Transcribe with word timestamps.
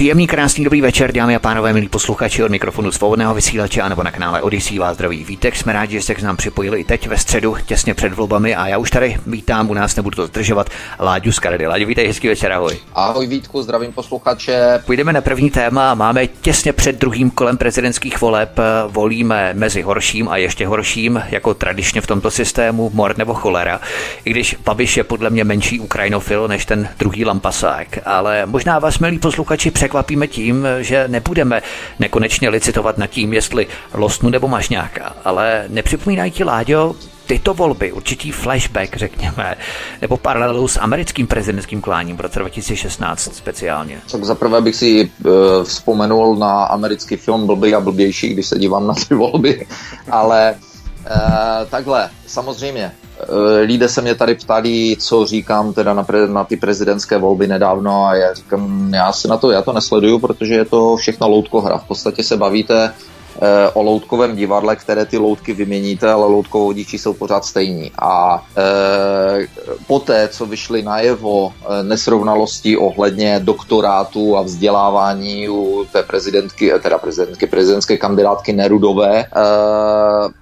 Příjemný, 0.00 0.26
krásný, 0.26 0.64
dobrý 0.64 0.80
večer, 0.80 1.12
dámy 1.12 1.36
a 1.36 1.38
pánové, 1.38 1.72
milí 1.72 1.88
posluchači 1.88 2.44
od 2.44 2.50
mikrofonu 2.50 2.92
svobodného 2.92 3.34
vysílače 3.34 3.88
nebo 3.88 4.02
na 4.02 4.10
kanále 4.10 4.42
Odisí 4.42 4.78
vás 4.78 4.94
zdraví 4.94 5.24
vítek. 5.24 5.56
Jsme 5.56 5.72
rádi, 5.72 5.92
že 5.92 6.02
jste 6.02 6.14
k 6.14 6.22
nám 6.22 6.36
připojili 6.36 6.80
i 6.80 6.84
teď 6.84 7.06
ve 7.06 7.18
středu, 7.18 7.56
těsně 7.66 7.94
před 7.94 8.12
volbami 8.12 8.54
a 8.54 8.66
já 8.66 8.78
už 8.78 8.90
tady 8.90 9.16
vítám 9.26 9.70
u 9.70 9.74
nás, 9.74 9.96
nebudu 9.96 10.16
to 10.16 10.26
zdržovat, 10.26 10.70
Láďu 11.00 11.32
z 11.32 11.38
Karedy. 11.38 11.66
Láďu, 11.66 11.86
vítej, 11.86 12.06
hezký 12.06 12.28
večer, 12.28 12.52
ahoj. 12.52 12.78
Ahoj 12.94 13.26
Vítku, 13.26 13.62
zdravím 13.62 13.92
posluchače. 13.92 14.82
Půjdeme 14.86 15.12
na 15.12 15.20
první 15.20 15.50
téma, 15.50 15.94
máme 15.94 16.26
těsně 16.26 16.72
před 16.72 17.00
druhým 17.00 17.30
kolem 17.30 17.56
prezidentských 17.56 18.20
voleb, 18.20 18.58
volíme 18.86 19.50
mezi 19.54 19.82
horším 19.82 20.28
a 20.28 20.36
ještě 20.36 20.66
horším, 20.66 21.22
jako 21.28 21.54
tradičně 21.54 22.00
v 22.00 22.06
tomto 22.06 22.30
systému, 22.30 22.90
mor 22.94 23.18
nebo 23.18 23.34
cholera. 23.34 23.80
I 24.24 24.30
když 24.30 24.56
Babiš 24.64 24.96
je 24.96 25.04
podle 25.04 25.30
mě 25.30 25.44
menší 25.44 25.80
ukrajinofil 25.80 26.48
než 26.48 26.64
ten 26.64 26.88
druhý 26.98 27.24
lampasák, 27.24 27.98
ale 28.04 28.46
možná 28.46 28.78
vás, 28.78 28.98
milí 28.98 29.18
posluchači, 29.18 29.70
překvapíme 29.90 30.26
tím, 30.26 30.66
že 30.80 31.04
nebudeme 31.08 31.62
nekonečně 31.98 32.48
licitovat 32.48 32.98
nad 32.98 33.06
tím, 33.06 33.32
jestli 33.32 33.66
Losnu 33.94 34.30
nebo 34.30 34.48
Mašňáka, 34.48 35.16
ale 35.24 35.64
nepřipomínají 35.68 36.30
ti, 36.30 36.44
Láďo, 36.44 36.94
tyto 37.26 37.54
volby, 37.54 37.92
určitý 37.92 38.30
flashback, 38.30 38.96
řekněme, 38.96 39.56
nebo 40.00 40.16
paralelu 40.16 40.68
s 40.68 40.80
americkým 40.80 41.26
prezidentským 41.26 41.80
kláním 41.80 42.16
v 42.16 42.20
roce 42.20 42.38
2016 42.38 43.34
speciálně? 43.34 43.98
Tak 44.10 44.24
zaprvé 44.24 44.60
bych 44.60 44.76
si 44.76 45.10
uh, 45.24 45.32
vzpomenul 45.64 46.36
na 46.36 46.64
americký 46.64 47.16
film 47.16 47.46
Blbý 47.46 47.74
a 47.74 47.80
blbější, 47.80 48.28
když 48.28 48.46
se 48.46 48.58
dívám 48.58 48.86
na 48.86 48.94
ty 48.94 49.14
volby, 49.14 49.66
ale 50.10 50.54
uh, 50.54 51.66
takhle, 51.70 52.10
samozřejmě, 52.26 52.92
lidé 53.62 53.88
se 53.88 54.02
mě 54.02 54.14
tady 54.14 54.34
ptali, 54.34 54.96
co 54.98 55.26
říkám 55.26 55.72
teda 55.72 55.94
na, 55.94 56.04
pre, 56.04 56.26
na 56.26 56.44
ty 56.44 56.56
prezidentské 56.56 57.18
volby 57.18 57.46
nedávno 57.46 58.06
a 58.06 58.14
já 58.14 58.34
říkám, 58.34 58.94
já 58.94 59.12
se 59.12 59.28
na 59.28 59.36
to, 59.36 59.50
já 59.50 59.62
to 59.62 59.72
nesleduju, 59.72 60.18
protože 60.18 60.54
je 60.54 60.64
to 60.64 60.96
všechno 60.96 61.28
loutkohra. 61.28 61.78
V 61.78 61.84
podstatě 61.84 62.22
se 62.22 62.36
bavíte 62.36 62.92
Eh, 62.92 63.19
o 63.74 63.82
loutkovém 63.82 64.36
divadle, 64.36 64.76
které 64.76 65.04
ty 65.06 65.18
loutky 65.18 65.52
vyměníte, 65.52 66.10
ale 66.10 66.26
loutkovodiči 66.26 66.98
jsou 66.98 67.12
pořád 67.12 67.44
stejní. 67.44 67.92
A 67.98 68.44
e, 68.56 69.46
poté, 69.86 70.28
co 70.28 70.46
vyšly 70.46 70.82
najevo 70.82 71.52
eh, 71.52 71.82
nesrovnalosti 71.82 72.76
ohledně 72.76 73.40
doktorátu 73.44 74.36
a 74.36 74.42
vzdělávání 74.42 75.48
u 75.48 75.86
té 75.92 76.02
prezidentky, 76.02 76.72
teda 76.82 76.98
prezidentky, 76.98 77.46
prezidentské 77.46 77.96
kandidátky 77.96 78.52
Nerudové, 78.52 79.18
e, 79.20 79.26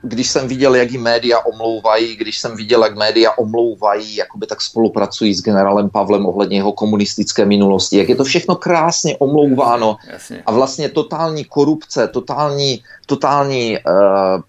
když 0.03 0.29
jsem 0.29 0.49
viděl, 0.49 0.75
jak 0.75 0.91
ji 0.91 0.99
média 0.99 1.39
omlouvají, 1.41 2.17
když 2.17 2.39
jsem 2.39 2.57
viděl, 2.57 2.85
jak 2.85 2.97
média 2.97 3.31
omlouvají, 3.39 4.17
jakoby 4.17 4.47
tak 4.47 4.61
spolupracují 4.61 5.35
s 5.35 5.43
generálem 5.43 5.91
Pavlem 5.91 6.27
ohledně 6.27 6.56
jeho 6.56 6.72
komunistické 6.72 7.45
minulosti, 7.45 7.99
jak 7.99 8.09
je 8.09 8.17
to 8.17 8.25
všechno 8.25 8.56
krásně 8.56 9.17
omlouváno 9.19 9.97
Jasně. 10.12 10.43
a 10.47 10.53
vlastně 10.53 10.89
totální 10.89 11.45
korupce, 11.45 12.09
totální 12.09 12.83
totální, 13.09 13.78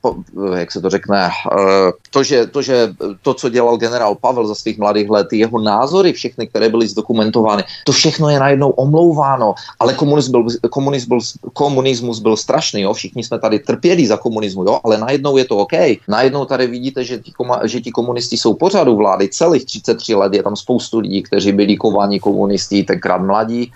uh, 0.04 0.58
jak 0.58 0.72
se 0.72 0.82
to 0.82 0.90
řekne, 0.90 1.30
uh, 1.52 1.92
to, 2.12 2.24
že, 2.24 2.48
to, 2.48 2.62
že 2.62 2.94
to, 3.22 3.34
co 3.34 3.50
dělal 3.50 3.78
generál 3.78 4.16
Pavel 4.16 4.48
za 4.48 4.56
svých 4.56 4.78
mladých 4.78 5.10
let, 5.10 5.28
jeho 5.32 5.60
názory, 5.60 6.14
všechny, 6.14 6.48
které 6.48 6.70
byly 6.70 6.88
zdokumentovány, 6.88 7.64
to 7.86 7.92
všechno 7.92 8.30
je 8.30 8.40
najednou 8.40 8.70
omlouváno, 8.70 9.56
ale 9.80 9.94
komunismus 9.94 10.32
byl, 10.32 10.70
komunismus 10.70 11.08
byl, 11.08 11.52
komunismus 11.54 12.20
byl 12.20 12.38
strašný, 12.38 12.82
jo? 12.82 12.94
všichni 12.94 13.24
jsme 13.24 13.40
tady 13.40 13.60
trpěli 13.60 14.08
za 14.08 14.18
komunismu, 14.18 14.64
jo? 14.64 14.80
ale 14.84 14.98
najednou 14.98 15.38
je 15.38 15.46
to 15.46 15.58
OK. 15.58 15.74
Najednou 16.08 16.46
tady 16.46 16.68
vidíte, 16.68 17.04
že 17.04 17.18
ti, 17.18 17.32
koma, 17.32 17.62
že 17.64 17.82
ti 17.82 17.92
komunisti 17.92 18.38
jsou 18.38 18.54
pořadu 18.54 18.96
vlády 18.96 19.30
celých 19.30 19.66
33 19.66 20.16
let, 20.16 20.34
je 20.34 20.44
tam 20.44 20.56
spoustu 20.56 21.00
lidí, 21.00 21.24
kteří 21.24 21.52
byli 21.52 21.78
kováni 21.78 22.20
komunisti, 22.20 22.84
tenkrát 22.84 23.22
mladí, 23.24 23.72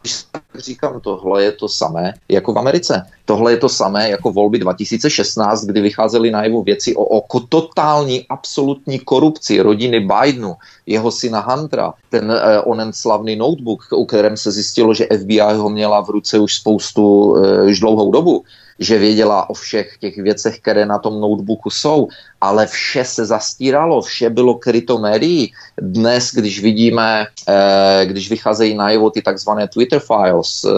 když 0.00 0.24
říkám, 0.54 1.00
tohle 1.00 1.42
je 1.42 1.52
to 1.52 1.68
samé 1.68 2.14
jako 2.28 2.52
v 2.52 2.58
Americe. 2.58 3.06
Tohle 3.24 3.52
je 3.52 3.56
to 3.56 3.68
samé 3.68 4.10
jako 4.10 4.32
volby 4.32 4.58
2016, 4.58 5.64
kdy 5.64 5.80
vycházely 5.80 6.30
najevo 6.30 6.62
věci 6.62 6.96
o, 6.96 7.04
o 7.04 7.40
totální, 7.40 8.26
absolutní 8.28 8.98
korupci 8.98 9.60
rodiny 9.60 10.00
Bidenu, 10.00 10.54
jeho 10.86 11.10
syna 11.10 11.40
Huntera, 11.40 11.94
ten 12.10 12.32
eh, 12.32 12.60
onen 12.60 12.92
slavný 12.92 13.36
notebook, 13.36 13.82
u 13.92 14.04
kterém 14.04 14.36
se 14.36 14.50
zjistilo, 14.50 14.94
že 14.94 15.08
FBI 15.18 15.54
ho 15.56 15.70
měla 15.70 16.00
v 16.00 16.10
ruce 16.10 16.38
už 16.38 16.54
spoustu, 16.54 17.36
eh, 17.36 17.62
už 17.62 17.80
dlouhou 17.80 18.10
dobu 18.10 18.44
že 18.78 18.98
věděla 18.98 19.50
o 19.50 19.54
všech 19.54 19.96
těch 20.00 20.16
věcech, 20.16 20.58
které 20.58 20.86
na 20.86 20.98
tom 20.98 21.20
notebooku 21.20 21.70
jsou, 21.70 22.08
ale 22.40 22.66
vše 22.66 23.04
se 23.04 23.26
zastíralo, 23.26 24.02
vše 24.02 24.30
bylo 24.30 24.54
kryto 24.54 24.98
médií. 24.98 25.52
Dnes, 25.80 26.30
když 26.34 26.62
vidíme, 26.62 27.26
eh, 27.48 28.06
když 28.06 28.30
vycházejí 28.30 28.74
najevo 28.74 29.10
ty 29.10 29.22
takzvané 29.22 29.68
Twitter 29.68 30.00
files, 30.00 30.64
eh, 30.64 30.70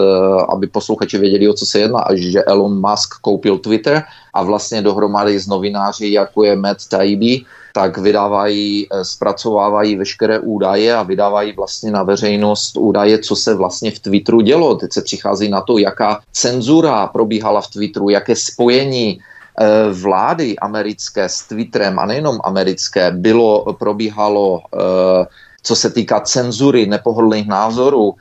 aby 0.49 0.67
posluchači 0.67 1.17
věděli, 1.17 1.49
o 1.49 1.53
co 1.53 1.65
se 1.65 1.79
jedná, 1.79 2.07
že 2.15 2.43
Elon 2.43 2.79
Musk 2.89 3.19
koupil 3.21 3.57
Twitter 3.57 4.03
a 4.33 4.43
vlastně 4.43 4.81
dohromady 4.81 5.39
s 5.39 5.47
novináři, 5.47 6.11
jako 6.11 6.43
je 6.43 6.55
Matt 6.55 6.87
Taibbi, 6.87 7.43
tak 7.73 7.97
vydávají, 7.97 8.87
eh, 8.91 9.05
zpracovávají 9.05 9.95
veškeré 9.95 10.39
údaje 10.39 10.95
a 10.95 11.03
vydávají 11.03 11.51
vlastně 11.51 11.91
na 11.91 12.03
veřejnost 12.03 12.77
údaje, 12.77 13.19
co 13.19 13.35
se 13.35 13.55
vlastně 13.55 13.91
v 13.91 13.99
Twitteru 13.99 14.41
dělo. 14.41 14.75
Teď 14.75 14.93
se 14.93 15.01
přichází 15.01 15.49
na 15.49 15.61
to, 15.61 15.77
jaká 15.77 16.19
cenzura 16.31 17.07
probíhala 17.07 17.61
v 17.61 17.67
Twitteru, 17.67 18.09
jaké 18.09 18.35
spojení 18.35 19.19
eh, 19.61 19.91
vlády 19.91 20.55
americké 20.59 21.29
s 21.29 21.47
Twitterem 21.47 21.99
a 21.99 22.05
nejenom 22.05 22.39
americké 22.43 23.11
bylo, 23.11 23.73
probíhalo 23.73 24.61
eh, 24.73 25.25
co 25.69 25.75
se 25.75 25.89
týká 25.89 26.19
cenzury 26.19 26.89
nepohodlných 26.89 27.47
názorů. 27.47 28.13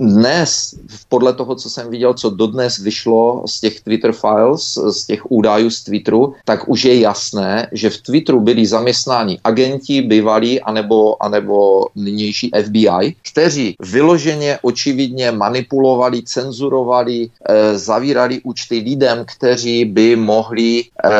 Dnes, 0.00 0.74
podle 1.08 1.32
toho, 1.32 1.54
co 1.54 1.70
jsem 1.70 1.90
viděl, 1.90 2.14
co 2.14 2.30
dodnes 2.30 2.78
vyšlo 2.78 3.46
z 3.46 3.60
těch 3.60 3.80
Twitter 3.80 4.12
files, 4.12 4.74
z 4.74 5.06
těch 5.06 5.30
údajů 5.30 5.70
z 5.70 5.84
Twitteru, 5.84 6.34
tak 6.44 6.68
už 6.68 6.84
je 6.84 7.00
jasné, 7.00 7.70
že 7.72 7.90
v 7.90 7.98
Twitteru 8.02 8.40
byli 8.40 8.66
zaměstnáni 8.66 9.38
agenti, 9.44 10.02
bývalí, 10.02 10.60
anebo, 10.60 11.22
anebo 11.22 11.86
nynější 11.94 12.50
FBI, 12.58 13.14
kteří 13.22 13.76
vyloženě, 13.78 14.58
očividně 14.62 15.30
manipulovali, 15.30 16.26
cenzurovali, 16.26 17.30
e, 17.46 17.78
zavírali 17.78 18.40
účty 18.42 18.82
lidem, 18.82 19.22
kteří 19.36 19.84
by 19.84 20.16
mohli, 20.16 20.82
e, 20.82 21.10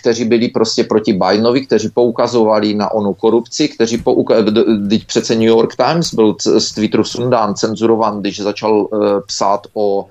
kteří 0.00 0.24
byli 0.24 0.48
prostě 0.48 0.84
proti 0.84 1.12
Bidenovi, 1.12 1.66
kteří 1.66 1.88
poukazovali 1.94 2.74
na 2.74 2.90
onu 2.90 3.14
korupci, 3.14 3.68
kteří 3.68 4.02
poukazovali 4.02 4.63
teď 4.88 5.06
přece 5.06 5.34
New 5.34 5.48
York 5.48 5.76
Times 5.76 6.14
byl 6.14 6.36
z 6.58 6.72
Twitteru 6.72 7.04
sundán, 7.04 7.54
cenzurovan, 7.54 8.20
když 8.20 8.40
začal 8.40 8.80
uh, 8.80 9.20
psát 9.26 9.66
o 9.74 10.02
uh, 10.02 10.06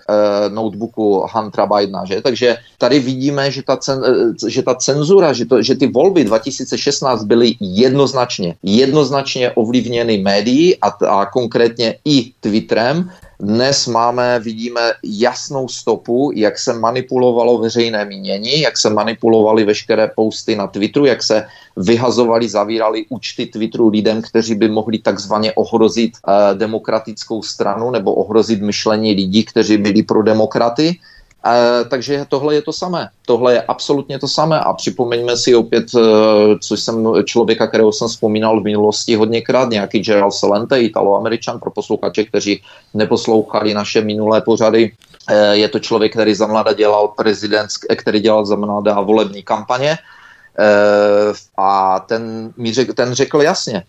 notebooku 0.53 1.25
Huntera 1.31 1.65
Bidena, 1.65 2.05
že? 2.05 2.21
Takže 2.21 2.57
tady 2.77 2.99
vidíme, 2.99 3.51
že 3.51 3.63
ta, 3.63 3.77
cen, 3.77 3.99
uh, 3.99 4.49
že 4.49 4.61
ta 4.61 4.75
cenzura, 4.75 5.33
že, 5.33 5.45
to, 5.45 5.61
že 5.61 5.75
ty 5.75 5.87
volby 5.87 6.23
2016 6.23 7.23
byly 7.23 7.55
jednoznačně, 7.59 8.55
jednoznačně 8.63 9.51
ovlivněny 9.51 10.17
médií 10.17 10.77
a, 10.81 10.87
a 10.87 11.25
konkrétně 11.25 11.95
i 12.05 12.31
Twitterem, 12.39 13.09
dnes 13.43 13.87
máme, 13.87 14.39
vidíme 14.39 14.81
jasnou 15.03 15.67
stopu, 15.67 16.31
jak 16.35 16.59
se 16.59 16.73
manipulovalo 16.73 17.57
veřejné 17.57 18.05
mínění, 18.05 18.61
jak 18.61 18.77
se 18.77 18.89
manipulovaly 18.89 19.65
veškeré 19.65 20.07
posty 20.15 20.55
na 20.55 20.67
Twitteru, 20.67 21.05
jak 21.05 21.23
se 21.23 21.45
vyhazovali, 21.77 22.49
zavírali 22.49 23.05
účty 23.09 23.45
Twitteru 23.45 23.89
lidem, 23.89 24.21
kteří 24.21 24.55
by 24.55 24.69
mohli 24.69 24.97
takzvaně 24.97 25.53
ohrozit 25.53 26.11
uh, 26.27 26.57
demokratickou 26.57 27.43
stranu 27.43 27.91
nebo 27.91 28.13
ohrozit 28.13 28.61
myšlení 28.61 29.13
lidí, 29.13 29.43
kteří 29.43 29.77
byli 29.77 30.03
pro 30.03 30.23
demokraty. 30.23 30.99
E, 31.45 31.85
takže 31.85 32.25
tohle 32.29 32.55
je 32.55 32.61
to 32.61 32.73
samé. 32.73 33.09
Tohle 33.25 33.53
je 33.53 33.61
absolutně 33.61 34.19
to 34.19 34.27
samé 34.27 34.59
a 34.59 34.73
připomeňme 34.73 35.37
si 35.37 35.55
opět, 35.55 35.85
e, 35.95 35.99
což 36.59 36.79
jsem 36.79 37.07
člověka, 37.25 37.67
kterého 37.67 37.91
jsem 37.91 38.07
vzpomínal 38.07 38.61
v 38.61 38.63
minulosti 38.63 39.15
hodněkrát, 39.15 39.69
nějaký 39.69 39.99
Gerald 39.99 40.33
Salente, 40.33 40.81
italo-američan 40.81 41.59
pro 41.59 41.71
posluchače, 41.71 42.23
kteří 42.23 42.61
neposlouchali 42.93 43.73
naše 43.73 44.01
minulé 44.01 44.41
pořady, 44.41 44.91
Je 45.51 45.69
to 45.69 45.79
člověk, 45.79 46.11
který 46.11 46.35
za 46.35 46.47
mlada 46.47 46.73
dělal 46.73 47.07
prezident, 47.15 47.67
který 47.95 48.19
dělal 48.19 48.45
za 48.45 48.55
mlada 48.55 49.01
volební 49.01 49.43
kampaně 49.43 49.97
a 51.57 51.99
ten, 51.99 52.53
mi 52.57 52.73
řek, 52.73 52.93
ten 52.93 53.13
řekl 53.13 53.41
jasně, 53.41 53.83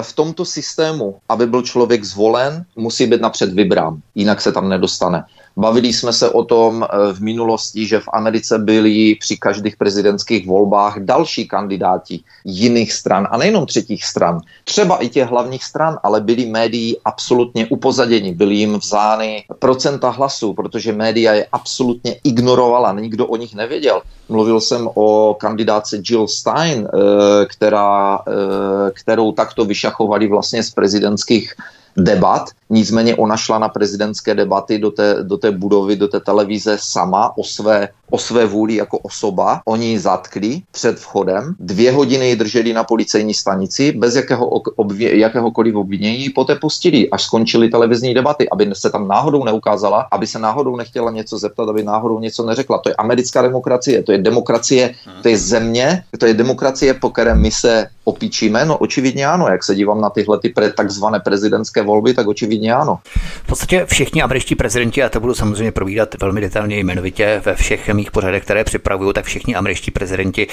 v 0.00 0.12
tomto 0.12 0.44
systému, 0.44 1.20
aby 1.28 1.46
byl 1.46 1.62
člověk 1.62 2.04
zvolen, 2.04 2.64
musí 2.76 3.06
být 3.06 3.20
napřed 3.20 3.52
vybrán, 3.52 4.00
jinak 4.14 4.40
se 4.40 4.52
tam 4.52 4.68
nedostane. 4.68 5.24
Bavili 5.58 5.92
jsme 5.92 6.12
se 6.12 6.30
o 6.30 6.44
tom 6.44 6.86
eh, 6.86 7.12
v 7.12 7.20
minulosti, 7.20 7.86
že 7.86 8.00
v 8.00 8.08
Americe 8.12 8.58
byli 8.58 9.14
při 9.14 9.36
každých 9.36 9.76
prezidentských 9.76 10.46
volbách 10.46 10.98
další 10.98 11.48
kandidáti 11.48 12.20
jiných 12.44 12.92
stran 12.92 13.28
a 13.30 13.36
nejenom 13.36 13.66
třetích 13.66 14.04
stran, 14.04 14.40
třeba 14.64 15.02
i 15.02 15.08
těch 15.08 15.28
hlavních 15.28 15.64
stran, 15.64 15.98
ale 16.02 16.20
byli 16.20 16.46
médií 16.46 16.96
absolutně 17.04 17.66
upozaděni, 17.66 18.34
byli 18.34 18.54
jim 18.54 18.78
vzány 18.78 19.44
procenta 19.58 20.10
hlasů, 20.10 20.54
protože 20.54 20.92
média 20.92 21.34
je 21.34 21.46
absolutně 21.52 22.16
ignorovala, 22.24 22.92
nikdo 22.92 23.26
o 23.26 23.36
nich 23.36 23.54
nevěděl. 23.54 24.02
Mluvil 24.28 24.60
jsem 24.60 24.88
o 24.94 25.36
kandidáce 25.40 26.00
Jill 26.10 26.28
Stein, 26.28 26.88
eh, 26.88 27.46
která, 27.46 28.18
eh, 28.18 28.90
kterou 28.90 29.32
takto 29.32 29.64
vyšachovali 29.64 30.28
vlastně 30.28 30.62
z 30.62 30.70
prezidentských 30.70 31.54
debat, 31.96 32.50
nicméně 32.70 33.16
ona 33.16 33.36
šla 33.36 33.58
na 33.58 33.68
prezidentské 33.68 34.34
debaty 34.34 34.78
do 34.78 34.90
té, 34.90 35.16
do 35.22 35.36
té 35.36 35.50
budovy, 35.50 35.96
do 35.96 36.08
té 36.08 36.20
televize 36.20 36.76
sama 36.80 37.38
o 37.38 37.44
své 37.44 37.88
o 38.10 38.18
své 38.18 38.46
vůli 38.46 38.74
jako 38.74 38.98
osoba. 38.98 39.60
Oni 39.64 39.86
ji 39.86 39.98
zatkli 39.98 40.62
před 40.70 40.98
vchodem, 40.98 41.54
dvě 41.60 41.92
hodiny 41.92 42.28
ji 42.28 42.36
drželi 42.36 42.72
na 42.72 42.84
policejní 42.84 43.34
stanici 43.34 43.92
bez 43.92 44.16
jakého, 44.16 44.48
obvě, 44.48 45.18
jakéhokoliv 45.18 45.74
obvinění, 45.74 46.30
poté 46.30 46.54
pustili, 46.54 47.10
až 47.10 47.22
skončily 47.22 47.68
televizní 47.68 48.14
debaty, 48.14 48.48
aby 48.48 48.70
se 48.72 48.90
tam 48.90 49.08
náhodou 49.08 49.44
neukázala, 49.44 50.06
aby 50.10 50.26
se 50.26 50.38
náhodou 50.38 50.76
nechtěla 50.76 51.10
něco 51.10 51.38
zeptat, 51.38 51.68
aby 51.68 51.82
náhodou 51.82 52.20
něco 52.20 52.46
neřekla. 52.46 52.78
To 52.78 52.88
je 52.88 52.94
americká 52.94 53.42
demokracie, 53.42 54.02
to 54.02 54.12
je 54.12 54.17
demokracie, 54.22 54.94
to 55.22 55.28
je 55.28 55.38
země, 55.38 56.02
to 56.18 56.26
je 56.26 56.34
demokracie, 56.34 56.94
po 56.94 57.10
které 57.10 57.34
my 57.34 57.50
se 57.50 57.86
opíčíme. 58.04 58.64
No 58.64 58.78
očividně 58.78 59.26
ano, 59.26 59.48
jak 59.48 59.64
se 59.64 59.74
dívám 59.74 60.00
na 60.00 60.10
tyhle 60.10 60.38
ty 60.38 60.48
pre, 60.48 60.72
takzvané 60.72 61.20
prezidentské 61.20 61.82
volby, 61.82 62.14
tak 62.14 62.26
očividně 62.26 62.74
ano. 62.74 62.98
V 63.42 63.46
podstatě 63.46 63.86
všichni 63.86 64.22
američtí 64.22 64.54
prezidenti, 64.54 65.02
a 65.02 65.08
to 65.08 65.20
budu 65.20 65.34
samozřejmě 65.34 65.72
provídat 65.72 66.14
velmi 66.20 66.40
detailně 66.40 66.78
jmenovitě 66.78 67.42
ve 67.44 67.54
všech 67.54 67.88
mých 67.88 68.10
pořadech, 68.10 68.42
které 68.42 68.64
připravuju, 68.64 69.12
tak 69.12 69.24
všichni 69.24 69.54
američtí 69.54 69.90
prezidenti 69.90 70.46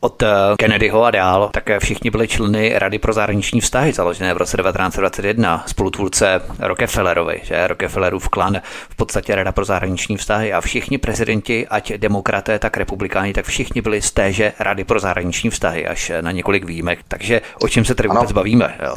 od 0.00 0.22
eh, 0.22 0.28
Kennedyho 0.58 1.04
a 1.04 1.10
dál, 1.10 1.50
tak 1.52 1.70
všichni 1.78 2.10
byli 2.10 2.28
členy 2.28 2.72
Rady 2.76 2.98
pro 2.98 3.12
zahraniční 3.12 3.60
vztahy, 3.60 3.92
založené 3.92 4.34
v 4.34 4.36
roce 4.36 4.56
1921, 4.56 5.64
spolutvůrce 5.66 6.42
Rockefellerovi, 6.58 7.40
že 7.42 7.66
Rockefellerův 7.66 8.28
klan 8.28 8.60
v 8.88 8.96
podstatě 8.96 9.34
Rada 9.34 9.52
pro 9.52 9.64
zahraniční 9.64 10.16
vztahy 10.16 10.52
a 10.52 10.60
všichni 10.60 10.98
prezidenti, 10.98 11.68
ať 11.68 11.92
demokraté, 11.92 12.58
tak 12.58 12.76
republikáni, 12.76 13.32
tak 13.32 13.44
všichni 13.44 13.82
byli 13.82 14.02
z 14.02 14.12
téže 14.12 14.52
Rady 14.58 14.84
pro 14.84 15.00
zahraniční 15.00 15.50
vztahy, 15.50 15.86
až 15.86 16.12
na 16.20 16.32
několik 16.32 16.64
výjimek. 16.64 16.98
Takže 17.08 17.40
o 17.62 17.68
čem 17.68 17.84
se 17.84 17.94
tady 17.94 18.08
vůbec 18.08 18.32
bavíme? 18.32 18.74
Jo? 18.86 18.96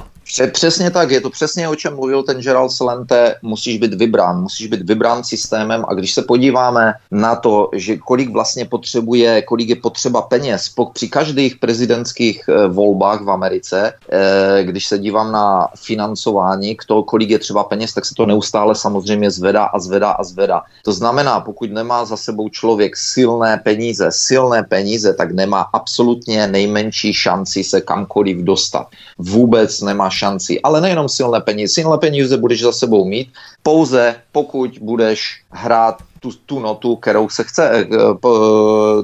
Přesně 0.52 0.92
tak, 0.92 1.12
je 1.12 1.22
to 1.22 1.30
přesně 1.30 1.70
o 1.70 1.76
čem 1.76 1.96
mluvil 1.96 2.24
ten 2.24 2.42
Gerald 2.42 2.72
Celente, 2.72 3.36
musíš 3.42 3.78
být 3.78 3.94
vybrán, 3.94 4.42
musíš 4.42 4.68
být 4.68 4.82
vybrán 4.82 5.24
systémem 5.24 5.86
a 5.88 5.94
když 5.94 6.14
se 6.14 6.22
podíváme 6.22 6.94
na 7.12 7.36
to, 7.36 7.70
že 7.74 7.98
kolik 7.98 8.30
vlastně 8.30 8.66
potřebuje, 8.66 9.42
kolik 9.42 9.70
je 9.70 9.76
potřeba 9.76 10.22
peněz 10.22 10.74
při 10.94 11.08
každých 11.08 11.56
prezidentských 11.56 12.44
eh, 12.50 12.68
volbách 12.68 13.22
v 13.22 13.30
Americe, 13.30 13.94
eh, 14.10 14.64
když 14.64 14.88
se 14.88 15.00
dívám 15.00 15.32
na 15.32 15.68
financování, 15.78 16.78
kdo, 16.86 17.04
kolik 17.04 17.30
je 17.30 17.40
třeba 17.40 17.64
peněz, 17.64 17.94
tak 17.94 18.06
se 18.06 18.16
to 18.16 18.26
neustále 18.26 18.76
samozřejmě 18.76 19.32
zvedá 19.32 19.64
a 19.64 19.80
zvedá 19.80 20.12
a 20.12 20.24
zvedá. 20.24 20.62
To 20.84 20.94
znamená, 20.94 21.40
pokud 21.40 21.72
nemá 21.72 22.06
za 22.06 22.18
sebou 22.18 22.50
člověk 22.50 22.98
silné 22.98 23.62
peníze, 23.64 24.08
silné 24.10 24.64
peníze, 24.64 25.14
tak 25.14 25.32
nemá 25.32 25.62
absolutně 25.74 26.48
nejmenší 26.48 27.14
šanci 27.14 27.64
se 27.64 27.82
kamkoliv 27.82 28.38
dostat. 28.38 28.88
Vůbec 29.18 29.82
nemá 29.82 30.10
šanci. 30.10 30.23
Ale 30.64 30.82
nejenom 30.82 31.10
silné 31.10 31.42
peníze. 31.42 31.74
Silné 31.74 31.98
peníze 31.98 32.38
budeš 32.38 32.62
za 32.62 32.72
sebou 32.72 33.06
mít, 33.06 33.30
pouze 33.64 34.16
pokud 34.32 34.72
budeš 34.82 35.42
hrát 35.52 35.98
tu, 36.20 36.32
tu 36.46 36.60
notu, 36.60 36.96
kterou 36.96 37.30
se 37.30 37.44
chce, 37.44 37.70
eh, 37.70 37.88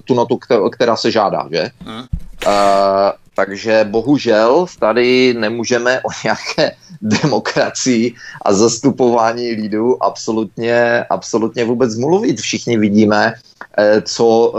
tu 0.03 0.13
notu, 0.13 0.39
která 0.71 0.95
se 0.95 1.11
žádá, 1.11 1.47
že? 1.51 1.69
Hmm. 1.85 2.05
Uh, 2.47 3.11
takže 3.35 3.87
bohužel 3.89 4.65
tady 4.79 5.33
nemůžeme 5.33 5.99
o 5.99 6.09
nějaké 6.23 6.75
demokracii 7.01 8.15
a 8.41 8.53
zastupování 8.53 9.51
lidu 9.51 10.03
absolutně, 10.03 11.05
absolutně 11.09 11.65
vůbec 11.65 11.97
mluvit. 11.97 12.39
Všichni 12.39 12.77
vidíme, 12.77 13.33
eh, 13.35 13.48
co 14.03 14.53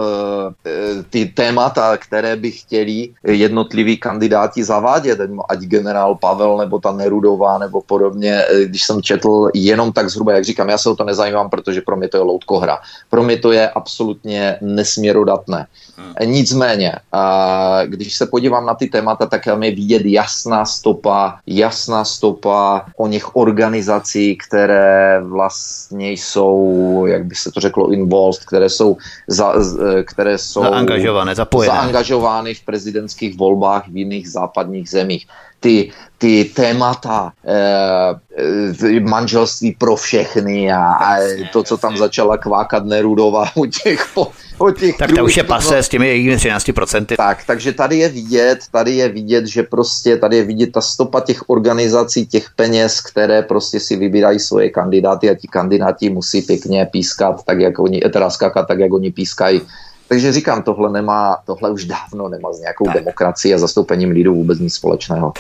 eh, 0.67 1.03
ty 1.11 1.27
témata, 1.27 1.97
které 1.97 2.37
by 2.37 2.51
chtěli 2.51 3.09
jednotliví 3.23 3.97
kandidáti 3.97 4.65
zavádět, 4.65 5.21
ať 5.49 5.59
generál 5.59 6.15
Pavel 6.15 6.57
nebo 6.59 6.79
ta 6.79 6.93
Nerudová 6.93 7.59
nebo 7.59 7.81
podobně, 7.81 8.45
eh, 8.49 8.65
když 8.65 8.83
jsem 8.83 9.03
četl 9.03 9.51
jenom 9.55 9.93
tak 9.93 10.11
zhruba, 10.11 10.33
jak 10.33 10.45
říkám, 10.45 10.69
já 10.69 10.79
se 10.79 10.91
o 10.91 10.97
to 10.97 11.05
nezajímám, 11.05 11.51
protože 11.51 11.81
pro 11.81 11.97
mě 11.97 12.09
to 12.09 12.17
je 12.17 12.23
loutkohra. 12.23 12.79
Pro 13.11 13.23
mě 13.23 13.37
to 13.37 13.53
je 13.53 13.71
absolutně 13.71 14.59
nesměrodatné. 14.61 15.67
Nicméně, 16.25 16.93
když 17.87 18.17
se 18.17 18.27
podívám 18.27 18.67
na 18.67 18.75
ty 18.75 18.87
témata, 18.87 19.27
tak 19.27 19.45
tam 19.45 19.63
je 19.63 19.71
vidět 19.75 20.03
jasná 20.05 20.65
stopa, 20.65 21.39
jasná 21.47 22.05
stopa 22.05 22.87
o 22.97 23.07
něch 23.07 23.37
organizací, 23.37 24.37
které 24.37 25.21
vlastně 25.23 26.11
jsou, 26.11 27.05
jak 27.07 27.25
by 27.25 27.35
se 27.35 27.51
to 27.53 27.61
řeklo, 27.61 27.93
involved, 27.93 28.45
které 28.45 28.69
jsou, 28.69 28.90
za, 29.27 29.55
které 30.05 30.39
jsou 30.39 30.63
zaangažované, 30.63 31.35
zapojené. 31.35 31.75
zaangažovány 31.75 32.55
v 32.55 32.65
prezidentských 32.65 33.37
volbách 33.37 33.89
v 33.89 33.97
jiných 33.97 34.31
západních 34.31 34.91
zemích 34.91 35.27
ty, 35.61 35.93
ty 36.19 36.45
témata 36.45 37.33
e, 37.47 39.01
manželství 39.01 39.77
pro 39.79 39.97
všechny 39.97 40.73
a, 40.73 40.85
a 40.93 41.17
to, 41.53 41.63
co 41.63 41.77
tam 41.77 41.97
začala 41.97 42.37
kvákat 42.37 42.85
Nerudová 42.85 43.45
u 43.55 43.67
těch, 43.67 44.07
po, 44.15 44.29
o 44.59 44.71
těch 44.71 44.97
Tak 44.97 45.13
to 45.13 45.25
už 45.25 45.37
je 45.37 45.45
pase 45.45 45.79
s 45.79 45.89
těmi 45.89 46.07
jejími 46.07 46.37
13%. 46.37 47.17
Tak, 47.17 47.45
takže 47.47 47.73
tady 47.73 47.99
je 47.99 48.09
vidět, 48.09 48.59
tady 48.71 48.91
je 48.91 49.09
vidět, 49.09 49.47
že 49.47 49.63
prostě 49.63 50.17
tady 50.17 50.37
je 50.37 50.45
vidět 50.45 50.73
ta 50.73 50.81
stopa 50.81 51.21
těch 51.21 51.51
organizací, 51.51 52.27
těch 52.27 52.51
peněz, 52.57 53.01
které 53.01 53.43
prostě 53.43 53.81
si 53.81 53.97
vybírají 53.97 54.41
svoje 54.41 54.71
kandidáty 54.71 55.31
a 55.31 55.35
ti 55.35 55.49
kandidáti 55.49 56.11
musí 56.11 56.43
pěkně 56.43 56.87
pískat, 56.93 57.45
tak 57.45 57.61
jak 57.61 57.79
oni, 57.79 58.01
teda 58.01 58.31
skákat 58.31 58.69
tak, 58.69 58.79
jak 58.79 58.93
oni 58.93 59.11
pískají 59.11 59.61
takže 60.11 60.33
říkám, 60.33 60.63
tohle 60.63 60.93
nemá, 60.93 61.39
tohle 61.47 61.71
už 61.71 61.85
dávno 61.85 62.29
nemá 62.29 62.53
s 62.53 62.61
nějakou 62.61 62.85
tak. 62.85 62.95
demokracií 62.95 63.55
a 63.55 63.59
zastoupením 63.59 64.11
lidu 64.11 64.35
vůbec 64.35 64.59
nic 64.59 64.75
společného. 64.75 65.33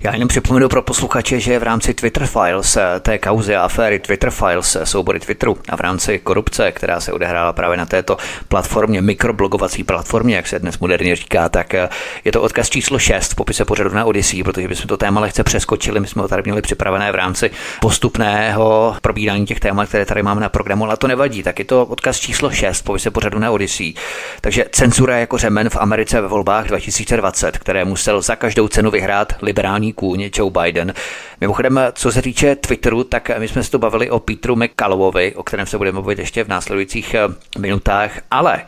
Já 0.00 0.12
jenom 0.12 0.28
připomenu 0.28 0.68
pro 0.68 0.82
posluchače, 0.82 1.40
že 1.40 1.58
v 1.58 1.62
rámci 1.62 1.94
Twitter 1.94 2.26
Files, 2.26 2.76
eh, 2.76 3.00
té 3.00 3.18
kauzy 3.18 3.56
a 3.56 3.62
aféry 3.62 3.98
Twitter 3.98 4.30
Files, 4.30 4.76
eh, 4.76 4.86
soubory 4.86 5.20
Twitteru 5.20 5.56
a 5.68 5.76
v 5.76 5.80
rámci 5.80 6.18
korupce, 6.18 6.72
která 6.72 7.00
se 7.00 7.12
odehrála 7.12 7.52
právě 7.52 7.76
na 7.76 7.86
této 7.86 8.16
platformě, 8.48 9.02
mikroblogovací 9.02 9.84
platformě, 9.84 10.36
jak 10.36 10.46
se 10.46 10.58
dnes 10.58 10.78
moderně 10.78 11.16
říká, 11.16 11.48
tak 11.48 11.74
eh, 11.74 11.88
je 12.24 12.32
to 12.32 12.42
odkaz 12.42 12.70
číslo 12.70 12.98
6 12.98 13.32
v 13.32 13.34
popise 13.34 13.64
pořadu 13.64 13.90
na 13.94 14.04
Odyssey, 14.04 14.42
protože 14.42 14.68
bychom 14.68 14.86
to 14.86 14.96
téma 14.96 15.20
lehce 15.20 15.44
přeskočili, 15.44 16.00
my 16.00 16.06
jsme 16.06 16.22
ho 16.22 16.28
tady 16.28 16.42
měli 16.44 16.62
připravené 16.62 17.12
v 17.12 17.14
rámci 17.14 17.50
postupného 17.80 18.96
probídání 19.02 19.46
těch 19.46 19.60
témat, 19.60 19.88
které 19.88 20.04
tady 20.04 20.22
máme 20.22 20.40
na 20.40 20.48
programu, 20.48 20.84
ale 20.84 20.96
to 20.96 21.08
nevadí, 21.08 21.42
tak 21.42 21.58
je 21.58 21.64
to 21.64 21.86
odkaz 21.86 22.18
číslo 22.18 22.50
6 22.50 22.80
v 22.80 22.84
popise 22.84 23.10
pořadu 23.10 23.38
na 23.38 23.50
Odyssey. 23.50 23.94
Takže 24.40 24.64
cenzura 24.72 25.18
jako 25.18 25.38
řemen 25.38 25.70
v 25.70 25.76
Americe 25.76 26.20
ve 26.20 26.28
volbách 26.28 26.66
2020, 26.66 27.58
které 27.58 27.84
musel 27.84 28.22
za 28.22 28.36
každou 28.36 28.68
cenu 28.68 28.90
vyhrát 28.90 29.32
liberální 29.42 29.92
kůň 29.92 30.30
Joe 30.36 30.50
Biden. 30.62 30.94
Mimochodem, 31.40 31.80
co 31.92 32.12
se 32.12 32.22
týče 32.22 32.56
Twitteru, 32.56 33.04
tak 33.04 33.30
my 33.38 33.48
jsme 33.48 33.62
se 33.62 33.70
tu 33.70 33.78
bavili 33.78 34.10
o 34.10 34.18
Petru 34.18 34.56
McCallovovi, 34.56 35.34
o 35.34 35.42
kterém 35.42 35.66
se 35.66 35.78
budeme 35.78 35.94
mluvit 35.94 36.18
ještě 36.18 36.44
v 36.44 36.48
následujících 36.48 37.14
eh, 37.14 37.28
minutách, 37.58 38.10
ale 38.30 38.62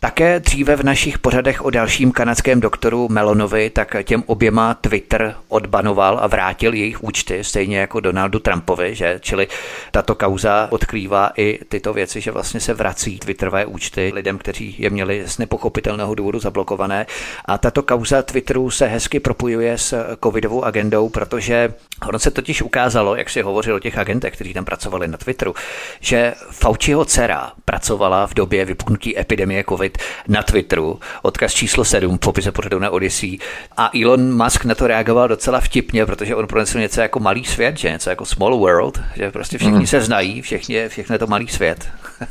také 0.00 0.40
dříve 0.40 0.76
v 0.76 0.82
našich 0.82 1.18
pořadech 1.18 1.64
o 1.64 1.70
dalším 1.70 2.12
kanadském 2.12 2.60
doktoru 2.60 3.08
Melonovi, 3.08 3.70
tak 3.70 3.96
těm 4.02 4.22
oběma 4.26 4.74
Twitter 4.74 5.34
odbanoval 5.48 6.18
a 6.22 6.26
vrátil 6.26 6.74
jejich 6.74 7.04
účty, 7.04 7.44
stejně 7.44 7.78
jako 7.78 8.00
Donaldu 8.00 8.38
Trumpovi, 8.38 8.94
že? 8.94 9.18
Čili 9.20 9.48
tato 9.90 10.14
kauza 10.14 10.68
odkrývá 10.70 11.30
i 11.36 11.58
tyto 11.68 11.92
věci, 11.92 12.20
že 12.20 12.30
vlastně 12.30 12.60
se 12.60 12.74
vrací 12.74 13.18
Twitterové 13.18 13.66
účty 13.66 14.12
lidem, 14.14 14.38
kteří 14.38 14.76
je 14.78 14.90
měli 14.90 15.22
z 15.26 15.38
nepochopitelného 15.38 16.14
důvodu 16.14 16.40
zablokované. 16.40 17.06
A 17.44 17.58
tato 17.58 17.82
kauza 17.82 18.22
Twitteru 18.22 18.70
se 18.70 18.86
hezky 18.86 19.20
propojuje 19.20 19.78
s 19.78 20.16
covidovou 20.24 20.64
agendou, 20.64 21.08
protože 21.08 21.74
Ono 22.08 22.18
se 22.18 22.30
totiž 22.30 22.62
ukázalo, 22.62 23.16
jak 23.16 23.30
si 23.30 23.42
hovořil 23.42 23.74
o 23.74 23.78
těch 23.78 23.98
agentech, 23.98 24.34
kteří 24.34 24.54
tam 24.54 24.64
pracovali 24.64 25.08
na 25.08 25.18
Twitteru, 25.18 25.54
že 26.00 26.34
Fauciho 26.50 27.04
dcera 27.04 27.52
pracovala 27.64 28.26
v 28.26 28.34
době 28.34 28.64
vypuknutí 28.64 29.18
epidemie 29.18 29.64
COVID 29.68 29.98
na 30.28 30.42
Twitteru, 30.42 31.00
odkaz 31.22 31.52
číslo 31.52 31.84
7 31.84 32.16
v 32.16 32.20
popise 32.20 32.52
pořadu 32.52 32.78
na 32.78 32.90
Odyssey. 32.90 33.38
A 33.76 33.90
Elon 34.02 34.44
Musk 34.44 34.64
na 34.64 34.74
to 34.74 34.86
reagoval 34.86 35.28
docela 35.28 35.60
vtipně, 35.60 36.06
protože 36.06 36.36
on 36.36 36.46
pronesl 36.46 36.78
něco 36.78 37.00
jako 37.00 37.20
malý 37.20 37.44
svět, 37.44 37.78
že 37.78 37.90
něco 37.90 38.10
jako 38.10 38.24
small 38.24 38.58
world, 38.58 39.00
že 39.16 39.30
prostě 39.30 39.58
všichni 39.58 39.78
mm. 39.78 39.86
se 39.86 40.00
znají, 40.00 40.42
všichni, 40.42 40.88
všechno 40.88 41.14
je 41.14 41.18
to 41.18 41.26
malý 41.26 41.48
svět. 41.48 41.86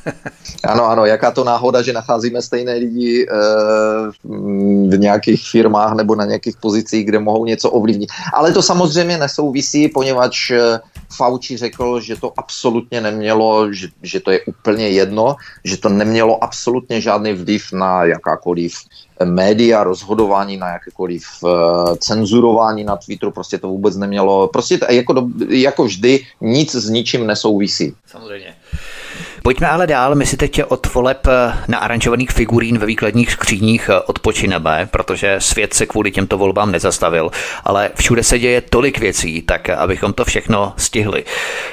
ano, 0.63 0.85
ano, 0.85 1.05
jaká 1.05 1.31
to 1.31 1.43
náhoda, 1.43 1.81
že 1.81 1.93
nacházíme 1.93 2.41
stejné 2.41 2.73
lidi 2.73 3.27
e, 3.29 3.35
v 4.89 4.97
nějakých 4.97 5.47
firmách 5.47 5.93
nebo 5.93 6.15
na 6.15 6.25
nějakých 6.25 6.57
pozicích, 6.57 7.05
kde 7.05 7.19
mohou 7.19 7.45
něco 7.45 7.69
ovlivnit. 7.69 8.09
Ale 8.33 8.53
to 8.53 8.61
samozřejmě 8.61 9.17
nesouvisí, 9.17 9.56
poněvadž 9.93 10.51
eh, 10.51 10.79
Fauci 11.15 11.57
řekl, 11.57 11.99
že 11.99 12.15
to 12.15 12.33
absolutně 12.37 13.01
nemělo, 13.01 13.73
že, 13.73 13.87
že 14.03 14.19
to 14.19 14.31
je 14.31 14.41
úplně 14.45 14.89
jedno, 14.89 15.35
že 15.63 15.77
to 15.77 15.89
nemělo 15.89 16.43
absolutně 16.43 17.01
žádný 17.01 17.33
vliv 17.33 17.71
na 17.73 18.03
jakákoliv 18.03 18.73
média, 19.25 19.83
rozhodování 19.83 20.57
na 20.57 20.67
jakékoliv 20.67 21.23
uh, 21.41 21.95
cenzurování 21.95 22.83
na 22.83 22.97
Twitteru, 22.97 23.31
prostě 23.31 23.57
to 23.57 23.67
vůbec 23.67 23.97
nemělo, 23.97 24.47
prostě 24.47 24.79
jako, 24.89 25.13
do, 25.13 25.27
jako 25.49 25.83
vždy 25.83 26.25
nic 26.41 26.75
s 26.75 26.89
ničím 26.89 27.27
nesouvisí. 27.27 27.95
Samozřejmě. 28.05 28.55
Pojďme 29.47 29.67
ale 29.67 29.87
dál, 29.87 30.15
my 30.15 30.25
si 30.25 30.37
teď 30.37 30.61
od 30.67 30.93
voleb 30.93 31.27
eh, 31.27 31.53
na 31.67 31.77
aranžovaných 31.77 32.31
figurín 32.31 32.77
ve 32.77 32.85
výkladních 32.85 33.31
skříních 33.31 33.89
eh, 33.89 33.99
odpočineme, 33.99 34.89
protože 34.91 35.35
svět 35.39 35.73
se 35.73 35.85
kvůli 35.85 36.11
těmto 36.11 36.37
volbám 36.37 36.71
nezastavil, 36.71 37.31
ale 37.63 37.89
všude 37.95 38.23
se 38.23 38.39
děje 38.39 38.61
tolik 38.61 38.99
věcí, 38.99 39.41
tak 39.41 39.69
abychom 39.69 40.13
to 40.13 40.25
všechno 40.25 40.73
stihli. 40.77 41.25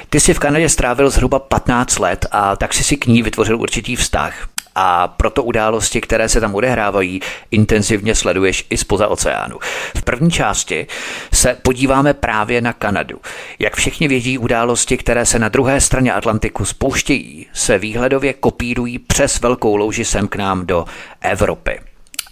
Ty 0.09 0.19
jsi 0.19 0.33
v 0.33 0.39
Kanadě 0.39 0.69
strávil 0.69 1.09
zhruba 1.09 1.39
15 1.39 1.99
let 1.99 2.25
a 2.31 2.55
tak 2.55 2.73
si 2.73 2.83
si 2.83 2.97
k 2.97 3.07
ní 3.07 3.23
vytvořil 3.23 3.59
určitý 3.59 3.95
vztah 3.95 4.47
a 4.75 5.07
proto 5.07 5.43
události, 5.43 6.01
které 6.01 6.29
se 6.29 6.41
tam 6.41 6.55
odehrávají, 6.55 7.21
intenzivně 7.51 8.15
sleduješ 8.15 8.65
i 8.69 8.77
spoza 8.77 9.07
oceánu. 9.07 9.59
V 9.97 10.01
první 10.01 10.31
části 10.31 10.87
se 11.33 11.57
podíváme 11.61 12.13
právě 12.13 12.61
na 12.61 12.73
Kanadu. 12.73 13.21
Jak 13.59 13.75
všichni 13.75 14.07
vědí, 14.07 14.37
události, 14.37 14.97
které 14.97 15.25
se 15.25 15.39
na 15.39 15.49
druhé 15.49 15.81
straně 15.81 16.13
Atlantiku 16.13 16.65
spouštějí, 16.65 17.47
se 17.53 17.77
výhledově 17.77 18.33
kopírují 18.33 18.99
přes 18.99 19.39
velkou 19.39 19.75
louži 19.75 20.05
sem 20.05 20.27
k 20.27 20.35
nám 20.35 20.65
do 20.65 20.85
Evropy. 21.21 21.79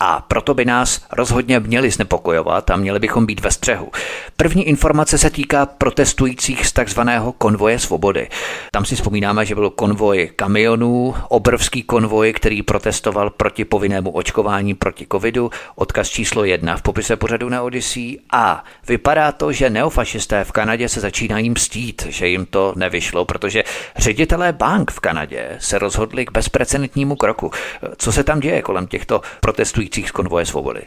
A 0.05 0.21
proto 0.27 0.53
by 0.53 0.65
nás 0.65 1.05
rozhodně 1.11 1.59
měli 1.59 1.91
znepokojovat 1.91 2.69
a 2.69 2.75
měli 2.75 2.99
bychom 2.99 3.25
být 3.25 3.39
ve 3.39 3.51
střehu. 3.51 3.91
První 4.37 4.67
informace 4.67 5.17
se 5.17 5.29
týká 5.29 5.65
protestujících 5.65 6.67
z 6.67 6.71
takzvaného 6.71 7.31
konvoje 7.31 7.79
svobody. 7.79 8.29
Tam 8.71 8.85
si 8.85 8.95
vzpomínáme, 8.95 9.45
že 9.45 9.55
byl 9.55 9.69
konvoj 9.69 10.31
kamionů, 10.35 11.15
obrovský 11.29 11.83
konvoj, 11.83 12.33
který 12.33 12.61
protestoval 12.61 13.29
proti 13.29 13.65
povinnému 13.65 14.11
očkování 14.11 14.73
proti 14.73 15.07
covidu, 15.11 15.51
odkaz 15.75 16.09
číslo 16.09 16.43
jedna 16.43 16.77
v 16.77 16.81
popise 16.81 17.15
pořadu 17.15 17.49
na 17.49 17.61
Odyssey. 17.61 18.19
A 18.31 18.63
vypadá 18.87 19.31
to, 19.31 19.51
že 19.51 19.69
neofašisté 19.69 20.43
v 20.43 20.51
Kanadě 20.51 20.89
se 20.89 20.99
začínají 20.99 21.49
mstít, 21.49 22.07
že 22.09 22.27
jim 22.27 22.45
to 22.45 22.73
nevyšlo, 22.75 23.25
protože 23.25 23.63
ředitelé 23.97 24.53
bank 24.53 24.91
v 24.91 24.99
Kanadě 24.99 25.49
se 25.59 25.79
rozhodli 25.79 26.25
k 26.25 26.31
bezprecedentnímu 26.31 27.15
kroku. 27.15 27.51
Co 27.97 28.11
se 28.11 28.23
tam 28.23 28.39
děje 28.39 28.61
kolem 28.61 28.87
těchto 28.87 29.21
protestujících 29.41 29.92
cestujících 29.93 30.09
z 30.09 30.11
konvoje 30.11 30.45
svobody? 30.45 30.81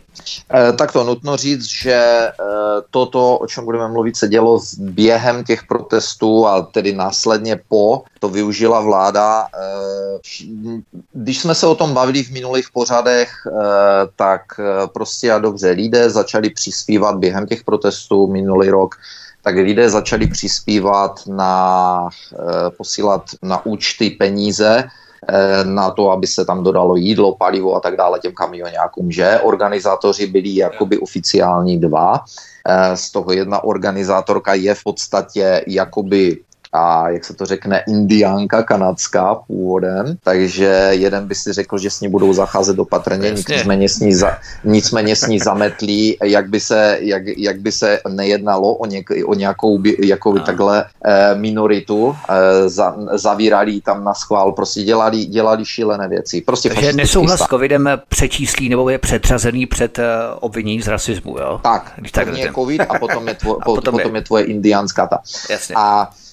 Eh, 0.50 0.72
tak 0.72 0.92
to 0.92 1.04
nutno 1.04 1.36
říct, 1.36 1.64
že 1.64 1.94
eh, 1.94 2.34
toto, 2.90 3.38
o 3.38 3.46
čem 3.46 3.64
budeme 3.64 3.88
mluvit, 3.88 4.16
se 4.16 4.28
dělo 4.28 4.60
během 4.78 5.44
těch 5.44 5.64
protestů 5.64 6.46
a 6.46 6.62
tedy 6.62 6.92
následně 6.92 7.60
po, 7.68 8.02
to 8.18 8.28
využila 8.28 8.80
vláda. 8.80 9.46
Eh, 9.46 10.18
když 11.12 11.38
jsme 11.40 11.54
se 11.54 11.66
o 11.66 11.74
tom 11.74 11.94
bavili 11.94 12.22
v 12.22 12.32
minulých 12.32 12.70
pořadech, 12.72 13.30
tak 14.16 14.42
prostě 14.92 15.32
a 15.32 15.38
dobře 15.38 15.70
lidé 15.70 16.10
začali 16.10 16.50
přispívat 16.50 17.18
během 17.18 17.46
těch 17.46 17.64
protestů 17.64 18.26
minulý 18.26 18.70
rok 18.70 18.94
tak 19.42 19.54
lidé 19.54 19.90
začali 19.90 20.26
přispívat 20.26 21.22
na, 21.26 22.08
posílat 22.76 23.22
na 23.42 23.66
účty 23.66 24.10
peníze, 24.10 24.90
na 25.64 25.90
to, 25.90 26.10
aby 26.10 26.26
se 26.26 26.44
tam 26.44 26.62
dodalo 26.62 26.96
jídlo, 26.96 27.34
palivo 27.34 27.74
a 27.74 27.80
tak 27.80 27.96
dále 27.96 28.18
těm 28.18 28.32
kamionákům, 28.32 29.12
že 29.12 29.40
organizátoři 29.42 30.26
byli 30.26 30.56
jakoby 30.56 30.98
oficiální 30.98 31.80
dva. 31.80 32.24
Eh, 32.68 32.96
z 32.96 33.10
toho 33.10 33.32
jedna 33.32 33.64
organizátorka 33.64 34.54
je 34.54 34.74
v 34.74 34.82
podstatě 34.84 35.64
jakoby 35.66 36.38
a 36.76 37.08
jak 37.08 37.24
se 37.24 37.34
to 37.34 37.46
řekne, 37.46 37.82
indiánka 37.88 38.62
kanadská 38.62 39.34
původem, 39.34 40.16
takže 40.24 40.88
jeden 40.90 41.28
by 41.28 41.34
si 41.34 41.52
řekl, 41.52 41.78
že 41.78 41.90
s 41.90 42.00
ní 42.00 42.08
budou 42.08 42.32
zacházet 42.32 42.78
opatrně, 42.78 43.30
nicméně 43.30 43.88
s 43.88 44.00
ní, 44.00 44.14
za, 44.14 44.38
nicméně 44.64 45.16
s 45.16 45.26
ní 45.26 45.38
zametlí, 45.38 46.16
jak 46.24 46.48
by 46.48 46.60
se, 46.60 46.98
jak, 47.00 47.22
jak 47.36 47.60
by 47.60 47.72
se 47.72 48.00
nejednalo 48.08 48.74
o, 48.74 48.86
něk, 48.86 49.10
o 49.26 49.34
nějakou 49.34 49.82
jako 49.98 50.32
by 50.32 50.40
takhle 50.40 50.84
eh, 51.04 51.34
minoritu, 51.34 52.16
eh, 52.28 52.68
za, 52.68 52.96
zavírali 53.12 53.80
tam 53.80 54.04
na 54.04 54.14
schvál, 54.14 54.52
prostě 54.52 54.82
dělali, 54.82 55.24
dělali 55.24 55.64
šílené 55.64 56.08
věci. 56.08 56.40
Prostě 56.40 56.68
takže 56.68 56.92
nesouhlas 56.92 57.40
s 57.40 57.46
covidem 57.46 57.90
přečíslí 58.08 58.68
nebo 58.68 58.90
je 58.90 58.98
předřazený 58.98 59.66
před 59.66 59.98
eh, 59.98 60.04
obvinění 60.40 60.82
z 60.82 60.88
rasismu, 60.88 61.38
jo? 61.38 61.60
Tak, 61.62 61.92
Když 61.96 62.12
tak 62.12 62.36
je 62.36 62.52
covid 62.54 62.80
a 62.80 62.98
potom 62.98 63.28
je, 63.28 63.34
tvo, 63.34 63.56
a 63.62 63.64
potom, 63.64 63.94
potom 63.94 64.14
je, 64.14 64.18
je 64.18 64.24
tvoje 64.24 64.44
indiánská 64.44 65.06
ta. 65.06 65.18
Jasně. 65.50 65.74
A 65.78 65.96
Eh, 65.96 66.26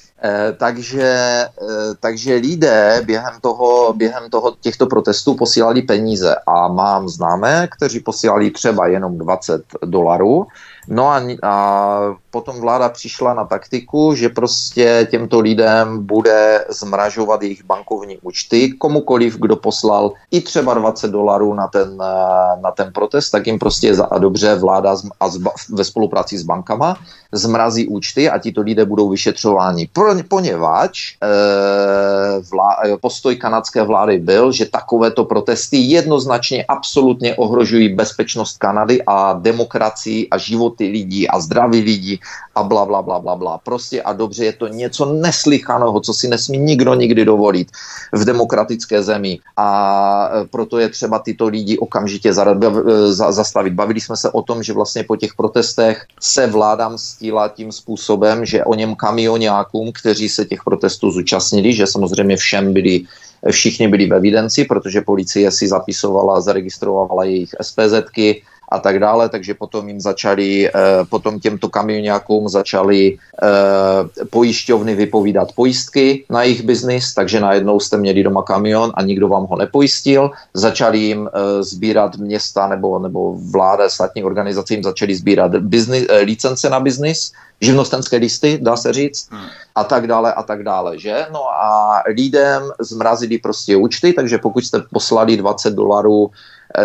takže, 0.58 1.04
eh, 1.04 1.96
takže 2.00 2.36
lidé 2.36 3.02
během, 3.06 3.34
toho, 3.42 3.94
během 3.94 4.30
toho 4.30 4.56
těchto 4.62 4.88
protestů 4.88 5.36
posílali 5.36 5.82
peníze. 5.82 6.36
A 6.48 6.68
mám 6.68 7.10
známé, 7.10 7.68
kteří 7.68 8.00
posílali 8.00 8.52
třeba 8.52 8.88
jenom 8.88 9.18
20 9.18 9.64
dolarů, 9.86 10.48
No 10.88 11.08
a, 11.08 11.22
a 11.44 12.16
potom 12.32 12.62
vláda 12.62 12.90
přišla 12.90 13.34
na 13.34 13.46
taktiku, 13.46 14.16
že 14.16 14.30
prostě 14.30 15.08
těmto 15.12 15.40
lidem 15.40 16.06
bude 16.06 16.66
zmražovat 16.70 17.42
jejich 17.42 17.66
bankovní 17.66 18.18
účty. 18.18 18.72
Komukoliv, 18.72 19.38
kdo 19.38 19.56
poslal 19.56 20.12
i 20.32 20.42
třeba 20.42 20.74
20 20.74 21.12
dolarů 21.12 21.54
na 21.54 21.68
ten, 21.68 21.98
na 22.62 22.72
ten 22.72 22.94
protest, 22.94 23.30
tak 23.30 23.48
jim 23.48 23.60
prostě 23.60 23.96
za, 23.96 24.06
a 24.06 24.18
dobře 24.18 24.56
vláda 24.56 24.96
z, 24.96 25.10
a 25.20 25.30
z, 25.30 25.40
ve 25.70 25.84
spolupráci 25.84 26.38
s 26.38 26.44
bankama 26.44 26.98
zmrazí 27.32 27.88
účty 27.88 28.30
a 28.30 28.40
tito 28.40 28.62
lidé 28.62 28.86
budou 28.86 29.10
vyšetřováni. 29.10 29.90
Pro, 29.94 30.14
poněvadž 30.28 31.18
e, 31.22 31.28
vlá, 32.52 32.98
postoj 33.02 33.36
kanadské 33.36 33.84
vlády 33.84 34.18
byl, 34.18 34.52
že 34.52 34.66
takovéto 34.66 35.26
protesty 35.26 35.78
jednoznačně 35.78 36.66
absolutně 36.66 37.36
ohrožují 37.36 37.90
bezpečnost 37.90 38.58
Kanady 38.58 39.02
a 39.08 39.34
demokracii 39.34 40.28
a 40.30 40.38
život 40.38 40.73
životy 40.74 40.88
lidí 40.88 41.28
a 41.28 41.40
zdraví 41.40 41.82
lidí 41.82 42.20
a 42.56 42.64
bla, 42.64 42.86
bla, 42.86 43.02
bla, 43.02 43.20
bla, 43.20 43.36
bla. 43.36 43.58
Prostě 43.58 44.02
a 44.02 44.14
dobře, 44.14 44.46
je 44.46 44.54
to 44.54 44.68
něco 44.68 45.06
neslychaného, 45.06 46.00
co 46.02 46.14
si 46.14 46.28
nesmí 46.28 46.58
nikdo 46.58 46.94
nikdy 46.94 47.26
dovolit 47.26 47.68
v 48.14 48.26
demokratické 48.26 49.04
zemi 49.04 49.40
a 49.58 50.30
e, 50.34 50.46
proto 50.48 50.80
je 50.80 50.90
třeba 50.90 51.20
tyto 51.20 51.48
lidi 51.48 51.78
okamžitě 51.78 52.30
e, 52.30 53.14
zastavit. 53.14 53.74
Bavili 53.74 54.02
jsme 54.02 54.18
se 54.18 54.30
o 54.32 54.42
tom, 54.42 54.64
že 54.64 54.74
vlastně 54.74 55.04
po 55.04 55.16
těch 55.16 55.34
protestech 55.34 56.06
se 56.20 56.48
vláda 56.48 56.90
mstila 56.90 57.48
tím 57.50 57.72
způsobem, 57.72 58.46
že 58.46 58.64
o 58.64 58.76
něm 58.76 58.96
kamionákům, 58.96 59.92
kteří 59.92 60.30
se 60.30 60.46
těch 60.46 60.64
protestů 60.64 61.12
zúčastnili, 61.12 61.74
že 61.74 61.88
samozřejmě 61.88 62.38
všem 62.38 62.74
byli 62.74 63.06
všichni 63.52 63.88
byli 63.88 64.08
ve 64.08 64.16
evidenci, 64.18 64.64
protože 64.64 65.04
policie 65.04 65.52
si 65.52 65.68
zapisovala, 65.68 66.42
zaregistrovala 66.42 67.24
jejich 67.24 67.52
SPZky, 67.62 68.42
a 68.70 68.80
tak 68.80 69.00
dále, 69.00 69.30
takže 69.30 69.54
potom 69.54 69.88
jim 69.88 70.02
začali, 70.02 70.68
eh, 70.68 70.72
potom 71.10 71.40
těmto 71.40 71.70
kamionákům 71.70 72.50
začali 72.50 73.18
eh, 73.18 74.26
pojišťovny 74.30 74.96
vypovídat 74.96 75.52
pojistky 75.56 76.26
na 76.30 76.44
jejich 76.44 76.62
biznis, 76.64 77.14
takže 77.14 77.40
najednou 77.40 77.80
jste 77.80 77.98
měli 77.98 78.24
doma 78.24 78.42
kamion 78.42 78.92
a 78.94 79.02
nikdo 79.02 79.28
vám 79.28 79.46
ho 79.46 79.56
nepojistil. 79.58 80.32
Začali 80.54 81.00
jim 81.00 81.30
eh, 81.30 81.64
sbírat 81.64 82.16
města 82.18 82.68
nebo, 82.68 83.00
nebo 83.00 83.38
vláda, 83.52 83.90
státní 83.90 84.24
organizace 84.24 84.74
jim 84.74 84.84
začaly 84.84 85.16
sbírat 85.16 85.56
biznis, 85.56 86.08
licence 86.24 86.70
na 86.70 86.80
biznis, 86.80 87.32
živnostenské 87.62 88.18
listy, 88.18 88.60
dá 88.62 88.76
se 88.76 88.94
říct. 88.94 89.28
Hmm 89.32 89.50
a 89.76 89.84
tak 89.84 90.08
dále 90.08 90.34
a 90.34 90.44
tak 90.44 90.64
dále, 90.64 91.00
že? 91.00 91.26
No 91.32 91.50
a 91.50 92.04
lidem 92.08 92.64
zmrazili 92.80 93.38
prostě 93.38 93.76
účty, 93.76 94.14
takže 94.14 94.38
pokud 94.38 94.64
jste 94.64 94.82
poslali 94.94 95.38
20 95.38 95.74
dolarů 95.74 96.32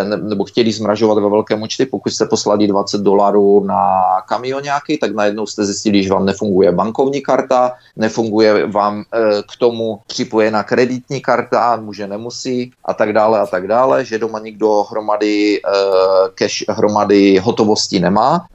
nebo 0.05 0.45
chtěli 0.45 0.71
zmražovat 0.71 1.17
ve 1.17 1.29
velkém 1.29 1.61
účty, 1.61 1.85
pokud 1.85 2.09
jste 2.09 2.25
poslali 2.25 2.67
20 2.67 3.01
dolarů 3.01 3.63
na 3.63 3.81
kamionáky, 4.27 4.97
tak 4.97 5.15
najednou 5.15 5.45
jste 5.45 5.65
zjistili, 5.65 6.03
že 6.03 6.09
vám 6.09 6.25
nefunguje 6.25 6.71
bankovní 6.71 7.21
karta, 7.21 7.73
nefunguje 7.95 8.67
vám 8.67 9.03
eh, 9.13 9.41
k 9.41 9.57
tomu 9.59 9.99
připojená 10.07 10.63
kreditní 10.63 11.21
karta, 11.21 11.75
může 11.75 12.07
nemusí 12.07 12.71
a 12.85 12.93
tak 12.93 13.13
dále 13.13 13.39
a 13.39 13.45
tak 13.45 13.67
dále, 13.67 14.05
že 14.05 14.19
doma 14.19 14.39
nikdo 14.39 14.83
hromady 14.83 15.61
eh, 15.65 15.69
cash, 16.35 16.63
hromady 16.69 17.37
hotovosti 17.37 17.99
nemá. 17.99 18.45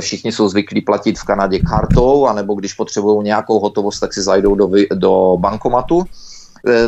Všichni 0.00 0.32
jsou 0.32 0.48
zvyklí 0.48 0.80
platit 0.80 1.18
v 1.18 1.24
Kanadě 1.24 1.58
kartou, 1.58 2.26
anebo 2.26 2.54
když 2.54 2.74
potřebují 2.74 3.24
nějakou 3.24 3.58
hotovost, 3.58 4.00
tak 4.00 4.14
si 4.14 4.22
zajdou 4.22 4.54
do, 4.54 4.70
do 4.94 5.36
bankomatu 5.38 6.04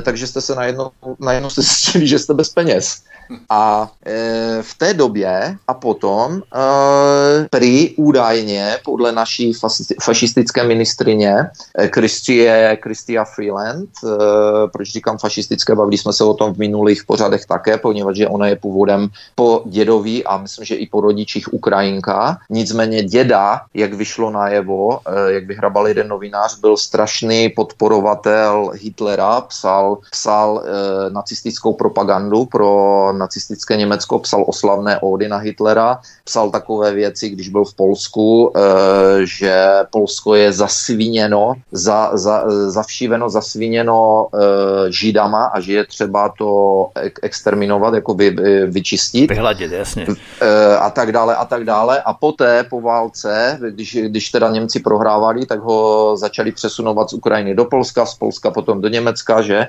takže 0.03 0.27
jste 0.27 0.41
se 0.41 0.55
najednou, 0.55 0.91
najednou 1.19 1.51
jste 1.51 1.63
zjistili, 1.63 2.07
že 2.07 2.19
jste 2.19 2.35
bez 2.35 2.49
peněz. 2.49 3.03
A 3.51 3.91
e, 4.07 4.63
v 4.63 4.75
té 4.79 4.95
době 4.95 5.57
a 5.69 5.75
potom 5.75 6.43
e, 6.43 7.49
prý 7.51 7.95
údajně 7.97 8.77
podle 8.85 9.13
naší 9.13 9.53
fašistické 10.03 10.65
ministrině 10.65 11.37
Kristie, 11.91 12.77
Kristia 12.83 13.25
Freeland, 13.25 13.89
e, 14.05 14.09
proč 14.73 14.93
říkám 14.93 15.19
fašistické, 15.19 15.75
bavili 15.75 15.99
jsme 15.99 16.13
se 16.13 16.25
o 16.25 16.35
tom 16.35 16.55
v 16.55 16.59
minulých 16.59 17.05
pořadech 17.05 17.47
také, 17.47 17.79
poněvadž 17.79 18.21
ona 18.29 18.47
je 18.47 18.57
původem 18.57 19.09
po 19.35 19.63
dědoví 19.67 20.25
a 20.25 20.37
myslím, 20.37 20.65
že 20.65 20.75
i 20.75 20.87
po 20.87 21.01
rodičích 21.01 21.55
Ukrajinka. 21.55 22.39
Nicméně 22.51 23.03
děda, 23.03 23.61
jak 23.75 23.95
vyšlo 23.95 24.31
najevo, 24.31 25.01
e, 25.07 25.33
jak 25.33 25.47
vyhrabal 25.47 25.89
jeden 25.89 26.09
novinář, 26.09 26.61
byl 26.61 26.77
strašný 26.77 27.49
podporovatel 27.49 28.71
Hitlera, 28.75 29.41
psal, 29.41 29.99
psal 30.11 30.63
e, 30.65 31.11
nacistickou 31.11 31.73
propagandu 31.73 32.45
pro 32.45 33.13
nacistické 33.19 33.77
Německo, 33.77 34.19
psal 34.19 34.45
oslavné 34.47 34.99
ódy 35.01 35.29
na 35.29 35.37
Hitlera, 35.37 36.01
psal 36.25 36.51
takové 36.51 36.93
věci, 36.93 37.29
když 37.29 37.49
byl 37.49 37.65
v 37.65 37.75
Polsku, 37.75 38.53
eh, 38.57 38.61
že 39.27 39.67
Polsko 39.91 40.35
je 40.35 40.53
zasvíněno, 40.53 41.55
za, 41.73 42.11
za, 42.17 42.45
zavšíveno, 42.71 43.31
zasvíněno 43.31 44.27
eh, 44.35 44.93
židama 44.93 45.45
a 45.45 45.61
že 45.61 45.73
je 45.73 45.85
třeba 45.87 46.35
to 46.39 46.89
exterminovat, 47.23 47.95
jako 47.95 48.15
vy, 48.15 48.31
vyčistit. 48.67 49.31
Vyhladit, 49.31 49.73
jasně. 49.73 50.07
Eh, 50.41 50.77
a 50.77 50.91
tak 50.91 51.13
dále, 51.13 51.37
a 51.37 51.45
tak 51.45 51.65
dále. 51.65 52.03
A 52.03 52.13
poté 52.13 52.65
po 52.65 52.81
válce, 52.81 53.59
když, 53.71 53.97
když 53.97 54.31
teda 54.31 54.51
Němci 54.51 54.81
prohrávali, 54.81 55.47
tak 55.47 55.61
ho 55.61 56.17
začali 56.17 56.53
přesunovat 56.53 57.11
z 57.11 57.13
Ukrajiny 57.13 57.55
do 57.55 57.65
Polska, 57.65 58.07
z 58.07 58.15
Polska 58.15 58.51
potom 58.51 58.81
do 58.81 58.89
Německa, 58.89 59.43
že 59.43 59.67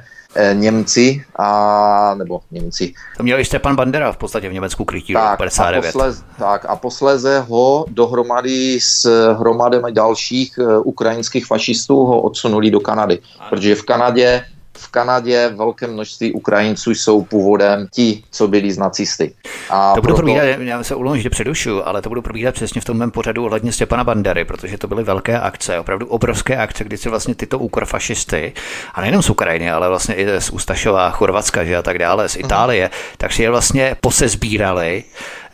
Němci 0.54 1.25
a 1.36 2.15
nebo 2.18 2.42
Němci. 2.51 2.94
To 3.18 3.24
měl 3.24 3.39
i 3.39 3.46
Stepan 3.46 3.75
Bandera 3.75 4.12
v 4.12 4.18
podstatě 4.18 4.50
v 4.50 4.54
Německu 4.54 4.86
krytí 4.86 5.13
tak, 5.13 5.38
59. 5.38 5.89
A 5.89 5.92
posléze, 5.92 6.24
tak 6.38 6.65
a 6.65 6.75
posléze 6.75 7.39
ho 7.39 7.86
dohromady 7.89 8.80
s 8.82 9.34
hromadem 9.34 9.82
dalších 9.89 10.60
uh, 10.60 10.82
ukrajinských 10.86 11.46
fašistů 11.46 11.96
ho 11.96 12.22
odsunuli 12.22 12.72
do 12.72 12.80
Kanady, 12.80 13.20
ano. 13.39 13.50
protože 13.50 13.75
v 13.75 13.84
Kanadě 13.84 14.46
v 14.77 14.88
Kanadě 14.88 15.51
velké 15.55 15.88
množství 15.88 16.34
Ukrajinců 16.34 16.91
jsou 16.91 17.24
původem 17.24 17.88
ti, 17.91 18.24
co 18.32 18.48
byli 18.48 18.72
z 18.72 18.77
nacisty. 18.77 19.34
A 19.70 19.96
to 19.96 20.01
budu 20.01 20.13
proto... 20.13 20.17
probíhat, 20.17 20.44
já 20.44 20.84
se 20.84 20.96
ulomím, 20.96 21.22
že 21.22 21.29
předušu, 21.29 21.88
ale 21.88 22.01
to 22.01 22.10
budu 22.10 22.22
probíhat 22.22 22.55
přesně 22.55 22.82
v 22.82 22.86
tom 22.86 22.98
mém 22.98 23.12
pořadu 23.12 23.46
ohledně 23.46 23.72
Stěpana 23.72 24.03
Bandery, 24.03 24.46
protože 24.46 24.77
to 24.77 24.88
byly 24.88 25.03
velké 25.03 25.39
akce, 25.39 25.79
opravdu 25.79 26.08
obrovské 26.08 26.58
akce, 26.58 26.84
kdy 26.84 26.98
se 26.98 27.10
vlastně 27.10 27.36
tyto 27.36 27.60
úkorfašisty, 27.60 28.53
a 28.94 29.01
nejenom 29.01 29.22
z 29.22 29.29
Ukrajiny, 29.29 29.72
ale 29.72 29.89
vlastně 29.89 30.15
i 30.15 30.41
z 30.41 30.50
Ústašova, 30.50 31.10
Chorvatska, 31.10 31.63
že 31.63 31.77
a 31.77 31.82
tak 31.82 32.00
dále, 32.00 32.29
z 32.29 32.36
Itálie, 32.36 32.86
mm. 32.86 32.91
tak 33.17 33.34
si 33.34 33.44
je 33.44 33.50
vlastně 33.50 33.96
posezbírali 34.01 35.03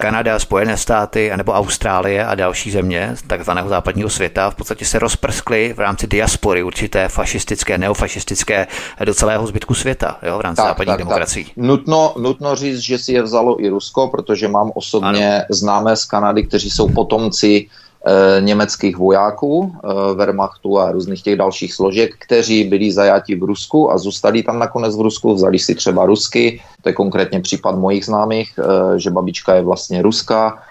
Kanada, 0.02 0.40
Spojené 0.40 0.78
státy 0.78 1.32
nebo 1.36 1.52
Austrálie 1.52 2.26
a 2.26 2.36
další 2.36 2.72
země 2.72 3.16
takzvaného 3.28 3.70
západního 3.70 4.10
světa 4.10 4.50
v 4.50 4.56
podstatě 4.56 4.86
se 4.86 5.00
rozprskly 5.00 5.74
v 5.78 5.80
rámci 5.80 6.08
diaspory 6.08 6.64
určité 6.64 7.10
fašistické, 7.10 7.78
neofašistické 7.78 8.68
do 9.06 9.14
celého 9.14 9.48
zbytku 9.48 9.74
světa 9.74 10.18
jo, 10.24 10.38
v 10.38 10.42
rámci 10.42 10.58
tak, 10.58 10.66
západních 10.66 10.94
tak, 10.94 11.00
demokracií. 11.00 11.46
Tak. 11.46 11.58
Nutno, 11.58 12.14
nutno 12.18 12.56
říct, 12.56 12.80
že 12.80 12.98
si 12.98 13.14
je 13.14 13.22
vzalo 13.22 13.64
i 13.64 13.70
Rusko, 13.70 14.08
protože 14.08 14.48
mám 14.48 14.72
osobně 14.76 15.36
ano. 15.36 15.46
známé 15.50 15.96
z 15.96 16.06
Kanady, 16.06 16.44
kteří 16.44 16.70
jsou 16.70 16.90
potomci 16.90 17.68
německých 18.40 18.98
vojáků 18.98 19.72
eh, 19.76 20.14
Wehrmachtu 20.14 20.80
a 20.80 20.92
různých 20.92 21.24
těch 21.24 21.36
dalších 21.36 21.74
složek, 21.74 22.12
kteří 22.20 22.64
byli 22.64 22.92
zajati 22.92 23.36
v 23.36 23.44
Rusku 23.44 23.92
a 23.92 23.98
zůstali 23.98 24.44
tam 24.44 24.60
nakonec 24.60 24.98
v 24.98 25.02
Rusku, 25.02 25.34
vzali 25.34 25.60
si 25.60 25.76
třeba 25.76 26.06
Rusky, 26.06 26.62
to 26.82 26.90
je 26.90 26.94
konkrétně 26.94 27.40
případ 27.40 27.76
mojich 27.76 28.06
známých, 28.06 28.60
eh, 28.60 29.00
že 29.00 29.12
babička 29.12 29.54
je 29.54 29.62
vlastně 29.62 30.02
ruská, 30.02 30.58
Eh, 30.58 30.71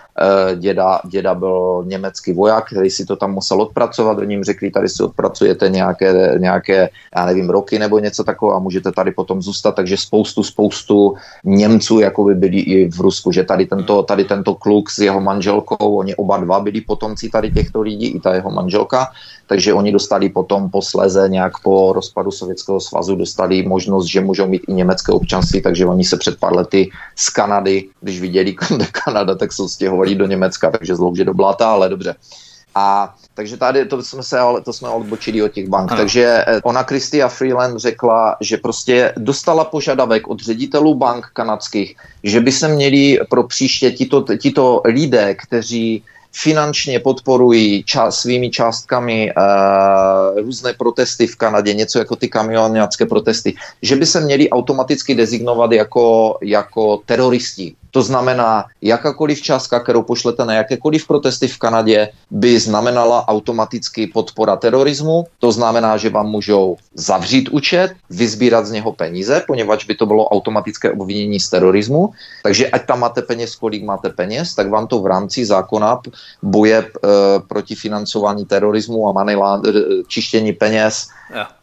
děda, 0.56 1.00
děda 1.04 1.34
byl 1.34 1.84
německý 1.86 2.32
voják, 2.32 2.66
který 2.66 2.90
si 2.90 3.04
to 3.06 3.16
tam 3.16 3.32
musel 3.32 3.62
odpracovat, 3.62 4.18
oni 4.18 4.34
jim 4.34 4.44
řekli, 4.44 4.70
tady 4.70 4.88
si 4.88 5.02
odpracujete 5.02 5.68
nějaké, 5.68 6.34
nějaké, 6.38 6.88
já 7.16 7.26
nevím, 7.26 7.50
roky 7.50 7.78
nebo 7.78 7.98
něco 7.98 8.24
takového 8.24 8.56
a 8.56 8.60
můžete 8.60 8.92
tady 8.92 9.10
potom 9.10 9.42
zůstat, 9.42 9.72
takže 9.72 9.96
spoustu, 9.96 10.42
spoustu 10.42 11.14
Němců 11.44 12.00
jako 12.00 12.24
by 12.24 12.34
byli 12.34 12.58
i 12.60 12.90
v 12.90 13.00
Rusku, 13.00 13.32
že 13.32 13.44
tady 13.44 13.66
tento, 13.66 14.02
tady 14.02 14.24
tento 14.24 14.54
kluk 14.54 14.90
s 14.90 14.98
jeho 14.98 15.20
manželkou, 15.20 15.96
oni 15.96 16.14
oba 16.14 16.36
dva 16.36 16.60
byli 16.60 16.80
potomci 16.80 17.28
tady 17.28 17.50
těchto 17.50 17.80
lidí, 17.80 18.06
i 18.06 18.20
ta 18.20 18.34
jeho 18.34 18.50
manželka, 18.50 19.08
takže 19.46 19.74
oni 19.74 19.92
dostali 19.92 20.28
potom 20.28 20.70
posléze 20.70 21.28
nějak 21.28 21.52
po 21.62 21.92
rozpadu 21.92 22.30
Sovětského 22.30 22.80
svazu 22.80 23.16
dostali 23.16 23.62
možnost, 23.62 24.06
že 24.06 24.20
můžou 24.20 24.46
mít 24.46 24.62
i 24.68 24.72
německé 24.72 25.12
občanství, 25.12 25.62
takže 25.62 25.86
oni 25.86 26.04
se 26.04 26.16
před 26.16 26.38
pár 26.38 26.56
lety 26.56 26.90
z 27.16 27.30
Kanady, 27.30 27.88
když 28.00 28.20
viděli 28.20 28.54
Kanada, 29.04 29.34
tak 29.34 29.52
se 29.52 29.68
stěhovali 29.68 30.09
do 30.14 30.26
Německa, 30.26 30.70
takže 30.70 30.96
zlouže 30.96 31.24
do 31.24 31.34
bláta, 31.34 31.70
ale 31.70 31.88
dobře. 31.88 32.14
A 32.74 33.14
takže 33.34 33.56
tady 33.56 33.84
to 33.84 34.02
jsme 34.02 34.22
se 34.22 34.38
to 34.64 34.72
jsme 34.72 34.88
odbočili 34.88 35.42
od 35.42 35.48
těch 35.48 35.68
bank. 35.68 35.92
Ano. 35.92 36.00
Takže 36.00 36.44
eh, 36.46 36.60
ona 36.62 36.84
Kristia 36.84 37.28
Freeland 37.28 37.80
řekla, 37.80 38.36
že 38.40 38.56
prostě 38.56 39.12
dostala 39.16 39.64
požadavek 39.64 40.28
od 40.28 40.40
ředitelů 40.40 40.94
bank 40.94 41.26
kanadských, 41.32 41.96
že 42.24 42.40
by 42.40 42.52
se 42.52 42.68
měli 42.68 43.18
pro 43.30 43.42
příště 43.44 43.90
tito, 43.90 44.24
tito 44.36 44.82
lidé, 44.84 45.34
kteří 45.34 46.02
finančně 46.32 47.00
podporují 47.00 47.84
ča- 47.84 48.10
svými 48.10 48.50
částkami 48.50 49.32
uh, 49.32 50.40
různé 50.40 50.72
protesty 50.72 51.26
v 51.26 51.36
Kanadě, 51.36 51.74
něco 51.74 51.98
jako 51.98 52.16
ty 52.16 52.28
kamionácké 52.28 53.06
protesty, 53.06 53.54
že 53.82 53.96
by 53.96 54.06
se 54.06 54.20
měli 54.20 54.50
automaticky 54.50 55.14
dezignovat 55.14 55.72
jako, 55.72 56.38
jako 56.42 57.00
teroristi. 57.06 57.74
To 57.90 58.02
znamená, 58.02 58.64
jakákoliv 58.82 59.42
částka, 59.42 59.80
kterou 59.80 60.02
pošlete 60.02 60.44
na 60.44 60.54
jakékoliv 60.54 61.06
protesty 61.06 61.48
v 61.48 61.58
Kanadě, 61.58 62.08
by 62.30 62.60
znamenala 62.60 63.28
automaticky 63.28 64.06
podpora 64.06 64.56
terorismu. 64.56 65.26
To 65.38 65.52
znamená, 65.52 65.96
že 65.96 66.10
vám 66.10 66.26
můžou 66.26 66.76
zavřít 66.94 67.48
účet, 67.48 67.92
vyzbírat 68.10 68.66
z 68.66 68.70
něho 68.70 68.92
peníze, 68.92 69.42
poněvadž 69.46 69.84
by 69.84 69.94
to 69.94 70.06
bylo 70.06 70.28
automatické 70.28 70.92
obvinění 70.92 71.40
z 71.40 71.50
terorismu. 71.50 72.12
Takže 72.42 72.68
ať 72.68 72.86
tam 72.86 73.00
máte 73.00 73.22
peněz, 73.22 73.56
kolik 73.56 73.84
máte 73.84 74.10
peněz, 74.10 74.54
tak 74.54 74.70
vám 74.70 74.86
to 74.86 74.98
v 74.98 75.06
rámci 75.06 75.44
zákona 75.44 76.00
boje 76.42 76.78
e, 76.78 76.88
proti 77.48 77.74
financování 77.74 78.46
terorismu 78.46 79.08
a 79.08 79.12
land, 79.34 79.66
e, 79.66 79.72
čištění 80.06 80.52
peněz 80.52 81.08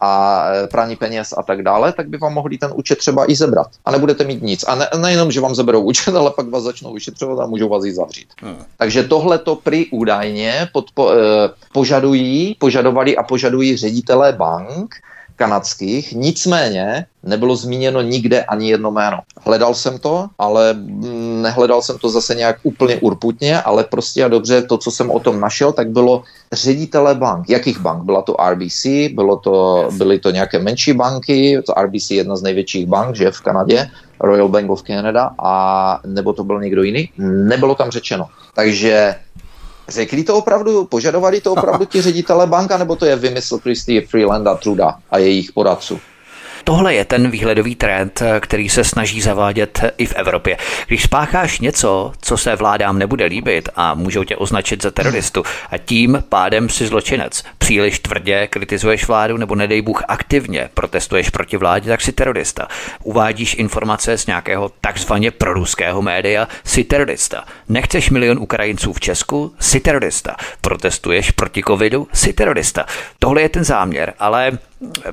a 0.00 0.42
e, 0.52 0.66
praní 0.66 0.96
peněz 0.96 1.34
a 1.36 1.42
tak 1.42 1.62
dále, 1.62 1.92
tak 1.92 2.08
by 2.08 2.18
vám 2.18 2.34
mohli 2.34 2.58
ten 2.58 2.70
účet 2.74 2.98
třeba 2.98 3.30
i 3.30 3.34
zebrat. 3.34 3.68
A 3.84 3.90
nebudete 3.90 4.24
mít 4.24 4.42
nic. 4.42 4.64
A 4.68 4.74
ne, 4.74 4.88
nejenom, 5.00 5.30
že 5.30 5.40
vám 5.40 5.54
zeberou 5.54 5.82
účet, 5.82 6.14
ale 6.16 6.30
pak 6.30 6.48
vás 6.48 6.62
začnou 6.62 6.94
vyšetřovat 6.94 7.40
a 7.40 7.46
můžou 7.46 7.68
vás 7.68 7.84
i 7.84 7.92
zavřít. 7.92 8.28
Hmm. 8.42 8.64
Takže 8.76 9.02
tohle 9.02 9.38
to 9.38 9.56
prý 9.56 9.86
údajně 9.90 10.68
podpo, 10.72 11.12
eh, 11.12 11.16
požadují, 11.72 12.56
požadovali 12.58 13.16
a 13.16 13.22
požadují 13.22 13.76
ředitelé 13.76 14.32
bank, 14.32 14.94
kanadských, 15.38 16.12
nicméně 16.12 17.06
nebylo 17.22 17.56
zmíněno 17.56 18.02
nikde 18.02 18.44
ani 18.44 18.70
jedno 18.70 18.90
jméno. 18.90 19.18
Hledal 19.46 19.74
jsem 19.74 19.98
to, 19.98 20.26
ale 20.38 20.74
mm, 20.74 21.42
nehledal 21.42 21.82
jsem 21.82 21.98
to 21.98 22.08
zase 22.08 22.34
nějak 22.34 22.58
úplně 22.62 22.96
urputně, 22.96 23.62
ale 23.62 23.84
prostě 23.84 24.24
a 24.24 24.28
dobře 24.28 24.62
to, 24.62 24.78
co 24.78 24.90
jsem 24.90 25.10
o 25.10 25.20
tom 25.20 25.40
našel, 25.40 25.72
tak 25.72 25.90
bylo 25.90 26.22
ředitele 26.52 27.14
bank. 27.14 27.50
Jakých 27.50 27.78
bank? 27.80 28.02
Byla 28.04 28.22
to 28.22 28.36
RBC, 28.50 29.14
bylo 29.14 29.36
to, 29.36 29.88
byly 29.96 30.18
to 30.18 30.30
nějaké 30.30 30.58
menší 30.58 30.92
banky, 30.92 31.62
to 31.66 31.72
RBC 31.72 32.10
je 32.10 32.16
jedna 32.16 32.36
z 32.36 32.42
největších 32.42 32.86
bank, 32.86 33.16
že 33.16 33.30
v 33.30 33.40
Kanadě, 33.40 33.90
Royal 34.20 34.48
Bank 34.48 34.70
of 34.70 34.82
Canada, 34.82 35.30
a 35.38 35.52
nebo 36.06 36.32
to 36.32 36.44
byl 36.44 36.60
někdo 36.60 36.82
jiný? 36.82 37.10
Nebylo 37.18 37.74
tam 37.74 37.90
řečeno. 37.90 38.26
Takže 38.54 39.14
Řekli 39.88 40.24
to 40.24 40.36
opravdu, 40.36 40.84
požadovali 40.84 41.40
to 41.40 41.52
opravdu 41.52 41.84
ti 41.84 42.02
ředitele 42.02 42.46
banka, 42.46 42.76
nebo 42.76 42.96
to 42.96 43.06
je 43.06 43.16
vymysl 43.16 43.58
Christy 43.58 44.00
Freelanda 44.00 44.54
Truda 44.54 44.94
a 45.10 45.18
jejich 45.18 45.52
poradců? 45.52 46.00
Tohle 46.68 46.94
je 46.94 47.04
ten 47.04 47.30
výhledový 47.30 47.74
trend, 47.74 48.22
který 48.40 48.68
se 48.68 48.84
snaží 48.84 49.20
zavádět 49.20 49.84
i 49.98 50.06
v 50.06 50.14
Evropě. 50.14 50.56
Když 50.86 51.02
spácháš 51.02 51.60
něco, 51.60 52.12
co 52.20 52.36
se 52.36 52.56
vládám 52.56 52.98
nebude 52.98 53.24
líbit 53.24 53.68
a 53.76 53.94
můžou 53.94 54.24
tě 54.24 54.36
označit 54.36 54.82
za 54.82 54.90
teroristu 54.90 55.42
a 55.70 55.78
tím 55.78 56.24
pádem 56.28 56.68
si 56.68 56.86
zločinec, 56.86 57.44
příliš 57.58 57.98
tvrdě 57.98 58.46
kritizuješ 58.46 59.08
vládu 59.08 59.36
nebo 59.36 59.54
nedej 59.54 59.82
Bůh 59.82 60.02
aktivně 60.08 60.70
protestuješ 60.74 61.30
proti 61.30 61.56
vládě, 61.56 61.88
tak 61.88 62.00
si 62.00 62.12
terorista. 62.12 62.68
Uvádíš 63.02 63.54
informace 63.54 64.18
z 64.18 64.26
nějakého 64.26 64.70
takzvaně 64.80 65.30
proruského 65.30 66.02
média, 66.02 66.48
si 66.64 66.84
terorista. 66.84 67.44
Nechceš 67.68 68.10
milion 68.10 68.38
Ukrajinců 68.38 68.92
v 68.92 69.00
Česku, 69.00 69.54
si 69.60 69.80
terorista. 69.80 70.36
Protestuješ 70.60 71.30
proti 71.30 71.62
covidu, 71.66 72.08
si 72.12 72.32
terorista. 72.32 72.86
Tohle 73.18 73.42
je 73.42 73.48
ten 73.48 73.64
záměr, 73.64 74.14
ale 74.18 74.58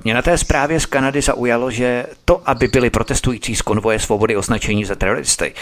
mě 0.04 0.14
na 0.14 0.22
té 0.22 0.38
zprávě 0.38 0.80
z 0.80 0.86
Kanady 0.86 1.22
zaujalo, 1.22 1.72
že 1.72 2.06
to, 2.26 2.42
aby 2.46 2.68
byli 2.68 2.90
protestující 2.90 3.56
z 3.56 3.62
konvoje 3.62 4.00
svobody 4.00 4.36
označení 4.38 4.86
za 4.86 4.96
teroristy, 4.96 5.54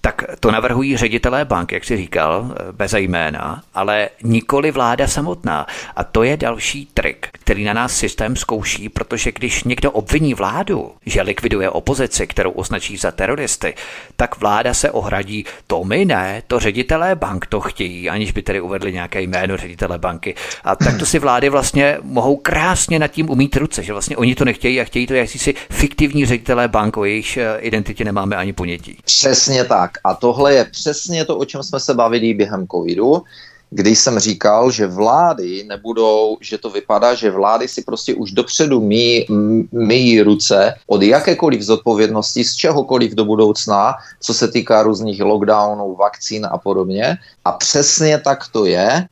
tak 0.00 0.24
to 0.40 0.50
navrhují 0.50 0.96
ředitelé 0.96 1.44
bank, 1.44 1.72
jak 1.72 1.84
si 1.84 1.96
říkal, 1.96 2.54
bez 2.72 2.92
jména, 2.92 3.62
ale 3.74 4.08
nikoli 4.22 4.70
vláda 4.70 5.06
samotná. 5.06 5.66
A 5.96 6.04
to 6.04 6.22
je 6.22 6.36
další 6.36 6.88
trik, 6.94 7.28
který 7.32 7.64
na 7.64 7.72
nás 7.72 7.96
systém 7.96 8.36
zkouší, 8.36 8.88
protože 8.88 9.32
když 9.32 9.64
někdo 9.64 9.90
obviní 9.90 10.34
vládu, 10.34 10.92
že 11.06 11.22
likviduje 11.22 11.70
opozici, 11.70 12.26
kterou 12.26 12.50
označí 12.50 12.96
za 12.96 13.10
teroristy, 13.10 13.74
tak 14.16 14.40
vláda 14.40 14.74
se 14.74 14.90
ohradí, 14.90 15.44
to 15.66 15.84
my 15.84 16.04
ne, 16.04 16.42
to 16.46 16.58
ředitelé 16.58 17.14
bank 17.14 17.46
to 17.46 17.60
chtějí, 17.60 18.10
aniž 18.10 18.32
by 18.32 18.42
tedy 18.42 18.60
uvedli 18.60 18.92
nějaké 18.92 19.22
jméno 19.22 19.56
ředitele 19.56 19.98
banky. 19.98 20.34
A 20.64 20.76
tak 20.76 20.98
to 20.98 21.06
si 21.06 21.18
vlády 21.18 21.48
vlastně 21.48 21.98
mohou 22.02 22.36
krásně 22.36 22.98
nad 22.98 23.08
tím 23.08 23.30
umít 23.30 23.56
ruce, 23.56 23.82
že 23.82 23.92
vlastně 23.92 24.16
oni 24.16 24.34
to 24.34 24.44
nechtějí 24.44 24.80
a 24.80 24.84
chtějí 24.84 25.06
to 25.06 25.14
si 25.26 25.54
fiktivní 25.70 26.26
ředitelé 26.26 26.68
bank, 26.68 26.96
o 26.96 27.04
jejich 27.04 27.36
eh, 27.36 27.58
identitě 27.58 28.04
nemáme 28.04 28.36
ani 28.36 28.52
ponětí. 28.52 28.98
Přesně 29.04 29.64
tak 29.64 29.89
tak. 29.90 30.00
A 30.04 30.14
tohle 30.14 30.54
je 30.54 30.64
přesně 30.64 31.24
to, 31.24 31.38
o 31.38 31.44
čem 31.44 31.62
jsme 31.62 31.80
se 31.80 31.94
bavili 31.94 32.34
během 32.34 32.66
covidu, 32.66 33.22
kdy 33.70 33.96
jsem 33.96 34.18
říkal, 34.18 34.70
že 34.70 34.86
vlády 34.86 35.64
nebudou, 35.68 36.38
že 36.40 36.58
to 36.58 36.70
vypadá, 36.70 37.14
že 37.14 37.30
vlády 37.30 37.68
si 37.68 37.82
prostě 37.82 38.14
už 38.14 38.32
dopředu 38.32 38.80
myjí, 38.80 39.26
myjí 39.72 40.22
ruce 40.22 40.74
od 40.86 41.02
jakékoliv 41.02 41.62
zodpovědnosti 41.62 42.44
z 42.44 42.54
čehokoliv 42.54 43.14
do 43.14 43.24
budoucna, 43.24 43.94
co 44.20 44.34
se 44.34 44.48
týká 44.48 44.82
různých 44.82 45.22
lockdownů, 45.22 45.94
vakcín 45.94 46.46
a 46.50 46.58
podobně. 46.58 47.18
A 47.44 47.52
přesně 47.52 48.18
tak 48.18 48.50
to 48.52 48.66
je. 48.66 48.90
E, 48.90 49.06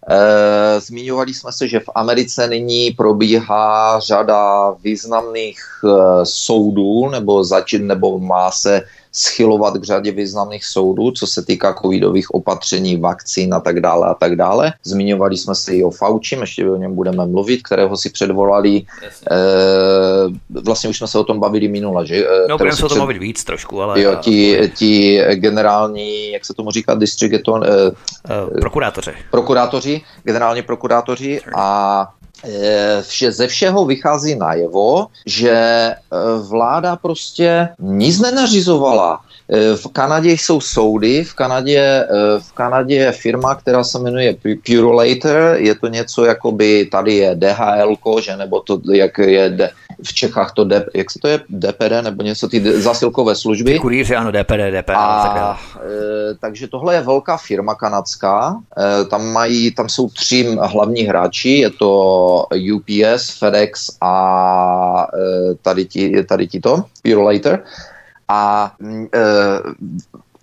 zmiňovali 0.80 1.34
jsme 1.34 1.52
se, 1.52 1.68
že 1.68 1.80
v 1.80 1.90
Americe 1.94 2.46
nyní 2.48 2.90
probíhá 2.90 4.00
řada 4.00 4.74
významných 4.82 5.58
e, 5.86 5.88
soudů, 6.26 7.08
nebo, 7.08 7.44
zač- 7.44 7.78
nebo 7.78 8.18
má 8.18 8.50
se 8.50 8.82
schylovat 9.18 9.76
k 9.76 9.84
řadě 9.84 10.12
významných 10.12 10.64
soudů, 10.64 11.10
co 11.10 11.26
se 11.26 11.44
týká 11.44 11.74
covidových 11.82 12.34
opatření, 12.34 12.96
vakcín 12.96 13.54
a 13.54 13.60
tak 13.60 13.80
dále 13.80 14.06
a 14.06 14.14
tak 14.14 14.36
dále. 14.36 14.72
Zmiňovali 14.84 15.36
jsme 15.36 15.54
se 15.54 15.74
i 15.74 15.84
o 15.84 15.90
Fauci, 15.90 16.36
ještě 16.40 16.70
o 16.70 16.76
něm 16.76 16.94
budeme 16.94 17.26
mluvit, 17.26 17.62
kterého 17.62 17.96
si 17.96 18.10
předvolali. 18.10 18.76
E, 18.76 18.82
vlastně 20.62 20.90
už 20.90 20.98
jsme 20.98 21.06
se 21.06 21.18
o 21.18 21.24
tom 21.24 21.40
bavili 21.40 21.68
minule, 21.68 22.06
že? 22.06 22.26
Eh, 22.26 22.48
no, 22.48 22.58
budeme 22.58 22.76
se 22.76 22.86
o 22.86 22.88
tom 22.88 22.98
mluvit 22.98 23.18
víc 23.18 23.44
trošku, 23.44 23.82
ale... 23.82 24.00
Jo, 24.00 24.16
ti, 24.20 24.70
ti 24.76 25.20
generální, 25.34 26.30
jak 26.30 26.44
se 26.44 26.54
tomu 26.54 26.70
říká, 26.70 26.94
district... 26.94 27.34
E, 27.34 27.40
uh, 27.40 28.60
prokurátoři. 28.60 29.10
Prokurátoři, 29.30 30.00
generální 30.24 30.62
prokurátoři 30.62 31.40
a 31.54 32.08
Eh, 32.17 32.17
vše, 33.02 33.32
ze 33.32 33.46
všeho 33.46 33.84
vychází 33.84 34.34
najevo, 34.34 35.06
že 35.26 35.50
eh, 35.50 35.96
vláda 36.48 36.96
prostě 36.96 37.68
nic 37.78 38.20
nenařizovala. 38.20 39.20
Eh, 39.52 39.76
v 39.76 39.86
Kanadě 39.92 40.30
jsou 40.30 40.60
soudy, 40.60 41.24
v 41.24 41.34
Kanadě, 41.34 42.06
v 42.38 42.52
Kanadě 42.52 42.94
je 42.94 43.12
firma, 43.12 43.54
která 43.54 43.84
se 43.84 43.98
jmenuje 43.98 44.36
Purolator, 44.66 45.56
je 45.56 45.74
to 45.74 45.86
něco 45.88 46.24
jako 46.24 46.52
by 46.52 46.86
tady 46.86 47.14
je 47.14 47.34
DHL, 47.34 47.96
že 48.20 48.36
nebo 48.36 48.60
to, 48.60 48.80
jak 48.92 49.18
je 49.18 49.72
v 50.02 50.14
Čechách 50.14 50.52
to, 50.52 50.64
D, 50.64 50.84
jak 50.94 51.10
se 51.10 51.18
to 51.18 51.28
je, 51.28 51.40
DPD 51.48 52.02
nebo 52.02 52.22
něco, 52.22 52.48
ty 52.48 52.80
zasilkové 52.80 53.34
služby. 53.34 53.72
Ty 53.72 53.78
kurýři, 53.78 54.16
ano, 54.16 54.32
DPD, 54.32 54.70
DPD. 54.70 54.94
A, 54.94 55.58
e, 55.76 56.34
takže 56.40 56.68
tohle 56.68 56.94
je 56.94 57.00
velká 57.00 57.36
firma 57.36 57.74
kanadská, 57.74 58.56
e, 58.78 59.04
tam 59.04 59.32
mají, 59.32 59.70
tam 59.70 59.88
jsou 59.88 60.08
tři 60.08 60.56
hlavní 60.60 61.02
hráči, 61.02 61.50
je 61.50 61.70
to 61.70 62.46
UPS, 62.74 63.38
FedEx 63.38 63.90
a 64.00 65.06
e, 65.14 65.54
tady, 65.62 65.84
ti, 65.84 66.24
tady 66.24 66.46
ti 66.46 66.60
to, 66.60 66.84
Purolator. 67.02 67.62
A 68.28 68.72
e, 69.14 69.20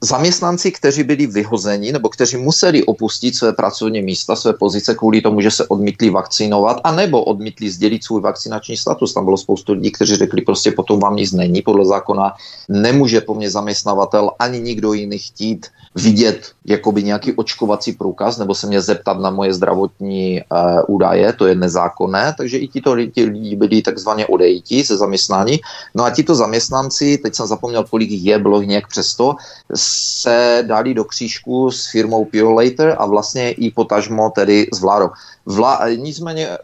zaměstnanci, 0.02 0.71
kteří 0.71 1.04
byli 1.04 1.28
vyhozeni 1.28 1.91
nebo 1.91 2.10
kteří 2.10 2.38
museli 2.38 2.84
opustit 2.84 3.36
své 3.36 3.54
pracovní 3.54 4.02
místa, 4.02 4.36
své 4.36 4.54
pozice 4.54 4.95
kvůli 4.95 5.21
tomu, 5.21 5.41
že 5.41 5.52
se 5.52 5.67
odmítli 5.67 6.10
vakcinovat, 6.10 6.82
anebo 6.84 7.24
odmítli 7.24 7.69
sdělit 7.69 8.04
svůj 8.04 8.21
vakcinační 8.21 8.78
status. 8.78 9.13
Tam 9.13 9.26
bylo 9.26 9.38
spoustu 9.38 9.74
lidí, 9.74 9.91
kteří 9.91 10.15
řekli, 10.15 10.41
prostě 10.41 10.71
potom 10.71 11.00
vám 11.00 11.15
nic 11.15 11.32
není, 11.32 11.62
podle 11.62 11.86
zákona 11.86 12.34
nemůže 12.69 13.21
po 13.21 13.34
mně 13.34 13.50
zaměstnavatel 13.50 14.32
ani 14.39 14.60
nikdo 14.60 14.93
jiný 14.93 15.17
chtít 15.17 15.67
vidět 15.95 16.51
jakoby 16.65 17.03
nějaký 17.03 17.34
očkovací 17.34 17.91
průkaz 17.91 18.38
nebo 18.38 18.55
se 18.55 18.67
mě 18.67 18.81
zeptat 18.81 19.19
na 19.19 19.29
moje 19.29 19.53
zdravotní 19.53 20.41
uh, 20.41 20.95
údaje, 20.95 21.34
to 21.34 21.47
je 21.47 21.55
nezákonné, 21.55 22.36
takže 22.38 22.58
i 22.58 22.67
tito 22.67 22.93
lidi 22.93 23.55
byli 23.55 23.81
takzvaně 23.81 24.27
odejti 24.27 24.84
ze 24.84 24.97
zaměstnání. 24.97 25.60
No 25.95 26.03
a 26.03 26.10
tito 26.12 26.36
zaměstnanci, 26.36 27.17
teď 27.17 27.36
jsem 27.36 27.47
zapomněl, 27.47 27.84
kolik 27.84 28.12
je, 28.12 28.39
bylo 28.39 28.62
nějak 28.62 28.88
přesto, 28.88 29.36
se 29.75 30.63
dali 30.67 30.93
do 30.93 31.03
křížku 31.03 31.71
s 31.71 31.91
firmou 31.91 32.25
Purolator 32.25 32.95
a 32.97 33.05
vlastně 33.05 33.51
i 33.51 33.71
potažmo 33.71 34.29
tedy 34.29 34.67
s 34.73 34.81
vládou. 34.81 35.10
Vlá, 35.45 35.79
nicméně 35.95 36.47
eh, 36.47 36.58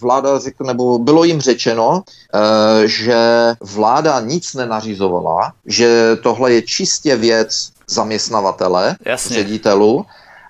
vláda 0.00 0.38
řekl, 0.38 0.64
nebo 0.64 0.98
bylo 0.98 1.24
jim 1.24 1.40
řečeno, 1.40 2.02
eh, 2.06 2.88
že 2.88 3.52
vláda 3.60 4.20
nic 4.20 4.54
nenařizovala, 4.54 5.52
že 5.66 6.16
tohle 6.22 6.52
je 6.52 6.62
čistě 6.62 7.16
věc 7.16 7.75
zaměstnavatele, 7.90 8.96
Jasně. 9.04 9.36
ředitelů 9.36 10.06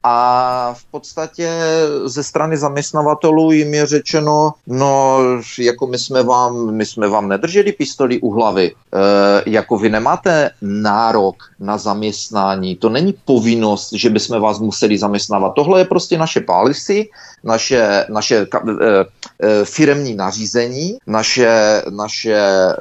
a 0.08 0.74
v 0.78 0.84
podstatě 0.84 1.50
ze 2.04 2.22
strany 2.22 2.56
zaměstnavatelů 2.56 3.52
jim 3.52 3.74
je 3.74 3.86
řečeno, 3.86 4.52
no 4.66 5.18
jako 5.58 5.86
my 5.86 5.98
jsme 5.98 6.22
vám, 6.22 6.74
my 6.74 6.86
jsme 6.86 7.08
vám 7.08 7.28
nedrželi 7.28 7.72
pistoli 7.72 8.20
u 8.20 8.30
hlavy, 8.30 8.70
e, 8.70 9.50
jako 9.50 9.78
vy 9.78 9.88
nemáte 9.88 10.50
nárok 10.62 11.36
na 11.60 11.78
zaměstnání, 11.78 12.76
to 12.76 12.88
není 12.88 13.14
povinnost, 13.24 13.92
že 13.92 14.10
bychom 14.10 14.40
vás 14.40 14.58
museli 14.58 14.98
zaměstnávat. 14.98 15.52
Tohle 15.54 15.80
je 15.80 15.84
prostě 15.84 16.18
naše 16.18 16.40
policy, 16.40 17.08
naše, 17.44 18.06
naše 18.08 18.36
e, 18.36 18.46
e, 19.42 19.64
firemní 19.64 20.14
nařízení, 20.14 20.98
naše, 21.06 21.82
naše 21.90 22.34
e, 22.34 22.74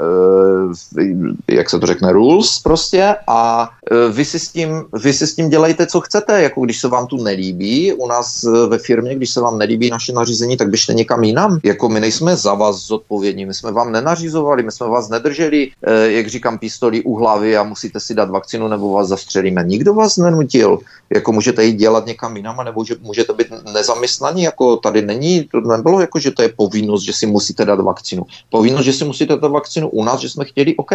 jak 1.47 1.69
se 1.69 1.79
to 1.79 1.85
řekne, 1.85 2.11
rules 2.11 2.59
prostě 2.59 3.15
a 3.27 3.69
vy 4.11 4.25
si, 4.25 4.39
s 4.39 4.47
tím, 4.47 4.85
vy 4.93 5.13
si 5.13 5.27
s 5.27 5.35
tím 5.35 5.49
dělejte, 5.49 5.87
co 5.87 6.01
chcete, 6.01 6.41
jako 6.41 6.61
když 6.61 6.79
se 6.79 6.87
vám 6.87 7.07
tu 7.07 7.23
nelíbí 7.23 7.93
u 7.93 8.07
nás 8.07 8.43
e, 8.43 8.67
ve 8.67 8.77
firmě, 8.77 9.15
když 9.15 9.29
se 9.29 9.41
vám 9.41 9.57
nelíbí 9.57 9.89
naše 9.89 10.13
nařízení, 10.13 10.57
tak 10.57 10.69
běžte 10.69 10.93
někam 10.93 11.23
jinam. 11.23 11.59
Jako 11.63 11.89
my 11.89 11.99
nejsme 11.99 12.35
za 12.35 12.53
vás 12.53 12.75
zodpovědní, 12.75 13.45
my 13.45 13.53
jsme 13.53 13.71
vám 13.71 13.91
nenařizovali, 13.91 14.63
my 14.63 14.71
jsme 14.71 14.87
vás 14.87 15.09
nedrželi, 15.09 15.71
e, 15.87 16.11
jak 16.11 16.27
říkám, 16.27 16.57
pistoli 16.57 17.03
u 17.03 17.15
hlavy 17.15 17.57
a 17.57 17.63
musíte 17.63 17.99
si 17.99 18.13
dát 18.13 18.29
vakcinu 18.29 18.67
nebo 18.67 18.91
vás 18.91 19.07
zastřelíme. 19.07 19.63
Nikdo 19.63 19.93
vás 19.93 20.17
nenutil. 20.17 20.79
Jako 21.09 21.31
můžete 21.31 21.65
jít 21.65 21.75
dělat 21.75 22.05
někam 22.05 22.37
jinam, 22.37 22.65
nebo 22.65 22.83
že 22.83 22.95
můžete 23.01 23.33
být 23.33 23.47
nezaměstnaní, 23.73 24.43
jako 24.43 24.77
tady 24.77 25.01
není, 25.01 25.43
to 25.43 25.61
nebylo 25.61 26.01
jako, 26.01 26.19
že 26.19 26.31
to 26.31 26.41
je 26.41 26.49
povinnost, 26.49 27.03
že 27.03 27.13
si 27.13 27.25
musíte 27.25 27.65
dát 27.65 27.79
vakcinu. 27.79 28.23
Povinnost, 28.49 28.85
že 28.85 28.93
si 28.93 29.05
musíte 29.05 29.37
dát 29.37 29.51
vakcinu 29.51 29.89
u 29.89 30.03
nás, 30.03 30.19
že 30.19 30.29
jsme 30.29 30.45
chtěli, 30.45 30.75
OK, 30.75 30.91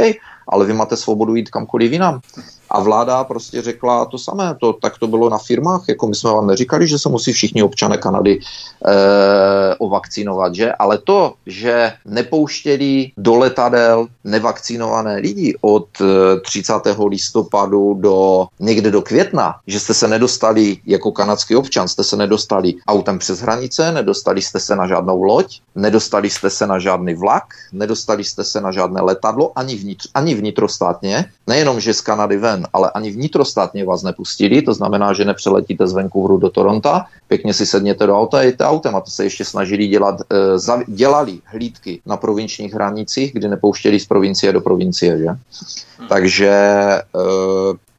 ale 0.48 0.66
vy 0.66 0.72
máte 0.72 0.96
svobodu 0.96 1.34
jít 1.34 1.50
kamkoliv 1.50 1.92
jinam. 1.92 2.20
A 2.70 2.80
vláda 2.80 3.24
prostě 3.24 3.62
řekla 3.62 4.04
to 4.04 4.18
samé, 4.18 4.56
to, 4.60 4.72
tak 4.72 4.98
to 4.98 5.06
bylo 5.06 5.30
na 5.30 5.38
firmách, 5.38 5.84
jako 5.88 6.06
my 6.06 6.14
jsme 6.14 6.30
vám 6.30 6.46
neříkali, 6.46 6.88
že 6.88 6.98
se 6.98 7.08
musí 7.08 7.32
všichni 7.32 7.62
občané 7.62 7.96
Kanady 7.96 8.38
e, 8.38 9.74
ovakcinovat, 9.78 10.54
že? 10.54 10.72
Ale 10.72 10.98
to, 10.98 11.34
že 11.46 11.92
nepouštěli 12.04 13.12
do 13.16 13.36
letadel 13.36 14.06
nevakcinované 14.24 15.16
lidi 15.16 15.56
od 15.60 15.88
30. 16.44 16.72
Eh, 16.86 16.94
listopadu 17.08 17.94
do 17.94 18.46
někde 18.60 18.90
do 18.90 19.02
května, 19.02 19.54
že 19.66 19.80
jste 19.80 19.94
se 19.94 20.08
nedostali 20.08 20.78
jako 20.86 21.12
kanadský 21.12 21.56
občan, 21.56 21.88
jste 21.88 22.04
se 22.04 22.16
nedostali 22.16 22.74
autem 22.88 23.18
přes 23.18 23.40
hranice, 23.40 23.92
nedostali 23.92 24.42
jste 24.42 24.60
se 24.60 24.76
na 24.76 24.86
žádnou 24.86 25.22
loď, 25.22 25.60
nedostali 25.74 26.30
jste 26.30 26.50
se 26.50 26.66
na 26.66 26.78
žádný 26.78 27.14
vlak, 27.14 27.44
nedostali 27.72 28.24
jste 28.24 28.44
se 28.44 28.60
na 28.60 28.72
žádné 28.72 29.00
letadlo, 29.00 29.52
ani, 29.58 29.76
vnitř, 29.76 30.08
ani 30.14 30.34
vnitrostátně, 30.34 31.24
nejenom, 31.46 31.80
že 31.80 31.94
z 31.94 32.00
Kanady 32.00 32.36
ven, 32.36 32.59
ale 32.72 32.90
ani 32.90 33.10
vnitrostátně 33.10 33.84
vás 33.84 34.02
nepustili, 34.02 34.62
to 34.62 34.74
znamená, 34.74 35.12
že 35.12 35.24
nepřeletíte 35.24 35.86
z 35.86 35.92
Vancouveru 35.92 36.38
do 36.38 36.50
Toronto, 36.50 37.00
pěkně 37.28 37.54
si 37.54 37.66
sedněte 37.66 38.06
do 38.06 38.18
auta 38.18 38.38
a 38.38 38.42
jete 38.42 38.64
autem 38.64 38.96
a 38.96 39.00
to 39.00 39.10
se 39.10 39.24
ještě 39.24 39.44
snažili 39.44 39.86
dělat, 39.86 40.20
e, 40.30 40.58
za, 40.58 40.82
dělali 40.86 41.38
hlídky 41.44 42.00
na 42.06 42.16
provinčních 42.16 42.74
hranicích, 42.74 43.32
kdy 43.32 43.48
nepouštěli 43.48 44.00
z 44.00 44.06
provincie 44.06 44.52
do 44.52 44.60
provincie, 44.60 45.18
že? 45.18 45.26
Hmm. 45.26 46.08
Takže 46.08 46.48
e, 46.48 47.02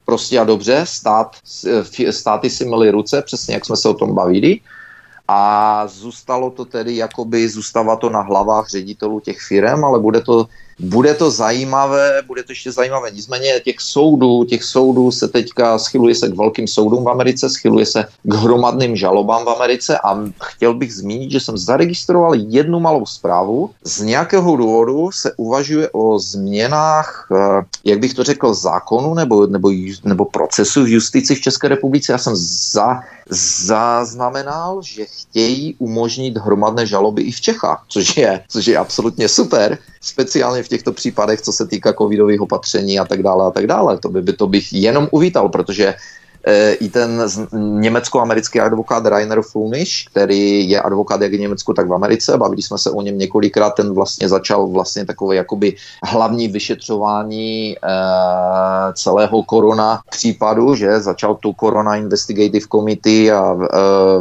prostě 0.05 0.39
a 0.39 0.43
dobře, 0.43 0.81
stát, 0.87 1.35
státy 2.11 2.49
si 2.49 2.65
měly 2.65 2.91
ruce, 2.91 3.21
přesně 3.21 3.53
jak 3.53 3.65
jsme 3.65 3.77
se 3.77 3.89
o 3.89 3.93
tom 3.93 4.15
bavili, 4.15 4.59
a 5.27 5.87
zůstalo 5.87 6.51
to 6.51 6.65
tedy, 6.65 6.95
jakoby 6.95 7.49
zůstává 7.49 7.95
to 7.95 8.09
na 8.09 8.21
hlavách 8.21 8.69
ředitelů 8.69 9.19
těch 9.19 9.39
firm, 9.39 9.85
ale 9.85 9.99
bude 9.99 10.21
to 10.21 10.47
bude 10.81 11.13
to 11.13 11.31
zajímavé, 11.31 12.21
bude 12.27 12.43
to 12.43 12.51
ještě 12.51 12.71
zajímavé. 12.71 13.11
Nicméně 13.11 13.61
těch 13.63 13.79
soudů, 13.79 14.43
těch 14.43 14.63
soudů 14.63 15.11
se 15.11 15.27
teďka 15.27 15.77
schyluje 15.77 16.15
se 16.15 16.29
k 16.29 16.35
velkým 16.35 16.67
soudům 16.67 17.03
v 17.03 17.09
Americe, 17.09 17.49
schyluje 17.49 17.85
se 17.85 18.05
k 18.23 18.33
hromadným 18.33 18.95
žalobám 18.95 19.45
v 19.45 19.49
Americe 19.49 19.97
a 19.97 20.19
chtěl 20.43 20.73
bych 20.73 20.93
zmínit, 20.93 21.31
že 21.31 21.39
jsem 21.39 21.57
zaregistroval 21.57 22.35
jednu 22.35 22.79
malou 22.79 23.05
zprávu. 23.05 23.69
Z 23.83 24.01
nějakého 24.01 24.55
důvodu 24.55 25.11
se 25.11 25.33
uvažuje 25.37 25.89
o 25.89 26.19
změnách, 26.19 27.27
eh, 27.31 27.65
jak 27.83 27.99
bych 27.99 28.13
to 28.13 28.23
řekl, 28.23 28.53
zákonu 28.53 29.13
nebo, 29.13 29.47
nebo, 29.47 29.71
nebo 30.03 30.25
procesu 30.25 30.83
v 30.83 30.87
justici 30.87 31.35
v 31.35 31.41
České 31.41 31.67
republice. 31.67 32.11
Já 32.11 32.17
jsem 32.17 32.33
za, 32.35 33.01
zaznamenal, 33.29 34.81
že 34.83 35.05
chtějí 35.05 35.75
umožnit 35.79 36.37
hromadné 36.37 36.85
žaloby 36.85 37.21
i 37.21 37.31
v 37.31 37.41
Čechách, 37.41 37.85
což 37.87 38.17
je, 38.17 38.43
což 38.47 38.67
je 38.67 38.77
absolutně 38.77 39.29
super, 39.29 39.77
speciálně 40.01 40.63
v 40.63 40.69
těchto 40.71 40.91
případech, 40.95 41.41
co 41.41 41.51
se 41.51 41.67
týká 41.67 41.93
covidových 41.93 42.41
opatření 42.41 42.99
a 42.99 43.05
tak 43.05 43.23
dále 43.23 43.45
a 43.45 43.51
tak 43.51 43.67
dále. 43.67 43.99
To 43.99 44.09
by, 44.09 44.33
to 44.33 44.47
bych 44.47 44.73
jenom 44.73 45.07
uvítal, 45.11 45.49
protože 45.49 45.95
E, 46.47 46.73
i 46.73 46.89
ten 46.89 47.21
německo-americký 47.53 48.59
advokát 48.59 49.05
Rainer 49.05 49.41
Fulnisch, 49.41 49.91
který 50.11 50.69
je 50.69 50.81
advokát 50.81 51.21
jak 51.21 51.33
v 51.33 51.39
Německu, 51.39 51.73
tak 51.73 51.87
v 51.87 51.93
Americe. 51.93 52.37
Bavili 52.37 52.61
jsme 52.61 52.77
se 52.77 52.91
o 52.91 53.01
něm 53.01 53.17
několikrát, 53.17 53.69
ten 53.69 53.93
vlastně 53.93 54.29
začal 54.29 54.67
vlastně 54.67 55.05
takové 55.05 55.35
jakoby 55.35 55.75
hlavní 56.03 56.47
vyšetřování 56.47 57.75
e, 57.75 57.77
celého 58.93 59.43
korona 59.43 60.01
případu, 60.09 60.75
že 60.75 60.99
začal 60.99 61.35
tu 61.35 61.53
Corona 61.59 61.95
Investigative 61.95 62.65
Committee 62.71 63.31
a 63.31 63.53
e, 63.53 63.67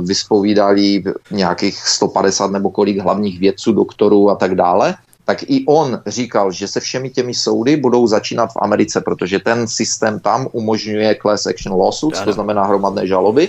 vyspovídali 0.02 1.02
nějakých 1.30 1.78
150 1.78 2.50
nebo 2.50 2.70
kolik 2.70 2.98
hlavních 2.98 3.40
vědců, 3.40 3.72
doktorů 3.72 4.30
a 4.30 4.34
tak 4.34 4.54
dále 4.54 4.94
tak 5.30 5.46
i 5.46 5.62
on 5.66 6.02
říkal, 6.06 6.52
že 6.52 6.68
se 6.68 6.80
všemi 6.80 7.10
těmi 7.10 7.34
soudy 7.34 7.76
budou 7.76 8.06
začínat 8.06 8.50
v 8.50 8.58
Americe, 8.66 9.00
protože 9.00 9.38
ten 9.38 9.68
systém 9.68 10.20
tam 10.20 10.48
umožňuje 10.52 11.14
class 11.22 11.46
action 11.46 11.78
lawsuits, 11.78 12.20
to 12.20 12.32
znamená 12.32 12.66
hromadné 12.66 13.06
žaloby, 13.06 13.48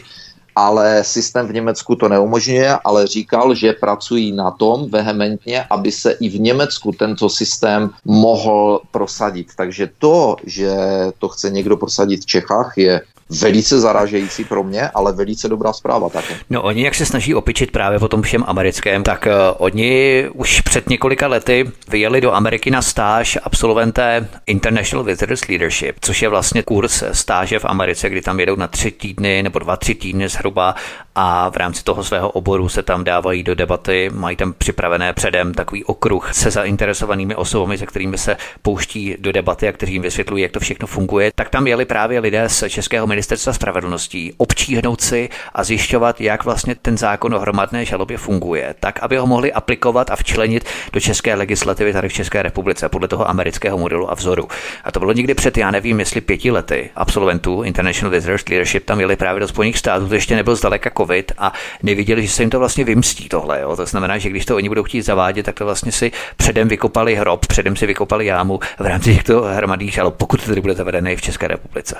ale 0.56 1.04
systém 1.04 1.48
v 1.48 1.54
Německu 1.54 1.96
to 1.96 2.10
neumožňuje, 2.10 2.78
ale 2.86 3.08
říkal, 3.08 3.56
že 3.56 3.74
pracují 3.74 4.32
na 4.32 4.52
tom 4.52 4.90
vehementně, 4.90 5.66
aby 5.70 5.92
se 5.92 6.12
i 6.12 6.30
v 6.30 6.40
Německu 6.40 6.92
tento 6.92 7.30
systém 7.30 7.90
mohl 8.06 8.82
prosadit. 8.92 9.48
Takže 9.58 9.90
to, 9.98 10.36
že 10.46 10.78
to 11.18 11.28
chce 11.30 11.50
někdo 11.50 11.78
prosadit 11.78 12.22
v 12.22 12.26
Čechách, 12.26 12.78
je 12.78 13.02
velice 13.40 13.80
zaražející 13.80 14.44
pro 14.44 14.64
mě, 14.64 14.90
ale 14.90 15.14
velice 15.14 15.50
dobrá 15.50 15.74
zpráva 15.74 16.10
také. 16.10 16.34
No 16.50 16.62
oni, 16.62 16.84
jak 16.84 16.96
se 16.96 17.06
snaží 17.06 17.36
opičit 17.36 17.72
právě 17.72 18.00
o 18.00 18.08
tom 18.08 18.22
všem 18.22 18.44
americkém, 18.48 19.04
tak 19.04 19.28
uh, 19.28 19.56
oni 19.58 20.26
už 20.34 20.62
před 20.62 20.90
několika 20.90 21.28
lety 21.28 21.72
vyjeli 21.88 22.22
do 22.22 22.32
Ameriky 22.32 22.72
na 22.72 22.82
stáž 22.82 23.38
absolventé 23.44 24.28
International 24.48 25.04
Visitors 25.04 25.48
Leadership, 25.48 25.96
což 26.02 26.22
je 26.22 26.30
vlastně 26.30 26.64
kurz 26.64 27.04
stáže 27.12 27.60
v 27.60 27.66
Americe, 27.66 28.10
kdy 28.10 28.22
tam 28.22 28.40
jedou 28.40 28.56
na 28.56 28.68
tři 28.68 28.92
týdny 28.92 29.44
nebo 29.44 29.60
dva, 29.60 29.78
tři 29.78 29.96
týdny 29.96 30.30
zhruba 30.30 30.76
a 31.16 31.50
v 31.50 31.58
rámci 31.58 31.84
toho 31.84 32.04
svého 32.04 32.30
oboru 32.30 32.70
se 32.70 32.84
tam 32.84 33.04
dávají 33.04 33.44
do 33.44 33.56
debaty, 33.56 34.10
mají 34.14 34.36
tam 34.36 34.54
připravené 34.54 35.14
předem 35.14 35.54
takový 35.54 35.84
okruh 35.84 36.34
se 36.34 36.52
zainteresovanými 36.52 37.36
osobami, 37.36 37.78
se 37.78 37.86
kterými 37.86 38.18
se 38.18 38.38
pouští 38.62 39.16
do 39.20 39.32
debaty 39.32 39.68
a 39.68 39.72
kteří 39.72 39.94
jim 39.94 40.02
vysvětlují, 40.02 40.44
jak 40.44 40.52
to 40.52 40.60
všechno 40.60 40.88
funguje. 40.88 41.32
Tak 41.36 41.50
tam 41.50 41.68
jeli 41.68 41.86
právě 41.86 42.20
lidé 42.20 42.50
z 42.50 42.70
Českého 42.70 43.08
spravedlností 43.52 44.34
občíhnout 44.38 45.02
si 45.02 45.30
a 45.54 45.64
zjišťovat, 45.64 46.22
jak 46.22 46.46
vlastně 46.46 46.76
ten 46.76 46.98
zákon 46.98 47.34
o 47.34 47.40
hromadné 47.40 47.86
žalobě 47.86 48.18
funguje, 48.18 48.76
tak 48.80 49.00
aby 49.02 49.18
ho 49.18 49.28
mohli 49.28 49.54
aplikovat 49.54 50.12
a 50.12 50.16
včlenit 50.16 50.66
do 50.94 51.00
české 51.00 51.36
legislativy 51.36 51.94
tady 51.94 52.10
v 52.10 52.14
České 52.14 52.42
republice 52.42 52.90
podle 52.90 53.08
toho 53.08 53.30
amerického 53.30 53.78
modelu 53.78 54.12
a 54.12 54.14
vzoru. 54.14 54.48
A 54.84 54.92
to 54.92 55.00
bylo 55.00 55.14
někdy 55.14 55.34
před, 55.34 55.58
já 55.58 55.72
nevím, 55.72 56.00
jestli 56.00 56.22
pěti 56.22 56.52
lety 56.52 56.90
absolventů 56.96 57.64
International 57.64 58.12
Visitors 58.12 58.44
Leadership 58.50 58.86
tam 58.86 59.00
jeli 59.00 59.16
právě 59.16 59.40
do 59.40 59.48
Spojených 59.48 59.78
států, 59.78 60.08
to 60.08 60.14
ještě 60.14 60.36
nebyl 60.36 60.56
zdaleka 60.56 60.92
covid 60.98 61.32
a 61.38 61.54
neviděli, 61.84 62.22
že 62.28 62.34
se 62.34 62.44
jim 62.44 62.50
to 62.50 62.60
vlastně 62.60 62.84
vymstí 62.84 63.30
tohle. 63.30 63.62
Jo. 63.62 63.76
To 63.76 63.86
znamená, 63.86 64.18
že 64.18 64.30
když 64.30 64.46
to 64.46 64.56
oni 64.56 64.70
budou 64.70 64.84
chtít 64.84 65.02
zavádět, 65.02 65.44
tak 65.44 65.56
to 65.56 65.66
vlastně 65.66 65.92
si 65.92 66.12
předem 66.38 66.68
vykopali 66.68 67.16
hrob, 67.16 67.46
předem 67.46 67.76
si 67.76 67.86
vykopali 67.86 68.26
jámu 68.26 68.60
v 68.80 68.86
rámci 68.86 69.14
těchto 69.14 69.42
hromadných 69.42 69.94
žalob, 69.94 70.16
pokud 70.16 70.42
to 70.42 70.48
tedy 70.48 70.62
bude 70.62 70.74
zavedené 70.74 71.16
v 71.16 71.22
České 71.22 71.48
republice. 71.48 71.96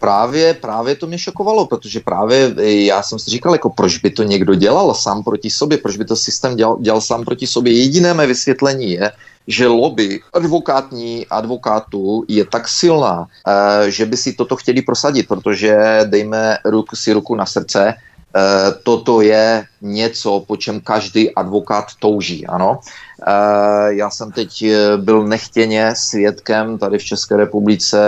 Právě, 0.00 0.54
právě 0.54 0.96
to 0.96 1.06
mě 1.06 1.18
šokovalo, 1.18 1.66
protože 1.66 2.00
právě 2.00 2.54
já 2.84 3.02
jsem 3.02 3.18
si 3.18 3.30
říkal, 3.30 3.52
jako 3.52 3.70
proč 3.70 3.98
by 3.98 4.10
to 4.10 4.22
někdo 4.22 4.54
dělal 4.54 4.94
sám 4.94 5.24
proti 5.24 5.50
sobě, 5.50 5.78
proč 5.78 5.96
by 5.96 6.04
to 6.04 6.16
systém 6.16 6.56
dělal, 6.56 6.76
dělal 6.80 7.00
sám 7.00 7.24
proti 7.24 7.46
sobě. 7.46 7.72
Jediné 7.72 8.14
mé 8.14 8.26
vysvětlení 8.26 8.92
je, 8.92 9.12
že 9.46 9.66
lobby 9.66 10.20
advokátní 10.32 11.26
advokátů 11.26 12.24
je 12.28 12.44
tak 12.44 12.68
silná, 12.68 13.26
eh, 13.48 13.90
že 13.90 14.06
by 14.06 14.16
si 14.16 14.32
toto 14.32 14.56
chtěli 14.56 14.82
prosadit, 14.82 15.28
protože 15.28 15.76
dejme 16.04 16.58
ruku 16.64 16.96
si 16.96 17.12
ruku 17.12 17.34
na 17.34 17.46
srdce, 17.46 17.94
Eh, 18.36 18.72
toto 18.82 19.20
je 19.20 19.64
něco, 19.80 20.44
po 20.46 20.56
čem 20.56 20.80
každý 20.80 21.34
advokát 21.34 21.84
touží. 21.98 22.46
Ano. 22.46 22.80
Eh, 23.22 23.94
já 23.94 24.10
jsem 24.10 24.32
teď 24.32 24.62
eh, 24.62 24.96
byl 24.96 25.26
nechtěně 25.26 25.94
svědkem 25.96 26.78
tady 26.78 26.98
v 26.98 27.04
České 27.04 27.36
republice 27.36 27.98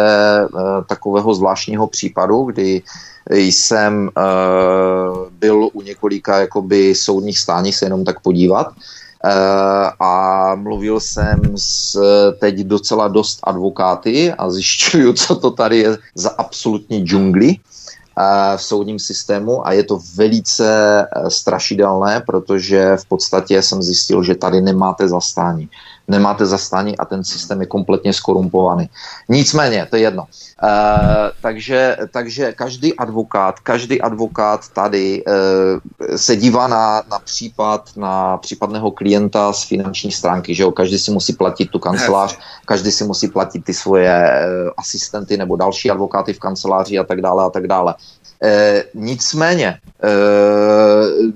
takového 0.87 1.35
zvláštního 1.35 1.87
případu, 1.87 2.43
kdy 2.43 2.83
jsem 3.31 4.11
byl 5.31 5.69
u 5.73 5.83
několika 5.83 6.39
jakoby 6.39 6.95
soudních 6.95 7.39
stání 7.39 7.73
se 7.73 7.87
jenom 7.87 8.05
tak 8.05 8.21
podívat. 8.21 8.73
A 10.01 10.55
mluvil 10.55 11.01
jsem 11.01 11.41
s 11.57 12.01
teď 12.41 12.57
docela 12.57 13.09
dost 13.09 13.39
advokáty 13.43 14.33
a 14.33 14.51
zjišťuju, 14.51 15.13
co 15.27 15.37
to 15.37 15.51
tady 15.51 15.79
je 15.79 15.99
za 16.15 16.31
absolutní 16.39 17.05
džungli 17.05 17.57
v 18.57 18.63
soudním 18.63 18.99
systému 18.99 19.67
a 19.67 19.73
je 19.73 19.85
to 19.85 20.01
velice 20.15 21.03
eh, 21.03 21.31
strašidelné, 21.31 22.23
protože 22.27 22.97
v 22.97 23.05
podstatě 23.05 23.63
jsem 23.63 23.83
zjistil, 23.83 24.23
že 24.23 24.35
tady 24.35 24.61
nemáte 24.61 25.09
zastání. 25.09 25.69
Nemáte 26.09 26.47
zastání 26.47 26.99
a 26.99 27.05
ten 27.05 27.25
systém 27.25 27.61
je 27.61 27.67
kompletně 27.67 28.13
skorumpovaný. 28.13 28.91
Nicméně, 29.29 29.87
to 29.91 29.97
je 29.97 30.03
jedno. 30.03 30.23
Uh, 30.23 30.69
takže, 31.43 31.97
takže 32.11 32.53
každý 32.53 32.95
advokát, 32.95 33.61
každý 33.61 34.01
advokát 34.01 34.69
tady 34.69 35.25
uh, 35.25 36.17
se 36.17 36.37
dívá 36.37 36.69
na, 36.69 37.03
na 37.11 37.19
případ, 37.19 37.91
na 37.97 38.37
případného 38.37 38.91
klienta 38.91 39.53
z 39.53 39.65
finanční 39.65 40.13
stránky, 40.13 40.55
že 40.55 40.63
jo? 40.63 40.73
Každý 40.73 40.99
si 40.99 41.11
musí 41.11 41.33
platit 41.33 41.71
tu 41.71 41.79
kancelář, 41.79 42.39
každý 42.65 42.91
si 42.91 43.05
musí 43.05 43.29
platit 43.29 43.65
ty 43.65 43.75
svoje 43.75 44.11
uh, 44.11 44.71
asistenty 44.77 45.37
nebo 45.37 45.57
další 45.57 45.91
advokáty 45.91 46.33
v 46.33 46.39
kanceláři 46.39 46.99
a 46.99 47.05
tak 47.05 47.21
dále 47.21 47.45
a 47.45 47.51
tak 47.51 47.67
dále. 47.67 47.95
E, 48.43 48.85
nicméně 48.95 49.67
e, 49.67 49.79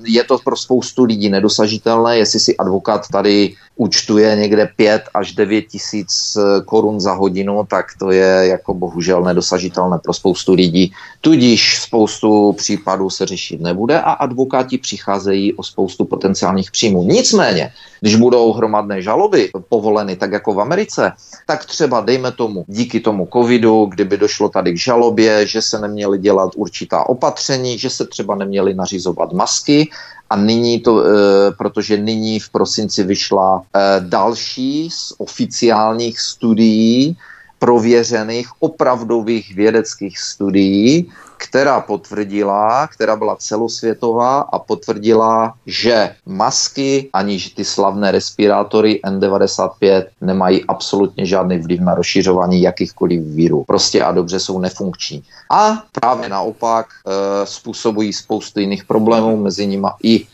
je 0.05 0.25
to 0.25 0.38
pro 0.44 0.57
spoustu 0.57 1.05
lidí 1.05 1.29
nedosažitelné, 1.29 2.18
jestli 2.18 2.40
si 2.40 2.57
advokát 2.57 3.09
tady 3.12 3.55
účtuje 3.77 4.37
někde 4.37 4.68
5 4.77 5.03
až 5.14 5.33
9 5.33 5.62
tisíc 5.62 6.37
korun 6.64 7.01
za 7.01 7.12
hodinu, 7.12 7.66
tak 7.70 7.87
to 7.98 8.11
je 8.11 8.46
jako 8.46 8.75
bohužel 8.75 9.22
nedosažitelné 9.22 9.98
pro 9.98 10.14
spoustu 10.14 10.55
lidí. 10.55 10.92
Tudíž 11.20 11.83
spoustu 11.83 12.53
případů 12.53 13.11
se 13.11 13.27
řešit 13.27 13.61
nebude 13.61 14.01
a 14.01 14.11
advokáti 14.11 14.79
přicházejí 14.79 15.55
o 15.55 15.62
spoustu 15.62 16.05
potenciálních 16.05 16.70
příjmů. 16.70 17.03
Nicméně, 17.03 17.72
když 18.01 18.16
budou 18.16 18.53
hromadné 18.53 19.03
žaloby 19.03 19.51
povoleny, 19.68 20.16
tak 20.16 20.33
jako 20.33 20.55
v 20.55 20.61
Americe, 20.61 21.12
tak 21.46 21.64
třeba 21.64 22.01
dejme 22.01 22.33
tomu 22.33 22.64
díky 22.68 23.01
tomu 23.01 23.29
covidu, 23.33 23.87
kdyby 23.87 24.16
došlo 24.16 24.48
tady 24.48 24.72
k 24.72 24.79
žalobě, 24.79 25.46
že 25.46 25.62
se 25.62 25.81
neměly 25.81 26.18
dělat 26.18 26.51
určitá 26.57 27.09
opatření, 27.09 27.79
že 27.79 27.90
se 27.90 28.07
třeba 28.07 28.35
neměly 28.35 28.52
nařizovat 28.75 29.33
masky 29.33 29.88
a 30.31 30.37
nyní 30.37 30.81
to, 30.81 31.05
e, 31.05 31.07
protože 31.53 31.97
nyní 31.97 32.41
v 32.41 32.49
prosinci 32.51 33.05
vyšla 33.05 33.62
e, 33.62 34.01
další 34.01 34.91
z 34.91 35.12
oficiálních 35.19 36.21
studií, 36.21 37.17
prověřených 37.59 38.49
opravdových 38.59 39.55
vědeckých 39.55 40.19
studií, 40.19 41.12
která 41.42 41.81
potvrdila, 41.81 42.87
která 42.87 43.16
byla 43.16 43.37
celosvětová 43.37 44.40
a 44.40 44.59
potvrdila, 44.59 45.55
že 45.66 46.14
masky 46.26 47.11
ani 47.12 47.38
ty 47.57 47.64
slavné 47.64 48.11
respirátory 48.11 49.00
N95 49.07 50.05
nemají 50.20 50.64
absolutně 50.64 51.26
žádný 51.26 51.59
vliv 51.59 51.81
na 51.81 51.94
rozšiřování 51.94 52.62
jakýchkoliv 52.62 53.22
vírů. 53.22 53.64
Prostě 53.66 54.02
a 54.02 54.12
dobře 54.12 54.40
jsou 54.40 54.59
nefunkční. 54.59 55.22
A 55.50 55.83
právě 55.92 56.28
naopak 56.28 56.87
e, 56.87 57.46
způsobují 57.46 58.12
spoustu 58.12 58.61
jiných 58.61 58.85
problémů, 58.85 59.37
mezi 59.37 59.66
nimi 59.66 59.88
i 60.02 60.26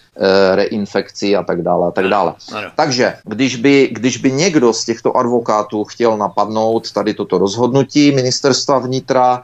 reinfekcí 0.54 1.36
a 1.36 1.42
tak 1.42 1.62
dále 1.62 1.88
a 1.88 1.90
tak 1.90 2.08
dále. 2.08 2.34
Takže 2.76 3.14
když 3.24 3.56
by, 3.56 3.88
když 3.92 4.16
by 4.16 4.32
někdo 4.32 4.72
z 4.72 4.84
těchto 4.84 5.16
advokátů 5.16 5.84
chtěl 5.84 6.16
napadnout 6.16 6.92
tady 6.92 7.14
toto 7.14 7.38
rozhodnutí 7.38 8.12
ministerstva 8.12 8.78
vnitra, 8.78 9.42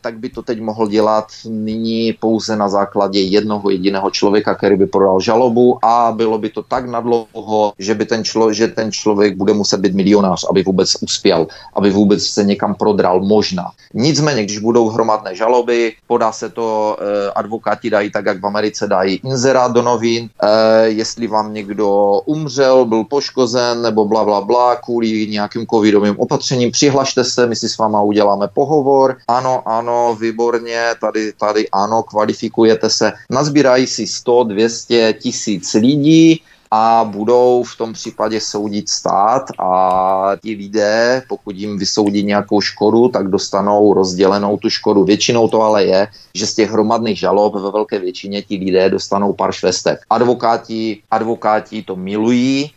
tak 0.00 0.18
by 0.18 0.28
to 0.28 0.42
teď 0.42 0.60
mohl 0.60 0.88
dělat 0.88 1.26
nyní 1.48 2.12
pouze 2.12 2.56
na 2.56 2.68
základě 2.68 3.20
jednoho 3.20 3.70
jediného 3.70 4.10
člověka, 4.10 4.54
který 4.54 4.76
by 4.76 4.86
podal 4.86 5.20
žalobu 5.20 5.78
a 5.84 6.12
bylo 6.12 6.38
by 6.38 6.50
to 6.50 6.62
tak 6.62 6.86
nadlouho, 6.86 7.72
že 7.78 7.94
by 7.94 8.04
ten, 8.06 8.24
člo, 8.24 8.52
že 8.52 8.68
ten 8.68 8.92
člověk 8.92 9.36
bude 9.36 9.52
muset 9.52 9.80
být 9.80 9.94
milionář, 9.94 10.46
aby 10.50 10.62
vůbec 10.62 10.96
uspěl, 11.02 11.46
aby 11.74 11.90
vůbec 11.90 12.22
se 12.22 12.44
někam 12.44 12.74
prodral, 12.74 13.20
možná. 13.20 13.70
Nicméně, 13.94 14.44
když 14.44 14.58
budou 14.58 14.88
hromadné 14.88 15.34
žaloby, 15.34 15.92
podá 16.06 16.32
se 16.32 16.48
to, 16.48 16.96
eh, 17.00 17.30
advokáti 17.30 17.90
dají 17.90 18.10
tak, 18.10 18.26
jak 18.26 18.42
v 18.42 18.46
Americe 18.46 18.86
dají 18.86 19.20
inzerát 19.24 19.72
do 19.76 19.82
novin, 19.82 20.32
eh, 20.32 20.88
jestli 20.88 21.26
vám 21.28 21.52
někdo 21.52 22.20
umřel, 22.24 22.84
byl 22.84 23.04
poškozen 23.04 23.82
nebo 23.82 24.08
bla, 24.08 24.24
bla, 24.24 24.40
bla, 24.40 24.76
kvůli 24.76 25.26
nějakým 25.26 25.66
covidovým 25.66 26.16
opatřením, 26.18 26.72
přihlašte 26.72 27.24
se, 27.24 27.46
my 27.46 27.56
si 27.56 27.68
s 27.68 27.78
váma 27.78 28.00
uděláme 28.02 28.48
pohovor, 28.48 29.16
ano, 29.28 29.60
ano, 29.68 30.16
výborně, 30.20 30.96
tady, 31.00 31.32
tady 31.32 31.68
ano, 31.68 32.02
kvalifikujete 32.02 32.90
se, 32.90 33.12
nazbírají 33.30 33.86
si 33.86 34.06
100, 34.06 34.44
200, 34.44 35.12
tisíc 35.20 35.74
lidí, 35.74 36.40
a 36.70 37.04
budou 37.04 37.62
v 37.62 37.76
tom 37.76 37.92
případě 37.92 38.40
soudit 38.40 38.88
stát 38.88 39.42
a 39.58 40.32
ti 40.42 40.54
lidé, 40.54 41.22
pokud 41.28 41.56
jim 41.56 41.78
vysoudí 41.78 42.22
nějakou 42.22 42.60
škodu, 42.60 43.08
tak 43.08 43.28
dostanou 43.28 43.94
rozdělenou 43.94 44.56
tu 44.56 44.70
škodu. 44.70 45.04
Většinou 45.04 45.48
to 45.48 45.62
ale 45.62 45.84
je, 45.84 46.08
že 46.34 46.46
z 46.46 46.54
těch 46.54 46.70
hromadných 46.70 47.18
žalob 47.18 47.54
ve 47.54 47.70
velké 47.70 47.98
většině 47.98 48.42
ti 48.42 48.56
lidé 48.56 48.90
dostanou 48.90 49.32
pár 49.32 49.52
švestek. 49.52 50.00
Advokáti, 50.10 51.02
advokáti 51.10 51.82
to 51.82 51.96
milují, 51.96 52.70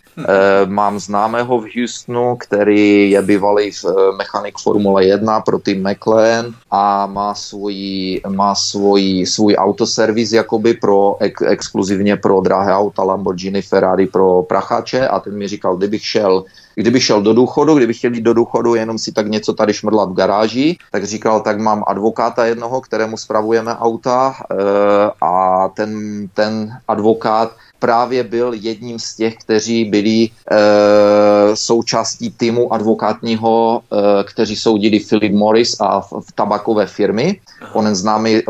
mám 0.66 1.00
známého 1.00 1.60
v 1.60 1.68
Houstonu, 1.76 2.36
který 2.36 3.12
je 3.12 3.22
bývalý 3.22 3.72
eh, 3.72 3.92
mechanik 4.18 4.58
Formule 4.58 5.06
1 5.06 5.42
pro 5.42 5.60
tým 5.60 5.90
McLaren 5.90 6.54
a 6.72 7.06
má 7.06 7.36
svůj, 7.36 8.22
má 8.28 8.56
svůj, 8.56 9.26
svůj 9.26 9.56
autoservis 9.56 10.32
jakoby 10.32 10.74
pro, 10.74 11.16
ek, 11.20 11.42
exkluzivně 11.42 12.16
pro 12.18 12.42
drahé 12.42 12.74
auta 12.74 13.04
Lamborghini, 13.04 13.62
Ferrari 13.62 14.08
pro 14.08 14.44
prachače 14.44 15.08
a 15.08 15.20
ten 15.20 15.38
mi 15.38 15.48
říkal, 15.48 15.78
kdybych 15.78 16.06
šel 16.06 16.44
kdyby 16.80 17.00
šel 17.02 17.22
do 17.22 17.34
důchodu, 17.34 17.76
kdyby 17.76 17.94
chtěl 17.94 18.14
jít 18.14 18.22
do 18.22 18.34
důchodu, 18.34 18.76
jenom 18.76 18.98
si 18.98 19.12
tak 19.12 19.28
něco 19.28 19.54
tady 19.54 19.74
šmrdlat 19.74 20.10
v 20.10 20.14
garáži, 20.14 20.78
tak 20.92 21.04
říkal, 21.04 21.42
tak 21.42 21.60
mám 21.60 21.84
advokáta 21.88 22.46
jednoho, 22.46 22.82
kterému 22.82 23.18
spravujeme 23.18 23.76
auta 23.76 24.36
e, 24.40 24.56
a 25.22 25.68
ten, 25.68 25.92
ten 26.34 26.72
advokát 26.88 27.52
právě 27.80 28.24
byl 28.24 28.54
jedním 28.54 29.00
z 29.00 29.16
těch, 29.16 29.36
kteří 29.36 29.86
byli 29.86 30.30
e, 30.30 30.30
součástí 31.54 32.32
týmu 32.32 32.74
advokátního, 32.74 33.82
e, 33.82 34.24
kteří 34.24 34.56
soudili 34.56 35.00
Philip 35.00 35.34
Morris 35.34 35.76
a 35.80 36.02
v, 36.02 36.14
v 36.28 36.32
tabakové 36.36 36.86
firmy. 36.86 37.40
Onen 37.74 37.96
známý, 37.96 38.42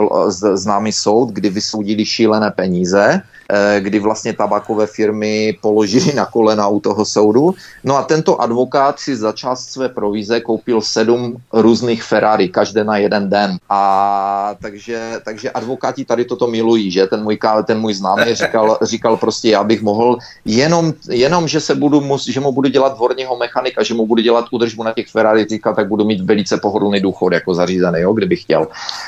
známý 0.53 0.91
soud, 0.91 1.29
kdy 1.29 1.49
vysoudili 1.49 2.05
šílené 2.05 2.51
peníze 2.51 2.99
Eh, 3.09 3.38
kdy 3.79 3.99
vlastně 3.99 4.33
tabakové 4.33 4.87
firmy 4.87 5.57
položili 5.61 6.13
na 6.13 6.25
kolena 6.25 6.67
u 6.67 6.79
toho 6.79 7.05
soudu. 7.05 7.55
No 7.83 7.97
a 7.97 8.03
tento 8.03 8.41
advokát 8.41 8.99
si 8.99 9.15
za 9.15 9.31
část 9.31 9.69
své 9.69 9.89
provize 9.89 10.39
koupil 10.39 10.81
sedm 10.81 11.37
různých 11.53 12.03
Ferrari, 12.03 12.49
každé 12.49 12.83
na 12.83 12.97
jeden 12.97 13.29
den. 13.29 13.57
A 13.69 14.55
takže, 14.61 15.19
takže 15.25 15.49
advokáti 15.49 16.05
tady 16.05 16.25
toto 16.25 16.47
milují, 16.47 16.91
že 16.91 17.07
ten 17.07 17.23
můj, 17.23 17.37
ten 17.65 17.79
můj 17.79 17.93
známý 17.93 18.35
říkal, 18.35 18.77
říkal 18.81 19.17
prostě, 19.17 19.49
já 19.49 19.63
bych 19.63 19.81
mohl 19.81 20.17
jenom, 20.45 20.93
jenom 21.09 21.47
že 21.47 21.59
se 21.59 21.75
budu, 21.75 22.17
že 22.29 22.39
mu 22.39 22.51
budu 22.51 22.69
dělat 22.69 22.95
dvorního 22.95 23.37
mechanika, 23.37 23.83
že 23.83 23.93
mu 23.93 24.05
budu 24.05 24.21
dělat 24.21 24.45
údržbu 24.51 24.83
na 24.83 24.93
těch 24.93 25.07
Ferrari, 25.07 25.45
říkal, 25.49 25.75
tak 25.75 25.87
budu 25.87 26.05
mít 26.05 26.21
velice 26.21 26.57
pohodlný 26.57 26.99
důchod 26.99 27.33
jako 27.33 27.53
zařízený, 27.53 27.99
jo, 27.99 28.13
kdybych 28.13 28.41
chtěl. 28.41 28.67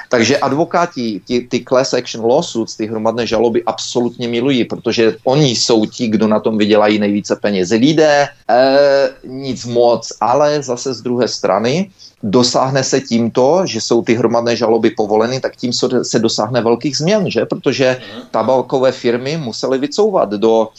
Takže 0.09 0.37
advokáti, 0.37 1.21
ty, 1.27 1.47
ty 1.49 1.63
class 1.63 1.93
action 1.93 2.25
lawsuits, 2.25 2.75
ty 2.75 2.85
hromadné 2.85 3.27
žaloby 3.27 3.63
absolutně 3.63 4.30
milují, 4.31 4.65
protože 4.65 5.17
oni 5.23 5.55
jsou 5.55 5.85
ti, 5.85 6.07
kdo 6.07 6.27
na 6.27 6.39
tom 6.39 6.57
vydělají 6.57 6.99
nejvíce 6.99 7.35
peněz. 7.35 7.69
Lidé 7.69 8.27
e, 8.27 8.29
nic 9.27 9.65
moc, 9.65 10.07
ale 10.21 10.63
zase 10.63 10.93
z 10.93 11.01
druhé 11.01 11.27
strany 11.27 11.91
dosáhne 12.23 12.83
se 12.83 13.01
tímto, 13.01 13.61
že 13.65 13.81
jsou 13.81 14.01
ty 14.01 14.13
hromadné 14.13 14.55
žaloby 14.55 14.89
povoleny, 14.93 15.39
tak 15.39 15.55
tím 15.55 15.73
se 16.03 16.19
dosáhne 16.19 16.61
velkých 16.61 16.97
změn, 16.97 17.31
že? 17.31 17.45
Protože 17.45 17.97
tabakové 18.31 18.91
firmy 18.91 19.37
musely 19.37 19.77
vycouvat 19.77 20.29
do 20.29 20.69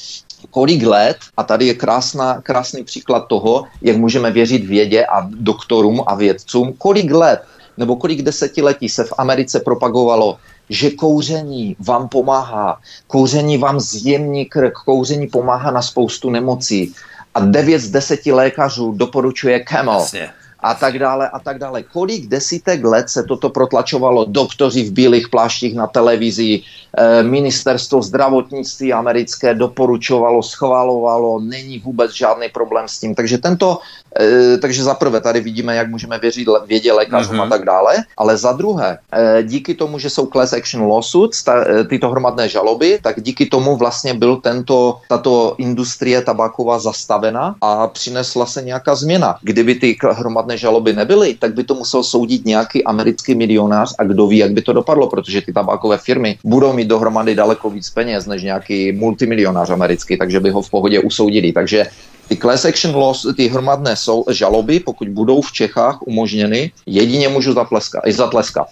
kolik 0.51 0.83
let, 0.83 1.17
a 1.37 1.43
tady 1.43 1.67
je 1.67 1.75
krásná, 1.75 2.41
krásný 2.43 2.85
příklad 2.85 3.27
toho, 3.29 3.65
jak 3.83 3.97
můžeme 3.97 4.31
věřit 4.31 4.65
vědě 4.65 5.07
a 5.07 5.27
doktorům 5.31 6.03
a 6.07 6.15
vědcům, 6.15 6.75
kolik 6.79 7.11
let 7.11 7.43
nebo 7.77 7.97
kolik 7.97 8.23
desetiletí 8.23 8.89
se 8.89 9.05
v 9.05 9.13
Americe 9.19 9.61
propagovalo 9.61 10.39
že 10.71 10.91
kouření 10.91 11.77
vám 11.81 12.09
pomáhá, 12.09 12.81
kouření 13.07 13.59
vám 13.59 13.81
zjemní 13.81 14.45
krk, 14.45 14.73
kouření 14.85 15.27
pomáhá 15.27 15.71
na 15.71 15.83
spoustu 15.83 16.31
nemocí. 16.31 16.95
A 17.35 17.41
9 17.41 17.79
z 17.79 17.91
10 17.91 18.27
lékařů 18.27 18.93
doporučuje 18.93 19.65
Camel. 19.65 20.01
Jasně 20.01 20.31
a 20.63 20.75
tak 20.75 20.99
dále 20.99 21.29
a 21.29 21.39
tak 21.39 21.59
dále. 21.59 21.83
Kolik 21.83 22.27
desítek 22.27 22.85
let 22.85 23.11
se 23.11 23.23
toto 23.23 23.51
protlačovalo, 23.51 24.25
doktoři 24.25 24.83
v 24.83 24.93
bílých 24.93 25.29
pláštích 25.29 25.75
na 25.75 25.87
televizi, 25.87 26.63
eh, 26.63 27.23
ministerstvo 27.23 28.03
zdravotnictví 28.03 28.93
americké 28.93 29.55
doporučovalo, 29.55 30.43
schvalovalo, 30.43 31.41
není 31.41 31.79
vůbec 31.79 32.13
žádný 32.13 32.49
problém 32.49 32.89
s 32.89 33.01
tím. 33.01 33.15
Takže 33.15 33.39
tento, 33.39 33.79
eh, 34.21 34.59
takže 34.59 34.85
za 34.85 34.95
prvé 34.95 35.21
tady 35.21 35.41
vidíme, 35.41 35.77
jak 35.77 35.91
můžeme 35.91 36.19
věřit 36.19 36.49
vědě 36.67 36.93
lékařům 36.93 37.37
mm-hmm. 37.37 37.47
a 37.47 37.49
tak 37.49 37.65
dále, 37.65 37.95
ale 38.17 38.37
za 38.37 38.53
druhé, 38.53 38.99
eh, 39.13 39.43
díky 39.43 39.75
tomu, 39.75 39.99
že 39.99 40.11
jsou 40.11 40.27
class 40.27 40.53
action 40.53 40.87
lawsuits, 40.87 41.43
ta, 41.43 41.65
tyto 41.89 42.11
hromadné 42.11 42.49
žaloby, 42.49 42.99
tak 43.03 43.21
díky 43.21 43.47
tomu 43.47 43.77
vlastně 43.77 44.15
byl 44.15 44.37
tento, 44.37 45.01
tato 45.09 45.55
industrie 45.59 46.23
tabáková 46.23 46.79
zastavena 46.79 47.57
a 47.61 47.87
přinesla 47.89 48.47
se 48.47 48.63
nějaká 48.63 48.95
změna. 48.95 49.39
Kdyby 49.43 49.75
ty 49.75 49.97
hromadné 50.03 50.52
žádné 50.53 50.59
žaloby 50.59 50.93
nebyly, 50.93 51.35
tak 51.39 51.55
by 51.55 51.65
to 51.65 51.75
musel 51.75 52.03
soudit 52.03 52.45
nějaký 52.45 52.85
americký 52.85 53.35
milionář 53.35 53.95
a 53.99 54.05
kdo 54.05 54.27
ví, 54.27 54.39
jak 54.39 54.53
by 54.53 54.63
to 54.63 54.73
dopadlo, 54.73 55.09
protože 55.09 55.41
ty 55.41 55.53
tabákové 55.53 55.99
firmy 55.99 56.39
budou 56.45 56.73
mít 56.73 56.89
dohromady 56.89 57.35
daleko 57.35 57.71
víc 57.71 57.91
peněz 57.91 58.27
než 58.27 58.43
nějaký 58.43 58.93
multimilionář 58.93 59.71
americký, 59.71 60.19
takže 60.19 60.41
by 60.41 60.51
ho 60.51 60.63
v 60.63 60.71
pohodě 60.71 61.01
usoudili. 61.01 61.53
Takže 61.53 61.87
ty 62.33 62.39
class 62.39 62.65
action 62.65 62.95
laws, 62.97 63.27
ty 63.37 63.49
hromadné 63.49 63.95
žaloby, 64.31 64.81
pokud 64.81 65.09
budou 65.09 65.41
v 65.41 65.53
Čechách 65.53 66.03
umožněny, 66.03 66.73
jedině 66.87 67.29
můžu 67.29 67.53
zatleskat, 67.53 68.03
zatleskat. 68.09 68.67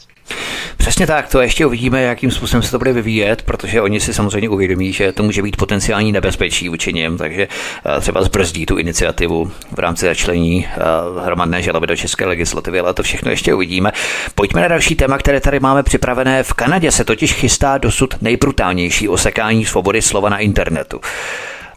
Přesně 0.77 1.07
tak, 1.07 1.29
to 1.29 1.40
ještě 1.40 1.66
uvidíme, 1.66 2.03
jakým 2.03 2.31
způsobem 2.31 2.62
se 2.62 2.70
to 2.70 2.79
bude 2.79 2.92
vyvíjet, 2.92 3.42
protože 3.42 3.83
oni 3.83 4.01
si 4.01 4.14
samozřejmě 4.14 4.49
uvědomí, 4.49 4.92
že 4.92 5.12
to 5.12 5.23
může 5.23 5.42
být 5.42 5.57
potenciální 5.57 6.12
nebezpečí 6.12 6.68
vůči 6.68 6.92
něm, 6.92 7.18
takže 7.18 7.49
eh, 7.96 8.01
třeba 8.01 8.23
zbrzdí 8.23 8.66
tu 8.66 8.77
iniciativu 8.77 9.51
v 9.73 9.79
rámci 9.79 10.07
začlení 10.07 10.66
eh, 10.66 10.79
hromadné 11.25 11.62
žaloby 11.62 11.87
do 11.87 11.96
české 11.96 12.27
legislativy, 12.27 12.81
ale 12.81 12.94
to 12.94 13.03
všechno 13.03 13.31
ještě 13.31 13.55
uvidíme. 13.55 13.92
Pojďme 14.35 14.61
na 14.61 14.68
další 14.68 14.94
téma, 14.94 15.18
které 15.18 15.40
tady 15.40 15.61
máme 15.61 15.83
připravené. 15.83 16.42
V 16.42 16.53
Kanadě 16.53 16.92
se 16.92 17.05
totiž 17.05 17.33
chystá 17.33 17.79
dosud 17.79 18.14
nejbrutálnější 18.20 19.09
osekání 19.09 19.64
svobody 19.64 20.03
slova 20.03 20.29
na 20.29 20.38
internetu. 20.38 21.01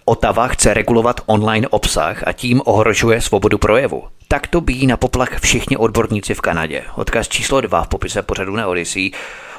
Otava 0.06 0.48
chce 0.48 0.74
regulovat 0.74 1.22
online 1.26 1.68
obsah 1.68 2.24
a 2.28 2.32
tím 2.32 2.62
ohrožuje 2.66 3.22
svobodu 3.22 3.58
projevu. 3.58 4.04
Tak 4.28 4.48
to 4.48 4.62
bíjí 4.62 4.88
na 4.88 4.98
poplach 4.98 5.40
všichni 5.40 5.78
odborníci 5.78 6.34
v 6.34 6.42
Kanadě. 6.42 6.84
Odkaz 6.96 7.28
číslo 7.28 7.62
2 7.62 7.84
v 7.84 7.88
popise 7.88 8.22
pořadu 8.22 8.56
na 8.56 8.68
Odyssey. 8.68 9.12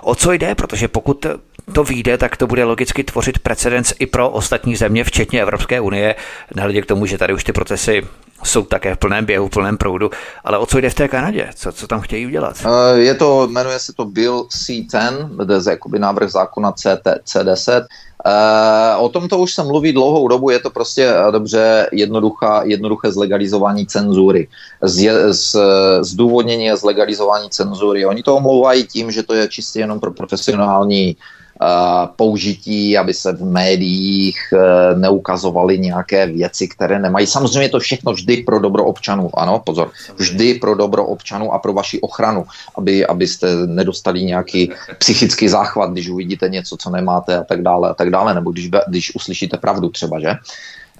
O 0.02 0.14
co 0.14 0.32
jde? 0.32 0.54
Protože 0.54 0.88
pokud 0.88 1.26
to 1.72 1.84
vyjde, 1.84 2.18
tak 2.18 2.36
to 2.36 2.46
bude 2.46 2.64
logicky 2.64 3.04
tvořit 3.04 3.38
precedens 3.38 3.92
i 3.98 4.06
pro 4.06 4.30
ostatní 4.30 4.76
země, 4.76 5.04
včetně 5.04 5.42
Evropské 5.42 5.80
unie, 5.80 6.14
nehledě 6.54 6.82
k 6.82 6.86
tomu, 6.86 7.06
že 7.06 7.18
tady 7.18 7.34
už 7.34 7.44
ty 7.44 7.52
procesy 7.52 8.02
jsou 8.44 8.62
také 8.62 8.94
v 8.94 8.98
plném 8.98 9.24
běhu, 9.24 9.48
v 9.48 9.50
plném 9.50 9.78
proudu. 9.78 10.10
Ale 10.44 10.58
o 10.58 10.66
co 10.66 10.80
jde 10.80 10.90
v 10.90 10.94
té 10.94 11.08
Kanadě? 11.08 11.50
Co, 11.54 11.72
co 11.72 11.86
tam 11.86 12.00
chtějí 12.00 12.26
udělat? 12.26 12.56
Eh, 12.66 12.98
je 12.98 13.14
to, 13.14 13.48
jmenuje 13.48 13.78
se 13.78 13.92
to 13.92 14.04
Bill 14.04 14.42
C10, 14.42 15.46
to 15.46 15.52
je 15.52 15.60
jakoby 15.70 15.98
návrh 15.98 16.30
zákona 16.30 16.72
CT, 16.72 17.06
C10. 17.24 17.86
Uh, 18.26 19.04
o 19.04 19.08
tomto 19.08 19.38
už 19.38 19.54
se 19.54 19.62
mluví 19.62 19.92
dlouhou 19.92 20.28
dobu, 20.28 20.50
je 20.50 20.58
to 20.58 20.70
prostě 20.70 21.12
uh, 21.12 21.32
dobře 21.32 21.88
jednoduchá, 21.92 22.62
jednoduché 22.64 23.12
zlegalizování 23.12 23.86
cenzury. 23.86 24.48
Z, 24.82 25.10
z, 25.30 25.56
zdůvodnění 26.00 26.70
zlegalizování 26.76 27.50
cenzury. 27.50 28.06
Oni 28.06 28.22
to 28.22 28.36
omlouvají 28.36 28.84
tím, 28.84 29.10
že 29.10 29.22
to 29.22 29.34
je 29.34 29.48
čistě 29.48 29.80
jenom 29.80 30.00
pro 30.00 30.12
profesionální 30.12 31.16
uh, 31.60 32.08
použití, 32.16 32.98
aby 32.98 33.14
se 33.14 33.32
v 33.32 33.44
médiích 33.44 34.36
uh, 34.52 34.98
neukazovaly 34.98 35.78
nějaké 35.78 36.26
věci, 36.26 36.68
které 36.68 36.98
nemají. 36.98 37.26
Samozřejmě 37.26 37.68
to 37.68 37.78
všechno 37.78 38.12
vždy 38.12 38.24
vždy 38.24 38.42
pro 38.42 38.58
dobro 38.60 38.84
občanů. 38.84 39.30
Ano, 39.34 39.62
pozor, 39.64 39.90
vždy 40.16 40.54
pro 40.54 40.74
dobro 40.74 41.06
občanů 41.06 41.52
a 41.52 41.58
pro 41.58 41.72
vaši 41.72 42.00
ochranu, 42.00 42.44
aby, 42.76 43.06
abyste 43.06 43.46
nedostali 43.66 44.24
nějaký 44.24 44.72
psychický 44.98 45.48
záchvat, 45.48 45.92
když 45.92 46.08
uvidíte 46.08 46.48
něco, 46.48 46.76
co 46.76 46.90
nemáte 46.90 47.38
a 47.38 47.44
tak 47.44 47.62
dále 47.62 47.90
a 47.90 47.94
tak 47.94 48.10
dále, 48.10 48.13
nebo 48.34 48.52
když, 48.52 48.70
když 48.88 49.14
uslyšíte 49.14 49.56
pravdu 49.56 49.88
třeba, 49.90 50.20
že? 50.20 50.34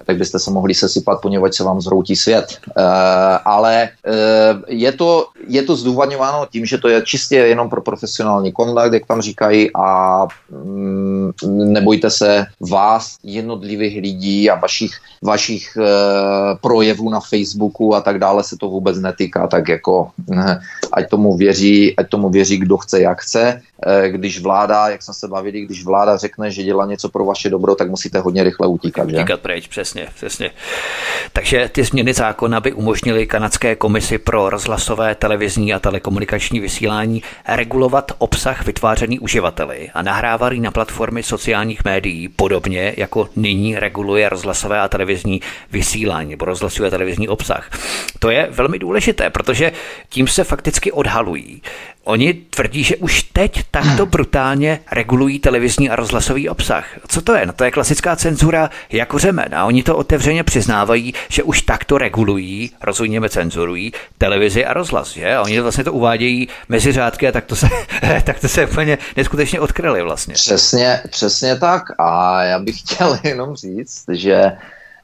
Tak 0.05 0.17
byste 0.17 0.39
se 0.39 0.51
mohli 0.51 0.73
sesypat, 0.73 1.21
poněvadž 1.21 1.55
se 1.55 1.63
vám 1.63 1.81
zhroutí 1.81 2.15
svět. 2.15 2.57
E, 2.77 2.83
ale 3.45 3.83
e, 3.83 3.89
je, 4.67 4.91
to, 4.91 5.27
je 5.47 5.63
to 5.63 5.75
zdůvodňováno 5.75 6.47
tím, 6.51 6.65
že 6.65 6.77
to 6.77 6.87
je 6.87 7.01
čistě 7.01 7.35
jenom 7.35 7.69
pro 7.69 7.81
profesionální 7.81 8.51
kontakt, 8.51 8.93
jak 8.93 9.05
tam 9.05 9.21
říkají, 9.21 9.69
a 9.75 10.27
mm, 10.49 11.31
nebojte 11.73 12.09
se 12.09 12.45
vás, 12.59 13.17
jednotlivých 13.23 14.01
lidí 14.01 14.49
a 14.49 14.55
vašich, 14.55 14.91
vašich 15.23 15.77
e, 15.77 15.85
projevů 16.61 17.09
na 17.09 17.19
Facebooku 17.19 17.95
a 17.95 18.01
tak 18.01 18.19
dále 18.19 18.43
se 18.43 18.57
to 18.57 18.69
vůbec 18.69 18.99
netýká, 18.99 19.47
tak 19.47 19.67
jako 19.69 20.09
ať 20.91 21.09
tomu 21.09 21.37
věří, 21.37 21.95
ať 21.97 22.09
tomu 22.09 22.29
věří, 22.29 22.57
kdo 22.57 22.77
chce, 22.77 23.01
jak 23.01 23.21
chce. 23.21 23.61
E, 23.85 24.09
když 24.09 24.41
vláda, 24.41 24.89
jak 24.89 25.03
jsme 25.03 25.13
se 25.13 25.27
bavili, 25.27 25.61
když 25.61 25.85
vláda 25.85 26.17
řekne, 26.17 26.51
že 26.51 26.63
dělá 26.63 26.85
něco 26.85 27.09
pro 27.09 27.25
vaše 27.25 27.49
dobro, 27.49 27.75
tak 27.75 27.89
musíte 27.89 28.19
hodně 28.19 28.43
rychle 28.43 28.67
utíkat. 28.67 29.07
Utíkat 29.07 29.39
pryč, 29.39 29.67
přesně, 29.67 29.94
přesně. 30.15 30.51
Takže 31.33 31.69
ty 31.71 31.83
změny 31.83 32.13
zákona 32.13 32.59
by 32.59 32.73
umožnily 32.73 33.27
kanadské 33.27 33.75
komisi 33.75 34.17
pro 34.17 34.49
rozhlasové, 34.49 35.15
televizní 35.15 35.73
a 35.73 35.79
telekomunikační 35.79 36.59
vysílání 36.59 37.23
regulovat 37.47 38.11
obsah 38.17 38.65
vytvářený 38.65 39.19
uživateli 39.19 39.89
a 39.93 40.01
nahrávaný 40.01 40.59
na 40.59 40.71
platformy 40.71 41.23
sociálních 41.23 41.85
médií, 41.85 42.27
podobně 42.27 42.93
jako 42.97 43.29
nyní 43.35 43.79
reguluje 43.79 44.29
rozhlasové 44.29 44.79
a 44.79 44.87
televizní 44.87 45.41
vysílání 45.71 46.29
nebo 46.29 46.45
rozhlasové 46.45 46.87
a 46.87 46.91
televizní 46.91 47.27
obsah. 47.27 47.69
To 48.19 48.29
je 48.29 48.47
velmi 48.51 48.79
důležité, 48.79 49.29
protože 49.29 49.71
tím 50.09 50.27
se 50.27 50.43
fakticky 50.43 50.91
odhalují 50.91 51.61
Oni 52.05 52.33
tvrdí, 52.33 52.83
že 52.83 52.95
už 52.95 53.23
teď 53.23 53.63
takto 53.71 54.05
brutálně 54.05 54.79
regulují 54.91 55.39
televizní 55.39 55.89
a 55.89 55.95
rozhlasový 55.95 56.49
obsah. 56.49 56.85
Co 57.07 57.21
to 57.21 57.33
je? 57.33 57.45
No 57.45 57.53
to 57.53 57.63
je 57.63 57.71
klasická 57.71 58.15
cenzura 58.15 58.69
jako 58.91 59.19
řemen. 59.19 59.55
A 59.55 59.65
oni 59.65 59.83
to 59.85 59.97
otevřeně 59.97 60.43
přiznávají, 60.43 61.13
že 61.29 61.43
už 61.43 61.61
takto 61.61 61.97
regulují, 61.97 62.71
rozhodněme 62.83 63.29
cenzurují, 63.29 63.91
televizi 64.17 64.65
a 64.65 64.73
rozhlas. 64.73 65.11
Že? 65.11 65.35
A 65.35 65.41
oni 65.41 65.59
vlastně 65.59 65.83
to 65.83 65.93
uvádějí 65.93 66.47
mezi 66.69 66.91
řádky 66.91 67.27
a 67.27 67.31
tak 67.31 67.45
to 67.45 67.55
se, 67.55 67.69
tak 68.23 68.39
to 68.39 68.47
se 68.47 68.65
úplně 68.65 68.97
neskutečně 69.17 69.59
odkryli 69.59 70.01
vlastně. 70.01 70.33
Přesně, 70.33 71.01
přesně 71.09 71.55
tak. 71.55 71.83
A 71.97 72.43
já 72.43 72.59
bych 72.59 72.79
chtěl 72.79 73.19
jenom 73.23 73.55
říct, 73.55 74.03
že 74.11 74.51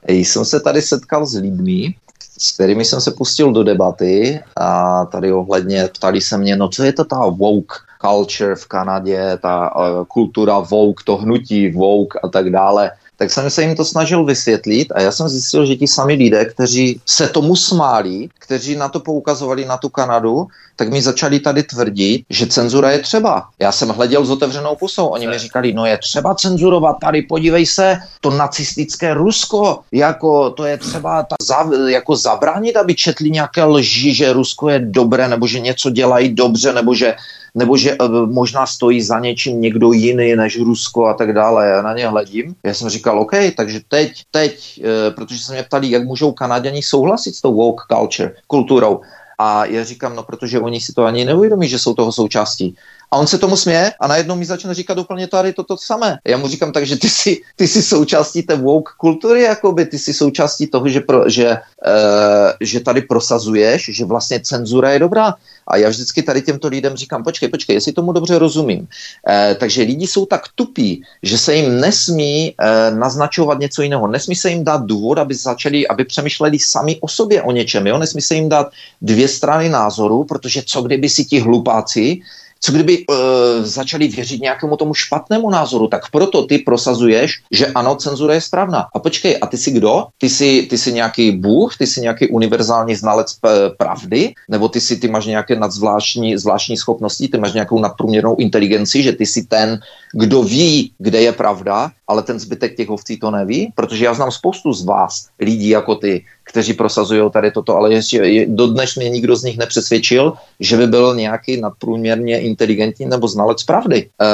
jsem 0.08 0.44
se 0.44 0.60
tady 0.60 0.82
setkal 0.82 1.26
s 1.26 1.34
lidmi, 1.34 1.94
s 2.38 2.52
kterými 2.52 2.84
jsem 2.84 3.00
se 3.00 3.10
pustil 3.10 3.52
do 3.52 3.64
debaty 3.64 4.40
a 4.56 5.04
tady 5.04 5.32
ohledně 5.32 5.88
ptali 5.94 6.20
se 6.20 6.38
mě, 6.38 6.56
no 6.56 6.68
co 6.68 6.82
je 6.82 6.92
to 6.92 7.04
ta 7.04 7.16
woke 7.16 7.74
culture 8.00 8.54
v 8.54 8.66
Kanadě, 8.66 9.38
ta 9.42 9.76
uh, 9.76 10.04
kultura 10.04 10.58
woke, 10.58 11.04
to 11.04 11.16
hnutí 11.16 11.70
woke 11.70 12.18
a 12.24 12.28
tak 12.28 12.50
dále 12.50 12.90
tak 13.22 13.30
jsem 13.30 13.50
se 13.50 13.62
jim 13.62 13.76
to 13.76 13.84
snažil 13.84 14.24
vysvětlit 14.24 14.92
a 14.94 15.00
já 15.00 15.12
jsem 15.12 15.28
zjistil, 15.28 15.66
že 15.66 15.76
ti 15.76 15.86
sami 15.86 16.14
lidé, 16.14 16.44
kteří 16.44 17.00
se 17.06 17.28
tomu 17.28 17.56
smáli, 17.56 18.28
kteří 18.38 18.76
na 18.76 18.88
to 18.88 19.00
poukazovali 19.00 19.64
na 19.64 19.76
tu 19.76 19.88
Kanadu, 19.88 20.46
tak 20.76 20.90
mi 20.90 21.02
začali 21.02 21.40
tady 21.40 21.62
tvrdit, 21.62 22.24
že 22.30 22.46
cenzura 22.46 22.90
je 22.90 22.98
třeba. 22.98 23.46
Já 23.58 23.72
jsem 23.72 23.88
hleděl 23.88 24.24
s 24.24 24.30
otevřenou 24.30 24.76
pusou, 24.76 25.06
oni 25.06 25.26
mi 25.26 25.38
říkali, 25.38 25.72
no 25.72 25.86
je 25.86 25.98
třeba 25.98 26.34
cenzurovat, 26.34 26.96
tady 27.00 27.22
podívej 27.22 27.66
se, 27.66 27.98
to 28.20 28.30
nacistické 28.30 29.14
Rusko, 29.14 29.78
jako 29.92 30.50
to 30.50 30.64
je 30.64 30.78
třeba 30.78 31.22
ta, 31.22 31.36
za, 31.42 31.70
jako 31.86 32.16
zabránit, 32.16 32.76
aby 32.76 32.94
četli 32.94 33.30
nějaké 33.30 33.64
lži, 33.64 34.14
že 34.14 34.32
Rusko 34.32 34.68
je 34.68 34.78
dobré, 34.78 35.28
nebo 35.28 35.46
že 35.46 35.60
něco 35.60 35.90
dělají 35.90 36.34
dobře, 36.34 36.72
nebo 36.72 36.94
že 36.94 37.14
nebo 37.54 37.76
že 37.76 37.98
uh, 37.98 38.32
možná 38.32 38.66
stojí 38.66 39.02
za 39.02 39.20
něčím 39.20 39.60
někdo 39.60 39.92
jiný 39.92 40.36
než 40.36 40.58
Rusko 40.58 41.06
a 41.06 41.14
tak 41.14 41.32
dále. 41.32 41.68
Já 41.68 41.82
na 41.82 41.94
ně 41.94 42.08
hledím. 42.08 42.54
Já 42.64 42.74
jsem 42.74 42.88
říkal, 42.88 43.20
OK, 43.20 43.32
takže 43.56 43.80
teď, 43.88 44.12
teď, 44.30 44.82
uh, 44.84 45.14
protože 45.14 45.44
se 45.44 45.52
mě 45.52 45.62
ptali, 45.62 45.90
jak 45.90 46.04
můžou 46.04 46.32
Kanaděni 46.32 46.82
souhlasit 46.82 47.34
s 47.34 47.40
tou 47.40 47.54
woke 47.54 47.84
culture, 47.92 48.34
kulturou. 48.46 49.00
A 49.38 49.64
já 49.64 49.84
říkám, 49.84 50.16
no 50.16 50.22
protože 50.22 50.60
oni 50.60 50.80
si 50.80 50.92
to 50.92 51.04
ani 51.04 51.24
neuvědomí, 51.24 51.68
že 51.68 51.78
jsou 51.78 51.94
toho 51.94 52.12
součástí. 52.12 52.76
A 53.12 53.16
on 53.16 53.26
se 53.26 53.38
tomu 53.38 53.56
směje 53.56 53.92
a 54.00 54.06
najednou 54.06 54.36
mi 54.36 54.44
začne 54.44 54.74
říkat 54.74 54.98
úplně 54.98 55.26
tady 55.26 55.52
toto 55.52 55.76
to 55.76 55.76
samé. 55.76 56.18
Já 56.24 56.36
mu 56.36 56.48
říkám, 56.48 56.72
takže 56.72 56.96
ty 56.96 57.08
jsi, 57.08 57.40
ty 57.56 57.68
jsi 57.68 57.82
součástí 57.82 58.42
té 58.42 58.56
woke 58.56 58.92
kultury, 58.96 59.42
jakoby 59.42 59.86
ty 59.86 59.98
jsi 59.98 60.14
součástí 60.14 60.66
toho, 60.66 60.88
že, 60.88 61.00
pro, 61.00 61.28
že, 61.28 61.48
uh, 61.50 62.50
že 62.60 62.80
tady 62.80 63.02
prosazuješ, 63.02 63.90
že 63.92 64.04
vlastně 64.04 64.40
cenzura 64.40 64.92
je 64.92 64.98
dobrá. 64.98 65.34
A 65.66 65.76
já 65.76 65.88
vždycky 65.88 66.22
tady 66.22 66.42
těmto 66.42 66.68
lidem 66.68 66.96
říkám, 66.96 67.24
počkej, 67.24 67.48
počkej, 67.48 67.76
jestli 67.76 67.92
tomu 67.92 68.12
dobře 68.12 68.38
rozumím. 68.38 68.88
E, 69.28 69.54
takže 69.54 69.82
lidi 69.82 70.06
jsou 70.06 70.26
tak 70.26 70.42
tupí, 70.54 71.02
že 71.22 71.38
se 71.38 71.54
jim 71.54 71.80
nesmí 71.80 72.54
e, 72.58 72.90
naznačovat 72.90 73.58
něco 73.58 73.82
jiného. 73.82 74.06
Nesmí 74.06 74.36
se 74.36 74.50
jim 74.50 74.64
dát 74.64 74.86
důvod, 74.86 75.18
aby 75.18 75.34
začali, 75.34 75.88
aby 75.88 76.04
přemýšleli 76.04 76.58
sami 76.58 76.98
o 77.00 77.08
sobě 77.08 77.42
o 77.42 77.52
něčem. 77.52 77.86
Jo? 77.86 77.98
Nesmí 77.98 78.22
se 78.22 78.34
jim 78.34 78.48
dát 78.48 78.72
dvě 79.02 79.28
strany 79.28 79.68
názoru, 79.68 80.24
protože 80.24 80.62
co 80.66 80.82
kdyby 80.82 81.08
si 81.08 81.24
ti 81.24 81.40
hlupáci 81.40 82.20
co 82.64 82.72
kdyby 82.72 83.04
uh, 83.06 83.16
začali 83.62 84.08
věřit 84.08 84.40
nějakému 84.40 84.76
tomu 84.76 84.94
špatnému 84.94 85.50
názoru, 85.50 85.88
tak 85.88 86.10
proto 86.10 86.46
ty 86.46 86.58
prosazuješ, 86.58 87.42
že 87.50 87.66
ano, 87.66 87.96
cenzura 87.96 88.34
je 88.34 88.40
správná. 88.40 88.86
A 88.94 88.98
počkej, 88.98 89.38
a 89.42 89.46
ty 89.46 89.58
jsi 89.58 89.70
kdo? 89.70 90.06
Ty 90.18 90.28
jsi, 90.28 90.66
ty 90.70 90.78
jsi 90.78 90.92
nějaký 90.92 91.32
bůh, 91.32 91.76
ty 91.76 91.86
jsi 91.86 92.00
nějaký 92.00 92.28
univerzální 92.28 92.94
znalec 92.94 93.34
p- 93.34 93.70
pravdy, 93.78 94.34
nebo 94.48 94.68
ty 94.68 94.80
si 94.80 94.96
ty 94.96 95.08
máš 95.08 95.26
nějaké 95.26 95.56
nadzvláštní 95.56 96.38
zvláštní 96.38 96.76
schopnosti, 96.76 97.28
ty 97.28 97.38
máš 97.38 97.52
nějakou 97.52 97.80
nadprůměrnou 97.80 98.36
inteligenci, 98.36 99.02
že 99.02 99.12
ty 99.12 99.26
jsi 99.26 99.42
ten, 99.42 99.80
kdo 100.14 100.42
ví, 100.42 100.92
kde 100.98 101.20
je 101.20 101.32
pravda, 101.32 101.90
ale 102.06 102.22
ten 102.22 102.38
zbytek 102.38 102.76
těch 102.76 102.90
ovcí 102.90 103.18
to 103.18 103.30
neví, 103.30 103.72
protože 103.74 104.04
já 104.04 104.14
znám 104.14 104.30
spoustu 104.30 104.72
z 104.72 104.84
vás, 104.84 105.26
lidí 105.40 105.68
jako 105.68 105.94
ty, 105.94 106.24
kteří 106.52 106.72
prosazují 106.72 107.30
tady 107.30 107.50
toto, 107.50 107.76
ale 107.76 107.92
ještě 107.92 108.46
dodnes 108.48 108.96
mě 108.96 109.08
nikdo 109.08 109.36
z 109.36 109.42
nich 109.42 109.58
nepřesvědčil, 109.58 110.32
že 110.60 110.76
by 110.76 110.86
byl 110.86 111.14
nějaký 111.14 111.60
nadprůměrně 111.60 112.40
inteligentní 112.40 113.06
nebo 113.06 113.28
znalec 113.28 113.62
pravdy. 113.62 113.98
E, 113.98 114.26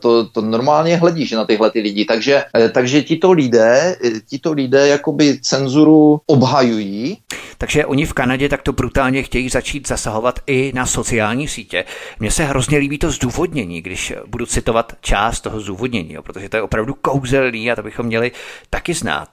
to, 0.00 0.24
to 0.26 0.40
normálně 0.40 0.96
hledíš 0.96 1.30
na 1.30 1.44
tyhle 1.44 1.70
ty 1.70 1.80
lidi, 1.80 2.04
takže, 2.04 2.44
e, 2.56 2.68
takže 2.68 3.02
tito 3.02 3.32
lidé, 3.32 3.96
e, 4.04 4.20
tito 4.28 4.52
lidé 4.52 4.88
jakoby 4.88 5.38
cenzuru 5.42 6.20
obhajují. 6.26 7.18
Takže 7.58 7.86
oni 7.86 8.06
v 8.06 8.12
Kanadě 8.12 8.48
takto 8.48 8.72
brutálně 8.72 9.22
chtějí 9.22 9.48
začít 9.48 9.88
zasahovat 9.88 10.38
i 10.46 10.72
na 10.74 10.86
sociální 10.86 11.48
sítě. 11.48 11.84
Mně 12.20 12.30
se 12.30 12.44
hrozně 12.44 12.78
líbí 12.78 12.98
to 12.98 13.10
zdůvodnění, 13.10 13.82
když 13.82 14.12
budu 14.26 14.46
citovat 14.46 14.92
část 15.00 15.40
toho 15.40 15.60
zdůvodnění, 15.60 16.12
jo, 16.12 16.22
protože 16.22 16.48
to 16.48 16.56
je 16.56 16.62
opravdu 16.62 16.94
kouzelný 16.94 17.70
a 17.70 17.76
to 17.76 17.82
bychom 17.82 18.06
měli 18.06 18.32
taky 18.70 18.94
znát. 18.94 19.28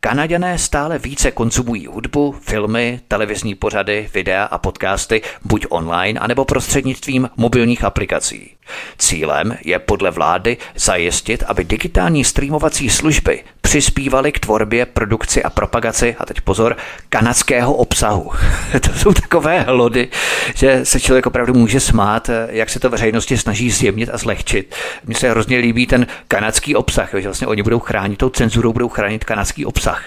Kanaděné 0.00 0.58
stále 0.58 0.98
více 0.98 1.30
konzumují 1.30 1.79
hudbu, 1.86 2.32
filmy, 2.40 3.00
televizní 3.08 3.54
pořady, 3.54 4.08
videa 4.14 4.44
a 4.44 4.58
podcasty 4.58 5.22
buď 5.44 5.66
online, 5.68 6.20
anebo 6.20 6.44
prostřednictvím 6.44 7.30
mobilních 7.36 7.84
aplikací. 7.84 8.50
Cílem 8.98 9.58
je 9.64 9.78
podle 9.78 10.10
vlády 10.10 10.56
zajistit, 10.74 11.42
aby 11.46 11.64
digitální 11.64 12.24
streamovací 12.24 12.90
služby 12.90 13.44
přispívaly 13.60 14.32
k 14.32 14.38
tvorbě, 14.38 14.86
produkci 14.86 15.42
a 15.42 15.50
propagaci, 15.50 16.16
a 16.18 16.26
teď 16.26 16.40
pozor, 16.40 16.76
kanadského 17.08 17.74
obsahu. 17.74 18.30
to 18.80 18.98
jsou 18.98 19.12
takové 19.12 19.60
hlody, 19.60 20.08
že 20.54 20.84
se 20.84 21.00
člověk 21.00 21.26
opravdu 21.26 21.54
může 21.54 21.80
smát, 21.80 22.30
jak 22.48 22.70
se 22.70 22.80
to 22.80 22.90
veřejnosti 22.90 23.38
snaží 23.38 23.70
zjemnit 23.70 24.10
a 24.12 24.18
zlehčit. 24.18 24.74
Mně 25.04 25.14
se 25.14 25.30
hrozně 25.30 25.58
líbí 25.58 25.86
ten 25.86 26.06
kanadský 26.28 26.76
obsah, 26.76 27.10
že 27.14 27.28
vlastně 27.28 27.46
oni 27.46 27.62
budou 27.62 27.78
chránit, 27.78 28.16
tou 28.16 28.28
cenzurou 28.28 28.72
budou 28.72 28.88
chránit 28.88 29.24
kanadský 29.24 29.66
obsah. 29.66 30.04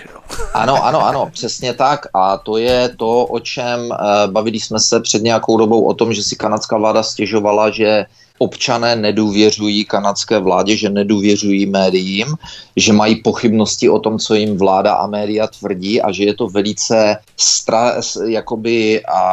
Ano, 0.53 0.85
ano, 0.85 1.05
ano, 1.05 1.29
přesně 1.33 1.73
tak. 1.73 2.07
A 2.13 2.37
to 2.37 2.57
je 2.57 2.89
to, 2.89 3.25
o 3.25 3.39
čem 3.39 3.79
uh, 3.79 3.97
bavili 4.31 4.59
jsme 4.59 4.79
se 4.79 4.99
před 4.99 5.21
nějakou 5.21 5.57
dobou 5.57 5.83
o 5.83 5.93
tom, 5.93 6.13
že 6.13 6.23
si 6.23 6.35
kanadská 6.35 6.77
vláda 6.77 7.03
stěžovala, 7.03 7.69
že 7.69 8.05
občané 8.37 8.95
nedůvěřují 8.95 9.85
kanadské 9.85 10.39
vládě, 10.39 10.77
že 10.77 10.89
nedůvěřují 10.89 11.65
médiím, 11.65 12.35
že 12.75 12.93
mají 12.93 13.15
pochybnosti 13.15 13.89
o 13.89 13.99
tom, 13.99 14.19
co 14.19 14.35
jim 14.35 14.57
vláda 14.57 14.93
a 14.93 15.07
média 15.07 15.47
tvrdí 15.47 16.01
a 16.01 16.11
že 16.11 16.23
je 16.23 16.33
to 16.33 16.47
velice 16.47 17.17
stra, 17.37 18.01
jakoby 18.25 19.05
a 19.05 19.23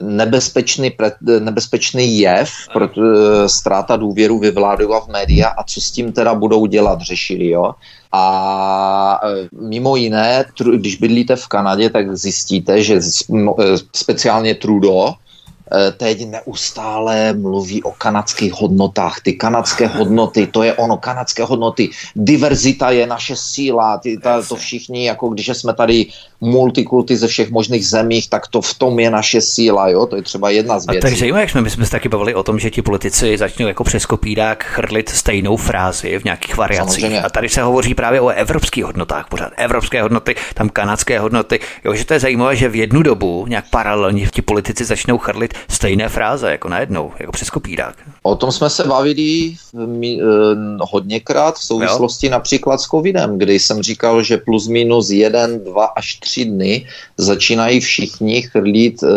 nebezpečný, 0.00 0.92
nebezpečný 1.40 2.18
jev, 2.18 2.50
proto, 2.72 3.00
ztráta 3.46 3.96
důvěru 3.96 4.38
ve 4.38 4.50
vládu 4.50 4.94
a 4.94 5.00
v 5.00 5.08
média 5.08 5.48
a 5.48 5.64
co 5.64 5.80
s 5.80 5.90
tím 5.90 6.12
teda 6.12 6.34
budou 6.34 6.66
dělat, 6.66 7.00
řešili, 7.00 7.48
jo. 7.48 7.72
A 8.12 9.20
e, 9.24 9.48
mimo 9.60 9.96
jiné, 9.96 10.44
když 10.76 10.96
bydlíte 10.96 11.36
v 11.36 11.48
Kanadě, 11.48 11.90
tak 11.90 12.16
zjistíte, 12.16 12.82
že 12.82 13.00
speciálně 13.92 14.54
Trudeau 14.54 15.12
teď 15.96 16.26
neustále 16.26 17.32
mluví 17.32 17.82
o 17.82 17.90
kanadských 17.90 18.52
hodnotách. 18.52 19.20
Ty 19.20 19.32
kanadské 19.32 19.86
hodnoty, 19.86 20.46
to 20.46 20.62
je 20.62 20.74
ono, 20.74 20.96
kanadské 20.96 21.44
hodnoty. 21.44 21.90
Diverzita 22.16 22.90
je 22.90 23.06
naše 23.06 23.36
síla. 23.36 23.98
Ty, 23.98 24.18
ta, 24.18 24.42
to 24.42 24.56
všichni, 24.56 25.06
jako 25.06 25.28
když 25.28 25.48
jsme 25.48 25.74
tady 25.74 26.06
multikulty 26.40 27.16
ze 27.16 27.28
všech 27.28 27.50
možných 27.50 27.88
zemích, 27.88 28.28
tak 28.28 28.46
to 28.46 28.60
v 28.60 28.74
tom 28.74 29.00
je 29.00 29.10
naše 29.10 29.40
síla, 29.40 29.88
jo? 29.88 30.06
To 30.06 30.16
je 30.16 30.22
třeba 30.22 30.50
jedna 30.50 30.78
z 30.78 30.86
věcí. 30.86 30.98
A 30.98 31.02
tak 31.08 31.18
zajímavé, 31.18 31.40
jak 31.40 31.50
jsme, 31.50 31.60
my 31.60 31.70
jsme 31.70 31.84
se 31.84 31.90
taky 31.90 32.08
bavili 32.08 32.34
o 32.34 32.42
tom, 32.42 32.58
že 32.58 32.70
ti 32.70 32.82
politici 32.82 33.38
začnou 33.38 33.66
jako 33.66 33.84
přes 33.84 34.06
kopírák 34.06 34.64
chrlit 34.64 35.08
stejnou 35.08 35.56
frázi 35.56 36.18
v 36.18 36.24
nějakých 36.24 36.56
variacích. 36.56 37.00
Samozřejmě. 37.00 37.22
A 37.22 37.30
tady 37.30 37.48
se 37.48 37.62
hovoří 37.62 37.94
právě 37.94 38.20
o 38.20 38.28
evropských 38.28 38.84
hodnotách, 38.84 39.28
pořád 39.28 39.52
evropské 39.56 40.02
hodnoty, 40.02 40.34
tam 40.54 40.68
kanadské 40.68 41.18
hodnoty. 41.18 41.60
Jo, 41.84 41.94
že 41.94 42.04
to 42.04 42.14
je 42.14 42.20
zajímavé, 42.20 42.56
že 42.56 42.68
v 42.68 42.76
jednu 42.76 43.02
dobu 43.02 43.46
nějak 43.48 43.64
paralelně 43.70 44.26
ti 44.26 44.42
politici 44.42 44.84
začnou 44.84 45.18
chrlit 45.18 45.54
stejné 45.68 46.08
fráze, 46.08 46.50
jako 46.50 46.68
najednou, 46.68 47.12
jako 47.18 47.32
přes 47.32 47.50
kopírák. 47.50 47.96
O 48.22 48.36
tom 48.36 48.52
jsme 48.52 48.70
se 48.70 48.84
bavili 48.84 49.54
mi, 49.86 50.18
eh, 50.20 50.24
hodněkrát 50.80 51.54
v 51.54 51.64
souvislosti 51.64 52.26
jo. 52.26 52.30
například 52.30 52.80
s 52.80 52.84
covidem, 52.84 53.38
kdy 53.38 53.58
jsem 53.58 53.82
říkal, 53.82 54.22
že 54.22 54.36
plus 54.36 54.68
minus 54.68 55.10
jeden, 55.10 55.64
dva 55.64 55.84
až 55.84 56.14
tři 56.14 56.44
dny 56.44 56.86
začínají 57.16 57.80
všichni 57.80 58.42
chrlít 58.42 59.02
uh, 59.02 59.08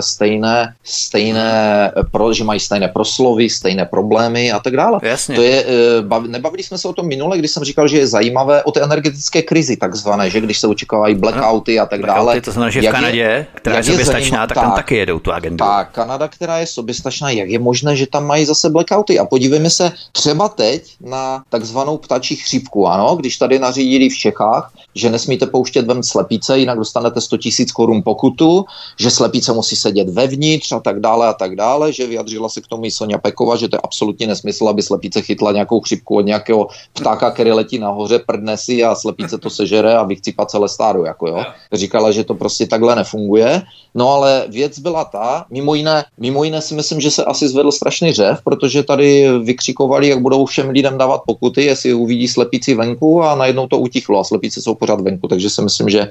stejné, 0.00 0.74
stejné 0.84 1.92
pro, 2.12 2.32
že 2.32 2.44
mají 2.44 2.60
stejné 2.60 2.88
proslovy, 2.88 3.50
stejné 3.50 3.84
problémy 3.84 4.52
a 4.52 4.58
tak 4.58 4.76
dále. 4.76 5.00
Jasně. 5.02 5.34
To 5.36 5.42
je, 5.42 5.64
uh, 5.64 6.06
bav, 6.06 6.22
nebavili 6.22 6.62
jsme 6.62 6.78
se 6.78 6.88
o 6.88 6.92
tom 6.92 7.06
minule, 7.06 7.38
když 7.38 7.50
jsem 7.50 7.64
říkal, 7.64 7.88
že 7.88 7.98
je 7.98 8.06
zajímavé 8.06 8.62
o 8.62 8.72
té 8.72 8.80
energetické 8.80 9.42
krizi 9.42 9.76
takzvané, 9.76 10.30
že 10.30 10.40
když 10.40 10.58
se 10.58 10.66
očekávají 10.66 11.14
blackouty 11.14 11.78
a 11.78 11.86
tak 11.86 12.00
blackouty, 12.00 12.26
dále. 12.26 12.40
To 12.40 12.52
znamená, 12.52 12.70
že 12.70 12.80
v 12.80 12.90
Kanadě, 12.90 13.18
je, 13.18 13.46
která 13.54 13.76
je 13.76 13.82
soběstačná, 13.82 14.46
tak, 14.46 14.54
tak 14.54 14.64
tam 14.64 14.72
taky 14.72 14.96
jedou 14.96 15.18
tu 15.18 15.32
agendu. 15.32 15.64
Tak, 15.64 15.90
Kanada, 15.92 16.28
která 16.28 16.58
je 16.58 16.66
soběstačná, 16.66 17.30
jak 17.30 17.48
je 17.48 17.58
možné, 17.58 17.96
že 17.96 18.06
tam 18.06 18.26
mají 18.26 18.45
zase 18.46 18.70
blackouty? 18.70 19.18
A 19.18 19.24
podívejme 19.24 19.70
se 19.70 19.92
třeba 20.12 20.48
teď 20.48 20.96
na 21.00 21.42
takzvanou 21.48 21.96
ptačí 21.96 22.36
chřipku, 22.36 22.86
ano, 22.88 23.16
když 23.16 23.36
tady 23.36 23.58
nařídili 23.58 24.08
v 24.08 24.18
Čechách, 24.18 24.72
že 24.94 25.10
nesmíte 25.10 25.46
pouštět 25.46 25.86
ven 25.86 26.02
slepice, 26.02 26.58
jinak 26.58 26.78
dostanete 26.78 27.20
100 27.20 27.36
000 27.36 27.66
korun 27.74 28.02
pokutu, 28.02 28.64
že 29.00 29.10
slepice 29.10 29.52
musí 29.52 29.76
sedět 29.76 30.08
vevnitř 30.08 30.72
a 30.72 30.80
tak 30.80 31.00
dále 31.00 31.28
a 31.28 31.32
tak 31.32 31.56
dále, 31.56 31.92
že 31.92 32.06
vyjadřila 32.06 32.48
se 32.48 32.60
k 32.60 32.66
tomu 32.66 32.84
i 32.84 32.90
Sonja 32.90 33.18
Pekova, 33.18 33.56
že 33.56 33.68
to 33.68 33.76
je 33.76 33.80
absolutně 33.84 34.26
nesmysl, 34.26 34.68
aby 34.68 34.82
slepice 34.82 35.22
chytla 35.22 35.52
nějakou 35.52 35.80
chřipku 35.80 36.16
od 36.16 36.20
nějakého 36.20 36.68
ptáka, 36.92 37.30
který 37.30 37.52
letí 37.52 37.78
nahoře, 37.78 38.18
prdne 38.18 38.56
si 38.56 38.84
a 38.84 38.94
slepice 38.94 39.38
to 39.38 39.50
sežere 39.50 39.96
a 39.96 40.02
vychcípa 40.02 40.46
celé 40.46 40.68
stádo. 40.68 41.04
Jako 41.04 41.28
jo. 41.28 41.44
Říkala, 41.72 42.10
že 42.10 42.24
to 42.24 42.34
prostě 42.34 42.66
takhle 42.66 42.96
nefunguje. 42.96 43.62
No 43.94 44.08
ale 44.08 44.44
věc 44.48 44.78
byla 44.78 45.04
ta, 45.04 45.46
mimo 45.50 45.74
jiné, 45.74 46.04
mimo 46.18 46.44
jiné 46.44 46.62
si 46.62 46.74
myslím, 46.74 47.00
že 47.00 47.10
se 47.10 47.24
asi 47.24 47.48
zvedl 47.48 47.72
strašný 47.72 48.12
řev, 48.12 48.35
protože 48.44 48.82
tady 48.82 49.38
vykřikovali, 49.38 50.08
jak 50.08 50.20
budou 50.20 50.46
všem 50.46 50.70
lidem 50.70 50.98
dávat 50.98 51.22
pokuty, 51.26 51.64
jestli 51.64 51.94
uvidí 51.94 52.28
slepici 52.28 52.74
venku 52.74 53.22
a 53.22 53.34
najednou 53.34 53.66
to 53.66 53.78
utichlo 53.78 54.20
a 54.20 54.24
slepice 54.24 54.62
jsou 54.62 54.74
pořád 54.74 55.00
venku, 55.00 55.28
takže 55.28 55.50
si 55.50 55.62
myslím, 55.62 55.88
že 55.88 56.08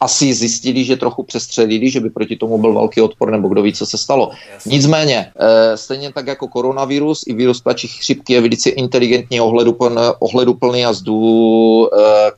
asi 0.00 0.34
zjistili, 0.34 0.84
že 0.84 0.96
trochu 0.96 1.22
přestřelili, 1.22 1.90
že 1.90 2.00
by 2.00 2.10
proti 2.10 2.36
tomu 2.36 2.58
byl 2.58 2.74
velký 2.74 3.00
odpor, 3.00 3.30
nebo 3.30 3.48
kdo 3.48 3.62
ví, 3.62 3.72
co 3.72 3.86
se 3.86 3.98
stalo. 3.98 4.30
Nicméně, 4.66 5.32
e, 5.36 5.76
stejně 5.76 6.12
tak 6.12 6.26
jako 6.26 6.48
koronavirus, 6.48 7.24
i 7.26 7.32
virus 7.32 7.60
ptačí 7.60 7.88
chřipky 7.88 8.32
je 8.32 8.40
velice 8.40 8.70
inteligentně 8.70 9.42
ohleduplný, 9.42 10.02
ohleduplný 10.18 10.84
a 10.84 10.92
zdu, 10.92 11.88
e, 11.94 12.28
e, 12.28 12.32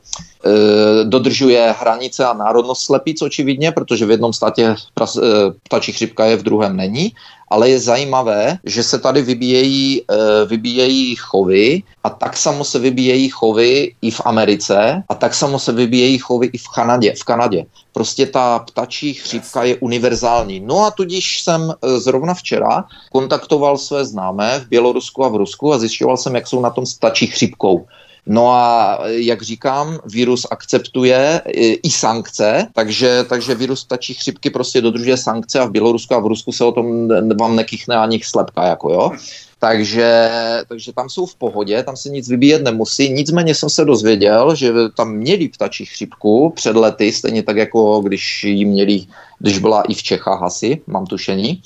dodržuje 1.03 1.75
hranice 1.79 2.25
a 2.25 2.33
národnost 2.33 2.85
slepic 2.85 3.21
očividně, 3.21 3.71
protože 3.71 4.05
v 4.05 4.11
jednom 4.11 4.33
státě 4.33 4.75
pras, 4.93 5.17
e, 5.17 5.21
ptačí 5.63 5.91
chřipka 5.91 6.25
je, 6.25 6.37
v 6.37 6.43
druhém 6.43 6.77
není 6.77 7.11
ale 7.51 7.69
je 7.69 7.79
zajímavé, 7.79 8.57
že 8.65 8.83
se 8.83 8.99
tady 8.99 9.21
vybíjejí, 9.21 10.01
eh, 10.01 10.45
vybíjejí 10.45 11.15
chovy 11.15 11.83
a 12.03 12.09
tak 12.09 12.37
samo 12.37 12.63
se 12.63 12.79
vybíjejí 12.79 13.29
chovy 13.29 13.91
i 14.01 14.11
v 14.11 14.21
Americe 14.25 15.03
a 15.09 15.13
tak 15.15 15.35
samo 15.35 15.59
se 15.59 15.71
vybíjejí 15.71 16.17
chovy 16.17 16.47
i 16.47 16.57
v 16.57 16.67
Kanadě. 16.75 17.13
V 17.19 17.23
Kanadě. 17.23 17.65
Prostě 17.91 18.25
ta 18.25 18.59
ptačí 18.59 19.13
chřipka 19.13 19.63
je 19.63 19.75
univerzální. 19.83 20.63
No 20.63 20.87
a 20.87 20.91
tudíž 20.95 21.43
jsem 21.43 21.67
eh, 21.67 21.99
zrovna 21.99 22.33
včera 22.33 22.87
kontaktoval 23.11 23.77
své 23.77 24.05
známé 24.05 24.63
v 24.63 24.67
Bělorusku 24.71 25.25
a 25.25 25.29
v 25.29 25.43
Rusku 25.43 25.73
a 25.75 25.79
zjišťoval 25.79 26.17
jsem, 26.17 26.35
jak 26.35 26.47
jsou 26.47 26.61
na 26.63 26.69
tom 26.71 26.87
s 26.87 26.95
ptačí 26.95 27.27
chřipkou. 27.27 27.85
No 28.25 28.49
a 28.51 28.99
jak 29.07 29.41
říkám, 29.41 29.99
virus 30.05 30.47
akceptuje 30.51 31.41
i 31.83 31.89
sankce, 31.89 32.67
takže, 32.73 33.25
takže 33.29 33.55
virus 33.55 33.85
tačí 33.85 34.13
chřipky 34.13 34.49
prostě 34.49 34.81
dodržuje 34.81 35.17
sankce 35.17 35.59
a 35.59 35.65
v 35.65 35.71
Bělorusku 35.71 36.15
a 36.15 36.19
v 36.19 36.27
Rusku 36.27 36.51
se 36.51 36.65
o 36.65 36.71
tom 36.71 37.07
vám 37.39 37.55
nekychne 37.55 37.95
ani 37.95 38.19
slepka, 38.23 38.63
jako 38.63 38.93
jo. 38.93 39.11
Takže, 39.59 40.31
takže 40.67 40.93
tam 40.93 41.09
jsou 41.09 41.25
v 41.25 41.35
pohodě, 41.35 41.83
tam 41.83 41.97
se 41.97 42.09
nic 42.09 42.29
vybíjet 42.29 42.63
nemusí. 42.63 43.09
Nicméně 43.09 43.55
jsem 43.55 43.69
se 43.69 43.85
dozvěděl, 43.85 44.55
že 44.55 44.73
tam 44.97 45.13
měli 45.13 45.47
ptačí 45.47 45.85
chřipku 45.85 46.49
před 46.55 46.75
lety, 46.75 47.11
stejně 47.11 47.43
tak 47.43 47.57
jako 47.57 47.99
když 47.99 48.43
ji 48.43 48.65
měli, 48.65 49.05
když 49.39 49.59
byla 49.59 49.81
i 49.81 49.93
v 49.93 50.03
Čechách 50.03 50.41
asi, 50.43 50.81
mám 50.87 51.05
tušení. 51.05 51.61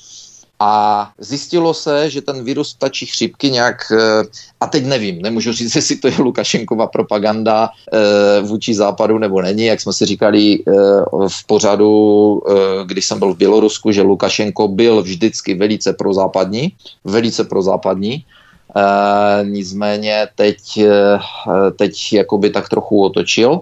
A 0.60 1.10
zjistilo 1.18 1.74
se, 1.74 2.10
že 2.10 2.22
ten 2.22 2.44
virus 2.44 2.74
ptačí 2.74 3.06
chřipky 3.06 3.50
nějak, 3.50 3.76
eh, 3.92 4.24
a 4.60 4.66
teď 4.66 4.84
nevím, 4.84 5.22
nemůžu 5.22 5.52
říct, 5.52 5.74
jestli 5.76 5.96
to 5.96 6.08
je 6.08 6.14
Lukašenkova 6.18 6.86
propaganda 6.86 7.68
eh, 7.92 8.40
vůči 8.40 8.74
západu 8.74 9.18
nebo 9.18 9.42
není, 9.42 9.64
jak 9.64 9.80
jsme 9.80 9.92
si 9.92 10.06
říkali 10.06 10.58
eh, 10.58 10.72
v 11.28 11.46
pořadu, 11.46 12.42
když 12.86 13.06
jsem 13.06 13.18
byl 13.18 13.34
v 13.34 13.36
Bělorusku, 13.36 13.92
že 13.92 14.02
Lukašenko 14.02 14.68
byl 14.68 15.02
vždycky 15.02 15.54
velice 15.54 15.92
prozápadní, 15.92 16.72
velice 17.04 17.44
prozápadní, 17.44 18.24
Uh, 18.76 19.48
nicméně 19.48 20.28
teď, 20.34 20.58
uh, 20.76 21.70
teď 21.76 22.12
jakoby 22.12 22.50
tak 22.50 22.68
trochu 22.68 23.04
otočil. 23.04 23.50
Uh, 23.52 23.60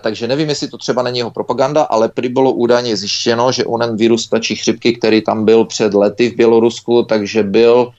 takže 0.00 0.26
nevím, 0.26 0.48
jestli 0.48 0.68
to 0.68 0.78
třeba 0.78 1.02
není 1.02 1.18
jeho 1.18 1.30
propaganda, 1.30 1.82
ale 1.82 2.08
prý 2.08 2.28
bylo 2.28 2.52
údajně 2.52 2.96
zjištěno, 2.96 3.52
že 3.52 3.64
onen 3.64 3.96
virus 3.96 4.26
ptačí 4.26 4.56
chřipky, 4.56 4.92
který 4.92 5.22
tam 5.22 5.44
byl 5.44 5.64
před 5.64 5.94
lety 5.94 6.30
v 6.30 6.36
Bělorusku, 6.36 7.02
takže 7.02 7.42
byl, 7.42 7.90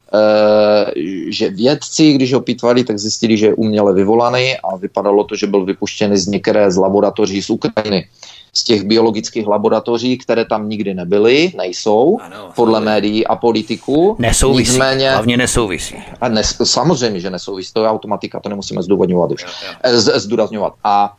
že 1.28 1.50
vědci, 1.50 2.14
když 2.14 2.34
ho 2.34 2.42
pitvali, 2.42 2.84
tak 2.84 3.00
zjistili, 3.00 3.38
že 3.38 3.46
je 3.46 3.54
uměle 3.54 3.94
vyvolaný 3.94 4.56
a 4.64 4.76
vypadalo 4.76 5.24
to, 5.24 5.36
že 5.36 5.48
byl 5.48 5.66
vypuštěný 5.66 6.18
z 6.18 6.28
některé 6.28 6.72
z 6.72 6.78
laboratoří 6.78 7.42
z 7.42 7.50
Ukrajiny 7.50 8.08
z 8.54 8.64
těch 8.64 8.84
biologických 8.84 9.48
laboratoří, 9.48 10.18
které 10.18 10.46
tam 10.46 10.70
nikdy 10.70 10.94
nebyly, 10.94 11.54
nejsou, 11.58 12.18
ano, 12.22 12.52
podle 12.56 12.78
ale... 12.78 12.86
médií 12.86 13.28
a 13.28 13.36
politiků. 13.36 14.16
Nesouvisí, 14.20 14.72
Nicméně, 14.72 15.12
hlavně 15.12 15.38
nesouvisí. 15.38 15.96
A 16.22 16.30
nes, 16.30 16.58
samozřejmě, 16.64 17.20
že 17.20 17.30
nesouvisí, 17.30 17.74
to 17.74 17.84
je 17.84 17.90
automatika, 17.90 18.40
to 18.40 18.50
nemusíme 18.50 18.84
zdůvodňovat 18.84 19.32
už, 19.32 19.44
jo, 19.44 19.50
jo. 19.68 19.74
Eh, 19.84 20.20
zdůrazňovat. 20.20 20.74
A 20.84 21.14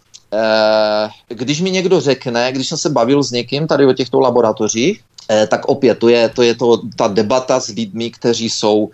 e, 1.28 1.34
když 1.34 1.60
mi 1.60 1.70
někdo 1.70 2.00
řekne, 2.00 2.52
když 2.52 2.68
jsem 2.68 2.78
se 2.78 2.90
bavil 2.90 3.22
s 3.22 3.30
někým 3.30 3.66
tady 3.66 3.86
o 3.86 3.92
těchto 3.92 4.20
laboratořích, 4.20 5.00
tak 5.48 5.64
opět 5.68 5.98
to 5.98 6.08
je, 6.08 6.28
to 6.28 6.42
je 6.42 6.54
to, 6.54 6.80
ta 6.96 7.08
debata 7.08 7.60
s 7.60 7.68
lidmi, 7.68 8.10
kteří 8.10 8.50
jsou, 8.50 8.90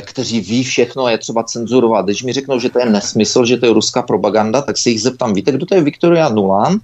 kteří 0.00 0.40
ví 0.40 0.64
všechno, 0.64 1.08
je 1.08 1.18
třeba 1.18 1.42
cenzurovat. 1.42 2.04
Když 2.04 2.22
mi 2.22 2.32
řeknou, 2.32 2.58
že 2.58 2.70
to 2.70 2.78
je 2.78 2.90
nesmysl, 2.90 3.44
že 3.44 3.56
to 3.56 3.66
je 3.66 3.72
ruská 3.72 4.02
propaganda, 4.02 4.62
tak 4.62 4.78
se 4.78 4.90
jich 4.90 5.02
zeptám, 5.02 5.34
víte, 5.34 5.52
kdo 5.52 5.66
to 5.66 5.74
je 5.74 5.82
Viktoria 5.82 6.28
Nulan? 6.28 6.80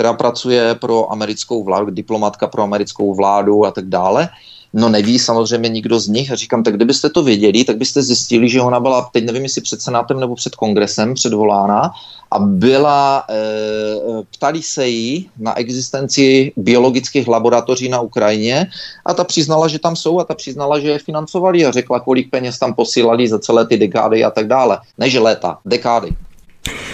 Která 0.00 0.12
pracuje 0.12 0.74
pro 0.74 1.12
americkou 1.12 1.64
vládu, 1.64 1.90
diplomatka 1.90 2.46
pro 2.46 2.62
americkou 2.62 3.14
vládu 3.14 3.66
a 3.66 3.70
tak 3.70 3.84
dále. 3.84 4.28
No 4.72 4.88
neví 4.88 5.18
samozřejmě 5.18 5.68
nikdo 5.68 6.00
z 6.00 6.08
nich. 6.08 6.32
A 6.32 6.34
říkám, 6.34 6.62
tak 6.62 6.76
kdybyste 6.76 7.10
to 7.10 7.22
věděli, 7.22 7.64
tak 7.64 7.76
byste 7.76 8.02
zjistili, 8.02 8.48
že 8.48 8.60
ona 8.60 8.80
byla, 8.80 9.10
teď 9.12 9.24
nevím, 9.24 9.42
jestli 9.42 9.60
před 9.60 9.82
senátem 9.82 10.20
nebo 10.20 10.34
před 10.34 10.54
kongresem 10.56 11.14
předvolána 11.14 11.90
a 12.30 12.38
byla, 12.38 13.24
e, 13.28 13.34
ptali 14.32 14.62
se 14.62 14.88
jí 14.88 15.28
na 15.38 15.58
existenci 15.58 16.52
biologických 16.56 17.28
laboratoří 17.28 17.88
na 17.88 18.00
Ukrajině 18.00 18.66
a 19.04 19.14
ta 19.14 19.24
přiznala, 19.24 19.68
že 19.68 19.78
tam 19.78 19.96
jsou 19.96 20.20
a 20.20 20.24
ta 20.24 20.34
přiznala, 20.34 20.80
že 20.80 20.90
je 20.90 20.98
financovali 20.98 21.66
a 21.66 21.70
řekla, 21.70 22.00
kolik 22.00 22.30
peněz 22.30 22.58
tam 22.58 22.74
posílali 22.74 23.28
za 23.28 23.38
celé 23.38 23.66
ty 23.66 23.76
dekády 23.76 24.24
a 24.24 24.30
tak 24.30 24.48
dále. 24.48 24.78
Ne, 24.98 25.10
že 25.10 25.20
léta, 25.20 25.58
dekády. 25.64 26.16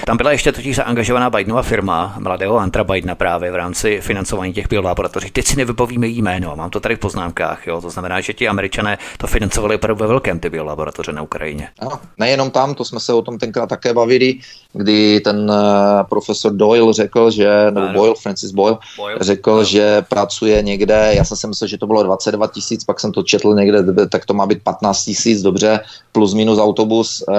Tam 0.05 0.17
byla 0.17 0.33
ještě 0.33 0.53
totiž 0.53 0.77
zaangažovaná 0.77 1.31
Bidenova 1.31 1.63
firma, 1.63 2.15
mladého 2.19 2.59
Antra 2.59 2.85
Bidena 2.85 3.15
právě 3.15 3.51
v 3.51 3.55
rámci 3.55 4.01
financování 4.01 4.53
těch 4.53 4.69
biolaboratoří. 4.69 5.31
Teď 5.31 5.47
si 5.47 5.57
nevypovíme 5.57 6.07
jméno, 6.07 6.57
mám 6.57 6.71
to 6.71 6.81
tady 6.81 6.97
v 6.97 6.99
poznámkách, 6.99 7.67
jo. 7.67 7.81
to 7.81 7.91
znamená, 7.91 8.21
že 8.21 8.33
ti 8.33 8.49
američané 8.49 8.99
to 9.19 9.27
financovali 9.27 9.75
opravdu 9.75 10.03
ve 10.03 10.09
velkém 10.09 10.41
ty 10.41 10.51
biolaboratoře 10.51 11.13
na 11.13 11.23
Ukrajině. 11.23 11.69
Ano, 11.79 11.99
nejenom 12.19 12.51
tam, 12.51 12.75
to 12.75 12.85
jsme 12.85 13.01
se 13.01 13.13
o 13.13 13.23
tom 13.23 13.39
tenkrát 13.39 13.67
také 13.67 13.95
bavili, 13.95 14.35
kdy 14.73 15.21
ten 15.21 15.51
uh, 15.51 16.09
profesor 16.09 16.53
Doyle 16.53 16.93
řekl, 16.93 17.31
že, 17.31 17.71
nebo 17.71 17.87
ano. 17.87 17.99
Boyle, 17.99 18.15
Francis 18.23 18.51
Boyle, 18.51 18.79
Boyle. 18.97 19.19
řekl, 19.21 19.53
ano. 19.53 19.65
že 19.65 20.03
pracuje 20.09 20.63
někde, 20.63 21.13
já 21.17 21.25
jsem 21.25 21.37
si 21.37 21.47
myslel, 21.47 21.69
že 21.69 21.79
to 21.79 21.87
bylo 21.87 22.03
22 22.03 22.47
tisíc, 22.47 22.85
pak 22.85 23.01
jsem 23.01 23.13
to 23.13 23.23
četl 23.23 23.55
někde, 23.55 24.07
tak 24.09 24.27
to 24.27 24.35
má 24.35 24.47
být 24.47 24.63
15 24.63 25.05
tisíc, 25.05 25.43
dobře, 25.43 25.81
plus 26.13 26.35
minus 26.35 26.59
autobus 26.59 27.25
uh, 27.29 27.35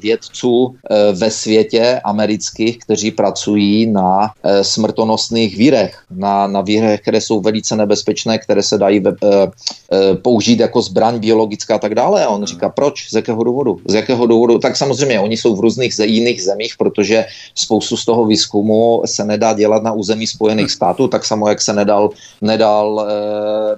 vědců 0.00 0.56
uh, 0.56 0.74
ve 1.18 1.30
světě 1.30 1.47
světě 1.48 2.00
amerických, 2.04 2.78
kteří 2.78 3.10
pracují 3.10 3.88
na 3.88 4.36
e, 4.44 4.64
smrtonosných 4.64 5.56
vírech, 5.56 6.04
na, 6.12 6.46
na 6.46 6.60
vírech, 6.60 7.00
které 7.00 7.20
jsou 7.24 7.40
velice 7.40 7.72
nebezpečné, 7.72 8.38
které 8.38 8.60
se 8.60 8.76
dají 8.76 9.00
e, 9.00 9.08
e, 9.08 10.14
použít 10.20 10.60
jako 10.60 10.82
zbraň 10.82 11.18
biologická 11.18 11.74
a 11.74 11.78
tak 11.80 11.96
dále. 11.96 12.24
A 12.24 12.28
on 12.28 12.44
říká, 12.44 12.68
proč? 12.68 13.08
Z 13.08 13.24
jakého 13.24 13.40
důvodu? 13.40 13.80
Z 13.88 13.94
jakého 13.94 14.26
důvodu? 14.26 14.58
Tak 14.60 14.76
samozřejmě, 14.76 15.20
oni 15.20 15.36
jsou 15.36 15.56
v 15.56 15.64
různých 15.64 15.92
jiných 16.04 16.44
zemích, 16.44 16.76
protože 16.76 17.24
spoustu 17.54 17.96
z 17.96 18.04
toho 18.04 18.28
výzkumu 18.28 19.02
se 19.08 19.24
nedá 19.24 19.56
dělat 19.56 19.80
na 19.82 19.96
území 19.96 20.26
Spojených 20.28 20.70
států, 20.70 21.08
tak 21.08 21.24
samo, 21.24 21.48
jak 21.48 21.64
se 21.64 21.72
nedal, 21.72 22.12
nedal 22.44 22.84
e, 23.00 23.06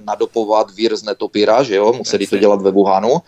nadopovat 0.03 0.75
vír 0.75 0.91
z 0.91 1.07
netopíra, 1.07 1.63
že 1.63 1.79
jo, 1.79 1.95
museli 1.95 2.27
to 2.27 2.35
dělat 2.37 2.59
ve 2.61 2.71
Wuhanu, 2.71 3.23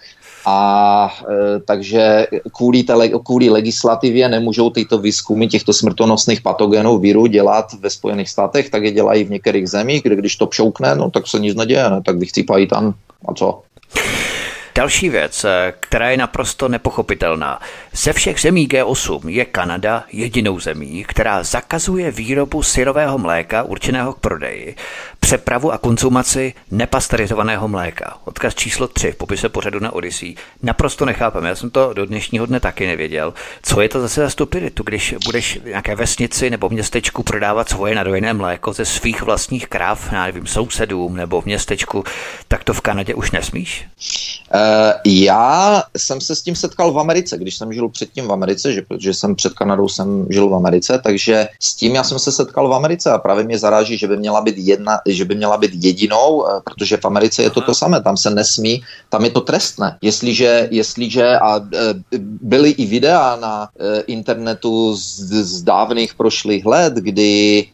a 0.46 1.10
e, 1.30 1.60
takže 1.60 2.28
kvůli, 2.56 2.84
tele, 2.84 3.10
kvůli 3.10 3.50
legislativě 3.50 4.30
nemůžou 4.30 4.70
tyto 4.70 4.98
výzkumy 4.98 5.48
těchto 5.48 5.74
smrtonosných 5.74 6.42
patogenů 6.42 6.98
viru 6.98 7.26
dělat 7.26 7.74
ve 7.80 7.90
Spojených 7.90 8.30
státech, 8.30 8.70
tak 8.70 8.84
je 8.84 8.92
dělají 8.92 9.24
v 9.24 9.32
některých 9.32 9.70
zemích, 9.70 10.04
kde 10.04 10.16
když 10.16 10.36
to 10.36 10.48
pšoukne, 10.48 10.96
no 10.96 11.12
tak 11.12 11.28
se 11.28 11.40
nic 11.40 11.56
neděje, 11.56 11.90
ne? 11.90 12.02
tak 12.06 12.18
vychcípají 12.18 12.68
tam 12.68 12.94
a 13.28 13.34
co. 13.34 13.62
Další 14.76 15.10
věc, 15.10 15.44
eh, 15.44 15.74
která 15.80 16.10
je 16.10 16.18
naprosto 16.18 16.68
nepochopitelná. 16.68 17.60
Ze 17.94 18.14
všech 18.14 18.40
zemí 18.40 18.68
G8 18.68 19.30
je 19.30 19.46
Kanada 19.46 20.04
jedinou 20.12 20.60
zemí, 20.60 21.06
která 21.08 21.44
zakazuje 21.44 22.12
výrobu 22.12 22.64
syrového 22.64 23.18
mléka 23.18 23.64
určeného 23.64 24.14
k 24.14 24.20
prodeji, 24.20 24.76
přepravu 25.20 25.72
a 25.72 25.78
konzumaci 25.78 26.54
nepasterizovaného 26.72 27.68
mléka. 27.68 28.18
Odkaz 28.26 28.56
číslo 28.56 28.88
3 28.88 29.12
v 29.12 29.16
popise 29.16 29.50
pořadu 29.50 29.80
na 29.80 29.94
Odyssey. 29.94 30.36
Naprosto 30.64 31.06
nechápem, 31.06 31.46
já 31.46 31.56
jsem 31.56 31.70
to 31.70 31.94
do 31.94 32.06
dnešního 32.06 32.46
dne 32.46 32.60
taky 32.60 32.88
nevěděl. 32.88 33.34
Co 33.64 33.82
je 33.82 33.90
to 33.90 34.02
zase 34.02 34.22
za 34.22 34.30
stupiditu, 34.30 34.84
když 34.84 35.16
budeš 35.26 35.58
v 35.58 35.66
nějaké 35.66 35.96
vesnici 35.96 36.50
nebo 36.50 36.70
městečku 36.70 37.24
prodávat 37.24 37.70
svoje 37.70 37.96
nadojené 37.96 38.34
mléko 38.34 38.74
ze 38.74 38.86
svých 38.86 39.22
vlastních 39.22 39.68
kráv, 39.68 40.12
já 40.12 40.26
nevím, 40.26 40.48
sousedům 40.48 41.16
nebo 41.16 41.42
v 41.42 41.46
městečku, 41.46 42.04
tak 42.48 42.64
to 42.64 42.74
v 42.74 42.82
Kanadě 42.82 43.14
už 43.14 43.32
nesmíš? 43.32 43.86
Uh, 44.54 44.63
já 45.06 45.84
jsem 45.98 46.22
se 46.22 46.36
s 46.36 46.42
tím 46.42 46.56
setkal 46.56 46.92
v 46.92 47.00
Americe, 47.00 47.38
když 47.38 47.56
jsem 47.56 47.74
žil 47.74 47.90
předtím 47.90 48.28
v 48.28 48.32
Americe, 48.32 48.74
že, 48.74 48.82
protože 48.82 49.14
jsem 49.14 49.36
před 49.36 49.54
Kanadou 49.54 49.90
jsem 49.90 50.28
žil 50.30 50.50
v 50.50 50.56
Americe, 50.56 51.02
takže 51.04 51.48
s 51.60 51.76
tím 51.76 51.96
já 51.96 52.04
jsem 52.04 52.20
se 52.20 52.32
setkal 52.32 52.70
v 52.70 52.74
Americe 52.74 53.12
a 53.12 53.18
právě 53.18 53.44
mě 53.44 53.58
zaráží, 53.58 53.98
že 53.98 54.08
by 54.08 54.18
měla 54.18 54.42
být 54.42 54.58
jedna, 54.58 55.00
že 55.08 55.26
by 55.26 55.36
měla 55.36 55.58
být 55.58 55.72
jedinou, 55.74 56.46
eh, 56.48 56.62
protože 56.64 56.98
v 56.98 57.06
Americe 57.06 57.44
je 57.44 57.50
to 57.50 57.62
to 57.62 57.74
samé, 57.74 58.02
tam 58.02 58.18
se 58.18 58.30
nesmí, 58.30 58.84
tam 59.10 59.26
je 59.26 59.32
to 59.32 59.42
trestné. 59.42 59.98
Jestliže, 60.02 60.68
jestliže 60.72 61.38
a 61.40 61.60
eh, 61.60 61.94
byly 62.42 62.70
i 62.70 62.86
videa 62.86 63.36
na 63.36 63.70
internetu 64.08 64.96
z, 64.96 65.20
z 65.44 65.62
dávných 65.62 66.16
prošlých 66.16 66.66
let, 66.66 66.94
kdy 66.94 67.66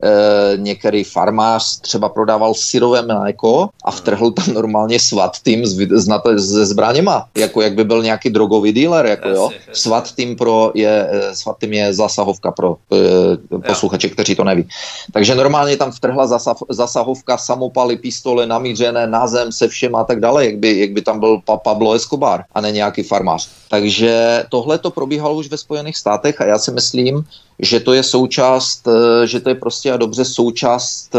některý 0.56 1.04
farmář 1.04 1.80
třeba 1.82 2.10
prodával 2.10 2.54
syrové 2.54 3.02
mléko 3.02 3.70
a 3.86 3.92
vtrhl 3.92 4.32
tam 4.32 4.54
normálně 4.54 5.00
SWAT 5.00 5.40
tým 5.44 5.66
z, 5.66 5.88
z, 5.96 6.08
z, 6.36 6.72
zbraněma, 6.80 7.26
jako 7.36 7.62
jak 7.62 7.74
by 7.74 7.84
byl 7.84 8.04
nějaký 8.04 8.30
drogový 8.30 8.72
dealer, 8.72 9.06
jako 9.06 9.30
jo. 9.30 9.50
SWAT 9.74 10.12
tým 10.16 10.36
pro 10.36 10.72
je, 10.76 11.08
eh, 11.12 11.36
SWAT 11.36 11.58
tým 11.58 11.74
je 11.74 11.94
zasahovka 11.94 12.52
pro 12.52 12.78
e, 12.92 13.60
posluchače, 13.68 14.10
kteří 14.10 14.36
to 14.36 14.44
neví. 14.44 14.64
Takže 15.12 15.36
normálně 15.36 15.78
tam 15.78 15.92
vtrhla 15.92 16.28
zasa, 16.28 16.56
zasahovka, 16.70 17.38
samopaly, 17.38 17.98
pistole 17.98 18.46
namířené 18.46 19.08
na 19.08 19.28
zem 19.28 19.52
se 19.52 19.68
všem 19.68 19.96
a 19.96 20.04
tak 20.04 20.20
dále, 20.20 20.46
jak 20.46 20.58
by, 20.58 20.80
jak 20.80 20.92
by 20.92 21.02
tam 21.02 21.20
byl 21.20 21.42
pa, 21.46 21.58
Pablo 21.58 21.94
Escobar 21.94 22.48
a 22.56 22.62
ne 22.62 22.72
nějaký 22.72 23.04
farmář. 23.04 23.50
Takže 23.70 24.44
tohle 24.50 24.78
to 24.80 24.92
probíhalo 24.92 25.36
už 25.36 25.52
ve 25.52 25.58
Spojených 25.58 25.98
státech 25.98 26.42
a 26.42 26.46
já 26.46 26.58
si 26.58 26.72
myslím, 26.72 27.28
že 27.60 27.80
to 27.80 27.94
je 27.94 28.04
součást, 28.04 28.88
eh, 28.88 29.28
že 29.28 29.40
to 29.40 29.50
je 29.50 29.56
prostě 29.56 29.92
a 29.92 29.98
dobře 29.98 30.26
součást 30.26 31.12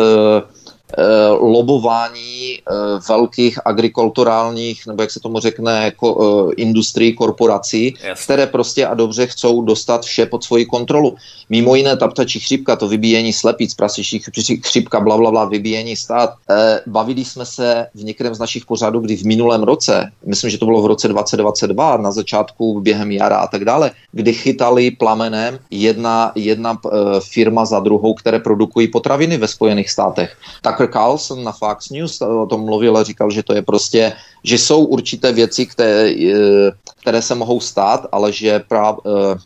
lobování 1.40 2.58
eh, 2.58 2.72
velkých 3.08 3.58
agrikulturálních, 3.64 4.86
nebo 4.86 5.02
jak 5.02 5.10
se 5.10 5.20
tomu 5.20 5.40
řekne, 5.40 5.84
jako 5.84 6.08
eh, 6.50 6.54
industrií, 6.54 7.14
korporací, 7.14 7.94
Jasně. 8.04 8.24
které 8.24 8.46
prostě 8.46 8.86
a 8.86 8.94
dobře 8.94 9.26
chcou 9.26 9.62
dostat 9.62 10.04
vše 10.04 10.26
pod 10.26 10.44
svoji 10.44 10.66
kontrolu. 10.66 11.16
Mimo 11.50 11.74
jiné 11.74 11.96
ta 11.96 12.08
ptačí 12.08 12.40
chřipka, 12.40 12.76
to 12.76 12.88
vybíjení 12.88 13.32
slepic, 13.32 13.74
prasičí 13.74 14.22
chřipka, 14.62 15.00
bla, 15.00 15.16
bla, 15.16 15.30
bla, 15.30 15.44
vybíjení 15.44 15.96
stát. 15.96 16.30
Bavili 16.86 17.24
jsme 17.24 17.46
se 17.46 17.86
v 17.94 18.04
některém 18.04 18.34
z 18.34 18.38
našich 18.38 18.66
pořadů, 18.66 19.00
kdy 19.00 19.16
v 19.16 19.24
minulém 19.24 19.62
roce, 19.62 20.12
myslím, 20.26 20.50
že 20.50 20.58
to 20.58 20.66
bylo 20.66 20.82
v 20.82 20.86
roce 20.86 21.08
2022, 21.08 21.96
na 21.96 22.12
začátku 22.12 22.80
během 22.80 23.10
jara 23.10 23.36
a 23.36 23.46
tak 23.46 23.64
dále, 23.64 23.90
kdy 24.12 24.32
chytali 24.32 24.90
plamenem 24.90 25.58
jedna, 25.70 26.32
jedna 26.34 26.78
firma 27.20 27.64
za 27.64 27.80
druhou, 27.80 28.14
které 28.14 28.38
produkují 28.38 28.88
potraviny 28.88 29.36
ve 29.36 29.48
Spojených 29.48 29.90
státech. 29.90 30.36
Tak 30.62 30.79
Tucker 30.80 30.92
Carlson 30.92 31.44
na 31.44 31.52
Fox 31.52 31.90
News 31.90 32.20
o 32.20 32.46
tom 32.46 32.64
mluvil 32.64 32.96
a 32.96 33.02
říkal, 33.02 33.30
že 33.30 33.42
to 33.42 33.52
je 33.52 33.62
prostě, 33.62 34.12
že 34.44 34.58
jsou 34.58 34.84
určité 34.84 35.32
věci, 35.32 35.66
které, 35.66 36.08
eh, 36.08 36.72
které 37.00 37.22
se 37.22 37.34
mohou 37.34 37.60
stát, 37.60 38.06
ale 38.12 38.32
že 38.32 38.64
prav, 38.64 38.96
uh, 39.04 39.36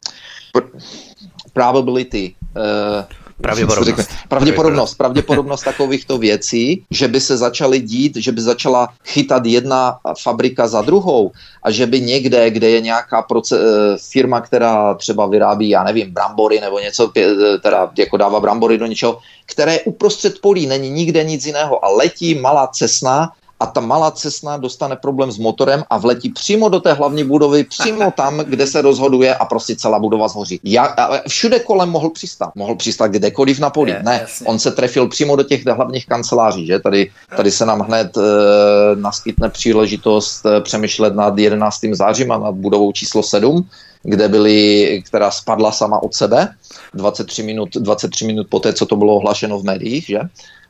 probability 1.52 2.34
uh, 2.54 3.02
Pravděpodobnost. 3.40 4.10
Pravděpodobnost, 4.28 4.94
pravděpodobnost. 4.94 5.62
Takovýchto 5.62 6.18
věcí, 6.18 6.84
že 6.90 7.08
by 7.08 7.20
se 7.20 7.36
začaly 7.36 7.80
dít, 7.80 8.16
že 8.16 8.32
by 8.32 8.40
začala 8.40 8.88
chytat 9.04 9.46
jedna 9.46 9.98
fabrika 10.22 10.68
za 10.68 10.82
druhou 10.82 11.30
a 11.62 11.70
že 11.70 11.86
by 11.86 12.00
někde, 12.00 12.50
kde 12.50 12.70
je 12.70 12.80
nějaká 12.80 13.22
proce- 13.22 13.58
eh, 13.60 13.96
firma, 14.12 14.40
která 14.40 14.94
třeba 14.94 15.26
vyrábí, 15.26 15.68
já 15.68 15.84
nevím, 15.84 16.12
brambory 16.12 16.60
nebo 16.60 16.78
něco, 16.78 17.10
eh, 17.16 17.58
teda 17.62 17.90
jako 17.98 18.16
dává 18.16 18.40
brambory 18.40 18.78
do 18.78 18.86
něčeho, 18.86 19.18
které 19.46 19.80
uprostřed 19.80 20.40
polí 20.40 20.66
není 20.66 20.90
nikde 20.90 21.24
nic 21.24 21.46
jiného 21.46 21.84
a 21.84 21.88
letí 21.88 22.34
malá 22.34 22.66
cesna 22.66 23.32
a 23.60 23.66
ta 23.66 23.80
malá 23.80 24.10
cesna 24.10 24.56
dostane 24.56 24.96
problém 24.96 25.32
s 25.32 25.38
motorem 25.38 25.84
a 25.90 25.98
vletí 25.98 26.30
přímo 26.30 26.68
do 26.68 26.80
té 26.80 26.92
hlavní 26.92 27.24
budovy, 27.24 27.64
přímo 27.64 28.10
tam, 28.16 28.38
kde 28.38 28.66
se 28.66 28.82
rozhoduje 28.82 29.34
a 29.34 29.44
prostě 29.44 29.76
celá 29.76 29.98
budova 29.98 30.28
zhoří. 30.28 30.60
Já, 30.64 30.96
všude 31.28 31.58
kolem 31.58 31.88
mohl 31.88 32.10
přistát. 32.10 32.50
Mohl 32.54 32.74
přistát 32.74 33.06
kdekoliv 33.06 33.58
na 33.58 33.70
poli. 33.70 33.90
Je, 33.90 34.02
ne, 34.02 34.18
jasně. 34.22 34.46
on 34.46 34.58
se 34.58 34.70
trefil 34.70 35.08
přímo 35.08 35.36
do 35.36 35.42
těch 35.42 35.66
hlavních 35.66 36.06
kanceláří, 36.06 36.66
že? 36.66 36.78
Tady, 36.78 37.10
tady 37.36 37.50
se 37.50 37.66
nám 37.66 37.80
hned 37.80 38.16
e, 38.16 38.20
naskytne 38.94 39.48
příležitost 39.48 40.46
e, 40.46 40.60
přemýšlet 40.60 41.14
nad 41.14 41.38
11. 41.38 41.80
zářím 41.92 42.32
a 42.32 42.38
nad 42.38 42.54
budovou 42.54 42.92
číslo 42.92 43.22
7, 43.22 43.68
kde 44.02 44.28
byly, 44.28 45.02
která 45.06 45.30
spadla 45.30 45.72
sama 45.72 46.02
od 46.02 46.14
sebe 46.14 46.48
23 46.94 47.42
minut, 47.42 47.68
23 47.74 48.26
minut 48.26 48.46
poté, 48.50 48.72
co 48.72 48.86
to 48.86 48.96
bylo 48.96 49.16
ohlašeno 49.16 49.58
v 49.58 49.64
médiích, 49.64 50.06
že? 50.06 50.20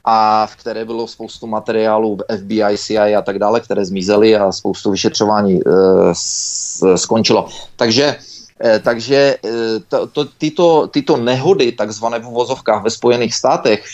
A 0.04 0.46
v 0.46 0.56
které 0.56 0.84
bylo 0.84 1.08
spoustu 1.08 1.46
materiálů 1.46 2.18
FBI, 2.36 2.78
CIA 2.78 3.18
a 3.18 3.22
tak 3.22 3.38
dále, 3.38 3.60
které 3.60 3.84
zmizely 3.84 4.36
a 4.36 4.52
spoustu 4.52 4.90
vyšetřování 4.90 5.60
e, 5.60 6.96
skončilo. 6.96 7.48
Takže 7.76 8.16
e, 8.64 8.78
takže 8.78 9.16
e, 9.16 9.50
to, 9.88 10.06
to, 10.06 10.24
tyto, 10.24 10.86
tyto 10.86 11.16
nehody, 11.16 11.72
takzvané 11.72 12.18
v 12.18 12.28
uvozovkách 12.28 12.84
ve 12.84 12.90
Spojených 12.90 13.34
státech, 13.34 13.84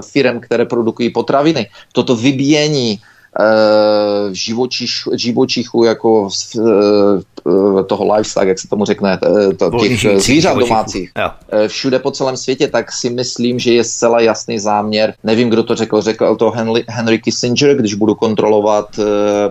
firm, 0.00 0.40
které 0.40 0.64
produkují 0.64 1.10
potraviny, 1.10 1.70
toto 1.92 2.16
vybíjení 2.16 3.00
Eh, 3.40 4.28
živočich, 4.32 4.90
živočichů 5.14 5.84
jako 5.84 6.28
eh, 6.58 7.82
toho 7.86 8.14
livestock, 8.14 8.46
jak 8.46 8.58
se 8.58 8.68
tomu 8.68 8.84
řekne, 8.84 9.18
eh, 9.50 9.54
to, 9.54 9.70
těch 9.70 10.20
zvířat 10.22 10.58
domácích, 10.58 11.10
všude 11.66 11.98
po 11.98 12.10
celém 12.10 12.36
světě, 12.36 12.68
tak 12.68 12.92
si 12.92 13.10
myslím, 13.10 13.58
že 13.58 13.74
je 13.74 13.84
zcela 13.84 14.20
jasný 14.20 14.58
záměr. 14.58 15.14
Nevím, 15.24 15.50
kdo 15.50 15.62
to 15.62 15.74
řekl, 15.76 16.00
řekl 16.00 16.36
to 16.36 16.50
Henry, 16.50 16.84
Henry 16.88 17.18
Kissinger, 17.18 17.76
když 17.76 17.94
budu 17.94 18.14
kontrolovat 18.14 19.00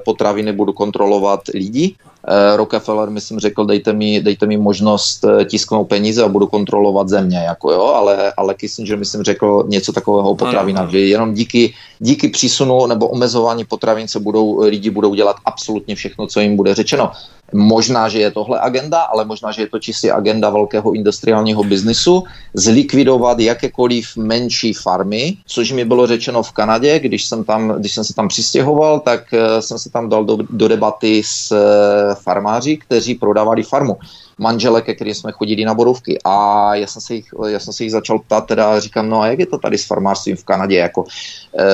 potraviny, 0.06 0.54
budu 0.54 0.74
kontrolovat 0.74 1.40
lidi. 1.54 1.96
Eh, 2.28 2.58
Rockefeller, 2.58 3.10
myslím, 3.10 3.40
řekl, 3.40 3.66
dejte 3.66 3.94
mi, 3.94 4.22
dejte 4.22 4.46
mi 4.46 4.58
možnost 4.58 5.24
eh, 5.24 5.46
tisknout 5.46 5.88
peníze 5.88 6.24
a 6.24 6.28
budu 6.28 6.48
kontrolovat 6.48 7.10
země, 7.10 7.38
jako 7.38 7.72
jo, 7.72 7.84
ale, 7.84 8.34
ale 8.38 8.54
Kissinger, 8.54 8.98
myslím, 8.98 9.24
řekl 9.24 9.64
něco 9.68 9.94
takového 9.94 10.30
o 10.30 10.36
potravinách, 10.36 10.90
že 10.90 11.00
jenom 11.00 11.34
díky, 11.34 11.74
díky 12.00 12.30
přísunu 12.30 12.88
nebo 12.88 13.08
omezování 13.08 13.66
potravin 13.66 14.08
se 14.08 14.20
budou, 14.20 14.60
lidi 14.60 14.90
budou 14.90 15.16
dělat 15.16 15.36
absolutně 15.46 15.96
všechno, 15.96 16.28
co 16.28 16.40
jim 16.40 16.56
bude 16.56 16.76
řečeno. 16.76 17.12
Možná, 17.54 18.10
že 18.10 18.20
je 18.20 18.32
tohle 18.32 18.60
agenda, 18.60 19.02
ale 19.02 19.26
možná, 19.26 19.52
že 19.52 19.62
je 19.62 19.68
to 19.68 19.80
čistě 19.80 20.12
agenda 20.12 20.50
velkého 20.50 20.94
industriálního 20.94 21.64
biznisu, 21.64 22.24
zlikvidovat 22.54 23.40
jakékoliv 23.40 24.18
menší 24.18 24.74
farmy, 24.74 25.38
což 25.46 25.72
mi 25.72 25.86
bylo 25.86 26.08
řečeno 26.08 26.44
v 26.44 26.52
Kanadě, 26.52 27.00
když 27.00 27.26
jsem, 27.26 27.44
tam, 27.44 27.70
když 27.80 27.94
jsem 27.96 28.04
se 28.04 28.14
tam 28.14 28.28
přistěhoval, 28.28 29.00
tak 29.00 29.34
jsem 29.60 29.80
se 29.80 29.90
tam 29.90 30.10
dal 30.10 30.26
do, 30.26 30.38
do 30.50 30.68
debaty 30.68 31.22
s 31.26 31.54
farmáři, 32.16 32.78
kteří 32.78 33.16
prodávali 33.16 33.64
farmu 33.64 33.98
manželek, 34.42 34.86
ke 34.86 34.96
kterým 34.96 35.14
jsme 35.14 35.32
chodili 35.32 35.66
na 35.66 35.74
bodovky. 35.74 36.20
A 36.26 36.76
já 36.76 36.88
jsem, 36.88 37.02
se 37.02 37.14
jich, 37.14 37.26
já 37.48 37.60
jsem 37.60 37.74
se 37.74 37.84
jich 37.84 37.92
začal 37.92 38.20
ptát, 38.20 38.46
teda 38.46 38.74
a 38.74 38.80
říkám, 38.80 39.10
no 39.10 39.22
a 39.22 39.28
jak 39.28 39.40
je 39.40 39.46
to 39.46 39.58
tady 39.58 39.78
s 39.78 39.86
farmářstvím 39.86 40.36
v 40.36 40.44
Kanadě? 40.44 40.78
Jako, 40.78 41.06
e, 41.60 41.66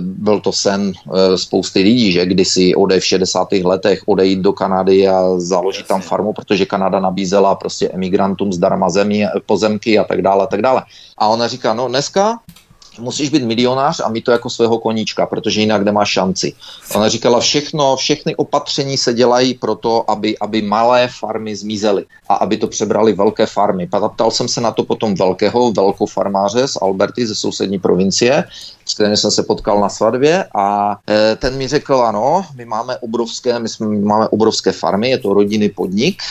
byl 0.00 0.40
to 0.40 0.52
sen 0.52 0.92
e, 0.92 1.38
spousty 1.38 1.82
lidí, 1.82 2.12
že 2.12 2.26
kdysi 2.26 2.74
odej 2.74 3.00
v 3.00 3.04
60. 3.04 3.52
letech 3.52 4.02
odejít 4.06 4.40
do 4.40 4.52
Kanady 4.52 5.08
a 5.08 5.38
založit 5.38 5.86
tam 5.86 6.00
farmu, 6.00 6.32
protože 6.32 6.66
Kanada 6.66 7.00
nabízela 7.00 7.54
prostě 7.54 7.88
emigrantům 7.88 8.52
zdarma 8.52 8.90
zemi, 8.90 9.26
pozemky 9.46 9.98
a 9.98 10.04
tak 10.04 10.22
dále, 10.22 10.44
a 10.44 10.46
tak 10.46 10.62
dále. 10.62 10.82
A 11.18 11.26
ona 11.28 11.48
říká, 11.48 11.74
no 11.74 11.88
dneska 11.88 12.38
musíš 12.98 13.28
být 13.28 13.42
milionář 13.42 14.00
a 14.04 14.08
mít 14.08 14.24
to 14.24 14.30
jako 14.30 14.50
svého 14.50 14.78
koníčka, 14.78 15.26
protože 15.26 15.60
jinak 15.60 15.82
nemáš 15.82 16.10
šanci. 16.10 16.52
Ona 16.94 17.08
říkala, 17.08 17.40
všechno, 17.40 17.96
všechny 17.96 18.36
opatření 18.36 18.98
se 18.98 19.14
dělají 19.14 19.54
proto, 19.54 20.10
aby, 20.10 20.38
aby 20.38 20.62
malé 20.62 21.08
farmy 21.18 21.56
zmizely 21.56 22.04
a 22.28 22.34
aby 22.34 22.56
to 22.56 22.66
přebrali 22.66 23.12
velké 23.12 23.46
farmy. 23.46 23.88
Ptal 24.14 24.30
jsem 24.30 24.48
se 24.48 24.60
na 24.60 24.70
to 24.70 24.84
potom 24.84 25.14
velkého, 25.14 25.72
velkofarmáře 25.72 26.68
z 26.68 26.76
Alberty, 26.82 27.26
ze 27.26 27.34
sousední 27.34 27.78
provincie, 27.78 28.44
s 28.88 28.94
kterým 28.94 29.16
jsem 29.16 29.30
se 29.30 29.42
potkal 29.42 29.80
na 29.80 29.88
svatbě 29.88 30.44
a 30.54 30.96
e, 31.10 31.36
ten 31.36 31.56
mi 31.56 31.68
řekl, 31.68 31.94
ano, 31.94 32.46
my 32.56 32.64
máme 32.64 32.96
obrovské, 32.96 33.58
my, 33.58 33.68
jsme, 33.68 33.86
my 33.86 34.00
máme 34.00 34.28
obrovské 34.28 34.72
farmy, 34.72 35.10
je 35.10 35.18
to 35.18 35.34
rodinný 35.34 35.68
podnik, 35.68 36.22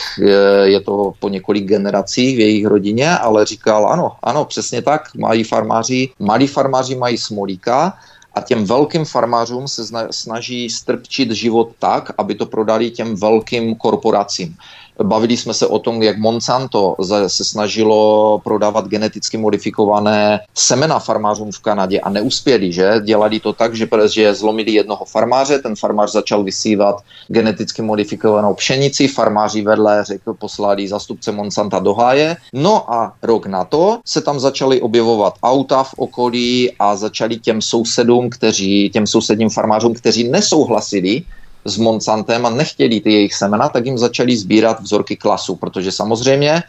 je, 0.64 0.80
to 0.80 1.12
po 1.20 1.28
několik 1.28 1.64
generací 1.64 2.36
v 2.36 2.40
jejich 2.40 2.66
rodině, 2.66 3.10
ale 3.18 3.46
říkal, 3.46 3.86
ano, 3.86 4.12
ano, 4.22 4.44
přesně 4.44 4.82
tak, 4.82 5.14
mají 5.14 5.44
farmáři, 5.44 6.08
malí 6.18 6.46
farmáři 6.46 6.96
mají 6.96 7.18
smolíka, 7.18 7.94
a 8.34 8.40
těm 8.40 8.64
velkým 8.64 9.04
farmářům 9.04 9.68
se 9.68 9.82
snaží 10.10 10.70
strpčit 10.70 11.30
život 11.30 11.70
tak, 11.78 12.10
aby 12.18 12.34
to 12.34 12.46
prodali 12.46 12.90
těm 12.90 13.16
velkým 13.16 13.74
korporacím. 13.74 14.56
Bavili 15.02 15.36
jsme 15.36 15.54
se 15.54 15.66
o 15.66 15.78
tom, 15.78 16.02
jak 16.02 16.18
Monsanto 16.18 16.96
se 17.26 17.44
snažilo 17.44 18.40
prodávat 18.44 18.88
geneticky 18.88 19.36
modifikované 19.36 20.40
semena 20.54 20.98
farmářům 20.98 21.52
v 21.52 21.58
Kanadě 21.58 22.00
a 22.00 22.10
neuspěli, 22.10 22.72
že? 22.72 23.00
Dělali 23.04 23.40
to 23.40 23.52
tak, 23.52 23.74
že, 23.74 23.88
že 24.12 24.34
zlomili 24.34 24.72
jednoho 24.72 25.04
farmáře, 25.04 25.58
ten 25.58 25.76
farmář 25.76 26.12
začal 26.12 26.44
vysívat 26.44 26.96
geneticky 27.28 27.82
modifikovanou 27.82 28.54
pšenici, 28.54 29.08
farmáři 29.08 29.62
vedle 29.62 30.04
řekl, 30.04 30.34
poslali 30.34 30.88
zastupce 30.88 31.32
Monsanta 31.32 31.78
do 31.78 31.94
háje. 31.94 32.36
No 32.52 32.92
a 32.92 33.12
rok 33.22 33.46
na 33.46 33.64
to 33.64 33.98
se 34.06 34.20
tam 34.20 34.40
začaly 34.40 34.80
objevovat 34.80 35.34
auta 35.42 35.82
v 35.82 35.94
okolí 35.96 36.72
a 36.78 36.96
začali 36.96 37.36
těm 37.36 37.62
sousedům, 37.62 38.30
kteří, 38.30 38.90
těm 38.90 39.06
sousedním 39.06 39.50
farmářům, 39.50 39.94
kteří 39.94 40.28
nesouhlasili 40.28 41.22
s 41.64 41.76
Monsantem 41.78 42.46
a 42.46 42.50
nechtěli 42.50 43.00
ty 43.00 43.12
jejich 43.12 43.34
semena, 43.34 43.68
tak 43.68 43.86
jim 43.86 43.98
začali 43.98 44.36
sbírat 44.36 44.80
vzorky 44.80 45.16
klasu, 45.16 45.56
protože 45.56 45.92
samozřejmě 45.92 46.50
e, 46.50 46.62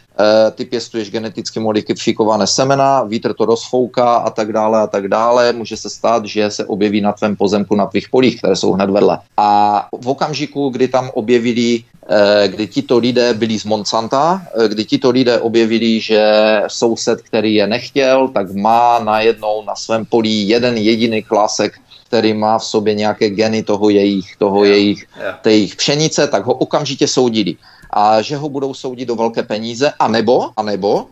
ty 0.50 0.64
pěstuješ 0.64 1.10
geneticky 1.10 1.60
modifikované 1.60 2.46
semena, 2.46 3.02
vítr 3.02 3.34
to 3.34 3.44
rozfouká 3.44 4.14
a 4.14 4.30
tak 4.30 4.52
dále 4.52 4.80
a 4.80 4.86
tak 4.86 5.08
dále. 5.08 5.52
Může 5.52 5.76
se 5.76 5.90
stát, 5.90 6.24
že 6.24 6.50
se 6.50 6.64
objeví 6.64 7.00
na 7.00 7.12
tvém 7.12 7.36
pozemku 7.36 7.74
na 7.74 7.86
tvých 7.86 8.08
polích, 8.08 8.38
které 8.38 8.56
jsou 8.56 8.72
hned 8.72 8.90
vedle. 8.90 9.18
A 9.36 9.88
v 10.00 10.08
okamžiku, 10.08 10.68
kdy 10.68 10.88
tam 10.88 11.10
objevili 11.14 11.84
eh, 12.08 12.48
kdy 12.48 12.66
tito 12.66 12.98
lidé 12.98 13.34
byli 13.34 13.58
z 13.58 13.64
Monsanta, 13.64 14.42
eh, 14.64 14.68
kdy 14.68 14.84
tito 14.84 15.10
lidé 15.10 15.40
objevili, 15.40 16.00
že 16.00 16.22
soused, 16.66 17.20
který 17.22 17.54
je 17.54 17.66
nechtěl, 17.66 18.28
tak 18.28 18.52
má 18.52 18.98
najednou 18.98 19.64
na 19.66 19.76
svém 19.76 20.04
polí 20.04 20.48
jeden 20.48 20.76
jediný 20.76 21.22
klásek 21.22 21.72
který 22.10 22.34
má 22.34 22.58
v 22.58 22.64
sobě 22.64 22.94
nějaké 22.94 23.30
geny 23.30 23.62
toho 23.62 23.90
jejich, 23.90 24.36
toho 24.36 24.64
yeah. 24.64 24.76
jejich, 24.76 25.06
yeah. 25.16 25.38
té 25.40 25.50
jejich 25.50 25.76
pšenice, 25.76 26.26
tak 26.26 26.42
ho 26.46 26.54
okamžitě 26.54 27.06
soudili. 27.06 27.54
A 27.90 28.22
že 28.22 28.36
ho 28.36 28.48
budou 28.48 28.74
soudit 28.74 29.06
do 29.06 29.14
velké 29.14 29.42
peníze, 29.42 29.92
a 29.98 30.08
nebo, 30.08 30.50
a 30.56 30.62
nebo 30.62 31.06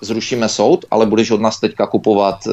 zrušíme 0.00 0.48
soud, 0.48 0.84
ale 0.90 1.06
budeš 1.06 1.30
od 1.30 1.40
nás 1.40 1.60
teďka 1.60 1.86
kupovat 1.86 2.46
e, 2.46 2.50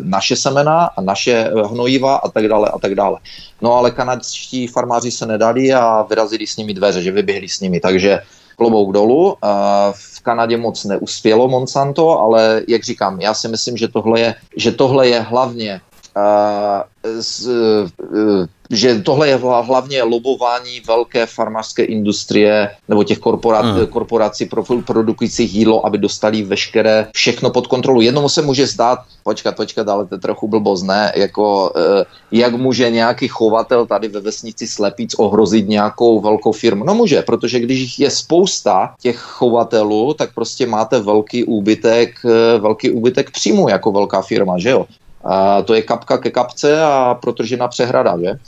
naše 0.00 0.36
semena 0.36 0.92
a 0.96 1.00
naše 1.00 1.32
e, 1.32 1.50
hnojiva 1.72 2.16
a 2.16 2.28
tak 2.28 2.48
dále 2.48 2.68
a 2.68 2.78
tak 2.78 2.94
dále. 2.94 3.18
No 3.62 3.72
ale 3.72 3.90
kanadští 3.90 4.66
farmáři 4.66 5.10
se 5.10 5.26
nedali 5.26 5.72
a 5.72 6.02
vyrazili 6.02 6.46
s 6.46 6.56
nimi 6.56 6.74
dveře, 6.74 7.02
že 7.02 7.12
vyběhli 7.12 7.48
s 7.48 7.60
nimi, 7.60 7.80
takže 7.80 8.20
klobouk 8.56 8.92
dolů. 8.92 9.36
V 9.92 10.20
Kanadě 10.22 10.56
moc 10.56 10.84
neuspělo 10.84 11.48
Monsanto, 11.48 12.20
ale 12.20 12.62
jak 12.68 12.84
říkám, 12.84 13.20
já 13.20 13.34
si 13.34 13.48
myslím, 13.48 13.76
že 13.76 13.88
tohle 13.88 14.20
je, 14.20 14.34
že 14.56 14.72
tohle 14.72 15.08
je 15.08 15.20
hlavně 15.20 15.80
z, 17.20 17.48
e, 17.48 18.46
že 18.70 19.02
tohle 19.02 19.28
je 19.28 19.36
hlavně 19.36 20.02
lobování 20.02 20.80
velké 20.86 21.26
farmářské 21.26 21.84
industrie 21.84 22.70
nebo 22.88 23.04
těch 23.04 23.18
korporát, 23.18 23.64
hmm. 23.64 23.86
korporací 23.86 24.48
produkujících 24.84 25.54
jídlo, 25.54 25.86
aby 25.86 25.98
dostali 25.98 26.42
veškeré 26.42 27.08
všechno 27.14 27.50
pod 27.50 27.66
kontrolu. 27.66 28.00
Jednomu 28.00 28.28
se 28.28 28.42
může 28.42 28.66
zdát, 28.66 28.98
počkat, 29.22 29.56
počkat, 29.56 29.88
ale 29.88 30.06
to 30.06 30.14
je 30.14 30.18
trochu 30.18 30.48
blbost, 30.48 30.82
ne? 30.82 31.12
Jako, 31.16 31.72
e, 31.76 32.04
jak 32.32 32.54
může 32.54 32.90
nějaký 32.90 33.28
chovatel 33.28 33.86
tady 33.86 34.08
ve 34.08 34.20
vesnici 34.20 34.66
Slepic 34.66 35.14
ohrozit 35.18 35.68
nějakou 35.68 36.20
velkou 36.20 36.52
firmu? 36.52 36.84
No 36.84 36.94
může, 36.94 37.22
protože 37.22 37.60
když 37.60 37.98
je 37.98 38.10
spousta 38.10 38.94
těch 39.00 39.16
chovatelů, 39.16 40.14
tak 40.14 40.34
prostě 40.34 40.66
máte 40.66 41.00
velký 41.00 41.44
úbytek, 41.44 42.10
e, 42.24 42.58
velký 42.58 42.90
úbytek 42.90 43.30
příjmu 43.30 43.68
jako 43.68 43.92
velká 43.92 44.22
firma, 44.22 44.58
že 44.58 44.70
jo? 44.70 44.86
A 45.28 45.62
to 45.62 45.74
je 45.74 45.82
kapka 45.82 46.18
ke 46.18 46.30
kapce 46.30 46.82
a 46.82 47.14
protržená 47.14 47.68
přehrada, 47.68 48.18
že? 48.24 48.38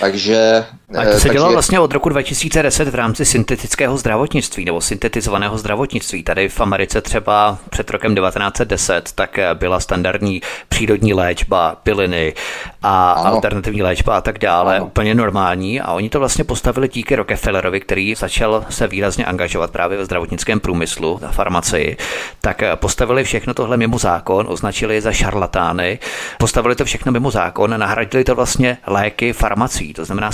Takže... 0.00 0.64
A 0.98 1.04
to 1.04 1.10
se 1.10 1.20
takže... 1.20 1.32
dělalo 1.32 1.52
vlastně 1.52 1.80
od 1.80 1.92
roku 1.92 2.08
2010 2.08 2.88
v 2.88 2.94
rámci 2.94 3.24
syntetického 3.24 3.96
zdravotnictví 3.96 4.64
nebo 4.64 4.80
syntetizovaného 4.80 5.58
zdravotnictví. 5.58 6.22
Tady 6.22 6.48
v 6.48 6.60
Americe 6.60 7.00
třeba 7.00 7.58
před 7.70 7.90
rokem 7.90 8.14
1910 8.14 9.12
tak 9.14 9.38
byla 9.54 9.80
standardní 9.80 10.42
přírodní 10.68 11.14
léčba, 11.14 11.76
piliny 11.82 12.34
a 12.82 13.12
ano. 13.12 13.26
alternativní 13.26 13.82
léčba 13.82 14.16
a 14.16 14.20
tak 14.20 14.38
dále, 14.38 14.76
ano. 14.76 14.86
úplně 14.86 15.14
normální 15.14 15.80
a 15.80 15.92
oni 15.92 16.08
to 16.08 16.18
vlastně 16.18 16.44
postavili 16.44 16.88
díky 16.88 17.16
Rockefellerovi, 17.16 17.80
který 17.80 18.14
začal 18.14 18.64
se 18.68 18.86
výrazně 18.86 19.24
angažovat 19.24 19.70
právě 19.70 19.98
ve 19.98 20.04
zdravotnickém 20.04 20.60
průmyslu, 20.60 21.18
na 21.22 21.28
farmacii, 21.28 21.96
tak 22.40 22.62
postavili 22.74 23.24
všechno 23.24 23.54
tohle 23.54 23.76
mimo 23.76 23.98
zákon, 23.98 24.46
označili 24.48 24.94
je 24.94 25.00
za 25.00 25.12
šarlatány, 25.12 25.98
postavili 26.38 26.74
to 26.74 26.84
všechno 26.84 27.12
mimo 27.12 27.30
zákon, 27.30 27.80
nahradili 27.80 28.24
to 28.24 28.34
vlastně 28.34 28.78
léky 28.86 29.32
farmací, 29.32 29.92
to 29.92 30.04
znamená 30.04 30.32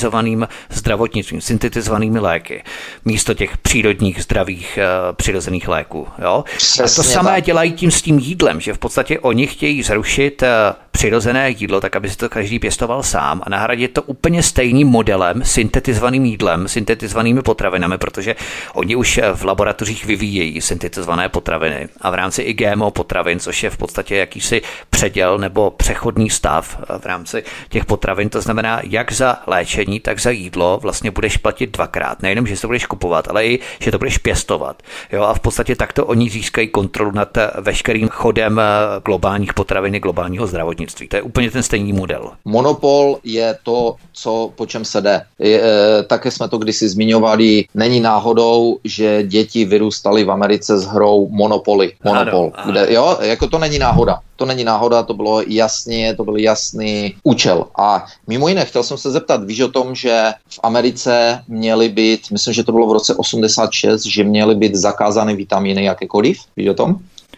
syntetizovaným 0.00 0.48
zdravotnictvím, 0.70 1.40
syntetizovanými 1.40 2.18
léky, 2.18 2.62
místo 3.04 3.34
těch 3.34 3.58
přírodních, 3.58 4.22
zdravých, 4.22 4.78
uh, 4.78 5.16
přirozených 5.16 5.68
léků. 5.68 6.08
Jo? 6.22 6.44
a 6.78 6.82
to 6.82 7.02
samé 7.02 7.30
tak. 7.30 7.44
dělají 7.44 7.72
tím 7.72 7.90
s 7.90 8.02
tím 8.02 8.18
jídlem, 8.18 8.60
že 8.60 8.74
v 8.74 8.78
podstatě 8.78 9.18
oni 9.18 9.46
chtějí 9.46 9.82
zrušit 9.82 10.42
uh, 10.42 10.48
přirozené 10.90 11.50
jídlo, 11.50 11.80
tak 11.80 11.96
aby 11.96 12.10
si 12.10 12.16
to 12.16 12.28
každý 12.28 12.58
pěstoval 12.58 13.02
sám 13.02 13.42
a 13.44 13.50
nahradit 13.50 13.88
to 13.88 14.02
úplně 14.02 14.42
stejným 14.42 14.88
modelem, 14.88 15.44
syntetizovaným 15.44 16.24
jídlem, 16.24 16.68
syntetizovanými 16.68 17.42
potravinami, 17.42 17.98
protože 17.98 18.36
oni 18.74 18.96
už 18.96 19.20
v 19.34 19.44
laboratořích 19.44 20.04
vyvíjejí 20.04 20.60
syntetizované 20.60 21.28
potraviny 21.28 21.88
a 22.00 22.10
v 22.10 22.14
rámci 22.14 22.42
i 22.42 22.52
GMO 22.52 22.90
potravin, 22.90 23.40
což 23.40 23.62
je 23.62 23.70
v 23.70 23.76
podstatě 23.76 24.16
jakýsi 24.16 24.62
předěl 24.90 25.38
nebo 25.38 25.70
přechodný 25.70 26.30
stav 26.30 26.80
v 26.98 27.06
rámci 27.06 27.42
těch 27.68 27.84
potravin. 27.84 28.28
To 28.28 28.40
znamená, 28.40 28.80
jak 28.84 29.12
za 29.12 29.38
léčení, 29.46 30.00
tak 30.00 30.20
za 30.20 30.30
jídlo 30.30 30.78
vlastně 30.82 31.10
budeš 31.10 31.36
platit 31.36 31.70
dvakrát. 31.70 32.22
Nejenom, 32.22 32.46
že 32.46 32.60
to 32.60 32.66
budeš 32.66 32.86
kupovat, 32.86 33.28
ale 33.28 33.46
i, 33.46 33.58
že 33.80 33.90
to 33.90 33.98
budeš 33.98 34.18
pěstovat. 34.18 34.82
Jo, 35.12 35.22
a 35.22 35.34
v 35.34 35.40
podstatě 35.40 35.76
takto 35.76 36.06
oni 36.06 36.30
získají 36.30 36.68
kontrolu 36.68 37.10
nad 37.10 37.38
veškerým 37.60 38.08
chodem 38.08 38.60
globálních 39.04 39.54
potravin, 39.54 39.94
globálního 39.94 40.46
zdravotnictví 40.46 40.79
zdravotnictví. 40.80 41.08
To 41.08 41.16
je 41.16 41.22
úplně 41.22 41.50
ten 41.50 41.62
stejný 41.62 41.92
model. 41.92 42.30
Monopol 42.44 43.18
je 43.24 43.58
to, 43.62 43.96
co, 44.12 44.52
po 44.56 44.66
čem 44.66 44.84
se 44.84 45.00
jde. 45.00 45.22
Je, 45.38 45.60
e, 45.60 46.02
také 46.02 46.30
jsme 46.30 46.48
to 46.48 46.58
kdysi 46.58 46.88
zmiňovali. 46.88 47.64
Není 47.74 48.00
náhodou, 48.00 48.78
že 48.84 49.22
děti 49.22 49.64
vyrůstaly 49.64 50.24
v 50.24 50.30
Americe 50.30 50.78
s 50.78 50.84
hrou 50.84 51.28
Monopoly. 51.28 51.92
Monopol. 52.04 52.52
Ano, 52.54 52.64
ano. 52.64 52.72
Kde, 52.72 52.92
jo, 52.92 53.18
jako 53.20 53.46
to 53.46 53.58
není 53.58 53.78
náhoda. 53.78 54.20
To 54.36 54.46
není 54.46 54.64
náhoda, 54.64 55.02
to 55.02 55.14
bylo 55.14 55.42
jasně, 55.46 56.16
to 56.16 56.24
byl 56.24 56.36
jasný 56.36 57.14
účel. 57.22 57.66
A 57.78 58.04
mimo 58.26 58.48
jiné, 58.48 58.64
chtěl 58.64 58.82
jsem 58.82 58.98
se 58.98 59.10
zeptat, 59.10 59.44
víš 59.44 59.60
o 59.60 59.68
tom, 59.68 59.94
že 59.94 60.32
v 60.48 60.60
Americe 60.62 61.42
měly 61.48 61.88
být, 61.88 62.30
myslím, 62.32 62.54
že 62.54 62.64
to 62.64 62.72
bylo 62.72 62.86
v 62.88 62.92
roce 62.92 63.14
86, 63.14 64.06
že 64.06 64.24
měly 64.24 64.54
být 64.54 64.74
zakázány 64.74 65.36
vitamíny 65.36 65.84
jakékoliv, 65.84 66.38
víš 66.56 66.68
o 66.68 66.74
tom? 66.74 66.96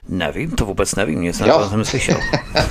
Nevím, 0.08 0.50
to 0.50 0.66
vůbec 0.66 0.94
nevím, 0.94 1.20
nic 1.20 1.38
to 1.38 1.70
jsem 1.70 1.84
slyšel. 1.84 2.16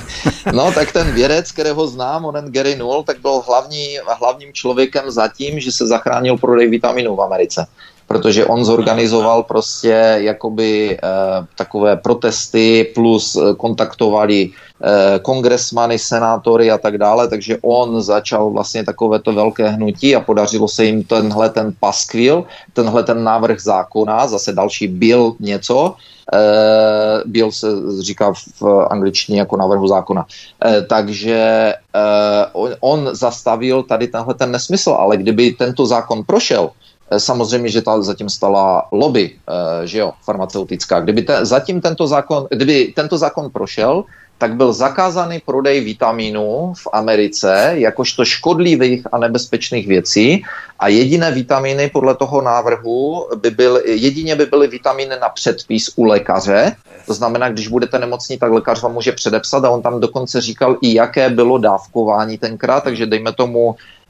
no, 0.52 0.72
tak 0.72 0.92
ten 0.92 1.12
vědec, 1.12 1.52
kterého 1.52 1.86
znám, 1.86 2.24
onen 2.24 2.52
Gary 2.52 2.76
Null, 2.76 3.02
tak 3.02 3.18
byl 3.18 3.42
hlavní, 3.46 3.98
hlavním 4.18 4.52
člověkem 4.52 5.10
za 5.10 5.28
tím, 5.28 5.60
že 5.60 5.72
se 5.72 5.86
zachránil 5.86 6.36
prodej 6.36 6.68
vitaminů 6.68 7.16
v 7.16 7.20
Americe 7.20 7.66
protože 8.12 8.44
on 8.44 8.64
zorganizoval 8.64 9.42
prostě 9.42 10.20
jakoby 10.28 10.98
eh, 11.00 11.46
takové 11.56 11.96
protesty 11.96 12.92
plus 12.94 13.36
eh, 13.36 13.54
kontaktovali 13.56 14.50
eh, 14.52 15.18
kongresmany, 15.24 15.96
senátory 15.96 16.68
a 16.70 16.76
tak 16.78 17.00
dále, 17.00 17.28
takže 17.28 17.56
on 17.64 18.02
začal 18.02 18.50
vlastně 18.50 18.84
takovéto 18.84 19.32
velké 19.32 19.68
hnutí 19.68 20.12
a 20.16 20.20
podařilo 20.20 20.68
se 20.68 20.84
jim 20.84 21.04
tenhle 21.08 21.48
ten 21.50 21.72
paskvil, 21.80 22.44
tenhle 22.76 23.00
ten 23.02 23.24
návrh 23.24 23.60
zákona, 23.60 24.28
zase 24.28 24.52
další 24.52 24.88
byl 24.92 25.40
něco, 25.40 25.96
eh, 26.28 27.24
byl 27.24 27.48
se 27.52 27.66
říká 28.04 28.32
v 28.60 28.86
angličtině 28.92 29.40
jako 29.40 29.56
návrhu 29.56 29.88
zákona. 29.88 30.26
Eh, 30.64 30.82
takže 30.84 31.40
eh, 31.80 32.44
on, 32.52 32.70
on 32.80 33.08
zastavil 33.16 33.82
tady 33.88 34.08
tenhle 34.08 34.34
ten 34.34 34.52
nesmysl, 34.52 34.90
ale 35.00 35.16
kdyby 35.16 35.56
tento 35.56 35.86
zákon 35.86 36.28
prošel, 36.28 36.76
samozřejmě, 37.18 37.68
že 37.68 37.82
ta 37.82 38.02
zatím 38.02 38.28
stala 38.28 38.88
lobby, 38.92 39.30
eh, 39.32 39.86
že 39.86 39.98
jo, 39.98 40.12
farmaceutická. 40.24 41.00
Kdyby 41.00 41.22
te, 41.22 41.46
zatím 41.46 41.80
tento 41.80 42.06
zákon, 42.06 42.46
kdyby 42.50 42.92
tento 42.96 43.18
zákon 43.18 43.50
prošel, 43.50 44.04
tak 44.42 44.58
byl 44.58 44.72
zakázaný 44.72 45.38
prodej 45.46 45.80
vitamínů 45.80 46.74
v 46.74 46.86
Americe 46.92 47.78
jakožto 47.78 48.24
škodlivých 48.24 49.06
a 49.12 49.18
nebezpečných 49.18 49.86
věcí 49.86 50.42
a 50.78 50.88
jediné 50.88 51.30
vitamíny 51.30 51.90
podle 51.94 52.14
toho 52.14 52.42
návrhu 52.42 53.28
by 53.38 53.50
byly, 53.50 53.80
jedině 54.02 54.36
by 54.36 54.46
byly 54.46 54.66
vitamíny 54.66 55.14
na 55.20 55.28
předpis 55.28 55.94
u 55.96 56.04
lékaře. 56.04 56.74
To 57.06 57.14
znamená, 57.14 57.48
když 57.54 57.68
budete 57.68 57.98
nemocní, 57.98 58.38
tak 58.38 58.50
lékař 58.50 58.82
vám 58.82 58.92
může 58.92 59.12
předepsat 59.12 59.64
a 59.64 59.70
on 59.70 59.82
tam 59.82 60.00
dokonce 60.00 60.40
říkal 60.40 60.76
i 60.82 60.94
jaké 60.94 61.30
bylo 61.30 61.58
dávkování 61.58 62.38
tenkrát, 62.38 62.82
takže 62.82 63.06
dejme 63.06 63.32
tomu 63.32 63.74
eh, 63.78 64.01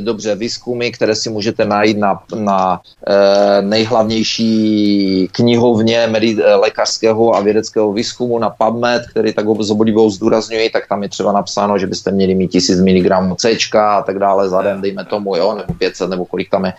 dobře 0.00 0.34
výzkumy, 0.34 0.90
které 0.90 1.14
si 1.14 1.30
můžete 1.30 1.64
najít 1.64 1.98
na, 1.98 2.22
na 2.34 2.80
eh, 3.06 3.62
nejhlavnější 3.62 5.28
knihovně 5.32 6.08
medi- 6.12 6.42
eh, 6.44 6.54
lékařského 6.54 7.34
a 7.34 7.40
vědeckého 7.40 7.92
výzkumu 7.92 8.38
na 8.38 8.50
PubMed, 8.50 9.02
který 9.10 9.32
tak 9.32 9.46
s 9.60 9.70
oblibou 9.70 10.10
zdůrazňuji, 10.10 10.70
tak 10.70 10.88
tam 10.88 11.02
je 11.02 11.08
třeba 11.08 11.32
napsáno, 11.32 11.78
že 11.78 11.86
byste 11.86 12.10
měli 12.10 12.34
mít 12.34 12.48
1000 12.48 12.80
mg 12.80 13.36
C 13.36 13.56
a 13.78 14.02
tak 14.02 14.18
dále 14.18 14.48
za 14.48 14.62
den, 14.62 14.80
dejme 14.80 15.04
tomu, 15.04 15.36
jo, 15.36 15.54
nebo 15.54 15.74
500 15.74 16.10
nebo 16.10 16.24
kolik 16.24 16.50
tam 16.50 16.64
je. 16.64 16.72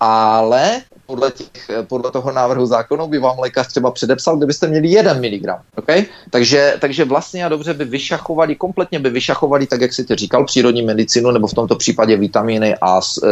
Ale 0.00 0.82
podle, 1.06 1.30
těch, 1.30 1.70
podle 1.88 2.10
toho 2.10 2.32
návrhu 2.32 2.66
zákonu 2.66 3.06
by 3.06 3.18
vám 3.18 3.38
lékař 3.38 3.66
třeba 3.66 3.90
předepsal, 3.90 4.36
kdybyste 4.36 4.66
měli 4.66 4.88
1 4.88 5.14
mg. 5.14 5.48
Okay? 5.76 6.04
Takže, 6.30 6.76
takže 6.80 7.04
vlastně 7.04 7.44
a 7.44 7.48
dobře 7.48 7.74
by 7.74 7.84
vyšachovali, 7.84 8.54
kompletně 8.54 8.98
by 8.98 9.10
vyšachovali, 9.10 9.66
tak 9.66 9.80
jak 9.80 9.92
si 9.92 10.04
to 10.04 10.16
říkal, 10.16 10.44
přírodní 10.44 10.82
medicínu, 10.82 11.30
nebo 11.30 11.46
v 11.46 11.54
tomto 11.54 11.76
případě 11.76 12.16
vitamíny 12.16 12.74
a 12.80 13.00
e, 13.00 13.28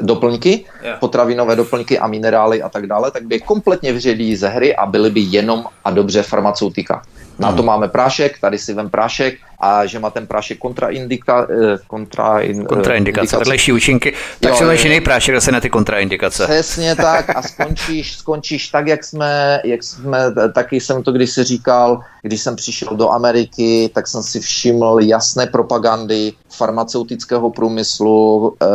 doplňky, 0.00 0.64
yeah. 0.82 0.98
potravinové 1.00 1.56
doplňky 1.56 1.98
a 1.98 2.06
minerály 2.06 2.62
a 2.62 2.68
tak 2.68 2.86
dále, 2.86 3.10
tak 3.10 3.22
by 3.26 3.40
kompletně 3.40 3.92
vyřadili 3.92 4.36
ze 4.36 4.48
hry 4.48 4.76
a 4.76 4.86
byly 4.86 5.10
by 5.10 5.20
jenom 5.20 5.64
a 5.84 5.90
dobře 5.90 6.22
farmaceutika. 6.22 7.02
Na 7.38 7.52
to 7.52 7.62
hmm. 7.62 7.66
máme 7.66 7.88
prášek, 7.88 8.38
tady 8.40 8.58
si 8.58 8.74
vem 8.74 8.90
prášek 8.90 9.34
a 9.62 9.86
že 9.86 9.98
má 9.98 10.10
ten 10.10 10.26
prášek 10.26 10.58
kontraindika, 10.58 11.46
eh, 11.50 11.78
kontrain, 11.86 12.64
kontraindikace, 12.64 13.36
vedlejší 13.36 13.72
účinky, 13.72 14.14
tak 14.40 14.56
si 14.56 14.64
máš 14.64 14.84
jiný 14.84 15.00
prášek 15.00 15.34
zase 15.34 15.52
na 15.52 15.60
ty 15.60 15.70
kontraindikace. 15.70 16.44
Přesně 16.44 16.96
tak 16.96 17.36
a 17.36 17.42
skončíš, 17.42 18.16
skončíš 18.18 18.68
tak, 18.68 18.86
jak 18.86 19.04
jsme, 19.04 19.60
jak 19.64 19.82
jsme, 19.82 20.18
taky 20.54 20.80
jsem 20.80 21.02
to 21.02 21.12
když 21.12 21.30
si 21.30 21.44
říkal, 21.44 22.00
když 22.22 22.40
jsem 22.40 22.56
přišel 22.56 22.96
do 22.96 23.10
Ameriky, 23.10 23.90
tak 23.94 24.08
jsem 24.08 24.22
si 24.22 24.40
všiml 24.40 24.98
jasné 25.02 25.46
propagandy 25.46 26.32
farmaceutického 26.50 27.50
průmyslu, 27.50 28.54
eh, 28.62 28.66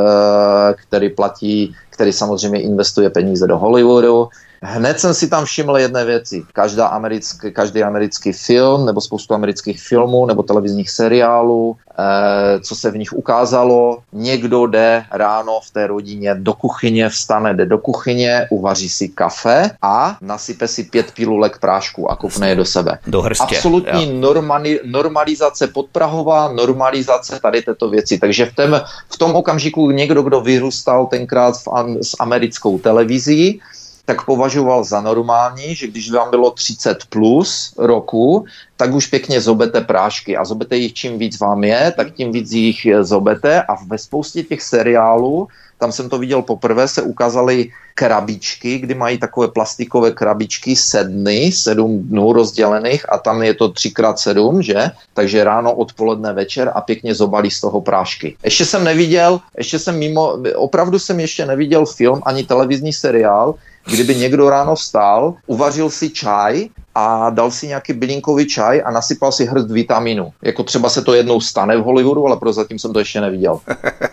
který 0.88 1.09
platí, 1.09 1.75
který 1.89 2.13
samozřejmě 2.13 2.61
investuje 2.61 3.09
peníze 3.09 3.47
do 3.47 3.57
Hollywoodu, 3.57 4.29
Hned 4.61 4.99
jsem 4.99 5.13
si 5.13 5.27
tam 5.27 5.45
všiml 5.45 5.77
jedné 5.77 6.05
věci. 6.05 6.43
Každá 6.53 6.87
americký, 6.87 7.51
každý 7.51 7.83
americký 7.83 8.31
film 8.31 8.85
nebo 8.85 9.01
spoustu 9.01 9.33
amerických 9.33 9.81
filmů 9.81 10.25
nebo 10.25 10.43
televizních 10.43 10.89
seriálů, 10.89 11.75
eh, 11.99 12.59
co 12.59 12.75
se 12.75 12.91
v 12.91 12.97
nich 12.97 13.13
ukázalo, 13.13 13.99
někdo 14.13 14.67
jde 14.67 15.05
ráno 15.11 15.59
v 15.63 15.71
té 15.71 15.87
rodině 15.87 16.35
do 16.35 16.53
kuchyně, 16.53 17.09
vstane, 17.09 17.53
jde 17.53 17.65
do 17.65 17.77
kuchyně, 17.77 18.47
uvaří 18.51 18.89
si 18.89 19.07
kafe 19.07 19.71
a 19.81 20.17
nasype 20.21 20.67
si 20.67 20.83
pět 20.83 21.11
pilulek 21.11 21.59
prášku 21.59 22.11
a 22.11 22.15
kopne 22.15 22.49
je 22.49 22.55
do 22.55 22.65
sebe. 22.65 22.99
Do 23.07 23.21
hrstě, 23.21 23.55
Absolutní 23.55 24.19
normali, 24.19 24.79
normalizace 24.83 25.67
podprahová, 25.67 26.51
normalizace 26.51 27.39
tady 27.41 27.61
této 27.61 27.89
věci. 27.89 28.17
Takže 28.17 28.45
v, 28.45 28.55
tém, 28.55 28.81
v 29.09 29.17
tom 29.17 29.35
okamžiku 29.35 29.91
někdo, 29.91 30.21
kdo 30.21 30.41
vyrůstal 30.41 31.05
tenkrát 31.05 31.55
v, 31.57 31.67
s 32.01 32.15
americkou 32.19 32.79
televizí, 32.79 33.61
tak 34.07 34.25
považoval 34.25 34.83
za 34.83 35.01
normální, 35.01 35.75
že 35.75 35.87
když 35.87 36.11
vám 36.11 36.29
bylo 36.29 36.51
30 36.51 36.97
plus 37.09 37.75
roku, 37.77 38.45
tak 38.77 38.93
už 38.93 39.07
pěkně 39.07 39.41
zobete 39.41 39.81
prášky 39.81 40.37
a 40.37 40.45
zobete 40.45 40.75
jich 40.77 40.93
čím 40.93 41.19
víc 41.19 41.39
vám 41.39 41.63
je, 41.63 41.93
tak 41.97 42.15
tím 42.15 42.31
víc 42.31 42.51
jich 42.51 42.87
zobete 43.01 43.61
a 43.61 43.75
ve 43.87 43.97
spoustě 43.97 44.43
těch 44.43 44.61
seriálů, 44.61 45.47
tam 45.77 45.91
jsem 45.91 46.09
to 46.09 46.17
viděl 46.17 46.41
poprvé, 46.41 46.87
se 46.87 47.01
ukázaly 47.01 47.69
krabičky, 47.95 48.79
kdy 48.79 48.93
mají 48.95 49.17
takové 49.17 49.47
plastikové 49.47 50.11
krabičky 50.11 50.75
sedny, 50.75 51.51
sedm 51.51 51.99
dnů 52.07 52.33
rozdělených 52.33 53.11
a 53.11 53.17
tam 53.17 53.43
je 53.43 53.53
to 53.53 53.69
třikrát 53.69 54.19
sedm, 54.19 54.61
že? 54.61 54.91
Takže 55.13 55.43
ráno, 55.43 55.73
odpoledne, 55.73 56.33
večer 56.33 56.71
a 56.75 56.81
pěkně 56.81 57.15
zobalí 57.15 57.51
z 57.51 57.61
toho 57.61 57.81
prášky. 57.81 58.37
Ještě 58.43 58.65
jsem 58.65 58.83
neviděl, 58.83 59.41
ještě 59.57 59.79
jsem 59.79 59.99
mimo, 59.99 60.37
opravdu 60.55 60.99
jsem 60.99 61.19
ještě 61.19 61.45
neviděl 61.45 61.85
film 61.85 62.21
ani 62.25 62.43
televizní 62.43 62.93
seriál, 62.93 63.55
kdyby 63.88 64.15
někdo 64.15 64.49
ráno 64.49 64.75
vstal, 64.75 65.33
uvařil 65.47 65.89
si 65.89 66.09
čaj 66.09 66.67
a 66.95 67.29
dal 67.29 67.51
si 67.51 67.67
nějaký 67.67 67.93
bylinkový 67.93 68.47
čaj 68.47 68.81
a 68.85 68.91
nasypal 68.91 69.31
si 69.31 69.45
hrst 69.45 69.71
vitaminu. 69.71 70.33
Jako 70.41 70.63
třeba 70.63 70.89
se 70.89 71.01
to 71.01 71.13
jednou 71.13 71.41
stane 71.41 71.77
v 71.77 71.83
Hollywoodu, 71.83 72.25
ale 72.25 72.38
prozatím 72.38 72.79
jsem 72.79 72.93
to 72.93 72.99
ještě 72.99 73.21
neviděl. 73.21 73.59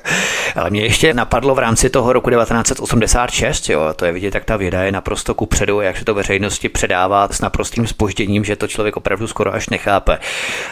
ale 0.57 0.71
mě 0.71 0.81
ještě 0.81 1.15
napadlo 1.15 1.55
v 1.55 1.59
rámci 1.59 1.91
toho 1.91 2.13
roku 2.13 2.31
1986, 2.31 3.69
jo, 3.69 3.81
to 3.97 4.05
je 4.05 4.13
vidět, 4.13 4.35
jak 4.35 4.45
ta 4.45 4.57
věda 4.57 4.83
je 4.83 4.93
naprosto 4.93 5.35
kupředu, 5.35 5.81
jak 5.81 5.97
se 5.97 6.05
to 6.05 6.15
veřejnosti 6.15 6.69
předává 6.69 7.29
s 7.31 7.41
naprostým 7.41 7.87
spožděním, 7.87 8.45
že 8.45 8.57
to 8.57 8.69
člověk 8.69 8.97
opravdu 8.97 9.27
skoro 9.27 9.55
až 9.55 9.69
nechápe. 9.69 10.19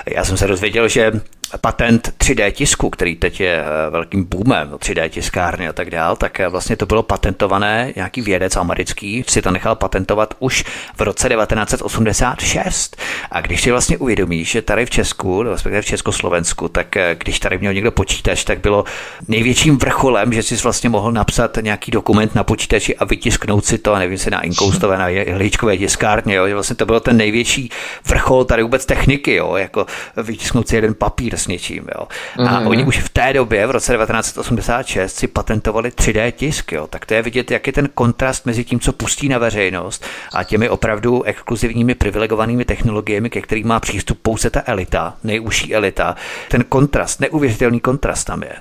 Já 0.07 0.25
jsem 0.25 0.37
se 0.37 0.47
dozvěděl, 0.47 0.89
že 0.89 1.13
patent 1.61 2.15
3D 2.19 2.51
tisku, 2.51 2.91
který 2.91 3.17
teď 3.17 3.41
je 3.41 3.65
eh, 3.65 3.91
velkým 3.91 4.25
boomem, 4.25 4.71
3D 4.71 5.09
tiskárny 5.09 5.69
a 5.69 5.73
tak 5.73 5.91
dál, 5.91 6.17
tak 6.17 6.41
eh, 6.41 6.49
vlastně 6.49 6.77
to 6.77 6.87
bylo 6.87 7.03
patentované, 7.03 7.93
nějaký 7.97 8.21
vědec 8.21 8.57
americký 8.57 9.25
si 9.29 9.43
to 9.43 9.51
nechal 9.51 9.77
patentovat 9.77 10.35
už 10.39 10.65
v 10.97 11.01
roce 11.01 11.29
1986. 11.29 12.97
A 13.31 13.41
když 13.41 13.63
si 13.63 13.71
vlastně 13.71 13.99
uvědomíš, 13.99 14.51
že 14.51 14.63
tady 14.63 14.87
v 14.87 14.91
Česku, 14.91 15.43
respektive 15.43 15.83
v 15.83 15.87
Československu, 15.87 16.69
tak 16.69 16.97
eh, 16.97 17.17
když 17.19 17.41
tady 17.41 17.59
měl 17.59 17.73
někdo 17.75 17.93
počítač, 17.93 18.45
tak 18.45 18.61
bylo 18.61 18.85
největším 19.29 19.79
vrcholem, 19.79 20.33
že 20.33 20.43
jsi 20.43 20.57
vlastně 20.57 20.91
mohl 20.91 21.13
napsat 21.13 21.59
nějaký 21.61 21.91
dokument 21.91 22.35
na 22.35 22.45
počítači 22.45 22.97
a 22.97 23.05
vytisknout 23.05 23.65
si 23.65 23.79
to, 23.79 23.95
a 23.95 23.99
nevím, 23.99 24.19
se 24.19 24.31
na 24.31 24.41
inkoustové, 24.41 24.99
na 24.99 25.09
jehličkové 25.09 25.77
tiskárně, 25.77 26.35
jo, 26.35 26.49
že 26.49 26.55
vlastně 26.55 26.77
to 26.77 26.87
bylo 26.87 27.01
ten 27.01 27.17
největší 27.17 27.71
vrchol 28.09 28.45
tady 28.45 28.63
vůbec 28.63 28.87
techniky, 28.87 29.35
jo, 29.35 29.57
jako 29.57 29.87
vytisknout 30.17 30.69
si 30.69 30.77
jeden 30.77 30.95
papír 30.95 31.37
s 31.43 31.47
něčím. 31.47 31.89
Jo. 31.99 32.09
A 32.39 32.43
mm-hmm. 32.43 32.69
oni 32.69 32.85
už 32.85 32.99
v 32.99 33.09
té 33.09 33.33
době, 33.33 33.67
v 33.67 33.71
roce 33.71 33.93
1986, 33.93 35.17
si 35.17 35.27
patentovali 35.27 35.91
3D 35.91 36.33
tisk. 36.33 36.73
Jo. 36.73 36.87
Tak 36.87 37.07
to 37.07 37.15
je 37.15 37.23
vidět, 37.23 37.51
jak 37.51 37.67
je 37.67 37.73
ten 37.73 37.89
kontrast 37.95 38.47
mezi 38.47 38.65
tím, 38.65 38.81
co 38.81 38.93
pustí 38.93 39.29
na 39.29 39.39
veřejnost 39.39 40.05
a 40.35 40.45
těmi 40.45 40.69
opravdu 40.69 41.23
exkluzivními 41.23 41.95
privilegovanými 41.95 42.65
technologiemi, 42.65 43.31
ke 43.31 43.41
kterým 43.41 43.69
má 43.69 43.81
přístup 43.81 44.19
pouze 44.23 44.51
ta 44.51 44.63
elita, 44.67 45.15
nejužší 45.25 45.75
elita. 45.75 46.17
Ten 46.49 46.65
kontrast, 46.65 47.21
neuvěřitelný 47.21 47.81
kontrast 47.81 48.27
tam 48.27 48.43
je. 48.43 48.53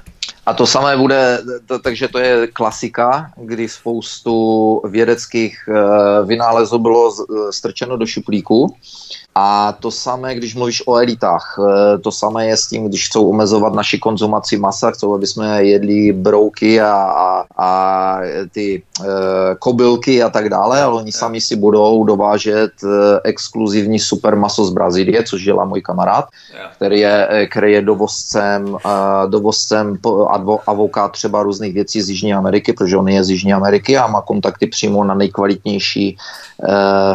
A 0.46 0.54
to 0.54 0.68
samé 0.68 0.98
bude, 0.98 1.40
to, 1.66 1.80
takže 1.80 2.08
to 2.08 2.20
je 2.20 2.48
klasika, 2.48 3.32
kdy 3.38 3.70
spoustu 3.70 4.82
vědeckých 4.90 5.70
uh, 5.70 6.28
vynálezů 6.28 6.80
bylo 6.80 7.14
strčeno 7.52 7.98
do 7.98 8.06
šuplíku 8.06 8.76
a 9.36 9.72
to 9.80 9.92
samé, 9.92 10.36
když 10.36 10.56
mluvíš 10.56 10.84
o 10.88 10.96
elitách, 10.96 11.60
eh, 11.60 11.98
to 11.98 12.12
samé 12.12 12.48
je 12.48 12.58
s 12.58 12.68
tím, 12.68 12.88
když 12.88 13.08
chcou 13.08 13.30
omezovat 13.30 13.74
naši 13.74 14.00
konzumaci 14.00 14.58
masa, 14.58 14.92
chcou, 14.92 15.16
aby 15.16 15.28
jsme 15.28 15.64
jedli 15.64 16.14
brouky 16.14 16.82
a, 16.82 16.94
a, 16.94 17.46
a 17.58 17.72
ty 18.52 18.84
e, 19.02 19.56
kobylky 19.60 20.24
a 20.24 20.30
tak 20.30 20.50
dále, 20.50 20.82
ale 20.82 20.94
oni 20.94 21.12
sami 21.12 21.42
si 21.42 21.56
budou 21.56 22.04
dovážet 22.04 22.72
e, 22.84 22.88
exkluzivní 23.24 24.00
super 24.00 24.36
maso 24.36 24.66
z 24.66 24.74
Brazílie, 24.74 25.24
což 25.24 25.44
dělá 25.44 25.66
můj 25.66 25.82
kamarád, 25.82 26.26
který 26.76 27.00
je, 27.00 27.48
který 27.52 27.74
je 27.74 27.82
dovozcem, 27.82 28.78
e, 28.86 29.30
dovozcem 29.30 29.98
avoká 30.68 31.08
třeba 31.08 31.44
různých 31.44 31.74
věcí 31.74 32.02
z 32.02 32.10
Jižní 32.10 32.34
Ameriky, 32.34 32.74
protože 32.74 32.98
on 32.98 33.10
je 33.10 33.24
z 33.24 33.30
Jižní 33.30 33.54
Ameriky 33.54 33.98
a 33.98 34.08
má 34.08 34.22
kontakty 34.22 34.68
přímo 34.68 35.04
na 35.04 35.14
nejkvalitnější 35.14 36.08
e, 36.10 36.18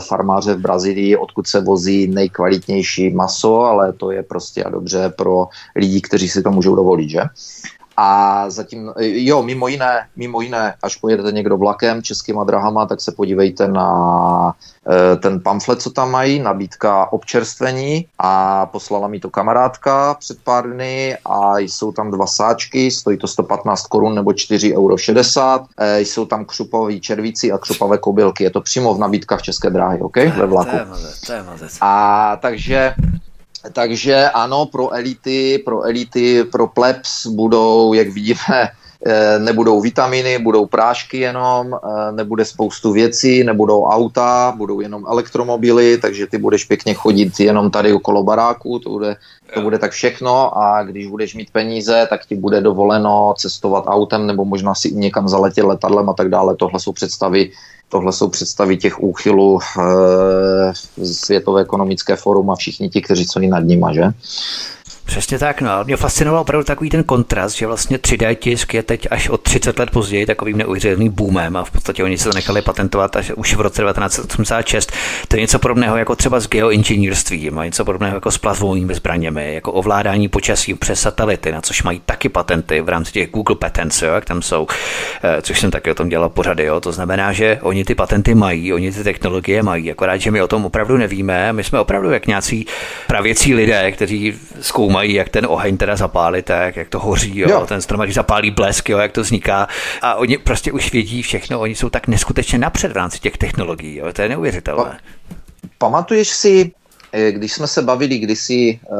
farmáře 0.00 0.54
v 0.54 0.60
Brazílii, 0.60 1.16
odkud 1.16 1.46
se 1.46 1.60
vozí 1.60 2.05
nejkvalitnější 2.08 3.10
maso, 3.10 3.60
ale 3.60 3.92
to 3.92 4.10
je 4.10 4.22
prostě 4.22 4.64
a 4.64 4.70
dobře 4.70 5.08
pro 5.08 5.48
lidi, 5.76 6.00
kteří 6.00 6.28
si 6.28 6.42
to 6.42 6.50
můžou 6.50 6.76
dovolit, 6.76 7.10
že? 7.10 7.20
A 7.96 8.50
zatím, 8.50 8.92
jo, 8.98 9.42
mimo 9.42 9.68
jiné, 9.68 10.06
mimo 10.16 10.40
jiné, 10.40 10.74
až 10.82 10.96
pojedete 10.96 11.32
někdo 11.32 11.56
vlakem 11.56 12.02
českýma 12.02 12.44
drahama, 12.44 12.86
tak 12.86 13.00
se 13.00 13.12
podívejte 13.12 13.68
na 13.68 14.54
e, 15.12 15.16
ten 15.16 15.40
pamflet, 15.40 15.82
co 15.82 15.90
tam 15.90 16.10
mají, 16.10 16.38
nabídka 16.38 17.12
občerstvení 17.12 18.06
a 18.18 18.66
poslala 18.66 19.08
mi 19.08 19.20
to 19.20 19.30
kamarádka 19.30 20.14
před 20.14 20.38
pár 20.44 20.72
dny 20.72 21.16
a 21.24 21.58
jsou 21.58 21.92
tam 21.92 22.10
dva 22.10 22.26
sáčky, 22.26 22.90
stojí 22.90 23.18
to 23.18 23.26
115 23.26 23.86
korun 23.86 24.14
nebo 24.14 24.30
4,60 24.30 24.74
euro. 24.76 25.66
E, 25.76 26.00
jsou 26.00 26.26
tam 26.26 26.44
křupoví 26.44 27.00
červíci 27.00 27.52
a 27.52 27.58
křupavé 27.58 27.98
kobylky. 27.98 28.44
Je 28.44 28.50
to 28.50 28.60
přímo 28.60 28.94
v 28.94 28.98
nabídkách 28.98 29.42
České 29.42 29.70
dráhy, 29.70 30.00
OK? 30.00 30.16
Ve 30.16 30.46
vlaku. 30.46 30.76
A 31.80 32.36
takže 32.36 32.94
takže 33.72 34.30
ano, 34.30 34.66
pro 34.66 34.92
elity, 34.94 35.58
pro 35.64 35.82
elity, 35.82 36.44
pro 36.44 36.66
plebs 36.66 37.26
budou, 37.26 37.94
jak 37.94 38.08
vidíme, 38.08 38.68
nebudou 39.38 39.80
vitaminy, 39.80 40.38
budou 40.38 40.66
prášky 40.66 41.18
jenom, 41.18 41.74
eh, 41.74 42.12
nebude 42.12 42.44
spoustu 42.44 42.92
věcí, 42.92 43.44
nebudou 43.44 43.84
auta, 43.84 44.54
budou 44.56 44.80
jenom 44.80 45.04
elektromobily, 45.08 45.98
takže 45.98 46.26
ty 46.26 46.38
budeš 46.38 46.64
pěkně 46.64 46.94
chodit 46.94 47.40
jenom 47.40 47.70
tady 47.70 47.92
okolo 47.92 48.22
baráku, 48.22 48.78
to 48.78 48.90
bude, 48.90 49.16
to 49.54 49.60
bude 49.60 49.78
tak 49.78 49.90
všechno 49.90 50.58
a 50.58 50.82
když 50.82 51.06
budeš 51.06 51.34
mít 51.34 51.50
peníze, 51.50 52.06
tak 52.10 52.26
ti 52.26 52.34
bude 52.34 52.60
dovoleno 52.60 53.34
cestovat 53.38 53.84
autem 53.86 54.26
nebo 54.26 54.44
možná 54.44 54.74
si 54.74 54.92
někam 54.92 55.28
zaletět 55.28 55.64
letadlem 55.64 56.08
a 56.08 56.14
tak 56.14 56.28
dále. 56.28 56.56
Tohle 56.56 56.80
jsou 56.80 56.92
představy 56.92 57.50
Tohle 57.88 58.12
jsou 58.12 58.28
představy 58.28 58.76
těch 58.76 59.02
úchylů 59.02 59.58
e, 59.60 61.04
Světové 61.06 61.62
ekonomické 61.62 62.16
forum 62.16 62.50
a 62.50 62.56
všichni 62.56 62.88
ti, 62.88 63.02
kteří 63.02 63.24
jsou 63.24 63.40
nad 63.40 63.60
nima, 63.60 63.92
že? 63.92 64.02
Přesně 65.06 65.38
tak, 65.38 65.60
no. 65.60 65.70
Mě 65.84 65.96
fascinoval 65.96 66.40
opravdu 66.40 66.64
takový 66.64 66.90
ten 66.90 67.04
kontrast, 67.04 67.56
že 67.56 67.66
vlastně 67.66 67.96
3D 67.96 68.34
tisk 68.34 68.74
je 68.74 68.82
teď 68.82 69.06
až 69.10 69.28
od 69.28 69.40
30 69.42 69.78
let 69.78 69.90
později 69.90 70.26
takovým 70.26 70.58
neuvěřitelným 70.58 71.12
boomem 71.12 71.56
a 71.56 71.64
v 71.64 71.70
podstatě 71.70 72.04
oni 72.04 72.18
se 72.18 72.28
to 72.28 72.34
nechali 72.34 72.62
patentovat 72.62 73.16
až 73.16 73.32
už 73.36 73.54
v 73.54 73.60
roce 73.60 73.82
1986. 73.82 74.92
To 75.28 75.36
je 75.36 75.40
něco 75.40 75.58
podobného 75.58 75.96
jako 75.96 76.16
třeba 76.16 76.40
s 76.40 76.48
geoinženýrstvím 76.48 77.58
a 77.58 77.64
něco 77.64 77.84
podobného 77.84 78.16
jako 78.16 78.30
s 78.30 78.38
plazmovými 78.38 78.94
zbraněmi, 78.94 79.54
jako 79.54 79.72
ovládání 79.72 80.28
počasí 80.28 80.74
přes 80.74 81.00
satelity, 81.00 81.52
na 81.52 81.60
což 81.60 81.82
mají 81.82 82.00
taky 82.06 82.28
patenty 82.28 82.80
v 82.80 82.88
rámci 82.88 83.12
těch 83.12 83.30
Google 83.30 83.56
Patents, 83.56 84.02
jo, 84.02 84.14
jak 84.14 84.24
tam 84.24 84.42
jsou, 84.42 84.66
eh, 85.22 85.42
což 85.42 85.60
jsem 85.60 85.70
taky 85.70 85.90
o 85.90 85.94
tom 85.94 86.08
dělal 86.08 86.28
pořady. 86.28 86.64
Jo. 86.64 86.80
To 86.80 86.92
znamená, 86.92 87.32
že 87.32 87.58
oni 87.62 87.84
ty 87.84 87.94
patenty 87.94 88.34
mají, 88.34 88.72
oni 88.72 88.92
ty 88.92 89.04
technologie 89.04 89.62
mají, 89.62 89.90
akorát, 89.90 90.16
že 90.16 90.30
my 90.30 90.42
o 90.42 90.48
tom 90.48 90.64
opravdu 90.64 90.96
nevíme. 90.96 91.52
My 91.52 91.64
jsme 91.64 91.80
opravdu 91.80 92.10
jak 92.10 92.26
nějací 92.26 92.66
pravěcí 93.06 93.54
lidé, 93.54 93.92
kteří 93.92 94.34
zkoumají 94.60 94.95
mají, 94.96 95.14
jak 95.14 95.28
ten 95.28 95.46
oheň 95.46 95.76
teda 95.76 95.96
zapálit, 95.96 96.44
tak, 96.44 96.76
jak 96.76 96.88
to 96.88 96.98
hoří, 96.98 97.38
jo, 97.38 97.48
jo. 97.50 97.66
ten 97.68 97.80
strom, 97.82 98.00
když 98.00 98.14
zapálí 98.14 98.50
blesk, 98.50 98.88
jo, 98.88 98.98
jak 98.98 99.12
to 99.12 99.20
vzniká. 99.20 99.68
A 100.02 100.14
oni 100.14 100.38
prostě 100.38 100.72
už 100.72 100.92
vědí 100.92 101.22
všechno, 101.22 101.60
oni 101.60 101.74
jsou 101.74 101.88
tak 101.90 102.08
neskutečně 102.08 102.58
napřed 102.58 102.92
v 102.92 102.96
rámci 102.96 103.18
těch 103.18 103.36
technologií, 103.36 103.96
jo, 103.96 104.12
to 104.12 104.22
je 104.22 104.28
neuvěřitelné. 104.28 104.98
Pamatuješ 105.78 106.28
si, 106.28 106.72
eh, 107.12 107.32
když 107.32 107.52
jsme 107.52 107.66
se 107.66 107.82
bavili 107.82 108.18
kdysi 108.18 108.80
uh, 108.88 108.96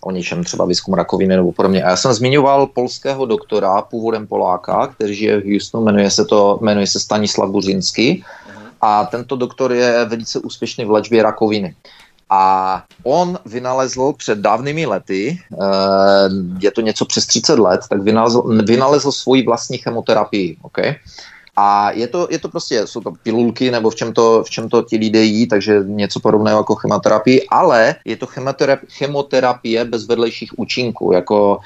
o 0.00 0.10
něčem 0.10 0.44
třeba 0.44 0.64
výzkum 0.64 0.94
rakoviny 0.94 1.36
nebo 1.36 1.52
podobně. 1.52 1.84
A 1.84 1.90
já 1.90 1.96
jsem 1.96 2.12
zmiňoval 2.12 2.66
polského 2.66 3.26
doktora, 3.26 3.82
původem 3.82 4.26
Poláka, 4.26 4.86
který 4.86 5.14
žije 5.14 5.40
v 5.40 5.52
Houstonu, 5.52 5.84
jmenuje 5.84 6.10
se, 6.10 6.24
to, 6.24 6.58
jmenuje 6.62 6.86
se 6.86 7.00
Stanislav 7.00 7.50
Buřinský. 7.50 8.24
A 8.80 9.04
tento 9.04 9.36
doktor 9.36 9.72
je 9.72 10.04
velice 10.04 10.38
úspěšný 10.38 10.84
v 10.84 10.90
léčbě 10.90 11.22
rakoviny. 11.22 11.74
A 12.30 12.84
on 13.02 13.38
vynalezl 13.46 14.12
před 14.12 14.38
dávnými 14.38 14.86
lety, 14.86 15.38
eh, 15.52 15.56
je 16.60 16.70
to 16.70 16.80
něco 16.80 17.04
přes 17.04 17.26
30 17.26 17.58
let, 17.58 17.80
tak 17.90 18.02
vynalezl, 18.02 18.42
vynalezl 18.64 19.12
svoji 19.12 19.42
vlastní 19.42 19.78
chemoterapii. 19.78 20.56
Okay? 20.62 20.94
A 21.56 21.90
je 21.90 22.08
to, 22.08 22.28
je 22.30 22.38
to 22.38 22.48
prostě, 22.48 22.86
jsou 22.86 23.00
to 23.00 23.12
pilulky 23.22 23.70
nebo 23.70 23.90
v 23.90 23.94
čem 23.94 24.12
to, 24.12 24.42
v 24.44 24.50
čem 24.50 24.68
to 24.68 24.82
ti 24.82 24.96
lidé 24.96 25.22
jí, 25.22 25.46
takže 25.46 25.80
něco 25.84 26.20
podobného 26.20 26.58
jako 26.58 26.74
chemoterapii, 26.74 27.46
ale 27.50 27.94
je 28.04 28.16
to 28.16 28.26
chemoterapie, 28.88 29.84
bez 29.84 30.06
vedlejších 30.06 30.58
účinků, 30.58 31.12
jako 31.12 31.58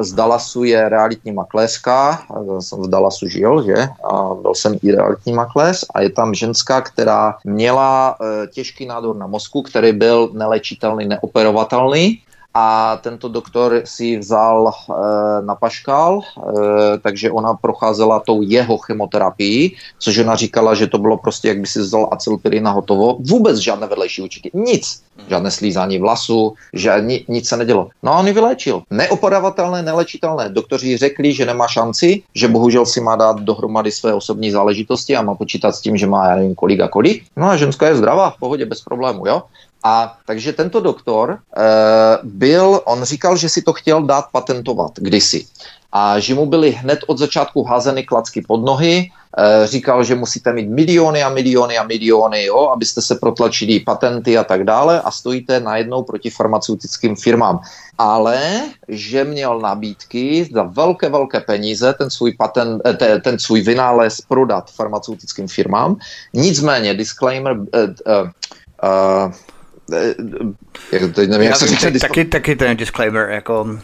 z 0.00 0.12
Dallasu 0.12 0.64
je 0.64 0.88
realitní 0.88 1.32
makléřka, 1.32 2.22
jsem 2.60 2.82
v 2.82 2.88
Dallasu 2.88 3.28
žil, 3.28 3.62
že? 3.62 3.88
A 4.12 4.34
byl 4.34 4.54
jsem 4.54 4.78
i 4.82 4.92
realitní 4.92 5.32
makléř. 5.32 5.84
A 5.94 6.00
je 6.00 6.10
tam 6.10 6.34
ženská, 6.34 6.80
která 6.80 7.34
měla 7.44 8.16
eh, 8.20 8.46
těžký 8.46 8.86
nádor 8.86 9.16
na 9.16 9.26
mozku, 9.26 9.62
který 9.62 9.92
byl 9.92 10.30
nelečitelný, 10.32 11.06
neoperovatelný 11.06 12.22
a 12.54 12.96
tento 13.02 13.28
doktor 13.28 13.82
si 13.84 14.18
vzal 14.18 14.68
e, 14.68 14.72
na 15.42 15.54
paškal, 15.54 16.20
e, 16.20 16.98
takže 16.98 17.30
ona 17.30 17.54
procházela 17.54 18.20
tou 18.20 18.42
jeho 18.42 18.78
chemoterapií, 18.78 19.76
což 19.98 20.18
ona 20.18 20.36
říkala, 20.36 20.74
že 20.74 20.86
to 20.86 20.98
bylo 20.98 21.16
prostě, 21.16 21.48
jak 21.48 21.60
by 21.60 21.66
si 21.66 21.80
vzal 21.80 22.08
acylpirin 22.12 22.64
na 22.64 22.70
hotovo. 22.70 23.16
Vůbec 23.20 23.58
žádné 23.58 23.86
vedlejší 23.86 24.22
účinky, 24.22 24.50
nic. 24.54 25.02
Žádné 25.28 25.50
slízání 25.50 25.98
vlasu, 25.98 26.54
že 26.72 26.92
ni, 27.00 27.24
nic 27.28 27.48
se 27.48 27.56
nedělo. 27.56 27.88
No 28.02 28.12
a 28.12 28.18
on 28.18 28.26
ji 28.26 28.32
vyléčil. 28.32 28.82
Neoperovatelné, 28.90 29.82
nelečitelné. 29.82 30.48
Doktoři 30.48 30.96
řekli, 30.96 31.32
že 31.32 31.46
nemá 31.46 31.68
šanci, 31.68 32.22
že 32.34 32.48
bohužel 32.48 32.86
si 32.86 33.00
má 33.00 33.16
dát 33.16 33.40
dohromady 33.40 33.92
své 33.92 34.14
osobní 34.14 34.50
záležitosti 34.50 35.16
a 35.16 35.22
má 35.22 35.34
počítat 35.34 35.72
s 35.72 35.80
tím, 35.80 35.96
že 35.96 36.06
má, 36.06 36.28
já 36.28 36.36
nevím, 36.36 36.54
kolik 36.54 36.80
a 36.80 36.88
kolik. 36.88 37.24
No 37.36 37.46
a 37.46 37.56
ženská 37.56 37.86
je 37.88 37.96
zdravá, 37.96 38.30
v 38.30 38.38
pohodě, 38.38 38.66
bez 38.66 38.80
problému, 38.80 39.26
jo. 39.26 39.42
A 39.84 40.18
takže 40.26 40.52
tento 40.52 40.80
doktor 40.80 41.30
e, 41.30 41.38
byl, 42.22 42.80
on 42.84 43.04
říkal, 43.04 43.36
že 43.36 43.48
si 43.48 43.62
to 43.62 43.72
chtěl 43.72 44.02
dát 44.02 44.24
patentovat 44.32 44.92
kdysi. 44.96 45.46
A 45.92 46.18
že 46.18 46.34
mu 46.34 46.46
byly 46.46 46.70
hned 46.70 46.98
od 47.06 47.18
začátku 47.18 47.62
házeny 47.62 48.02
klacky 48.02 48.42
pod 48.42 48.64
nohy, 48.64 49.10
e, 49.38 49.66
říkal, 49.66 50.04
že 50.04 50.14
musíte 50.14 50.52
mít 50.52 50.68
miliony 50.68 51.22
a 51.22 51.28
miliony 51.28 51.78
a 51.78 51.82
miliony, 51.82 52.44
jo, 52.44 52.68
abyste 52.68 53.02
se 53.02 53.14
protlačili 53.14 53.80
patenty 53.80 54.38
a 54.38 54.44
tak 54.44 54.64
dále 54.64 55.00
a 55.00 55.10
stojíte 55.10 55.60
najednou 55.60 56.02
proti 56.02 56.30
farmaceutickým 56.30 57.16
firmám. 57.16 57.60
Ale 57.98 58.62
že 58.88 59.24
měl 59.24 59.60
nabídky 59.60 60.48
za 60.52 60.62
velké, 60.62 61.08
velké 61.08 61.40
peníze 61.40 61.94
ten 61.98 62.10
svůj, 62.10 62.32
patent, 62.32 62.82
eh, 62.86 63.20
ten, 63.20 63.38
svůj 63.38 63.60
vynález 63.60 64.20
prodat 64.20 64.70
farmaceutickým 64.70 65.48
firmám. 65.48 65.96
Nicméně, 66.34 66.94
disclaimer, 66.94 67.56
uh, 67.58 67.66
uh, 68.06 68.28
uh, 68.82 69.32
äh, 69.90 70.14
jak, 70.92 71.14
teď 71.14 71.30
nevím, 71.30 71.46
jak 71.46 71.56
se 71.56 71.66
říká. 71.66 71.90
Taky, 72.00 72.24
taky 72.24 72.56
ten 72.56 72.76
disclaimer, 72.76 73.30
jako... 73.30 73.62
Uh, 73.62 73.78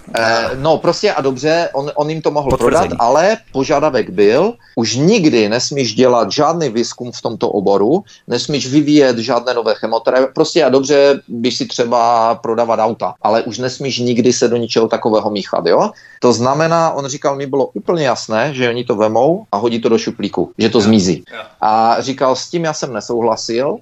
no, 0.55 0.79
prostě 0.79 1.13
a 1.13 1.21
dobře, 1.21 1.69
on, 1.73 1.91
on 1.95 2.11
jim 2.11 2.23
to 2.23 2.31
mohl 2.31 2.51
potvrzení. 2.51 2.89
prodat, 2.89 3.05
ale 3.05 3.37
požadavek 3.53 4.11
byl, 4.11 4.55
už 4.77 4.97
nikdy 4.97 5.49
nesmíš 5.49 5.95
dělat 5.95 6.33
žádný 6.33 6.69
výzkum 6.69 7.13
v 7.13 7.23
tomto 7.23 7.49
oboru, 7.49 8.05
nesmíš 8.27 8.67
vyvíjet 8.67 9.19
žádné 9.19 9.55
nové 9.55 9.75
chemoterapie, 9.75 10.29
prostě 10.35 10.65
a 10.65 10.69
dobře, 10.69 11.21
bys 11.29 11.57
si 11.57 11.67
třeba 11.67 12.35
prodávat 12.35 12.81
auta, 12.81 13.15
ale 13.23 13.43
už 13.43 13.59
nesmíš 13.59 13.99
nikdy 13.99 14.33
se 14.33 14.49
do 14.49 14.57
ničeho 14.57 14.89
takového 14.89 15.31
míchat, 15.31 15.67
jo? 15.67 15.91
To 16.21 16.33
znamená, 16.33 16.91
on 16.91 17.07
říkal, 17.07 17.37
mi 17.37 17.47
bylo 17.47 17.67
úplně 17.67 18.07
jasné, 18.07 18.55
že 18.55 18.69
oni 18.69 18.85
to 18.85 18.97
vemou 18.97 19.45
a 19.53 19.57
hodí 19.57 19.81
to 19.81 19.89
do 19.89 19.99
šuplíku, 19.99 20.51
že 20.59 20.69
to 20.69 20.81
zmizí. 20.81 21.25
A 21.61 21.97
říkal, 22.01 22.37
s 22.37 22.49
tím 22.51 22.65
já 22.65 22.73
jsem 22.73 22.93
nesouhlasil, 22.93 23.69
uh, 23.71 23.79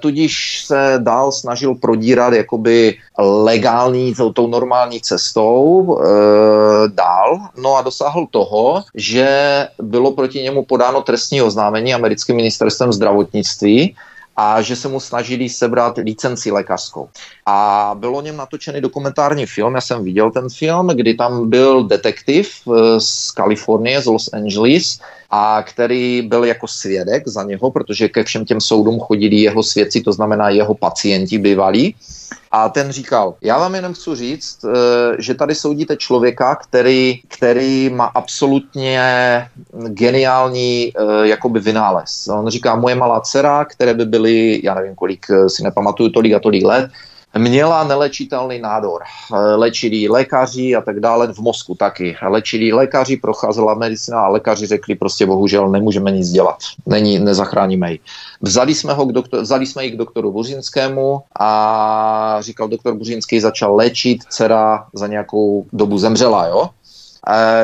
tudíž 0.00 0.64
se 0.66 0.94
dál 0.98 1.32
snažil 1.32 1.74
prodírat 1.74 2.27
jakoby 2.34 2.98
legální, 3.18 4.14
tou, 4.14 4.32
tou 4.32 4.46
normální 4.46 5.00
cestou 5.00 5.98
e, 5.98 6.04
dál, 6.88 7.40
no 7.56 7.76
a 7.76 7.82
dosáhl 7.82 8.26
toho, 8.30 8.82
že 8.94 9.28
bylo 9.82 10.12
proti 10.12 10.42
němu 10.42 10.64
podáno 10.64 11.02
trestní 11.02 11.42
oznámení 11.42 11.94
americkým 11.94 12.36
ministerstvem 12.36 12.92
zdravotnictví, 12.92 13.96
a 14.40 14.62
že 14.62 14.76
se 14.76 14.88
mu 14.88 15.00
snažili 15.00 15.48
sebrat 15.48 15.96
licenci 15.96 16.50
lékařskou. 16.50 17.08
A 17.50 17.94
byl 17.98 18.16
o 18.16 18.20
něm 18.20 18.36
natočený 18.36 18.80
dokumentární 18.80 19.46
film, 19.46 19.74
já 19.74 19.80
jsem 19.80 20.04
viděl 20.04 20.30
ten 20.30 20.48
film, 20.48 20.86
kdy 20.86 21.14
tam 21.14 21.50
byl 21.50 21.84
detektiv 21.84 22.48
e, 22.68 23.00
z 23.00 23.30
Kalifornie, 23.30 24.02
z 24.02 24.06
Los 24.06 24.28
Angeles, 24.32 24.98
a 25.30 25.62
který 25.62 26.22
byl 26.22 26.44
jako 26.44 26.66
svědek 26.68 27.28
za 27.28 27.42
něho, 27.42 27.70
protože 27.70 28.08
ke 28.08 28.24
všem 28.24 28.44
těm 28.44 28.60
soudům 28.60 29.00
chodili 29.00 29.36
jeho 29.36 29.62
svědci, 29.62 30.00
to 30.00 30.12
znamená 30.12 30.48
jeho 30.48 30.74
pacienti 30.74 31.38
bývalí. 31.38 31.94
A 32.50 32.68
ten 32.68 32.92
říkal, 32.92 33.34
já 33.40 33.58
vám 33.58 33.74
jenom 33.74 33.94
chci 33.94 34.10
říct, 34.14 34.64
eh, 34.64 35.16
že 35.18 35.34
tady 35.34 35.54
soudíte 35.54 35.96
člověka, 35.96 36.54
který, 36.56 37.20
který 37.28 37.90
má 37.90 38.04
absolutně 38.04 39.00
geniální 39.88 40.92
eh, 40.92 41.28
jakoby 41.28 41.60
vynález. 41.60 42.28
On 42.28 42.48
říká, 42.48 42.76
moje 42.76 42.94
malá 42.94 43.20
dcera, 43.20 43.64
které 43.64 43.94
by 43.94 44.04
byly, 44.04 44.60
já 44.64 44.74
nevím 44.74 44.94
kolik, 44.94 45.26
eh, 45.30 45.48
si 45.48 45.62
nepamatuju, 45.62 46.10
tolik 46.10 46.32
a 46.34 46.40
tolik 46.40 46.64
let, 46.64 46.90
měla 47.38 47.84
nelečitelný 47.84 48.58
nádor. 48.60 49.02
Léčili 49.56 50.08
lékaři 50.08 50.76
a 50.76 50.80
tak 50.80 51.00
dále, 51.00 51.32
v 51.32 51.38
mozku 51.38 51.74
taky. 51.74 52.16
Léčili 52.22 52.72
lékaři, 52.72 53.16
procházela 53.16 53.74
medicina 53.74 54.20
a 54.20 54.28
lékaři 54.28 54.66
řekli 54.66 54.94
prostě 54.94 55.26
bohužel 55.26 55.68
nemůžeme 55.68 56.10
nic 56.10 56.30
dělat. 56.30 56.56
Není, 56.86 57.18
nezachráníme 57.18 57.92
ji. 57.92 58.00
Vzali 58.40 58.74
jsme, 58.74 58.92
ho 58.92 59.06
k 59.06 59.12
doktor, 59.12 59.40
vzali 59.40 59.66
jsme 59.66 59.84
ji 59.84 59.90
k 59.90 59.96
doktoru 59.96 60.32
Buřinskému 60.32 61.22
a 61.40 62.36
říkal 62.40 62.68
doktor 62.68 62.94
Buřinský, 62.94 63.40
začal 63.40 63.76
léčit, 63.76 64.24
dcera 64.28 64.86
za 64.92 65.06
nějakou 65.06 65.66
dobu 65.72 65.98
zemřela, 65.98 66.46
jo? 66.46 66.70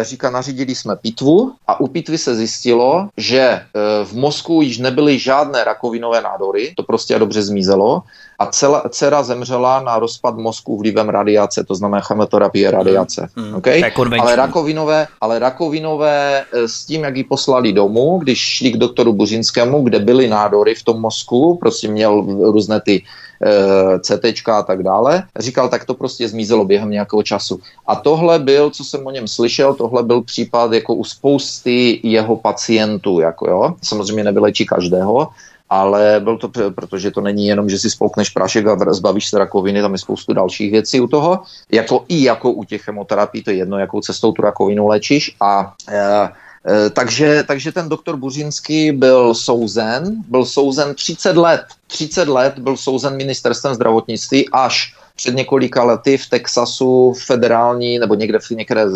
říká, 0.02 0.30
nařídili 0.30 0.74
jsme 0.74 0.96
pitvu 0.96 1.52
a 1.66 1.80
u 1.80 1.86
pitvy 1.86 2.18
se 2.18 2.34
zjistilo, 2.34 3.08
že 3.16 3.60
v 4.04 4.12
mozku 4.12 4.62
již 4.62 4.78
nebyly 4.78 5.18
žádné 5.18 5.64
rakovinové 5.64 6.20
nádory, 6.20 6.72
to 6.76 6.82
prostě 6.82 7.18
dobře 7.18 7.42
zmizelo 7.42 8.02
a 8.38 8.46
celá, 8.46 8.82
dcera 8.88 9.22
zemřela 9.22 9.80
na 9.80 9.98
rozpad 9.98 10.36
mozku 10.36 10.78
vlivem 10.78 11.08
radiace, 11.08 11.64
to 11.64 11.74
znamená 11.74 12.00
chemoterapie 12.00 12.70
radiace. 12.70 13.28
Hmm. 13.36 13.46
hmm. 13.46 13.54
Okay? 13.54 13.82
Ale 14.20 14.36
rakovinové, 14.36 15.06
ale 15.20 15.38
rakovinové 15.38 16.44
e, 16.52 16.68
s 16.68 16.84
tím, 16.84 17.04
jak 17.04 17.16
ji 17.16 17.24
poslali 17.24 17.72
domů, 17.72 18.18
když 18.22 18.38
šli 18.38 18.70
k 18.70 18.76
doktoru 18.76 19.12
Buřinskému, 19.12 19.82
kde 19.82 19.98
byly 19.98 20.28
nádory 20.28 20.74
v 20.74 20.82
tom 20.82 21.00
mozku, 21.00 21.56
prostě 21.60 21.88
měl 21.88 22.22
různé 22.52 22.80
ty 22.80 23.02
e, 23.42 23.98
CT 24.00 24.48
a 24.48 24.62
tak 24.62 24.82
dále, 24.82 25.22
říkal, 25.38 25.68
tak 25.68 25.84
to 25.84 25.94
prostě 25.94 26.28
zmizelo 26.28 26.64
během 26.64 26.90
nějakého 26.90 27.22
času. 27.22 27.60
A 27.86 27.96
tohle 27.96 28.38
byl, 28.38 28.70
co 28.70 28.84
jsem 28.84 29.06
o 29.06 29.10
něm 29.10 29.28
slyšel, 29.28 29.74
tohle 29.74 30.02
byl 30.02 30.22
případ 30.22 30.72
jako 30.72 30.94
u 30.94 31.04
spousty 31.04 32.00
jeho 32.02 32.36
pacientů, 32.36 33.20
jako 33.20 33.50
jo, 33.50 33.74
samozřejmě 33.82 34.24
nevylečí 34.24 34.66
každého, 34.66 35.28
ale 35.70 36.20
byl 36.20 36.38
to, 36.38 36.50
protože 36.74 37.10
to 37.10 37.20
není 37.20 37.46
jenom, 37.46 37.68
že 37.68 37.78
si 37.78 37.90
spolkneš 37.90 38.30
prášek 38.30 38.66
a 38.66 38.92
zbavíš 38.92 39.28
se 39.28 39.38
rakoviny, 39.38 39.82
tam 39.82 39.92
je 39.92 39.98
spoustu 39.98 40.32
dalších 40.32 40.70
věcí 40.72 41.00
u 41.00 41.06
toho, 41.06 41.42
jako 41.72 42.04
i 42.08 42.22
jako 42.22 42.52
u 42.52 42.64
těch 42.64 42.82
chemoterapií, 42.82 43.42
to 43.42 43.50
je 43.50 43.56
jedno, 43.56 43.78
jakou 43.78 44.00
cestou 44.00 44.32
tu 44.32 44.42
rakovinu 44.42 44.86
léčíš 44.86 45.36
a 45.40 45.74
e, 45.88 46.28
e, 46.68 46.90
takže, 46.90 47.44
takže 47.46 47.72
ten 47.72 47.88
doktor 47.88 48.16
Buřinský 48.16 48.92
byl 48.92 49.34
souzen, 49.34 50.22
byl 50.28 50.44
souzen 50.44 50.94
30 50.94 51.36
let. 51.36 51.64
30 51.86 52.28
let 52.28 52.58
byl 52.58 52.76
souzen 52.76 53.16
ministerstvem 53.16 53.74
zdravotnictví 53.74 54.48
až 54.52 54.94
před 55.16 55.34
několika 55.34 55.84
lety 55.84 56.18
v 56.18 56.26
Texasu 56.26 57.14
federální, 57.26 57.98
nebo 57.98 58.14
někde 58.14 58.38
v, 58.38 58.50
některé, 58.50 58.86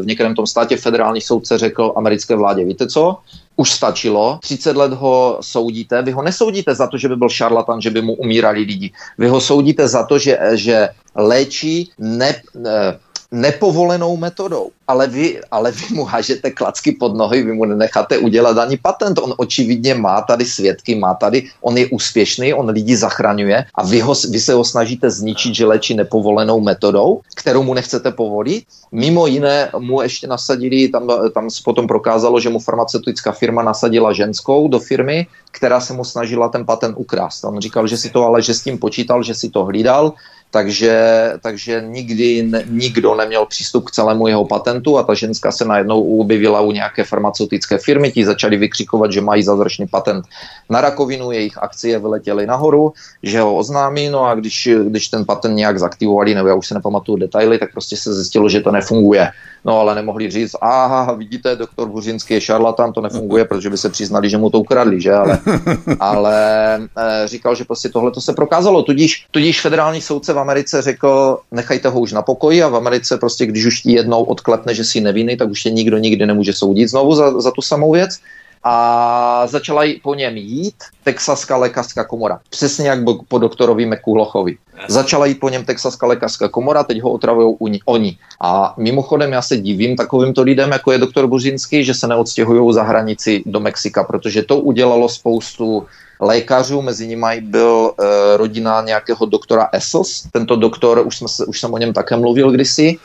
v 0.00 0.02
některém 0.04 0.34
tom 0.34 0.46
státě 0.46 0.76
federální 0.76 1.20
soudce 1.20 1.58
řekl 1.58 1.92
americké 1.96 2.36
vládě, 2.36 2.64
víte 2.64 2.86
co, 2.86 3.16
už 3.58 3.72
stačilo, 3.72 4.38
30 4.42 4.76
let 4.76 4.92
ho 4.92 5.38
soudíte, 5.42 6.02
vy 6.02 6.12
ho 6.12 6.22
nesoudíte 6.22 6.74
za 6.74 6.86
to, 6.86 6.98
že 6.98 7.08
by 7.08 7.16
byl 7.16 7.28
šarlatan, 7.28 7.80
že 7.80 7.90
by 7.90 8.02
mu 8.02 8.14
umírali 8.14 8.62
lidi, 8.62 8.92
vy 9.18 9.28
ho 9.28 9.40
soudíte 9.40 9.88
za 9.88 10.06
to, 10.06 10.18
že, 10.18 10.38
že 10.54 10.88
léčí 11.14 11.90
ne, 11.98 12.34
ne 12.54 12.98
nepovolenou 13.32 14.16
metodou. 14.16 14.70
Ale 14.88 15.06
vy, 15.06 15.40
ale 15.50 15.72
vy 15.72 15.94
mu 15.94 16.04
hažete 16.04 16.50
klacky 16.50 16.92
pod 16.92 17.16
nohy, 17.16 17.42
vy 17.42 17.52
mu 17.52 17.64
nenecháte 17.64 18.18
udělat 18.18 18.58
ani 18.58 18.76
patent. 18.76 19.18
On 19.18 19.34
očividně 19.36 19.94
má 19.94 20.20
tady 20.20 20.44
svědky, 20.44 20.94
má 20.94 21.14
tady, 21.14 21.44
on 21.60 21.76
je 21.76 21.86
úspěšný, 21.86 22.54
on 22.54 22.68
lidi 22.68 22.96
zachraňuje 22.96 23.64
a 23.74 23.84
vy, 23.84 24.00
ho, 24.00 24.14
vy 24.30 24.40
se 24.40 24.52
ho 24.52 24.64
snažíte 24.64 25.10
zničit, 25.10 25.54
že 25.54 25.66
léčí 25.66 25.94
nepovolenou 25.94 26.60
metodou, 26.60 27.20
kterou 27.36 27.62
mu 27.62 27.74
nechcete 27.74 28.10
povolit. 28.10 28.64
Mimo 28.92 29.26
jiné 29.26 29.70
mu 29.78 30.02
ještě 30.02 30.26
nasadili, 30.26 30.88
tam, 30.88 31.08
tam 31.34 31.50
se 31.50 31.60
potom 31.64 31.86
prokázalo, 31.86 32.40
že 32.40 32.48
mu 32.48 32.58
farmaceutická 32.58 33.32
firma 33.32 33.62
nasadila 33.62 34.12
ženskou 34.12 34.68
do 34.68 34.78
firmy, 34.78 35.26
která 35.50 35.80
se 35.80 35.92
mu 35.92 36.04
snažila 36.04 36.48
ten 36.48 36.64
patent 36.64 36.94
ukrást. 36.98 37.44
On 37.44 37.60
říkal, 37.60 37.86
že 37.86 37.96
si 37.96 38.10
to 38.10 38.24
ale, 38.24 38.42
že 38.42 38.54
s 38.54 38.62
tím 38.62 38.78
počítal, 38.78 39.22
že 39.22 39.34
si 39.34 39.50
to 39.50 39.64
hlídal, 39.64 40.12
takže, 40.50 41.32
takže 41.42 41.82
nikdy 41.86 42.42
ne, 42.42 42.64
nikdo 42.68 43.14
neměl 43.14 43.46
přístup 43.46 43.84
k 43.84 43.90
celému 43.90 44.28
jeho 44.28 44.44
patentu 44.44 44.98
a 44.98 45.02
ta 45.02 45.14
ženská 45.14 45.52
se 45.52 45.64
najednou 45.64 46.18
objevila 46.20 46.60
u 46.60 46.72
nějaké 46.72 47.04
farmaceutické 47.04 47.78
firmy, 47.78 48.12
ti 48.12 48.24
začali 48.24 48.56
vykřikovat, 48.56 49.12
že 49.12 49.20
mají 49.20 49.42
zázračný 49.42 49.86
patent 49.86 50.24
na 50.70 50.80
rakovinu, 50.80 51.32
jejich 51.32 51.58
akcie 51.58 51.98
vyletěly 51.98 52.46
nahoru, 52.46 52.92
že 53.22 53.40
ho 53.40 53.56
oznámí, 53.56 54.08
no 54.08 54.24
a 54.24 54.34
když, 54.34 54.68
když 54.88 55.08
ten 55.08 55.24
patent 55.24 55.56
nějak 55.56 55.78
zaktivovali, 55.78 56.34
nebo 56.34 56.48
já 56.48 56.54
už 56.54 56.66
se 56.66 56.74
nepamatuju 56.74 57.18
detaily, 57.18 57.58
tak 57.58 57.72
prostě 57.72 57.96
se 57.96 58.14
zjistilo, 58.14 58.48
že 58.48 58.60
to 58.60 58.70
nefunguje. 58.70 59.30
No 59.64 59.80
ale 59.80 59.94
nemohli 59.94 60.30
říct, 60.30 60.56
aha, 60.60 61.12
vidíte, 61.12 61.56
doktor 61.56 61.88
Buřinský 61.88 62.34
je 62.34 62.40
šarlatán, 62.40 62.92
to 62.92 63.00
nefunguje, 63.00 63.44
protože 63.44 63.70
by 63.70 63.78
se 63.78 63.88
přiznali, 63.88 64.30
že 64.30 64.38
mu 64.38 64.50
to 64.50 64.60
ukradli, 64.60 65.00
že? 65.00 65.12
Ale, 65.12 65.38
ale 66.00 66.34
e, 66.76 67.28
říkal, 67.28 67.54
že 67.54 67.64
prostě 67.64 67.88
tohle 67.88 68.10
to 68.10 68.20
se 68.20 68.32
prokázalo. 68.32 68.82
Tudíž, 68.82 69.26
tudíž 69.30 69.60
federální 69.60 70.00
soudce 70.00 70.32
v 70.38 70.40
Americe 70.40 70.82
řekl, 70.82 71.38
nechajte 71.50 71.88
ho 71.88 72.00
už 72.00 72.12
na 72.12 72.22
pokoji 72.22 72.62
a 72.62 72.68
v 72.68 72.76
Americe 72.76 73.18
prostě, 73.18 73.46
když 73.46 73.66
už 73.66 73.80
ti 73.80 73.92
jednou 73.92 74.22
odklepne, 74.22 74.74
že 74.74 74.84
si 74.84 75.00
nevinný, 75.00 75.36
tak 75.36 75.50
už 75.50 75.62
tě 75.62 75.70
nikdo 75.70 75.98
nikdy 75.98 76.26
nemůže 76.26 76.52
soudit. 76.52 76.88
Znovu 76.88 77.14
za, 77.14 77.40
za 77.40 77.50
tu 77.50 77.62
samou 77.62 77.92
věc 77.92 78.22
a 78.64 79.46
začala 79.46 79.82
po 80.02 80.14
něm 80.14 80.36
jít 80.36 80.74
Texaská 81.04 81.56
lékařská 81.56 82.04
komora. 82.04 82.40
Přesně 82.50 82.88
jak 82.88 82.98
po 83.28 83.38
doktorovi 83.38 83.86
McCullochovi. 83.86 84.56
Začala 84.88 85.26
jít 85.26 85.40
po 85.40 85.48
něm 85.48 85.64
Texaská 85.64 86.06
lékařská 86.06 86.48
komora, 86.48 86.84
teď 86.84 87.00
ho 87.00 87.10
otravují 87.10 87.80
oni. 87.84 88.18
A 88.40 88.74
mimochodem 88.76 89.32
já 89.32 89.42
se 89.42 89.56
divím 89.56 89.96
takovýmto 89.96 90.42
lidem, 90.42 90.72
jako 90.72 90.92
je 90.92 90.98
doktor 90.98 91.26
Buřinský, 91.26 91.84
že 91.84 91.94
se 91.94 92.06
neodstěhují 92.06 92.74
za 92.74 92.82
hranici 92.82 93.42
do 93.46 93.60
Mexika, 93.60 94.04
protože 94.04 94.42
to 94.42 94.60
udělalo 94.60 95.08
spoustu 95.08 95.86
lékařů, 96.20 96.82
mezi 96.82 97.06
nimi 97.06 97.40
byl 97.40 97.92
e, 97.98 98.36
rodina 98.36 98.82
nějakého 98.82 99.26
doktora 99.26 99.68
Essos. 99.72 100.26
Tento 100.32 100.56
doktor, 100.56 101.02
už, 101.06 101.16
jsme 101.16 101.28
se, 101.28 101.46
už 101.46 101.60
jsem 101.60 101.74
o 101.74 101.78
něm 101.78 101.92
také 101.92 102.16
mluvil 102.16 102.50
kdysi, 102.50 102.98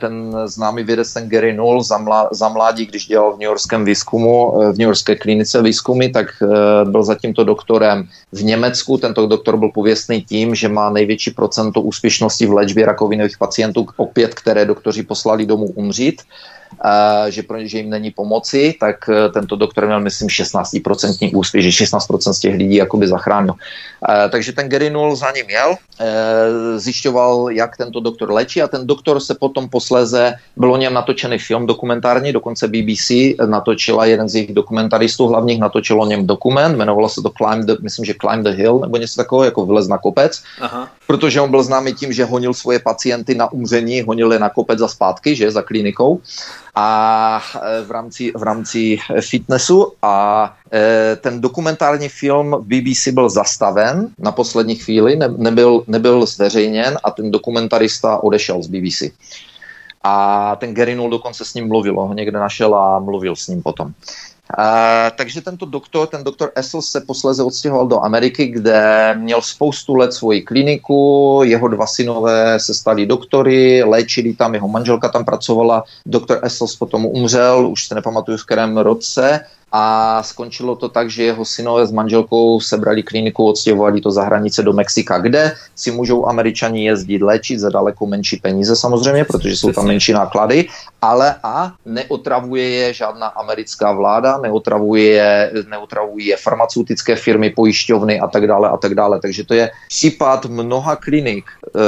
ten 0.00 0.36
známý 0.44 0.82
vědec, 0.82 1.12
ten 1.12 1.28
Gary 1.28 1.52
Null, 1.52 1.82
za, 1.82 1.98
mlá, 1.98 2.28
za 2.32 2.48
mládí, 2.48 2.86
když 2.86 3.06
dělal 3.06 3.32
v 3.32 3.38
New 3.38 3.46
Yorkském 3.46 3.84
výzkumu, 3.84 4.62
e, 4.62 4.72
v 4.72 4.78
New 4.78 4.86
Yorkské 4.86 5.16
klinice 5.16 5.62
výzkumy, 5.62 6.08
tak 6.08 6.26
e, 6.42 6.46
byl 6.84 7.02
za 7.02 7.14
tímto 7.14 7.44
doktorem 7.44 8.08
v 8.32 8.42
Německu. 8.42 8.98
Tento 8.98 9.26
doktor 9.26 9.56
byl 9.56 9.68
pověstný 9.68 10.22
tím, 10.22 10.54
že 10.54 10.68
má 10.68 10.90
největší 10.90 11.30
procento 11.30 11.80
úspěšnosti 11.80 12.46
v 12.46 12.52
léčbě 12.52 12.86
rakovinových 12.86 13.38
pacientů, 13.38 13.86
opět, 13.96 14.34
které 14.34 14.64
doktoři 14.64 15.02
poslali 15.02 15.46
domů 15.46 15.66
umřít 15.66 16.22
že, 17.28 17.42
pro, 17.42 17.58
že 17.64 17.78
jim 17.78 17.90
není 17.90 18.10
pomoci, 18.10 18.74
tak 18.80 19.08
eh, 19.08 19.28
tento 19.28 19.56
doktor 19.56 19.86
měl, 19.86 20.00
myslím, 20.00 20.28
16% 20.28 21.30
úspěch, 21.34 21.64
že 21.64 21.84
16% 21.84 22.32
z 22.32 22.40
těch 22.40 22.54
lidí 22.54 22.76
jakoby 22.76 23.08
zachránil. 23.08 23.54
Takže 24.30 24.52
ten 24.52 24.68
Gary 24.68 24.90
Null 24.90 25.16
za 25.16 25.30
ním 25.30 25.50
jel, 25.50 25.76
eh, 26.00 26.78
zjišťoval, 26.78 27.50
jak 27.50 27.76
tento 27.76 28.00
doktor 28.00 28.32
léčí 28.32 28.62
a 28.62 28.68
ten 28.68 28.86
doktor 28.86 29.20
se 29.20 29.34
potom 29.34 29.68
posléze, 29.68 30.34
byl 30.56 30.72
o 30.72 30.76
něm 30.76 30.94
natočený 30.94 31.38
film 31.38 31.66
dokumentární, 31.66 32.32
dokonce 32.32 32.68
BBC 32.68 33.36
natočila 33.46 34.06
jeden 34.06 34.28
z 34.28 34.34
jejich 34.34 34.54
dokumentaristů 34.54 35.26
hlavních, 35.26 35.60
natočil 35.60 36.02
o 36.02 36.06
něm 36.06 36.26
dokument, 36.26 36.74
jmenovalo 36.74 37.08
se 37.08 37.22
to 37.22 37.30
Climb 37.30 37.64
the, 37.64 37.76
myslím, 37.80 38.04
že 38.04 38.14
Climb 38.20 38.44
the 38.44 38.50
Hill, 38.50 38.78
nebo 38.78 38.96
něco 38.96 39.16
takového, 39.16 39.44
jako 39.44 39.66
vylez 39.66 39.88
na 39.88 39.98
kopec, 39.98 40.42
Aha. 40.60 40.88
protože 41.06 41.40
on 41.40 41.50
byl 41.50 41.62
známý 41.62 41.94
tím, 41.94 42.12
že 42.12 42.24
honil 42.24 42.54
svoje 42.54 42.78
pacienty 42.78 43.34
na 43.34 43.52
umření, 43.52 44.00
honil 44.02 44.32
je 44.32 44.38
na 44.38 44.48
kopec 44.48 44.78
za 44.78 44.88
zpátky, 44.88 45.36
že, 45.36 45.50
za 45.50 45.62
klinikou 45.62 46.20
a 46.74 47.42
e, 47.62 47.82
v 47.82 47.90
rámci, 47.90 48.32
v 48.36 48.42
rámci 48.42 48.98
fitnessu 49.20 49.92
a 50.02 50.56
e, 50.72 51.16
ten 51.16 51.40
dokumentární 51.40 52.08
film 52.08 52.56
BBC 52.60 53.08
byl 53.08 53.30
zastaven 53.30 54.08
na 54.18 54.32
poslední 54.32 54.74
chvíli, 54.74 55.16
ne, 55.16 55.28
nebyl, 55.28 55.84
nebyl 55.86 56.26
zveřejněn 56.26 56.98
a 57.04 57.10
ten 57.10 57.30
dokumentarista 57.30 58.22
odešel 58.22 58.62
z 58.62 58.66
BBC. 58.66 59.02
A 60.02 60.56
ten 60.56 60.74
Gary 60.74 60.94
Null 60.94 61.10
dokonce 61.10 61.44
s 61.44 61.54
ním 61.54 61.68
mluvil, 61.68 61.94
ho 61.94 62.14
někde 62.14 62.38
našel 62.38 62.74
a 62.74 62.98
mluvil 62.98 63.36
s 63.36 63.48
ním 63.48 63.62
potom. 63.62 63.92
Uh, 64.58 65.10
takže 65.16 65.40
tento 65.40 65.66
doktor, 65.66 66.06
ten 66.06 66.24
doktor 66.24 66.52
Essel 66.54 66.82
se 66.82 67.00
posléze 67.00 67.42
odstěhoval 67.42 67.86
do 67.86 68.00
Ameriky, 68.00 68.46
kde 68.46 69.14
měl 69.18 69.42
spoustu 69.42 69.94
let 69.94 70.12
svoji 70.12 70.42
kliniku, 70.42 71.40
jeho 71.44 71.68
dva 71.68 71.86
synové 71.86 72.60
se 72.60 72.74
stali 72.74 73.06
doktory, 73.06 73.82
léčili 73.82 74.34
tam, 74.34 74.54
jeho 74.54 74.68
manželka 74.68 75.08
tam 75.08 75.24
pracovala, 75.24 75.84
doktor 76.06 76.40
Essels 76.42 76.76
potom 76.76 77.06
umřel, 77.06 77.66
už 77.70 77.86
se 77.86 77.94
nepamatuju 77.94 78.38
v 78.38 78.46
kterém 78.46 78.78
roce, 78.78 79.40
a 79.72 80.18
skončilo 80.22 80.76
to 80.76 80.88
tak, 80.88 81.10
že 81.10 81.22
jeho 81.24 81.44
synové 81.44 81.86
s 81.86 81.92
manželkou 81.92 82.60
sebrali 82.60 83.02
kliniku, 83.02 83.46
odstěhovali 83.46 84.00
to 84.00 84.10
za 84.10 84.22
hranice 84.22 84.62
do 84.62 84.72
Mexika, 84.72 85.18
kde 85.18 85.54
si 85.76 85.90
můžou 85.90 86.26
američani 86.26 86.84
jezdit 86.84 87.22
léčit 87.22 87.60
za 87.60 87.70
daleko 87.70 88.06
menší 88.06 88.36
peníze 88.36 88.76
samozřejmě, 88.76 89.24
protože 89.24 89.56
jsou 89.56 89.72
tam 89.72 89.86
menší 89.86 90.12
náklady, 90.12 90.68
ale 91.02 91.34
a 91.42 91.72
neotravuje 91.86 92.68
je 92.68 92.94
žádná 92.94 93.26
americká 93.26 93.92
vláda, 93.92 94.38
neotravuje, 94.38 95.52
neotravují 95.68 96.26
je 96.26 96.36
farmaceutické 96.36 97.16
firmy, 97.16 97.50
pojišťovny 97.50 98.20
a 98.20 98.26
tak 98.26 98.46
dále 98.46 98.68
a 98.68 98.76
tak 98.76 98.94
dále. 98.94 99.20
Takže 99.20 99.44
to 99.44 99.54
je 99.54 99.70
případ 99.88 100.46
mnoha 100.46 100.96
klinik, 100.96 101.44
e, 101.46 101.80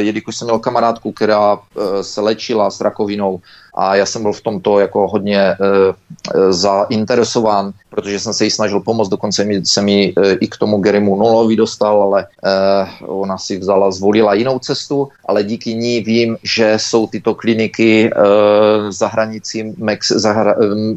jelikož 0.00 0.36
jsem 0.36 0.46
měl 0.46 0.58
kamarádku, 0.58 1.12
která 1.12 1.58
e, 1.58 2.04
se 2.04 2.20
léčila 2.20 2.70
s 2.70 2.80
rakovinou 2.80 3.40
a 3.76 3.94
já 3.96 4.06
jsem 4.06 4.22
byl 4.22 4.32
v 4.32 4.40
tomto 4.40 4.78
jako 4.78 5.08
hodně 5.08 5.40
e, 5.40 5.56
zainteresován, 6.50 7.72
protože 7.96 8.20
jsem 8.20 8.32
se 8.32 8.44
jí 8.44 8.50
snažil 8.50 8.80
pomoct, 8.80 9.08
dokonce 9.08 9.44
mi, 9.44 9.64
se 9.64 9.82
mi 9.82 10.12
e, 10.12 10.32
i 10.32 10.46
k 10.48 10.56
tomu 10.56 10.78
Gerimu 10.78 11.16
Nolovi 11.16 11.56
dostal, 11.56 12.02
ale 12.02 12.20
e, 12.22 12.46
ona 13.06 13.38
si 13.38 13.58
vzala, 13.58 13.90
zvolila 13.90 14.34
jinou 14.34 14.58
cestu, 14.58 15.08
ale 15.24 15.44
díky 15.44 15.74
ní 15.74 16.00
vím, 16.00 16.36
že 16.42 16.74
jsou 16.76 17.06
tyto 17.06 17.34
kliniky 17.34 18.10
e, 18.10 18.12
za 18.92 19.08
hranicí 19.08 19.74
Mex, 19.76 20.12
za 20.12 20.32
hra, 20.32 20.54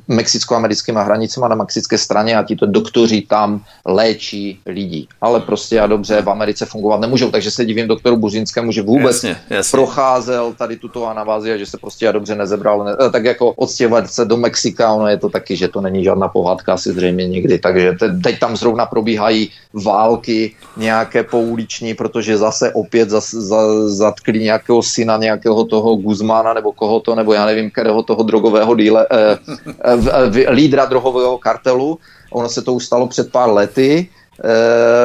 mexicko-americkými 0.07 0.99
hranicemi 1.03 1.45
na 1.49 1.55
mexické 1.55 1.97
straně 1.97 2.35
a 2.37 2.43
tito 2.43 2.65
doktoři 2.65 3.21
tam 3.21 3.63
léčí 3.85 4.59
lidi. 4.65 5.07
Ale 5.21 5.39
prostě 5.39 5.79
a 5.79 5.87
dobře 5.87 6.21
v 6.21 6.29
Americe 6.29 6.65
fungovat 6.65 6.99
nemůžou, 6.99 7.31
takže 7.31 7.51
se 7.51 7.65
divím 7.65 7.87
doktoru 7.87 8.17
Buřinskému, 8.17 8.71
že 8.71 8.81
vůbec 8.81 9.23
jasně, 9.23 9.37
jasně. 9.49 9.71
procházel 9.71 10.53
tady 10.53 10.77
tuto 10.77 11.07
anavázi 11.07 11.53
a 11.53 11.57
že 11.57 11.65
se 11.65 11.77
prostě 11.77 12.07
a 12.07 12.11
dobře 12.11 12.35
nezebral. 12.35 12.83
Ne, 12.83 13.09
tak 13.11 13.23
jako 13.25 13.51
odstěhovat 13.51 14.11
se 14.11 14.25
do 14.25 14.37
Mexika, 14.37 14.93
ono 14.93 15.07
je 15.07 15.17
to 15.17 15.29
taky, 15.29 15.55
že 15.55 15.67
to 15.67 15.81
není 15.81 16.03
žádná 16.03 16.27
pohádka 16.27 16.73
asi 16.73 16.88
zřejmě 16.91 17.27
nikdy. 17.27 17.59
Takže 17.59 17.91
te, 17.99 18.19
teď 18.23 18.39
tam 18.39 18.57
zrovna 18.57 18.85
probíhají 18.85 19.51
války 19.73 20.55
nějaké 20.77 21.23
pouliční, 21.23 21.93
protože 21.93 22.37
zase 22.37 22.73
opět 22.73 23.09
zas, 23.09 23.31
za, 23.31 23.89
zatkli 23.89 24.39
nějakého 24.39 24.83
syna 24.83 25.17
nějakého 25.17 25.65
toho 25.65 25.95
Guzmana 25.95 26.53
nebo 26.53 26.71
koho 26.71 26.99
to, 26.99 27.15
nebo 27.15 27.33
já 27.33 27.45
nevím, 27.45 27.71
kterého 27.71 28.03
toho 28.03 28.23
drogového 28.23 28.75
díle, 28.75 29.07
eh, 29.11 29.37
eh, 29.67 30.45
eh, 30.45 30.51
lídra 30.51 30.85
drogového 30.85 31.37
kartelu. 31.37 31.99
Ono 32.31 32.49
se 32.49 32.61
to 32.61 32.73
už 32.73 32.85
stalo 32.85 33.07
před 33.07 33.31
pár 33.31 33.49
lety 33.49 34.07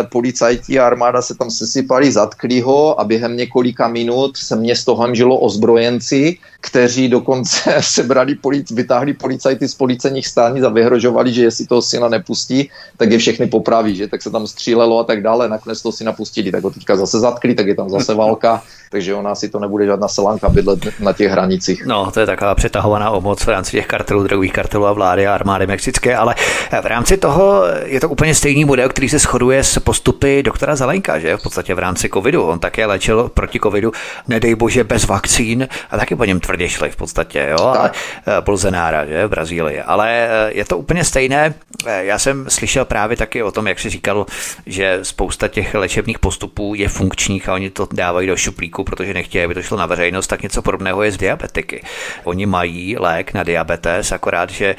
policajti 0.08 0.78
a 0.78 0.86
armáda 0.86 1.22
se 1.22 1.34
tam 1.34 1.50
sesypali, 1.50 2.12
zatkli 2.12 2.60
ho 2.60 3.00
a 3.00 3.04
během 3.04 3.36
několika 3.36 3.88
minut 3.88 4.36
se 4.36 4.56
město 4.56 4.96
hanžilo 4.96 5.38
ozbrojenci, 5.38 6.38
kteří 6.60 7.08
dokonce 7.08 7.76
sebrali, 7.80 8.34
polic, 8.34 8.70
vytáhli 8.70 9.14
policajty 9.14 9.68
z 9.68 9.74
policejních 9.74 10.26
stání 10.26 10.62
a 10.62 10.68
vyhrožovali, 10.68 11.32
že 11.32 11.42
jestli 11.42 11.66
toho 11.66 11.82
syna 11.82 12.08
nepustí, 12.08 12.70
tak 12.96 13.10
je 13.10 13.18
všechny 13.18 13.46
popraví, 13.46 13.96
že 13.96 14.08
tak 14.08 14.22
se 14.22 14.30
tam 14.30 14.46
střílelo 14.46 14.98
a 14.98 15.04
tak 15.04 15.22
dále, 15.22 15.48
nakonec 15.48 15.82
toho 15.82 15.92
syna 15.92 16.12
pustili, 16.12 16.52
tak 16.52 16.64
ho 16.64 16.70
teďka 16.70 16.96
zase 16.96 17.18
zatkli, 17.18 17.54
tak 17.54 17.66
je 17.66 17.74
tam 17.74 17.90
zase 17.90 18.14
válka, 18.24 18.62
takže 18.90 19.14
ona 19.14 19.34
si 19.34 19.48
to 19.48 19.58
nebude 19.58 19.86
žádná 19.86 20.08
selanka 20.08 20.48
bydlet 20.48 21.00
na 21.00 21.12
těch 21.12 21.30
hranicích. 21.30 21.86
No, 21.86 22.10
to 22.10 22.20
je 22.20 22.26
taková 22.26 22.54
přetahovaná 22.54 23.10
omoc 23.10 23.42
v 23.44 23.48
rámci 23.48 23.70
těch 23.70 23.86
kartelů, 23.86 24.22
drogových 24.22 24.52
kartelů 24.52 24.86
a 24.86 24.92
vlády 24.92 25.26
a 25.26 25.34
armády 25.34 25.66
mexické, 25.66 26.16
ale 26.16 26.34
v 26.82 26.86
rámci 26.86 27.16
toho 27.16 27.62
je 27.84 28.00
to 28.00 28.08
úplně 28.08 28.34
stejný 28.34 28.64
model, 28.64 28.88
který 28.88 29.08
se 29.08 29.18
shoduje 29.24 29.64
s 29.64 29.78
postupy 29.78 30.42
doktora 30.42 30.76
Zalenka, 30.76 31.18
že 31.18 31.36
v 31.36 31.42
podstatě 31.42 31.74
v 31.74 31.78
rámci 31.78 32.08
covidu. 32.08 32.42
On 32.42 32.58
také 32.58 32.86
léčil 32.86 33.28
proti 33.34 33.60
covidu, 33.60 33.92
nedej 34.28 34.54
bože, 34.54 34.84
bez 34.84 35.06
vakcín 35.06 35.68
a 35.90 35.96
taky 35.98 36.16
po 36.16 36.24
něm 36.24 36.40
tvrdě 36.40 36.68
šli 36.68 36.90
v 36.90 36.96
podstatě, 36.96 37.48
jo, 37.50 37.66
ale 37.66 37.90
eh, 38.26 38.40
Bolsonára, 38.40 39.06
že 39.06 39.26
v 39.26 39.30
Brazílii. 39.30 39.80
Ale 39.80 40.10
eh, 40.10 40.52
je 40.52 40.64
to 40.64 40.78
úplně 40.78 41.04
stejné. 41.04 41.54
Eh, 41.86 42.04
já 42.04 42.18
jsem 42.18 42.50
slyšel 42.50 42.84
právě 42.84 43.16
taky 43.16 43.42
o 43.42 43.52
tom, 43.52 43.66
jak 43.66 43.80
si 43.80 43.90
říkal, 43.90 44.26
že 44.66 44.98
spousta 45.02 45.48
těch 45.48 45.74
léčebných 45.74 46.18
postupů 46.18 46.74
je 46.74 46.88
funkčních 46.88 47.48
a 47.48 47.54
oni 47.54 47.70
to 47.70 47.88
dávají 47.92 48.28
do 48.28 48.36
šuplíku, 48.36 48.84
protože 48.84 49.14
nechtějí, 49.14 49.44
aby 49.44 49.54
to 49.54 49.62
šlo 49.62 49.78
na 49.78 49.86
veřejnost, 49.86 50.26
tak 50.26 50.42
něco 50.42 50.62
podobného 50.62 51.02
je 51.02 51.10
z 51.10 51.16
diabetiky. 51.16 51.82
Oni 52.24 52.46
mají 52.46 52.96
lék 52.98 53.34
na 53.34 53.42
diabetes, 53.42 54.12
akorát, 54.12 54.50
že 54.50 54.76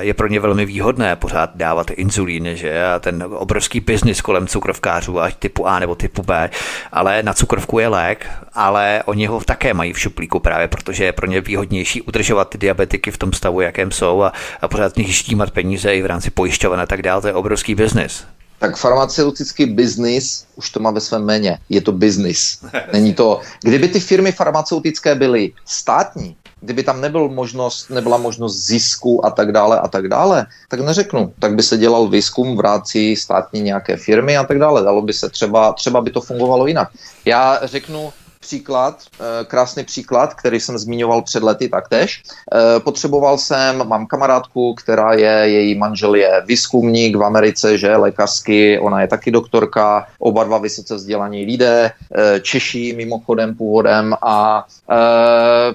je 0.00 0.14
pro 0.14 0.28
ně 0.28 0.40
velmi 0.40 0.66
výhodné 0.66 1.16
pořád 1.16 1.50
dávat 1.54 1.90
inzulín, 1.90 2.48
že 2.54 2.84
a 2.84 2.98
ten 2.98 3.24
obrovský 3.28 3.80
biznis 3.86 4.20
kolem 4.20 4.46
cukrovkářů, 4.46 5.20
ať 5.20 5.36
typu 5.36 5.66
A 5.66 5.78
nebo 5.78 5.94
typu 5.94 6.22
B, 6.22 6.50
ale 6.92 7.22
na 7.22 7.34
cukrovku 7.34 7.78
je 7.78 7.88
lék, 7.88 8.26
ale 8.52 9.02
oni 9.06 9.26
ho 9.26 9.40
také 9.40 9.74
mají 9.74 9.92
v 9.92 10.00
šuplíku 10.00 10.40
právě, 10.40 10.68
protože 10.68 11.04
je 11.04 11.12
pro 11.12 11.26
ně 11.26 11.40
výhodnější 11.40 12.02
udržovat 12.02 12.48
ty 12.48 12.58
diabetiky 12.58 13.10
v 13.10 13.18
tom 13.18 13.32
stavu, 13.32 13.60
jakém 13.60 13.90
jsou 13.90 14.22
a, 14.22 14.32
a 14.60 14.68
pořád 14.68 14.92
z 14.92 14.96
nich 14.96 15.14
štímat 15.14 15.50
peníze 15.50 15.94
i 15.94 16.02
v 16.02 16.06
rámci 16.06 16.30
pojišťoven 16.30 16.80
a 16.80 16.86
tak 16.86 17.02
dále. 17.02 17.22
To 17.22 17.28
je 17.28 17.34
obrovský 17.34 17.74
biznis. 17.74 18.24
Tak 18.58 18.76
farmaceutický 18.76 19.66
biznis 19.66 20.46
už 20.56 20.70
to 20.70 20.80
má 20.80 20.90
ve 20.90 21.00
svém 21.00 21.24
jméně. 21.24 21.58
Je 21.68 21.80
to 21.80 21.92
biznis. 21.92 22.58
Není 22.92 23.14
to. 23.14 23.40
Kdyby 23.62 23.88
ty 23.88 24.00
firmy 24.00 24.32
farmaceutické 24.32 25.14
byly 25.14 25.52
státní, 25.64 26.36
kdyby 26.66 26.82
tam 26.82 27.00
nebyl 27.00 27.28
možnost, 27.28 27.90
nebyla 27.90 28.18
možnost 28.18 28.56
zisku 28.66 29.26
a 29.26 29.30
tak 29.30 29.52
dále 29.52 29.80
a 29.80 29.88
tak 29.88 30.08
dále, 30.08 30.46
tak 30.68 30.80
neřeknu. 30.80 31.32
Tak 31.38 31.54
by 31.54 31.62
se 31.62 31.78
dělal 31.78 32.08
výzkum 32.08 32.56
v 32.56 32.60
rámci 32.60 33.16
státní 33.16 33.60
nějaké 33.60 33.96
firmy 33.96 34.36
a 34.36 34.44
tak 34.44 34.58
dále. 34.58 34.82
Dalo 34.82 35.02
by 35.02 35.12
se 35.12 35.30
třeba, 35.30 35.72
třeba 35.72 36.00
by 36.00 36.10
to 36.10 36.20
fungovalo 36.20 36.66
jinak. 36.66 36.88
Já 37.24 37.60
řeknu, 37.62 38.12
příklad, 38.46 39.02
eh, 39.02 39.44
krásný 39.44 39.84
příklad, 39.84 40.34
který 40.34 40.60
jsem 40.60 40.78
zmiňoval 40.78 41.22
před 41.22 41.42
lety 41.42 41.68
taktéž. 41.68 42.22
Eh, 42.22 42.80
potřeboval 42.80 43.38
jsem, 43.38 43.88
mám 43.88 44.06
kamarádku, 44.06 44.74
která 44.74 45.12
je, 45.12 45.50
její 45.50 45.74
manžel 45.74 46.14
je 46.14 46.42
výzkumník 46.46 47.16
v 47.16 47.22
Americe, 47.22 47.78
že 47.78 47.96
lékařsky, 47.96 48.78
ona 48.78 49.00
je 49.02 49.08
taky 49.08 49.30
doktorka, 49.30 50.06
oba 50.18 50.44
dva 50.44 50.58
vysoce 50.58 50.94
vzdělaní 50.94 51.42
lidé, 51.44 51.90
eh, 51.90 52.40
Češi 52.40 52.94
mimochodem 52.96 53.54
původem 53.54 54.14
a 54.22 54.64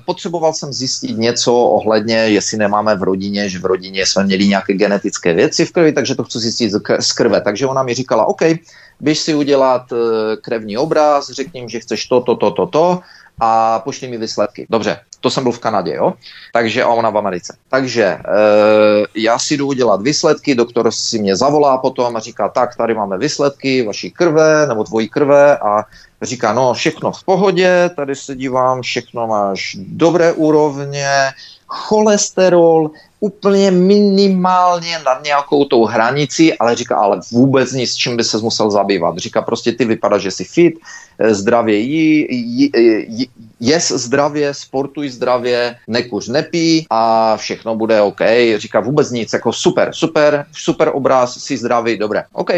potřeboval 0.06 0.54
jsem 0.54 0.74
zjistit 0.74 1.18
něco 1.18 1.52
ohledně, 1.54 2.16
jestli 2.16 2.58
nemáme 2.58 2.96
v 2.96 3.04
rodině, 3.04 3.50
že 3.50 3.60
v 3.60 3.66
rodině 3.66 4.06
jsme 4.06 4.24
měli 4.24 4.48
nějaké 4.48 4.74
genetické 4.74 5.34
věci 5.34 5.66
v 5.66 5.72
krvi, 5.72 5.92
takže 5.92 6.16
to 6.16 6.24
chci 6.24 6.40
zjistit 6.40 6.72
z 7.00 7.12
krve. 7.12 7.42
Takže 7.42 7.68
ona 7.68 7.84
mi 7.84 7.94
říkala, 7.94 8.26
OK, 8.26 8.42
běž 9.00 9.20
si 9.20 9.36
udělat 9.36 9.92
krevní 10.42 10.78
obraz, 10.78 11.30
řekni 11.30 11.68
že 11.68 11.80
chceš 11.80 12.06
to, 12.06 12.22
to, 12.22 12.36
to, 12.36 12.52
to, 12.52 12.61
to 12.68 13.00
a 13.40 13.80
pošli 13.80 14.08
mi 14.08 14.18
výsledky. 14.18 14.68
Dobře, 14.70 15.00
to 15.22 15.30
jsem 15.30 15.44
byl 15.44 15.52
v 15.52 15.60
Kanadě, 15.60 15.94
jo? 15.96 16.14
Takže 16.54 16.84
a 16.84 16.88
ona 16.88 17.10
v 17.10 17.18
Americe. 17.18 17.58
Takže 17.70 18.04
e, 18.04 18.22
já 19.16 19.40
si 19.40 19.58
jdu 19.58 19.68
udělat 19.68 20.02
výsledky, 20.02 20.56
doktor 20.56 20.92
si 20.92 21.20
mě 21.20 21.36
zavolá 21.36 21.78
potom 21.78 22.16
a 22.16 22.20
říká, 22.20 22.50
tak, 22.50 22.76
tady 22.76 22.94
máme 22.94 23.18
výsledky 23.18 23.86
vaší 23.86 24.12
krve 24.12 24.68
nebo 24.68 24.84
tvojí 24.84 25.10
krve 25.10 25.58
a 25.58 25.84
říká, 26.22 26.54
no 26.54 26.74
všechno 26.74 27.12
v 27.12 27.24
pohodě, 27.24 27.90
tady 27.96 28.16
se 28.16 28.36
dívám, 28.36 28.82
všechno 28.82 29.28
máš 29.28 29.78
dobré 29.80 30.32
úrovně, 30.32 31.10
cholesterol 31.68 32.92
úplně 33.22 33.72
minimálně 33.72 35.00
nad 35.06 35.24
nějakou 35.24 35.66
tou 35.66 35.86
hranici, 35.86 36.58
ale 36.58 36.76
říká, 36.76 36.98
ale 36.98 37.20
vůbec 37.32 37.72
nic, 37.72 37.96
čím 37.96 38.18
by 38.18 38.24
se 38.24 38.38
musel 38.38 38.72
zabývat. 38.72 39.18
Říká, 39.18 39.42
prostě 39.42 39.72
ty 39.72 39.86
vypadá, 39.86 40.18
že 40.18 40.32
jsi 40.32 40.44
fit, 40.44 40.74
eh, 41.20 41.34
zdravě 41.34 41.78
jí, 41.78 42.28
jí, 42.30 42.72
jí 43.08 43.30
jes 43.60 43.92
zdravě, 43.92 44.54
sportuj 44.54 45.10
zdravě, 45.10 45.76
nekuř, 45.88 46.28
nepí 46.28 46.86
a 46.90 47.38
všechno 47.38 47.76
bude 47.76 48.02
OK. 48.02 48.22
Říká 48.58 48.80
vůbec 48.80 49.12
nic, 49.12 49.34
jako 49.34 49.54
super, 49.54 49.90
super, 49.94 50.46
super 50.52 50.92
obraz, 50.94 51.38
jsi 51.38 51.58
zdravý, 51.58 51.98
dobré, 51.98 52.24
OK 52.34 52.52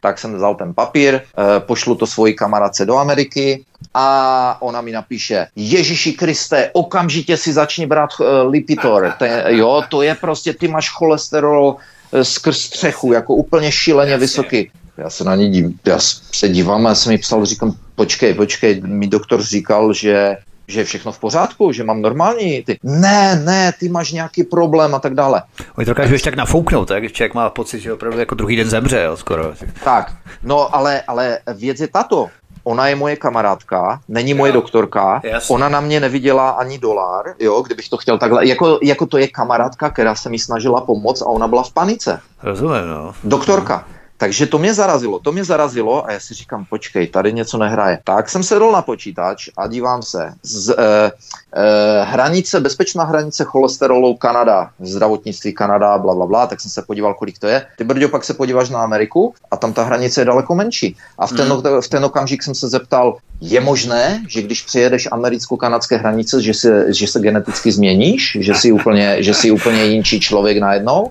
tak 0.00 0.18
jsem 0.18 0.34
vzal 0.34 0.54
ten 0.54 0.74
papír, 0.74 1.14
eh, 1.14 1.60
pošlu 1.60 1.94
to 1.94 2.06
svoji 2.06 2.34
kamarádce 2.34 2.86
do 2.86 2.96
Ameriky 2.96 3.64
a 3.94 4.56
ona 4.60 4.80
mi 4.80 4.92
napíše, 4.92 5.46
Ježíši 5.56 6.12
Kriste, 6.12 6.70
okamžitě 6.72 7.36
si 7.36 7.52
začni 7.52 7.86
brát 7.86 8.10
uh, 8.20 8.26
Lipitor. 8.50 9.14
Ten, 9.18 9.44
jo, 9.46 9.82
to 9.88 10.02
je 10.02 10.14
prostě, 10.14 10.54
ty 10.54 10.68
máš 10.68 10.90
cholesterol 10.90 11.76
uh, 12.10 12.20
skrz 12.20 12.58
střechu, 12.58 13.12
jako 13.12 13.34
úplně 13.34 13.72
šíleně 13.72 14.12
Jasně. 14.12 14.20
vysoký. 14.20 14.70
Já 14.96 15.10
se 15.10 15.24
na 15.24 15.34
ní 15.34 15.50
dívám, 15.50 15.72
já 15.86 15.98
se 16.32 16.48
dívám 16.48 16.86
a 16.86 16.88
já 16.88 16.94
jsem 16.94 17.12
mi 17.12 17.18
psal, 17.18 17.46
říkám, 17.46 17.74
počkej, 17.94 18.34
počkej, 18.34 18.80
mi 18.80 19.06
doktor 19.06 19.42
říkal, 19.42 19.92
že 19.92 20.36
že 20.70 20.80
je 20.80 20.84
všechno 20.84 21.12
v 21.12 21.18
pořádku, 21.18 21.72
že 21.72 21.84
mám 21.84 22.02
normální 22.02 22.62
ty. 22.62 22.78
Ne, 22.82 23.42
ne, 23.44 23.72
ty 23.80 23.88
máš 23.88 24.12
nějaký 24.12 24.44
problém 24.44 24.94
a 24.94 24.98
tak 24.98 25.14
dále. 25.14 25.42
Oni 25.76 25.84
to 25.84 25.90
dokážu 25.90 26.12
ještě 26.12 26.30
tak 26.30 26.38
nafouknout, 26.38 26.88
tak 26.88 27.12
člověk 27.12 27.34
má 27.34 27.50
pocit, 27.50 27.80
že 27.80 27.92
opravdu 27.92 28.18
jako 28.18 28.34
druhý 28.34 28.56
den 28.56 28.70
zemře, 28.70 29.02
jo, 29.02 29.16
skoro. 29.16 29.52
Tak, 29.84 30.12
no 30.42 30.74
ale, 30.74 31.02
ale 31.06 31.38
věc 31.54 31.80
je 31.80 31.88
tato. 31.88 32.28
Ona 32.64 32.88
je 32.88 32.96
moje 32.96 33.16
kamarádka, 33.16 34.00
není 34.08 34.34
moje 34.34 34.50
jo, 34.50 34.54
doktorka, 34.54 35.20
jasný. 35.24 35.54
ona 35.54 35.68
na 35.68 35.80
mě 35.80 36.00
neviděla 36.00 36.50
ani 36.50 36.78
dolar, 36.78 37.34
jo, 37.38 37.62
kdybych 37.62 37.88
to 37.88 37.96
chtěl 37.96 38.18
takhle, 38.18 38.48
jako, 38.48 38.78
jako 38.82 39.06
to 39.06 39.18
je 39.18 39.28
kamarádka, 39.28 39.90
která 39.90 40.14
se 40.14 40.28
mi 40.28 40.38
snažila 40.38 40.80
pomoct 40.80 41.22
a 41.22 41.26
ona 41.26 41.48
byla 41.48 41.62
v 41.62 41.72
panice. 41.72 42.20
Rozumím, 42.42 42.88
no. 42.88 43.14
Doktorka. 43.24 43.84
No. 43.88 43.99
Takže 44.20 44.46
to 44.46 44.58
mě 44.58 44.74
zarazilo, 44.74 45.18
to 45.18 45.32
mě 45.32 45.44
zarazilo 45.44 46.06
a 46.06 46.12
já 46.12 46.20
si 46.20 46.34
říkám, 46.34 46.64
počkej, 46.64 47.06
tady 47.06 47.32
něco 47.32 47.58
nehraje. 47.58 47.98
Tak 48.04 48.28
jsem 48.28 48.42
sedl 48.42 48.72
na 48.72 48.82
počítač 48.82 49.48
a 49.56 49.66
dívám 49.66 50.02
se. 50.02 50.32
Z, 50.42 50.70
eh, 50.70 51.12
eh, 51.56 52.04
hranice, 52.04 52.60
bezpečná 52.60 53.04
hranice 53.04 53.44
cholesterolu 53.44 54.16
Kanada, 54.16 54.70
zdravotnictví 54.80 55.52
Kanada, 55.52 55.98
bla, 55.98 56.14
bla, 56.14 56.26
bla, 56.26 56.46
tak 56.46 56.60
jsem 56.60 56.70
se 56.70 56.82
podíval, 56.82 57.14
kolik 57.14 57.38
to 57.38 57.46
je. 57.46 57.66
Ty 57.78 57.84
brďo, 57.84 58.08
pak 58.08 58.24
se 58.24 58.34
podíváš 58.34 58.68
na 58.68 58.82
Ameriku 58.82 59.34
a 59.50 59.56
tam 59.56 59.72
ta 59.72 59.84
hranice 59.84 60.20
je 60.20 60.24
daleko 60.24 60.54
menší. 60.54 60.96
A 61.18 61.26
v 61.26 61.32
ten, 61.32 61.52
mm. 61.52 61.80
v 61.80 61.88
ten 61.88 62.04
okamžik 62.04 62.42
jsem 62.42 62.54
se 62.54 62.68
zeptal, 62.68 63.16
je 63.40 63.60
možné, 63.60 64.24
že 64.28 64.42
když 64.42 64.62
přijedeš 64.62 65.08
americko-kanadské 65.12 65.96
hranice, 65.96 66.42
že 66.42 66.54
se, 66.54 66.92
že 66.92 67.06
se 67.06 67.20
geneticky 67.20 67.72
změníš, 67.72 68.36
že 68.40 68.54
jsi 68.54 68.72
úplně, 68.72 69.22
že 69.22 69.34
jsi 69.34 69.50
úplně 69.50 69.84
jinčí 69.84 70.20
člověk 70.20 70.58
najednou? 70.58 71.10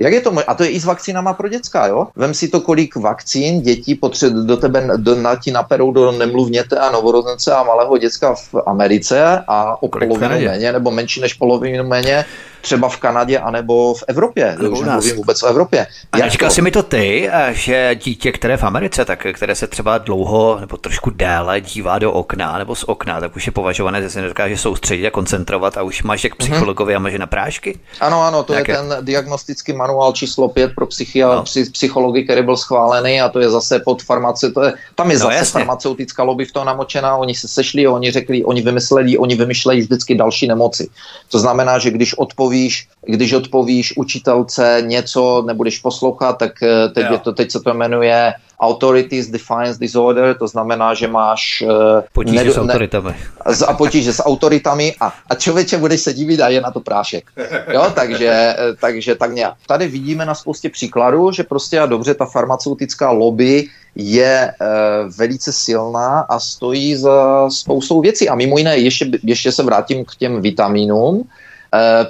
Jak 0.00 0.12
je 0.12 0.20
to 0.20 0.32
A 0.46 0.54
to 0.54 0.64
je 0.64 0.70
i 0.70 0.80
s 0.80 0.84
vakcínama 0.84 1.32
pro 1.32 1.48
děcka, 1.48 1.86
jo? 1.86 2.06
Vem 2.16 2.34
si 2.34 2.48
to, 2.48 2.60
kolik 2.60 2.96
vakcín 2.96 3.60
dětí 3.60 3.94
potřeb, 3.94 4.32
do 4.32 4.56
tebe 4.56 4.88
do, 4.96 5.14
na 5.14 5.36
ti 5.36 5.50
naperou 5.50 5.92
do 5.92 6.12
nemluvněte 6.12 6.78
a 6.78 6.90
novorozence 6.90 7.54
a 7.54 7.62
malého 7.62 7.98
děcka 7.98 8.34
v 8.34 8.54
Americe 8.66 9.44
a 9.48 9.82
o 9.82 9.88
polovinu 9.88 10.40
méně, 10.40 10.72
nebo 10.72 10.90
menší 10.90 11.20
než 11.20 11.34
polovinu 11.34 11.84
méně 11.84 12.24
třeba 12.60 12.88
v 12.88 12.96
Kanadě 12.96 13.38
anebo 13.38 13.94
v 13.94 14.04
Evropě. 14.08 14.56
Nebo 14.62 14.70
už 14.70 14.80
nemluvím 14.80 15.16
vůbec 15.16 15.42
o 15.42 15.46
Evropě. 15.46 15.86
A 16.12 16.16
neříkal 16.16 16.48
to... 16.48 16.54
si 16.54 16.62
mi 16.62 16.70
to 16.70 16.82
ty, 16.82 17.30
že 17.50 17.94
dítě, 17.94 18.32
které 18.32 18.56
v 18.56 18.64
Americe, 18.64 19.04
tak 19.04 19.26
které 19.32 19.54
se 19.54 19.66
třeba 19.66 19.98
dlouho 19.98 20.56
nebo 20.60 20.76
trošku 20.76 21.10
déle 21.10 21.60
dívá 21.60 21.98
do 21.98 22.12
okna 22.12 22.58
nebo 22.58 22.74
z 22.74 22.84
okna, 22.84 23.20
tak 23.20 23.36
už 23.36 23.46
je 23.46 23.52
považované, 23.52 24.02
že 24.02 24.10
se 24.10 24.22
nedokáže 24.22 24.56
soustředit 24.56 25.06
a 25.06 25.10
koncentrovat 25.10 25.78
a 25.78 25.82
už 25.82 26.02
máš 26.02 26.24
jak 26.24 26.32
mhm. 26.32 26.38
psychologovi 26.38 26.92
mm-hmm. 26.92 26.96
a 26.96 27.00
máš 27.00 27.18
na 27.18 27.26
prášky? 27.26 27.78
Ano, 28.00 28.22
ano, 28.22 28.42
to 28.42 28.52
Nějaké... 28.52 28.72
je 28.72 28.78
ten 28.78 28.96
diagnostický 29.00 29.72
manuál 29.72 30.12
číslo 30.12 30.48
5 30.48 30.72
pro 30.74 30.86
psychi- 30.86 31.20
no. 31.22 31.44
psychologi, 31.72 32.24
který 32.24 32.42
byl 32.42 32.56
schválený 32.56 33.20
a 33.20 33.28
to 33.28 33.40
je 33.40 33.50
zase 33.50 33.78
pod 33.78 34.02
farmace, 34.02 34.50
to 34.50 34.62
je, 34.62 34.72
tam 34.94 35.10
je 35.10 35.16
no, 35.16 35.24
zase 35.24 35.34
jasně. 35.34 35.52
farmaceutická 35.52 36.22
lobby 36.22 36.44
v 36.44 36.52
toho 36.52 36.64
namočená, 36.64 37.16
oni 37.16 37.34
se 37.34 37.48
sešli, 37.48 37.86
oni 37.86 38.10
řekli, 38.10 38.44
oni 38.44 38.62
vymysleli, 38.62 39.18
oni 39.18 39.34
vymyšlejí 39.34 39.80
vždycky 39.80 40.14
další 40.14 40.46
nemoci. 40.46 40.88
To 41.28 41.38
znamená, 41.38 41.78
že 41.78 41.90
když 41.90 42.18
odpovíš, 42.50 42.88
když 43.06 43.32
odpovíš 43.32 43.96
učitelce 43.96 44.82
něco, 44.86 45.42
nebudeš 45.46 45.78
poslouchat, 45.78 46.38
tak 46.38 46.62
eh, 46.62 46.88
teď, 46.88 47.06
je 47.10 47.18
to, 47.18 47.32
teď 47.32 47.50
se 47.50 47.60
to 47.60 47.74
jmenuje 47.74 48.34
Authorities 48.60 49.28
Defiance 49.30 49.80
Disorder, 49.80 50.36
to 50.36 50.46
znamená, 50.46 50.94
že 50.94 51.08
máš... 51.08 51.64
Uh, 51.64 52.04
potíže 52.12 52.36
nedu, 52.36 52.52
s 52.52 52.58
autoritami. 52.58 53.14
Ne, 53.48 53.66
a 53.66 53.72
potíže 53.72 54.12
s 54.12 54.22
autoritami 54.22 54.94
a, 55.00 55.14
a 55.30 55.34
člověče 55.34 55.78
budeš 55.78 56.00
se 56.00 56.12
divit 56.12 56.40
a 56.40 56.48
je 56.48 56.60
na 56.60 56.70
to 56.70 56.80
prášek. 56.80 57.24
Jo, 57.72 57.92
takže, 57.94 58.28
eh, 58.28 58.76
takže 58.80 59.14
tak 59.14 59.32
nějak. 59.32 59.54
Tady 59.66 59.88
vidíme 59.88 60.26
na 60.26 60.34
spoustě 60.34 60.68
příkladů, 60.68 61.32
že 61.32 61.42
prostě 61.42 61.80
a 61.80 61.86
dobře 61.86 62.14
ta 62.14 62.26
farmaceutická 62.26 63.10
lobby 63.10 63.66
je 63.96 64.52
uh, 64.60 65.12
velice 65.16 65.52
silná 65.52 66.20
a 66.20 66.40
stojí 66.40 66.96
za 66.96 67.50
spoustou 67.50 68.00
věcí. 68.00 68.28
A 68.28 68.34
mimo 68.34 68.58
jiné, 68.58 68.76
ještě, 68.76 69.10
ještě 69.22 69.52
se 69.52 69.62
vrátím 69.62 70.04
k 70.04 70.16
těm 70.16 70.40
vitamínům, 70.40 71.24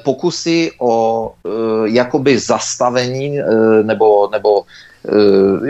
pokusy 0.05 0.73
o 0.78 1.32
jakoby 1.85 2.39
zastavení 2.39 3.39
nebo, 3.82 4.28
nebo 4.32 4.59
Uh, 4.59 4.65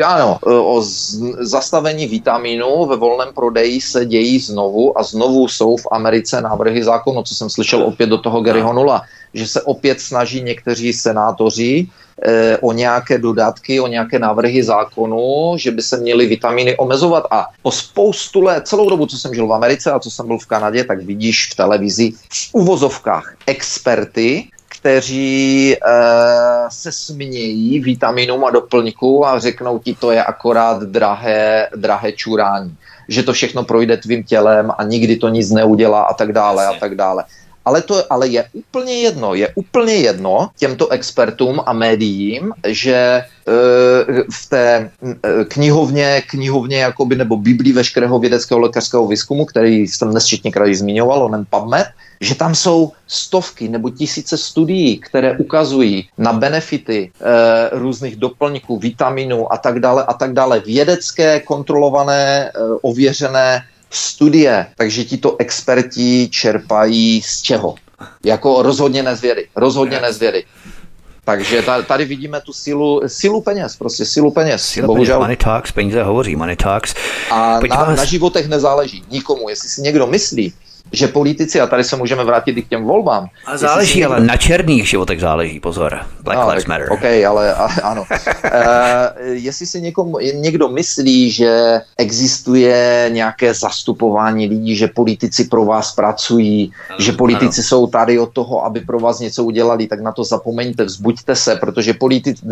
ano, 0.04 0.38
o 0.42 0.82
z, 0.82 1.18
zastavení 1.38 2.06
vitamínu 2.06 2.86
ve 2.86 2.96
volném 2.96 3.28
prodeji 3.34 3.80
se 3.80 4.06
dějí 4.06 4.38
znovu 4.38 4.98
a 4.98 5.02
znovu 5.02 5.48
jsou 5.48 5.76
v 5.76 5.86
Americe 5.92 6.40
návrhy 6.40 6.84
zákonu, 6.84 7.22
co 7.22 7.34
jsem 7.34 7.50
slyšel 7.50 7.82
opět 7.82 8.06
do 8.06 8.18
toho 8.18 8.40
Garyho 8.40 8.72
Nula, 8.72 9.02
že 9.34 9.46
se 9.46 9.62
opět 9.62 10.00
snaží 10.00 10.42
někteří 10.42 10.92
senátoři 10.92 11.86
eh, 12.22 12.58
o 12.58 12.72
nějaké 12.72 13.18
dodatky, 13.18 13.80
o 13.80 13.86
nějaké 13.86 14.18
návrhy 14.18 14.62
zákonu, 14.62 15.54
že 15.56 15.70
by 15.70 15.82
se 15.82 15.96
měly 15.96 16.26
vitamíny 16.26 16.76
omezovat. 16.76 17.24
A 17.30 17.46
po 17.62 17.72
spoustu 17.72 18.40
let, 18.40 18.68
celou 18.68 18.90
dobu, 18.90 19.06
co 19.06 19.18
jsem 19.18 19.34
žil 19.34 19.46
v 19.46 19.52
Americe 19.52 19.92
a 19.92 19.98
co 19.98 20.10
jsem 20.10 20.26
byl 20.26 20.38
v 20.38 20.46
Kanadě, 20.46 20.84
tak 20.84 21.02
vidíš 21.02 21.50
v 21.52 21.56
televizi 21.56 22.12
v 22.12 22.48
uvozovkách 22.52 23.34
experty, 23.46 24.48
kteří 24.80 25.74
e, 25.74 25.78
se 26.68 26.92
smějí 26.92 27.80
vitaminům 27.80 28.44
a 28.44 28.50
doplňků 28.50 29.26
a 29.26 29.38
řeknou 29.38 29.78
ti, 29.78 29.94
to 29.94 30.10
je 30.10 30.24
akorát 30.24 30.82
drahé, 30.82 31.68
drahé 31.76 32.12
čurání, 32.12 32.76
že 33.08 33.22
to 33.22 33.32
všechno 33.32 33.64
projde 33.64 33.96
tvým 33.96 34.22
tělem 34.24 34.72
a 34.78 34.82
nikdy 34.82 35.16
to 35.16 35.28
nic 35.28 35.50
neudělá 35.50 36.02
a 36.02 36.14
tak 36.14 36.32
dále 36.32 36.66
a 36.66 36.72
tak 36.72 36.94
dále. 36.94 37.24
Ale, 37.64 37.82
to, 37.82 38.12
ale 38.12 38.28
je 38.28 38.44
úplně 38.52 38.92
jedno, 38.92 39.34
je 39.34 39.48
úplně 39.54 39.94
jedno 39.94 40.50
těmto 40.58 40.88
expertům 40.88 41.60
a 41.66 41.72
médiím, 41.72 42.52
že 42.66 42.94
e, 42.94 43.24
v 44.32 44.48
té 44.48 44.90
e, 45.02 45.44
knihovně, 45.44 46.22
knihovně 46.30 46.78
jakoby, 46.78 47.16
nebo 47.16 47.36
Biblii 47.36 47.72
veškerého 47.72 48.18
vědeckého 48.18 48.60
lékařského 48.60 49.06
výzkumu, 49.06 49.44
který 49.44 49.88
jsem 49.88 50.14
nesčetněkrát 50.14 50.74
zmiňoval, 50.74 51.22
onen 51.22 51.46
PubMed, 51.50 51.86
že 52.20 52.34
tam 52.34 52.54
jsou 52.54 52.92
stovky 53.06 53.68
nebo 53.68 53.90
tisíce 53.90 54.36
studií, 54.36 54.98
které 54.98 55.38
ukazují 55.38 56.08
na 56.18 56.32
benefity 56.32 57.10
e, 57.10 57.78
různých 57.78 58.16
doplňků, 58.16 58.78
vitaminů 58.78 59.52
a 59.52 59.56
tak 59.56 59.80
dále 59.80 60.04
a 60.04 60.14
tak 60.14 60.32
dále. 60.32 60.60
Vědecké, 60.60 61.40
kontrolované, 61.40 62.48
e, 62.48 62.50
ověřené 62.82 63.62
studie, 63.90 64.66
takže 64.76 65.04
ti 65.04 65.16
to 65.16 65.36
experti 65.38 66.28
čerpají 66.28 67.22
z 67.22 67.42
čeho? 67.42 67.74
Jako 68.24 68.62
rozhodně 68.62 69.02
nezvědy. 69.02 69.48
Rozhodně 69.56 70.00
nezvědy. 70.00 70.44
Takže 71.24 71.64
tady 71.86 72.04
vidíme 72.04 72.40
tu 72.40 72.52
silu, 72.52 73.00
silu 73.06 73.40
peněz, 73.40 73.76
prostě 73.76 74.04
silu 74.04 74.30
peněz. 74.30 74.62
Silu 74.62 74.86
Bohužel. 74.86 75.14
peněz, 75.14 75.20
money 75.20 75.36
talks, 75.36 75.72
peníze 75.72 76.02
hovoří, 76.02 76.36
money 76.36 76.56
talks. 76.56 76.94
A 77.30 77.60
na, 77.60 77.94
na 77.94 78.04
životech 78.04 78.48
nezáleží 78.48 79.04
nikomu. 79.10 79.48
Jestli 79.48 79.68
si 79.68 79.82
někdo 79.82 80.06
myslí, 80.06 80.52
že 80.92 81.08
politici, 81.08 81.60
a 81.60 81.66
tady 81.66 81.84
se 81.84 81.96
můžeme 81.96 82.24
vrátit 82.24 82.56
i 82.56 82.62
k 82.62 82.68
těm 82.68 82.84
volbám. 82.84 83.28
A 83.46 83.56
záleží, 83.56 83.98
někdo... 83.98 84.14
ale 84.14 84.24
na 84.24 84.36
černých 84.36 84.88
životech 84.88 85.20
záleží, 85.20 85.60
pozor. 85.60 86.00
Black 86.22 86.38
no, 86.38 86.48
Lives 86.48 86.66
Matter. 86.66 86.92
OK, 86.92 87.04
ale 87.28 87.54
a, 87.54 87.64
ano. 87.82 88.04
uh, 88.10 88.48
jestli 89.26 89.66
si 89.66 89.80
někomu, 89.80 90.18
někdo 90.18 90.68
myslí, 90.68 91.30
že 91.30 91.80
existuje 91.98 93.10
nějaké 93.12 93.54
zastupování 93.54 94.46
lidí, 94.46 94.76
že 94.76 94.88
politici 94.88 95.44
pro 95.44 95.64
vás 95.64 95.94
pracují, 95.94 96.72
ano, 96.88 96.98
že 97.00 97.12
politici 97.12 97.60
ano. 97.60 97.68
jsou 97.68 97.86
tady 97.86 98.18
od 98.18 98.32
toho, 98.32 98.64
aby 98.64 98.80
pro 98.80 99.00
vás 99.00 99.18
něco 99.18 99.44
udělali, 99.44 99.86
tak 99.86 100.00
na 100.00 100.12
to 100.12 100.24
zapomeňte, 100.24 100.84
vzbuďte 100.84 101.36
se, 101.36 101.56
protože 101.56 101.94
politici, 101.94 102.42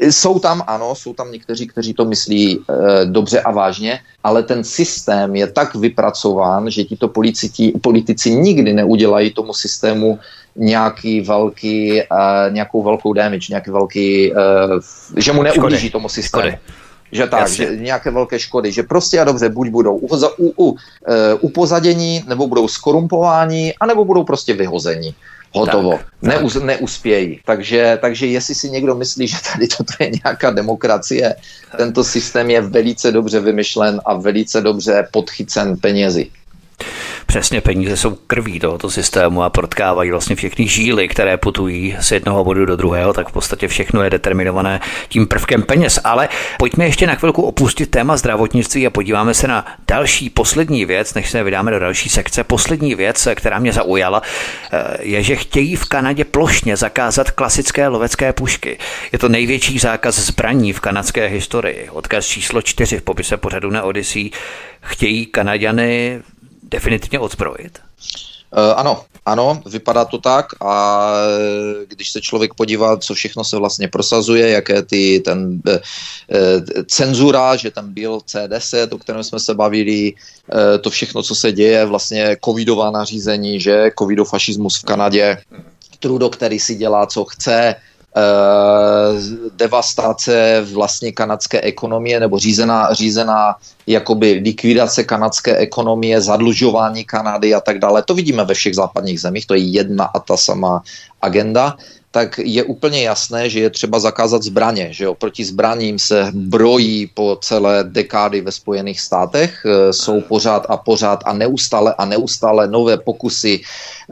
jsou 0.00 0.38
tam, 0.38 0.62
ano, 0.66 0.94
jsou 0.94 1.14
tam 1.14 1.32
někteří, 1.32 1.66
kteří 1.66 1.94
to 1.94 2.04
myslí 2.04 2.58
e, 2.58 3.04
dobře 3.04 3.40
a 3.40 3.50
vážně, 3.50 4.00
ale 4.24 4.42
ten 4.42 4.64
systém 4.64 5.36
je 5.36 5.46
tak 5.46 5.74
vypracován, 5.74 6.70
že 6.70 6.84
tito 6.84 7.08
politici, 7.08 7.48
politici 7.80 8.30
nikdy 8.30 8.72
neudělají 8.72 9.30
tomu 9.30 9.54
systému 9.54 10.18
nějaký 10.56 11.20
velký, 11.20 12.00
e, 12.00 12.06
nějakou 12.50 12.82
velkou 12.82 13.12
damage, 13.12 13.46
nějaký 13.50 13.70
velký, 13.70 14.32
e, 14.32 14.36
že 15.16 15.32
mu 15.32 15.42
neublíží 15.42 15.90
tomu 15.90 16.08
systému. 16.08 16.42
Škody. 16.42 16.58
Že 17.12 17.26
tak, 17.26 17.40
Jasně. 17.40 17.66
že 17.66 17.76
nějaké 17.76 18.10
velké 18.10 18.38
škody, 18.38 18.72
že 18.72 18.82
prostě 18.82 19.20
a 19.20 19.24
dobře, 19.24 19.48
buď 19.48 19.68
budou 19.68 19.96
u, 19.96 20.16
u, 20.38 20.54
u, 20.56 20.76
upozadění, 21.40 22.24
nebo 22.26 22.46
budou 22.46 22.68
skorumpováni, 22.68 23.74
anebo 23.80 24.04
budou 24.04 24.24
prostě 24.24 24.54
vyhozeni 24.54 25.14
hotovo. 25.52 25.90
Tak, 25.90 26.06
Neus, 26.22 26.54
tak. 26.54 26.62
Neuspějí. 26.62 27.40
Takže, 27.44 27.98
takže 28.00 28.26
jestli 28.26 28.54
si 28.54 28.70
někdo 28.70 28.94
myslí, 28.94 29.26
že 29.26 29.36
tady 29.52 29.68
toto 29.68 29.92
je 30.00 30.10
nějaká 30.24 30.50
demokracie, 30.50 31.34
tento 31.76 32.04
systém 32.04 32.50
je 32.50 32.60
velice 32.60 33.12
dobře 33.12 33.40
vymyšlen 33.40 34.00
a 34.04 34.14
velice 34.14 34.60
dobře 34.60 35.08
podchycen 35.10 35.76
penězi. 35.76 36.30
Přesně 37.30 37.60
peníze 37.60 37.96
jsou 37.96 38.14
krví 38.26 38.60
tohoto 38.60 38.90
systému 38.90 39.42
a 39.42 39.50
protkávají 39.50 40.10
vlastně 40.10 40.36
všechny 40.36 40.68
žíly, 40.68 41.08
které 41.08 41.36
putují 41.36 41.96
z 42.00 42.12
jednoho 42.12 42.44
bodu 42.44 42.66
do 42.66 42.76
druhého, 42.76 43.12
tak 43.12 43.28
v 43.28 43.32
podstatě 43.32 43.68
všechno 43.68 44.02
je 44.02 44.10
determinované 44.10 44.80
tím 45.08 45.26
prvkem 45.26 45.62
peněz. 45.62 46.00
Ale 46.04 46.28
pojďme 46.58 46.84
ještě 46.84 47.06
na 47.06 47.14
chvilku 47.14 47.42
opustit 47.42 47.90
téma 47.90 48.16
zdravotnictví 48.16 48.86
a 48.86 48.90
podíváme 48.90 49.34
se 49.34 49.48
na 49.48 49.66
další 49.88 50.30
poslední 50.30 50.84
věc, 50.84 51.14
než 51.14 51.30
se 51.30 51.42
vydáme 51.42 51.70
do 51.70 51.78
další 51.78 52.08
sekce. 52.08 52.44
Poslední 52.44 52.94
věc, 52.94 53.28
která 53.34 53.58
mě 53.58 53.72
zaujala, 53.72 54.22
eh, 54.72 54.96
je, 55.00 55.22
že 55.22 55.36
chtějí 55.36 55.76
v 55.76 55.84
Kanadě 55.84 56.24
plošně 56.24 56.76
zakázat 56.76 57.30
klasické 57.30 57.88
lovecké 57.88 58.32
pušky. 58.32 58.78
Je 59.12 59.18
to 59.18 59.28
největší 59.28 59.78
zákaz 59.78 60.18
zbraní 60.18 60.72
v 60.72 60.80
kanadské 60.80 61.26
historii. 61.26 61.88
Odkaz 61.90 62.26
číslo 62.26 62.62
čtyři 62.62 62.98
v 62.98 63.02
popise 63.02 63.36
pořadu 63.36 63.70
na 63.70 63.82
Odyssey. 63.82 64.30
Chtějí 64.80 65.26
Kanaďany 65.26 66.20
definitivně 66.70 67.18
odzbrojit? 67.18 67.78
Uh, 68.52 68.58
ano, 68.76 69.04
ano, 69.26 69.62
vypadá 69.66 70.04
to 70.04 70.18
tak 70.18 70.46
a 70.60 71.10
když 71.86 72.10
se 72.10 72.20
člověk 72.20 72.54
podívá, 72.54 72.96
co 72.96 73.14
všechno 73.14 73.44
se 73.44 73.56
vlastně 73.56 73.88
prosazuje, 73.88 74.50
jaké 74.50 74.82
ty, 74.82 75.22
ten 75.24 75.60
e, 75.68 75.80
cenzura, 76.84 77.56
že 77.56 77.70
tam 77.70 77.94
byl 77.94 78.18
C10, 78.18 78.88
o 78.94 78.98
kterém 78.98 79.24
jsme 79.24 79.40
se 79.40 79.54
bavili, 79.54 80.12
e, 80.12 80.78
to 80.78 80.90
všechno, 80.90 81.22
co 81.22 81.34
se 81.34 81.52
děje, 81.52 81.84
vlastně 81.84 82.36
covidová 82.44 82.90
nařízení, 82.90 83.60
že 83.60 83.90
covidofašismus 83.98 84.78
v 84.78 84.84
Kanadě, 84.84 85.38
Trudo, 86.00 86.30
který 86.30 86.58
si 86.58 86.74
dělá, 86.74 87.06
co 87.06 87.24
chce, 87.24 87.74
Uh, 87.74 87.89
devastace 89.56 90.66
vlastně 90.72 91.12
kanadské 91.12 91.60
ekonomie 91.60 92.20
nebo 92.20 92.38
řízená, 92.38 92.92
řízená 92.92 93.56
jakoby 93.86 94.40
likvidace 94.44 95.04
kanadské 95.04 95.56
ekonomie, 95.56 96.20
zadlužování 96.20 97.04
Kanady 97.04 97.54
a 97.54 97.60
tak 97.60 97.78
dále. 97.78 98.02
To 98.02 98.14
vidíme 98.14 98.44
ve 98.44 98.54
všech 98.54 98.74
západních 98.74 99.20
zemích, 99.20 99.46
to 99.46 99.54
je 99.54 99.60
jedna 99.60 100.04
a 100.04 100.18
ta 100.18 100.36
sama 100.36 100.82
agenda 101.22 101.76
tak 102.10 102.38
je 102.42 102.64
úplně 102.64 103.02
jasné, 103.02 103.50
že 103.50 103.60
je 103.60 103.70
třeba 103.70 103.98
zakázat 103.98 104.42
zbraně. 104.42 104.88
Že 104.90 105.04
jo? 105.04 105.14
Proti 105.14 105.44
zbraním 105.44 105.98
se 105.98 106.30
brojí 106.34 107.06
po 107.06 107.38
celé 107.40 107.84
dekády 107.84 108.40
ve 108.40 108.52
Spojených 108.52 109.00
státech. 109.00 109.62
E, 109.66 109.92
jsou 109.92 110.20
pořád 110.20 110.66
a 110.68 110.76
pořád 110.76 111.22
a 111.24 111.32
neustále 111.32 111.94
a 111.98 112.04
neustále 112.04 112.68
nové 112.68 112.98
pokusy 112.98 113.60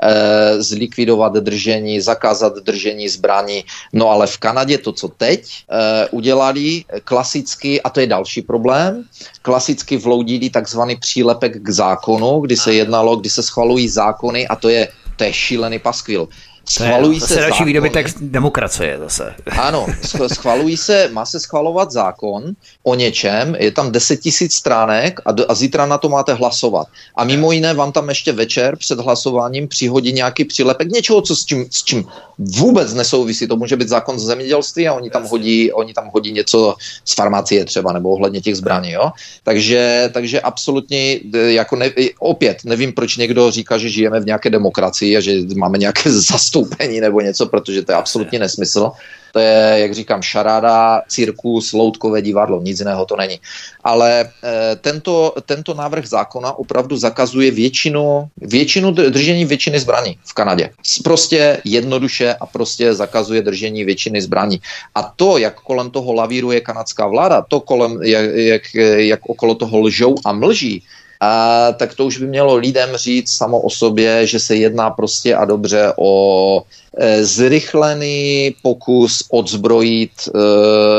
e, 0.03 0.63
zlikvidovat 0.63 1.33
držení, 1.33 2.01
zakázat 2.01 2.55
držení 2.63 3.09
zbraní. 3.09 3.65
No 3.93 4.11
ale 4.11 4.27
v 4.27 4.39
Kanadě 4.39 4.79
to, 4.79 4.93
co 4.93 5.09
teď 5.09 5.43
e, 5.43 6.09
udělali, 6.09 6.85
klasicky, 7.05 7.83
a 7.83 7.91
to 7.91 8.01
je 8.01 8.07
další 8.07 8.43
problém, 8.43 9.05
klasicky 9.43 9.97
vloudili 9.97 10.51
takzvaný 10.51 10.97
přílepek 10.97 11.63
k 11.63 11.69
zákonu, 11.71 12.41
kdy 12.41 12.57
se 12.57 12.75
jednalo, 12.75 13.17
kdy 13.17 13.31
se 13.31 13.43
schvalují 13.43 13.89
zákony 13.89 14.49
a 14.49 14.57
to 14.57 14.69
je 14.69 14.89
to 15.19 15.25
je 15.25 15.33
šílený 15.33 15.79
paskvil 15.79 16.29
schvalují 16.69 17.21
se 17.21 17.41
další 17.41 17.65
výdobytek 17.65 18.07
demokracie 18.21 18.99
zase. 18.99 19.35
Ano, 19.51 19.87
schvalují 20.27 20.77
se, 20.77 21.09
má 21.13 21.27
se 21.27 21.41
schvalovat 21.41 21.91
zákon 21.91 22.53
o 22.83 22.95
něčem, 22.95 23.57
je 23.59 23.71
tam 23.71 23.93
10 23.93 24.17
tisíc 24.17 24.55
stránek 24.55 25.21
a, 25.27 25.31
a 25.49 25.55
zítra 25.55 25.87
na 25.87 25.99
to 25.99 26.09
máte 26.09 26.35
hlasovat. 26.35 26.89
A 27.17 27.25
mimo 27.25 27.53
jiné 27.53 27.75
vám 27.75 27.93
tam 27.93 28.09
ještě 28.09 28.33
večer 28.33 28.77
před 28.77 29.01
hlasováním 29.01 29.69
přihodí 29.69 30.13
nějaký 30.13 30.45
přílepek 30.45 30.89
něčeho, 30.89 31.23
co 31.23 31.37
s 31.37 31.45
čím, 31.45 31.67
s 31.71 31.85
čím 31.85 32.05
vůbec 32.39 32.95
nesouvisí. 32.95 33.47
To 33.47 33.57
může 33.57 33.77
být 33.77 33.89
zákon 33.89 34.19
z 34.19 34.23
zemědělství 34.23 34.89
a 34.89 34.95
oni 34.95 35.11
tam 35.11 35.27
hodí, 35.27 35.73
oni 35.73 35.95
tam 35.95 36.11
hodí 36.15 36.33
něco 36.33 36.75
z 37.05 37.15
farmacie 37.15 37.65
třeba 37.65 37.93
nebo 37.93 38.11
ohledně 38.11 38.41
těch 38.41 38.57
zbraní. 38.57 38.91
Jo? 38.91 39.11
Takže, 39.43 40.11
takže 40.13 40.41
absolutně 40.41 41.21
jako 41.47 41.77
ne, 41.77 41.91
opět 42.19 42.65
nevím, 42.65 42.93
proč 42.93 43.17
někdo 43.17 43.51
říká, 43.51 43.79
že 43.79 43.89
žijeme 43.89 44.21
v 44.21 44.27
nějaké 44.27 44.51
demokracii 44.51 45.17
a 45.17 45.21
že 45.21 45.33
máme 45.57 45.79
nějaké 45.79 46.13
zastoupení 46.59 47.01
nebo 47.01 47.21
něco, 47.21 47.47
protože 47.47 47.83
to 47.83 47.93
je 47.93 47.97
absolutně 47.97 48.39
nesmysl. 48.39 48.91
To 49.33 49.39
je, 49.39 49.75
jak 49.77 49.95
říkám, 49.95 50.23
šaráda, 50.23 51.03
cirkus, 51.09 51.73
loutkové 51.73 52.23
divadlo, 52.23 52.63
nic 52.63 52.79
jiného 52.79 53.07
to 53.07 53.17
není. 53.17 53.41
Ale 53.85 54.21
e, 54.21 54.77
tento, 54.77 55.35
tento 55.47 55.75
návrh 55.75 56.07
zákona 56.07 56.59
opravdu 56.59 56.97
zakazuje 56.97 57.51
většinu, 57.51 58.29
většinu 58.37 58.91
držení 58.91 59.45
většiny 59.45 59.81
zbraní 59.81 60.19
v 60.25 60.33
Kanadě. 60.35 60.71
Prostě 61.05 61.61
jednoduše 61.65 62.35
a 62.41 62.47
prostě 62.47 62.95
zakazuje 62.95 63.43
držení 63.43 63.85
většiny 63.85 64.23
zbraní. 64.23 64.61
A 64.95 65.03
to, 65.17 65.39
jak 65.39 65.61
kolem 65.61 65.91
toho 65.91 66.13
lavíruje 66.13 66.61
kanadská 66.61 67.07
vláda, 67.07 67.45
to 67.49 67.61
kolem, 67.61 68.03
jak, 68.03 68.25
jak, 68.35 68.63
jak 68.97 69.21
okolo 69.29 69.55
toho 69.55 69.79
lžou 69.79 70.15
a 70.25 70.33
mlží, 70.33 70.83
a 71.21 71.73
tak 71.73 71.95
to 71.95 72.07
už 72.07 72.19
by 72.19 72.27
mělo 72.27 72.57
lidem 72.57 72.97
říct 72.97 73.33
samo 73.33 73.61
o 73.61 73.71
sobě, 73.71 74.27
že 74.27 74.41
se 74.41 74.57
jedná 74.57 74.91
prostě 74.91 75.35
a 75.35 75.45
dobře 75.45 75.93
o 75.99 76.63
e, 76.97 77.25
zrychlený 77.25 78.55
pokus 78.63 79.25
odzbrojit 79.31 80.11
e, 80.27 80.39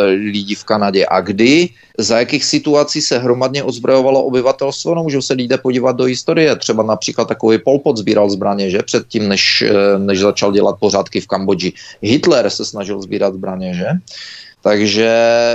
lidi 0.06 0.56
v 0.56 0.64
Kanadě. 0.64 1.06
A 1.06 1.22
kdy, 1.22 1.70
za 1.98 2.20
jakých 2.20 2.46
situací 2.46 3.02
se 3.02 3.20
hromadně 3.20 3.64
odzbrojovalo 3.64 4.24
obyvatelstvo? 4.24 4.96
No 4.96 5.04
můžou 5.04 5.22
se 5.22 5.34
lidé 5.34 5.58
podívat 5.58 5.96
do 5.96 6.04
historie. 6.04 6.56
Třeba 6.56 6.84
například 6.84 7.28
takový 7.28 7.58
Polpot 7.58 7.98
sbíral 7.98 8.30
zbraně, 8.30 8.70
že? 8.70 8.80
Předtím, 8.84 9.28
než, 9.28 9.62
e, 9.62 10.00
než 10.00 10.20
začal 10.20 10.52
dělat 10.52 10.76
pořádky 10.80 11.22
v 11.22 11.28
Kambodži. 11.28 11.74
Hitler 12.02 12.50
se 12.50 12.66
snažil 12.66 13.02
sbírat 13.02 13.34
zbraně, 13.34 13.74
že? 13.74 13.88
Takže 14.62 15.10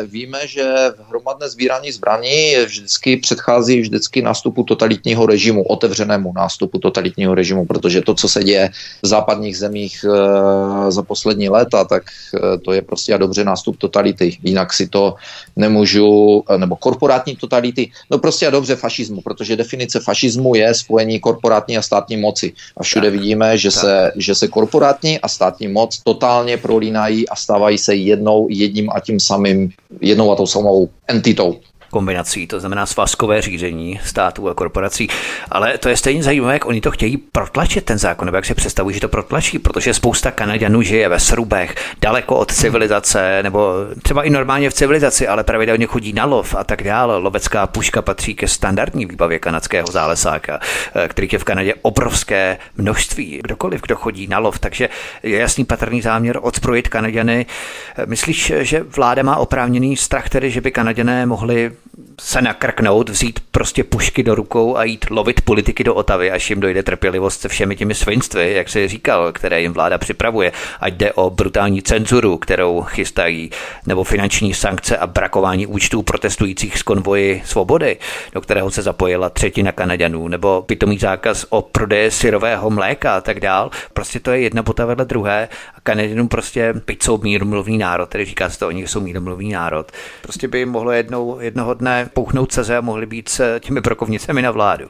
víme, 0.06 0.46
že 0.46 0.64
v 0.96 1.08
hromadné 1.08 1.48
sbírání 1.48 1.92
zbraní 1.92 2.56
vždycky 2.66 3.16
předchází 3.16 3.80
vždycky 3.80 4.22
nástupu 4.22 4.62
totalitního 4.64 5.26
režimu, 5.26 5.64
otevřenému 5.64 6.32
nástupu 6.36 6.78
totalitního 6.78 7.34
režimu, 7.34 7.66
protože 7.66 8.00
to, 8.00 8.14
co 8.14 8.28
se 8.28 8.44
děje 8.44 8.70
v 9.02 9.06
západních 9.06 9.58
zemích 9.58 10.04
e, 10.04 10.92
za 10.92 11.02
poslední 11.02 11.48
léta, 11.48 11.84
tak 11.84 12.02
e, 12.08 12.58
to 12.58 12.72
je 12.72 12.82
prostě 12.82 13.14
a 13.14 13.16
dobře 13.16 13.44
nástup 13.44 13.76
totality. 13.76 14.38
Jinak 14.42 14.72
si 14.72 14.88
to 14.88 15.14
nemůžu, 15.56 16.42
e, 16.48 16.58
nebo 16.58 16.76
korporátní 16.76 17.36
totality, 17.36 17.90
no 18.10 18.18
prostě 18.18 18.46
a 18.46 18.50
dobře 18.50 18.76
fašismu, 18.76 19.20
protože 19.20 19.56
definice 19.56 20.00
fašismu 20.00 20.54
je 20.54 20.74
spojení 20.74 21.20
korporátní 21.20 21.76
a 21.76 21.82
státní 21.82 22.16
moci. 22.16 22.52
A 22.76 22.82
všude 22.82 23.10
tak, 23.10 23.20
vidíme, 23.20 23.58
že 23.58 23.70
se, 23.70 24.12
že 24.16 24.34
se 24.34 24.48
korporátní 24.48 25.20
a 25.20 25.28
státní 25.28 25.68
moc 25.68 26.00
totálně 26.00 26.56
prolínají 26.56 27.28
a 27.28 27.36
stávají 27.36 27.78
se 27.78 27.94
jednou, 27.94 28.46
jedním 28.50 28.93
a 28.94 29.00
tím 29.00 29.20
samým 29.20 29.70
jednou 30.00 30.32
a 30.32 30.36
tou 30.36 30.46
samou 30.46 30.88
entitou 31.08 31.60
kombinací, 31.94 32.46
to 32.46 32.60
znamená 32.60 32.86
svazkové 32.86 33.42
řízení 33.42 34.00
států 34.04 34.48
a 34.48 34.54
korporací. 34.54 35.08
Ale 35.50 35.78
to 35.78 35.88
je 35.88 35.96
stejně 35.96 36.22
zajímavé, 36.22 36.52
jak 36.52 36.66
oni 36.66 36.80
to 36.80 36.90
chtějí 36.90 37.16
protlačit 37.16 37.84
ten 37.84 37.98
zákon, 37.98 38.26
nebo 38.26 38.36
jak 38.36 38.44
si 38.44 38.54
představují, 38.54 38.94
že 38.94 39.00
to 39.00 39.08
protlačí, 39.08 39.58
protože 39.58 39.94
spousta 39.94 40.30
Kanaďanů 40.30 40.82
žije 40.82 41.08
ve 41.08 41.20
srubech, 41.20 41.74
daleko 42.00 42.36
od 42.36 42.52
civilizace, 42.52 43.42
nebo 43.42 43.74
třeba 44.02 44.22
i 44.22 44.30
normálně 44.30 44.70
v 44.70 44.74
civilizaci, 44.74 45.28
ale 45.28 45.44
pravidelně 45.44 45.86
chodí 45.86 46.12
na 46.12 46.24
lov 46.24 46.54
a 46.54 46.64
tak 46.64 46.82
dále. 46.82 47.18
Lovecká 47.18 47.66
puška 47.66 48.02
patří 48.02 48.34
ke 48.34 48.48
standardní 48.48 49.06
výbavě 49.06 49.38
kanadského 49.38 49.86
zálesáka, 49.86 50.60
eh, 50.94 51.08
kterých 51.08 51.32
je 51.32 51.38
v 51.38 51.44
Kanadě 51.44 51.74
obrovské 51.82 52.58
množství. 52.76 53.40
Kdokoliv, 53.44 53.80
kdo 53.80 53.96
chodí 53.96 54.26
na 54.26 54.38
lov, 54.38 54.58
takže 54.58 54.88
je 55.22 55.38
jasný 55.38 55.64
patrný 55.64 56.02
záměr 56.02 56.38
odzbrojit 56.42 56.88
Kanaďany. 56.88 57.46
Eh, 57.46 58.06
myslíš, 58.06 58.52
že 58.60 58.82
vláda 58.82 59.22
má 59.22 59.36
oprávněný 59.36 59.96
strach 59.96 60.28
tedy, 60.28 60.50
že 60.50 60.60
by 60.60 60.70
Kanaděné 60.70 61.26
mohli 61.26 61.72
se 62.20 62.42
nakrknout, 62.42 63.08
vzít 63.08 63.40
prostě 63.50 63.84
pušky 63.84 64.22
do 64.22 64.34
rukou 64.34 64.76
a 64.76 64.84
jít 64.84 65.06
lovit 65.10 65.40
politiky 65.40 65.84
do 65.84 65.94
Otavy, 65.94 66.30
až 66.30 66.50
jim 66.50 66.60
dojde 66.60 66.82
trpělivost 66.82 67.40
se 67.40 67.48
všemi 67.48 67.76
těmi 67.76 67.94
svinstvy, 67.94 68.52
jak 68.52 68.68
se 68.68 68.88
říkal, 68.88 69.32
které 69.32 69.60
jim 69.60 69.72
vláda 69.72 69.98
připravuje, 69.98 70.52
ať 70.80 70.94
jde 70.94 71.12
o 71.12 71.30
brutální 71.30 71.82
cenzuru, 71.82 72.36
kterou 72.38 72.82
chystají, 72.82 73.50
nebo 73.86 74.04
finanční 74.04 74.54
sankce 74.54 74.96
a 74.96 75.06
brakování 75.06 75.66
účtů 75.66 76.02
protestujících 76.02 76.78
z 76.78 76.82
konvoji 76.82 77.42
svobody, 77.44 77.96
do 78.32 78.40
kterého 78.40 78.70
se 78.70 78.82
zapojila 78.82 79.30
třetina 79.30 79.72
Kanaďanů, 79.72 80.28
nebo 80.28 80.62
pitomý 80.62 80.98
zákaz 80.98 81.46
o 81.48 81.62
prodeje 81.62 82.10
syrového 82.10 82.70
mléka 82.70 83.16
a 83.16 83.20
tak 83.20 83.40
dál. 83.40 83.70
Prostě 83.92 84.20
to 84.20 84.30
je 84.30 84.40
jedna 84.40 84.62
bota 84.62 84.86
vedle 84.86 85.04
druhé 85.04 85.48
a 85.74 85.80
Kanaděnům 85.80 86.28
prostě, 86.28 86.74
byť 86.86 87.02
jsou 87.02 87.18
míromluvný 87.18 87.78
národ, 87.78 88.08
tedy 88.08 88.24
říká 88.24 88.50
se 88.50 88.58
to, 88.58 88.68
oni 88.68 88.86
jsou 88.86 89.00
míromluvný 89.00 89.52
národ, 89.52 89.92
prostě 90.22 90.48
by 90.48 90.58
jim 90.58 90.68
mohlo 90.68 90.92
jednou, 90.92 91.40
jednoho 91.40 91.74
dne 91.74 91.83
pouchnout 92.14 92.52
seze 92.52 92.76
a 92.76 92.80
mohli 92.80 93.06
být 93.06 93.28
s 93.28 93.58
těmi 93.60 93.80
brokovnicemi 93.80 94.42
na 94.42 94.50
vládu. 94.50 94.86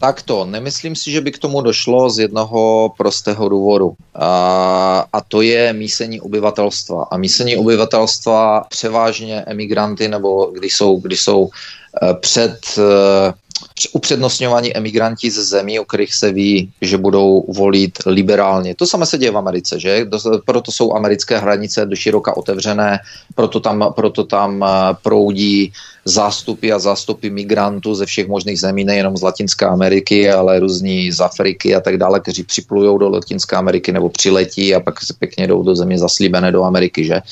Tak 0.00 0.22
to, 0.22 0.44
nemyslím 0.44 0.96
si, 0.96 1.10
že 1.10 1.20
by 1.20 1.32
k 1.32 1.38
tomu 1.38 1.60
došlo 1.60 2.10
z 2.10 2.18
jednoho 2.18 2.92
prostého 2.96 3.48
důvodu. 3.48 3.94
A, 4.14 5.06
a 5.12 5.20
to 5.20 5.42
je 5.42 5.72
mísení 5.72 6.20
obyvatelstva. 6.20 7.06
A 7.10 7.16
mísení 7.16 7.56
obyvatelstva 7.56 8.64
převážně 8.68 9.44
emigranty, 9.46 10.08
nebo 10.08 10.46
když 10.46 10.76
jsou, 10.76 11.00
když 11.00 11.20
jsou 11.20 11.48
eh, 12.02 12.14
před 12.14 12.58
upřednostňování 13.92 14.76
emigranti 14.76 15.30
ze 15.30 15.44
zemí, 15.44 15.80
o 15.80 15.84
kterých 15.84 16.14
se 16.14 16.32
ví, 16.32 16.72
že 16.80 16.98
budou 16.98 17.44
volit 17.48 17.98
liberálně. 18.06 18.74
To 18.74 18.86
samé 18.86 19.06
se 19.06 19.18
děje 19.18 19.30
v 19.30 19.36
Americe, 19.36 19.80
že? 19.80 20.06
Proto 20.44 20.72
jsou 20.72 20.92
americké 20.92 21.38
hranice 21.38 21.86
do 21.86 21.96
široka 21.96 22.36
otevřené, 22.36 22.98
proto 23.34 23.60
tam, 23.60 23.92
proto 23.96 24.24
tam 24.24 24.64
eh, 24.64 24.68
proudí 25.02 25.72
zástupy 26.04 26.72
a 26.72 26.78
zástupy 26.78 27.30
migrantů 27.30 27.94
ze 27.94 28.06
všech 28.06 28.28
možných 28.28 28.60
zemí, 28.60 28.84
nejenom 28.84 29.16
z 29.16 29.22
Latinské 29.22 29.66
Ameriky, 29.66 30.30
ale 30.30 30.60
různí 30.60 31.12
z 31.12 31.20
Afriky 31.20 31.74
a 31.74 31.80
tak 31.80 31.96
dále, 31.96 32.20
kteří 32.20 32.42
připlují 32.42 32.98
do 32.98 33.08
Latinské 33.08 33.56
Ameriky 33.56 33.92
nebo 33.92 34.08
přiletí 34.08 34.74
a 34.74 34.80
pak 34.80 35.00
se 35.00 35.14
pěkně 35.18 35.46
jdou 35.46 35.62
do 35.62 35.74
země 35.74 35.98
zaslíbené 35.98 36.52
do 36.52 36.64
Ameriky, 36.64 37.04
že? 37.04 37.22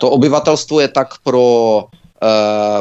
To 0.00 0.10
obyvatelstvo 0.10 0.80
je 0.80 0.88
tak 0.88 1.08
pro 1.24 1.84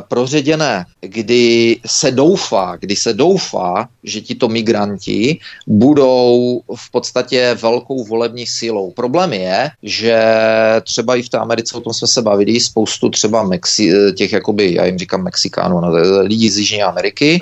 proředěné, 0.08 0.86
kdy 1.02 1.78
se 1.86 2.12
doufá, 2.12 2.78
kdy 2.80 2.96
se 2.96 3.14
doufá, 3.14 3.90
že 4.04 4.22
tito 4.22 4.48
migranti 4.48 5.40
budou 5.68 6.62
v 6.76 6.92
podstatě 6.92 7.58
velkou 7.62 8.04
volební 8.04 8.48
sílou. 8.48 8.92
Problém 8.92 9.34
je, 9.34 9.70
že 9.84 10.24
třeba 10.84 11.16
i 11.16 11.22
v 11.22 11.30
té 11.30 11.38
Americe, 11.38 11.78
o 11.78 11.82
tom 11.82 11.94
jsme 11.94 12.08
se 12.08 12.22
bavili, 12.22 12.60
spoustu 12.60 13.10
třeba 13.10 13.44
Mexi, 13.44 13.92
eh, 13.94 14.12
těch 14.12 14.34
jakoby, 14.34 14.74
já 14.74 14.86
jim 14.86 14.98
říkám 14.98 15.24
Mexikánů, 15.24 15.82
no, 15.82 15.92
lidí 16.22 16.50
z 16.50 16.58
Jižní 16.58 16.84
Ameriky, 16.84 17.42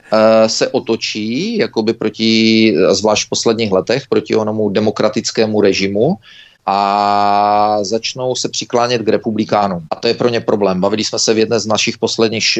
se 0.46 0.68
otočí 0.68 1.58
jakoby 1.58 1.92
proti, 1.92 2.74
zvlášť 2.90 3.26
v 3.26 3.28
posledních 3.28 3.72
letech, 3.72 4.02
proti 4.08 4.36
onomu 4.36 4.70
demokratickému 4.70 5.60
režimu, 5.60 6.16
a 6.66 7.78
začnou 7.82 8.34
se 8.34 8.48
přiklánět 8.48 9.02
k 9.02 9.08
republikánům. 9.08 9.86
A 9.90 9.96
to 9.96 10.08
je 10.08 10.14
pro 10.14 10.28
ně 10.28 10.40
problém. 10.40 10.80
Bavili 10.80 11.04
jsme 11.04 11.18
se 11.18 11.34
v 11.34 11.38
jedné 11.38 11.60
z 11.60 11.66
našich 11.66 11.98
posledních, 11.98 12.58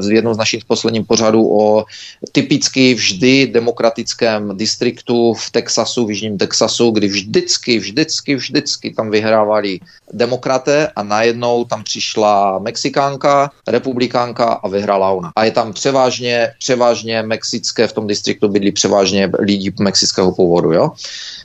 v 0.00 0.12
jednom 0.12 0.34
z 0.34 0.38
našich 0.38 0.64
posledních 0.64 1.06
pořadů 1.06 1.58
o 1.60 1.84
typicky 2.32 2.94
vždy 2.94 3.46
demokratickém 3.46 4.56
distriktu 4.56 5.34
v 5.34 5.50
Texasu, 5.50 6.06
v 6.06 6.10
Jižním 6.10 6.38
Texasu, 6.38 6.90
kdy 6.90 7.08
vždycky, 7.08 7.78
vždycky, 7.78 8.34
vždycky 8.34 8.94
tam 8.94 9.10
vyhrávali 9.10 9.80
demokraté 10.12 10.88
a 10.96 11.02
najednou 11.02 11.64
tam 11.64 11.84
přišla 11.84 12.58
Mexikánka, 12.58 13.50
republikánka 13.68 14.44
a 14.44 14.68
vyhrála 14.68 15.10
ona. 15.10 15.32
A 15.36 15.44
je 15.44 15.50
tam 15.50 15.72
převážně, 15.72 16.52
převážně 16.58 17.22
mexické, 17.22 17.86
v 17.86 17.92
tom 17.92 18.06
distriktu 18.06 18.48
bydlí 18.48 18.72
převážně 18.72 19.30
lidi 19.38 19.72
mexického 19.80 20.32
původu, 20.32 20.72
jo. 20.72 20.90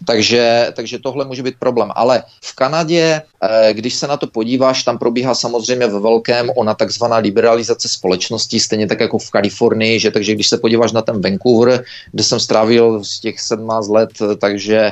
Takže, 0.06 0.72
takže 0.76 1.00
tohle 1.00 1.26
může 1.26 1.44
být 1.44 1.56
problém. 1.64 1.90
Ale 1.96 2.24
v 2.44 2.56
Kanadě 2.56 3.22
Eh, 3.44 3.74
když 3.74 3.94
se 3.94 4.08
na 4.08 4.18
to 4.18 4.28
podíváš, 4.28 4.84
tam 4.84 4.98
probíhá 4.98 5.36
samozřejmě 5.36 5.88
ve 5.88 6.00
velkém 6.00 6.50
ona 6.56 6.74
takzvaná 6.74 7.18
liberalizace 7.18 7.90
společnosti, 7.90 8.60
stejně 8.60 8.88
tak 8.88 9.00
jako 9.00 9.18
v 9.18 9.30
Kalifornii, 9.30 10.00
že 10.00 10.12
takže 10.12 10.34
když 10.34 10.48
se 10.48 10.58
podíváš 10.58 10.92
na 10.92 11.02
ten 11.02 11.22
Vancouver, 11.22 11.84
kde 12.12 12.24
jsem 12.24 12.40
strávil 12.40 13.04
z 13.04 13.20
těch 13.20 13.40
17 13.40 13.88
let, 13.88 14.10
takže 14.40 14.92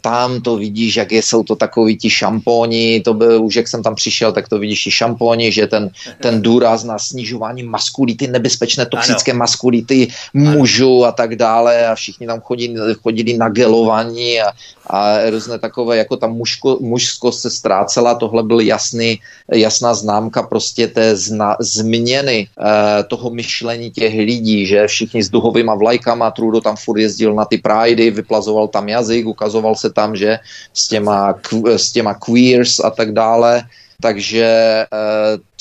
tam 0.00 0.40
to 0.40 0.56
vidíš, 0.56 0.96
jak 0.96 1.12
je, 1.12 1.22
jsou 1.22 1.42
to 1.42 1.56
takový 1.56 1.96
ti 1.96 2.10
šampóni, 2.10 3.00
to 3.04 3.14
by, 3.14 3.36
už 3.36 3.56
jak 3.56 3.68
jsem 3.68 3.82
tam 3.82 3.94
přišel, 3.94 4.32
tak 4.32 4.48
to 4.48 4.58
vidíš 4.58 4.86
i 4.86 4.90
šampóni, 4.90 5.52
že 5.52 5.66
ten, 5.66 5.90
ten 6.22 6.42
důraz 6.42 6.84
na 6.84 6.98
snižování 6.98 7.62
maskulity, 7.62 8.26
nebezpečné 8.26 8.86
toxické 8.86 9.32
ano. 9.32 9.38
maskulity 9.38 10.08
mužů 10.34 11.04
a 11.04 11.12
tak 11.12 11.36
dále. 11.36 11.86
A 11.86 11.94
všichni 11.94 12.26
tam 12.26 12.40
chodí, 12.40 12.74
chodili 13.02 13.38
na 13.38 13.48
gelování 13.48 14.40
a, 14.40 14.52
a 14.86 15.30
různé 15.30 15.58
takové, 15.58 15.96
jako 15.96 16.16
tam 16.16 16.32
mužko, 16.32 16.78
mužskost 16.80 17.40
se 17.40 17.50
ztrácela, 17.50 18.14
tohle 18.14 18.42
byl 18.42 18.60
jasný, 18.60 19.20
jasná 19.52 19.94
známka 19.94 20.42
prostě 20.42 20.88
té 20.88 21.16
zna, 21.16 21.56
změny 21.60 22.48
e, 22.48 23.02
toho 23.04 23.30
myšlení 23.30 23.90
těch 23.90 24.14
lidí, 24.14 24.66
že 24.66 24.86
všichni 24.86 25.22
s 25.22 25.30
duhovýma 25.30 25.74
vlajkama, 25.74 26.30
Trudo 26.30 26.60
tam 26.60 26.76
furt 26.76 26.98
jezdil 26.98 27.34
na 27.34 27.44
ty 27.44 27.58
pridey, 27.58 28.10
vyplazoval 28.10 28.68
tam 28.68 28.88
jazyk, 28.88 29.09
ukazoval 29.24 29.74
se 29.76 29.90
tam, 29.90 30.16
že 30.16 30.38
s 30.74 30.88
těma, 30.88 31.34
s 31.66 31.92
těma 31.92 32.14
queers 32.14 32.80
a 32.80 32.90
tak 32.90 33.12
dále, 33.12 33.62
takže 34.02 34.44
e, 34.44 34.86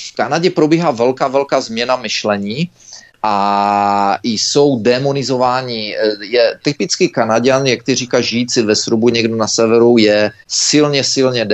v 0.02 0.16
Kanadě 0.16 0.50
probíhá 0.50 0.92
velká, 0.92 1.28
velká 1.28 1.62
změna 1.62 1.96
myšlení 1.96 2.70
a 3.24 4.18
jsou 4.24 4.80
demonizováni. 4.80 5.96
Je 6.22 6.60
typický 6.64 7.10
Kanaděn, 7.10 7.68
jak 7.68 7.84
ty 7.84 7.96
říká 7.96 8.22
žijící 8.22 8.62
ve 8.62 8.76
Srubu 8.76 9.10
někdo 9.10 9.36
na 9.36 9.48
severu, 9.48 9.98
je 9.98 10.32
silně, 10.48 11.04
silně 11.04 11.48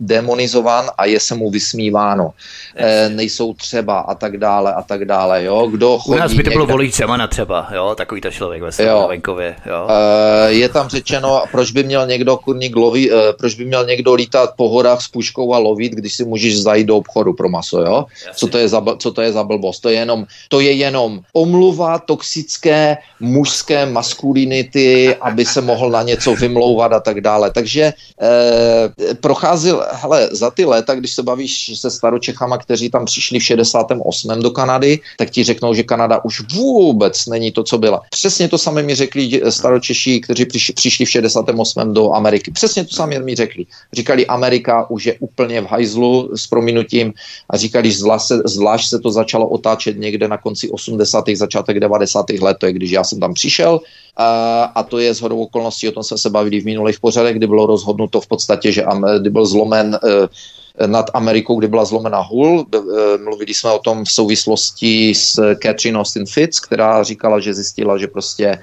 demonizován 0.00 0.90
a 0.98 1.06
je 1.06 1.20
se 1.20 1.34
mu 1.34 1.50
vysmíváno. 1.50 2.32
E, 2.76 3.08
nejsou 3.08 3.54
třeba 3.54 3.98
a 3.98 4.14
tak 4.14 4.36
dále 4.36 4.74
a 4.74 4.82
tak 4.82 5.04
dále. 5.04 5.44
Jo? 5.44 5.66
Kdo 5.66 5.98
chodí 5.98 6.16
U 6.16 6.20
nás 6.20 6.32
by 6.32 6.42
to 6.42 6.50
bylo 6.50 6.66
někde... 6.66 6.96
Zemana 6.96 7.26
třeba, 7.26 7.68
jo? 7.74 7.94
takový 7.94 8.20
to 8.20 8.30
člověk 8.30 8.62
ve 8.62 8.72
Srubu 8.72 9.08
venkově. 9.08 9.56
Jo? 9.66 9.88
E, 9.88 10.52
je 10.52 10.68
tam 10.68 10.88
řečeno, 10.88 11.42
proč 11.52 11.72
by 11.72 11.82
měl 11.84 12.06
někdo 12.06 12.36
kurník 12.36 12.76
loví, 12.76 13.12
e, 13.12 13.32
proč 13.32 13.54
by 13.54 13.64
měl 13.64 13.86
někdo 13.86 14.14
lítat 14.14 14.50
po 14.56 14.68
horách 14.68 15.02
s 15.02 15.08
puškou 15.08 15.54
a 15.54 15.58
lovit, 15.58 15.92
když 15.92 16.14
si 16.14 16.24
můžeš 16.24 16.62
zajít 16.62 16.86
do 16.86 16.96
obchodu 16.96 17.32
pro 17.32 17.48
maso. 17.48 17.80
Jo? 17.80 18.04
Co, 18.34 18.46
to 18.46 18.58
je 18.58 18.68
za, 18.68 18.84
co 18.98 19.10
to 19.10 19.22
je 19.22 19.32
za 19.32 19.44
blbost? 19.44 19.80
To 19.80 19.88
je 19.88 19.94
jenom, 19.94 20.26
to 20.48 20.60
je 20.60 20.72
jenom 20.72 21.11
jenom 21.12 21.24
omluva 21.32 21.98
toxické 21.98 22.96
mužské 23.20 23.86
maskulinity, 23.86 25.14
aby 25.20 25.44
se 25.44 25.60
mohl 25.60 25.90
na 25.90 26.02
něco 26.02 26.34
vymlouvat 26.34 26.92
a 26.92 27.00
tak 27.00 27.20
dále. 27.20 27.50
Takže 27.50 27.92
eh, 27.92 29.14
procházel, 29.20 29.86
hele, 29.92 30.28
za 30.32 30.50
ty 30.50 30.64
léta, 30.64 30.94
když 30.94 31.12
se 31.12 31.22
bavíš 31.22 31.78
se 31.80 31.90
staročechama, 31.90 32.58
kteří 32.58 32.90
tam 32.90 33.04
přišli 33.04 33.38
v 33.38 33.44
68. 33.44 34.40
do 34.40 34.50
Kanady, 34.50 35.00
tak 35.18 35.30
ti 35.30 35.44
řeknou, 35.44 35.74
že 35.74 35.82
Kanada 35.82 36.24
už 36.24 36.40
vůbec 36.54 37.26
není 37.26 37.52
to, 37.52 37.62
co 37.62 37.78
byla. 37.78 38.00
Přesně 38.10 38.48
to 38.48 38.58
samé 38.58 38.82
mi 38.82 38.94
řekli 38.94 39.40
staročeší, 39.48 40.20
kteří 40.20 40.44
přišli, 40.44 40.74
přišli 40.74 41.04
v 41.04 41.10
68. 41.10 41.94
do 41.94 42.12
Ameriky. 42.12 42.50
Přesně 42.50 42.84
to 42.84 42.94
samé 42.94 43.18
mi 43.18 43.34
řekli. 43.34 43.66
Říkali, 43.92 44.26
Amerika 44.26 44.90
už 44.90 45.06
je 45.06 45.14
úplně 45.20 45.60
v 45.60 45.66
hajzlu 45.66 46.30
s 46.36 46.46
prominutím 46.46 47.12
a 47.50 47.56
říkali, 47.56 47.92
se, 47.92 48.42
zvlášť 48.44 48.88
se 48.88 48.98
to 48.98 49.10
začalo 49.10 49.48
otáčet 49.48 49.98
někde 49.98 50.28
na 50.28 50.38
konci 50.38 50.70
80 50.70 51.01
80. 51.02 51.24
začátek 51.34 51.80
90. 51.80 52.30
let, 52.40 52.56
to 52.60 52.66
je 52.66 52.72
když 52.72 52.90
já 52.90 53.04
jsem 53.04 53.20
tam 53.20 53.34
přišel 53.34 53.80
a, 54.16 54.62
a 54.74 54.82
to 54.82 54.98
je 54.98 55.14
zhodou 55.14 55.42
okolností, 55.42 55.88
o 55.88 55.92
tom 55.92 56.02
jsme 56.02 56.18
se 56.18 56.30
bavili 56.30 56.60
v 56.60 56.64
minulých 56.64 57.00
pořadech, 57.00 57.36
kdy 57.36 57.46
bylo 57.46 57.66
rozhodnuto 57.66 58.20
v 58.20 58.26
podstatě, 58.26 58.72
že 58.72 58.84
kdy 59.18 59.30
byl 59.30 59.46
zlomen 59.46 59.98
e, 60.04 60.86
nad 60.86 61.10
Amerikou, 61.14 61.58
kdy 61.58 61.68
byla 61.68 61.84
zlomena 61.84 62.20
hůl. 62.20 62.66
E, 62.74 62.78
mluvili 63.18 63.54
jsme 63.54 63.70
o 63.70 63.78
tom 63.78 64.04
v 64.04 64.12
souvislosti 64.12 65.14
s 65.14 65.54
Catherine 65.62 65.98
Austin 65.98 66.26
Fitz, 66.26 66.60
která 66.60 67.02
říkala, 67.02 67.40
že 67.40 67.54
zjistila, 67.54 67.98
že 67.98 68.06
prostě 68.06 68.58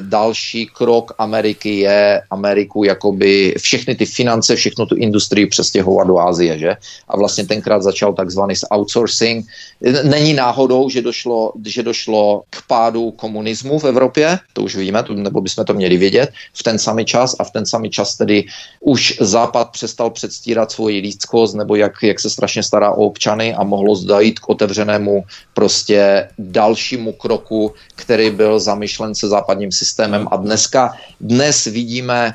další 0.00 0.66
krok 0.66 1.12
Ameriky 1.18 1.78
je 1.78 2.22
Ameriku 2.30 2.84
jakoby 2.84 3.54
všechny 3.58 3.94
ty 3.94 4.06
finance, 4.06 4.56
všechno 4.56 4.86
tu 4.86 4.94
industrii 4.94 5.46
přestěhovat 5.46 6.06
do 6.06 6.18
Ázie, 6.18 6.58
že? 6.58 6.76
A 7.08 7.16
vlastně 7.16 7.46
tenkrát 7.46 7.82
začal 7.82 8.12
takzvaný 8.12 8.54
outsourcing. 8.70 9.46
Není 10.04 10.34
náhodou, 10.34 10.88
že 10.88 11.02
došlo, 11.02 11.52
že 11.66 11.82
došlo 11.82 12.42
k 12.50 12.66
pádu 12.66 13.10
komunismu 13.10 13.78
v 13.78 13.84
Evropě, 13.84 14.38
to 14.52 14.62
už 14.62 14.76
víme, 14.76 15.02
to, 15.02 15.14
nebo 15.14 15.40
bychom 15.40 15.64
to 15.64 15.74
měli 15.74 15.96
vědět, 15.96 16.30
v 16.54 16.62
ten 16.62 16.78
samý 16.78 17.04
čas 17.04 17.36
a 17.38 17.44
v 17.44 17.50
ten 17.50 17.66
samý 17.66 17.90
čas 17.90 18.16
tedy 18.16 18.44
už 18.80 19.16
Západ 19.20 19.70
přestal 19.70 20.10
předstírat 20.10 20.72
svoji 20.72 21.00
lidskost 21.00 21.54
nebo 21.54 21.76
jak, 21.76 21.92
jak 22.02 22.20
se 22.20 22.30
strašně 22.30 22.62
stará 22.62 22.90
o 22.90 23.06
občany 23.06 23.54
a 23.54 23.64
mohlo 23.64 23.96
zdajít 23.96 24.38
k 24.38 24.48
otevřenému 24.48 25.24
prostě 25.54 26.28
dalšímu 26.38 27.12
kroku, 27.12 27.72
který 27.94 28.30
byl 28.30 28.60
zamýšlen 28.60 29.14
se 29.22 29.28
západním 29.28 29.72
systémem. 29.72 30.26
A 30.30 30.36
dneska, 30.36 30.98
dnes 31.20 31.64
vidíme 31.64 32.34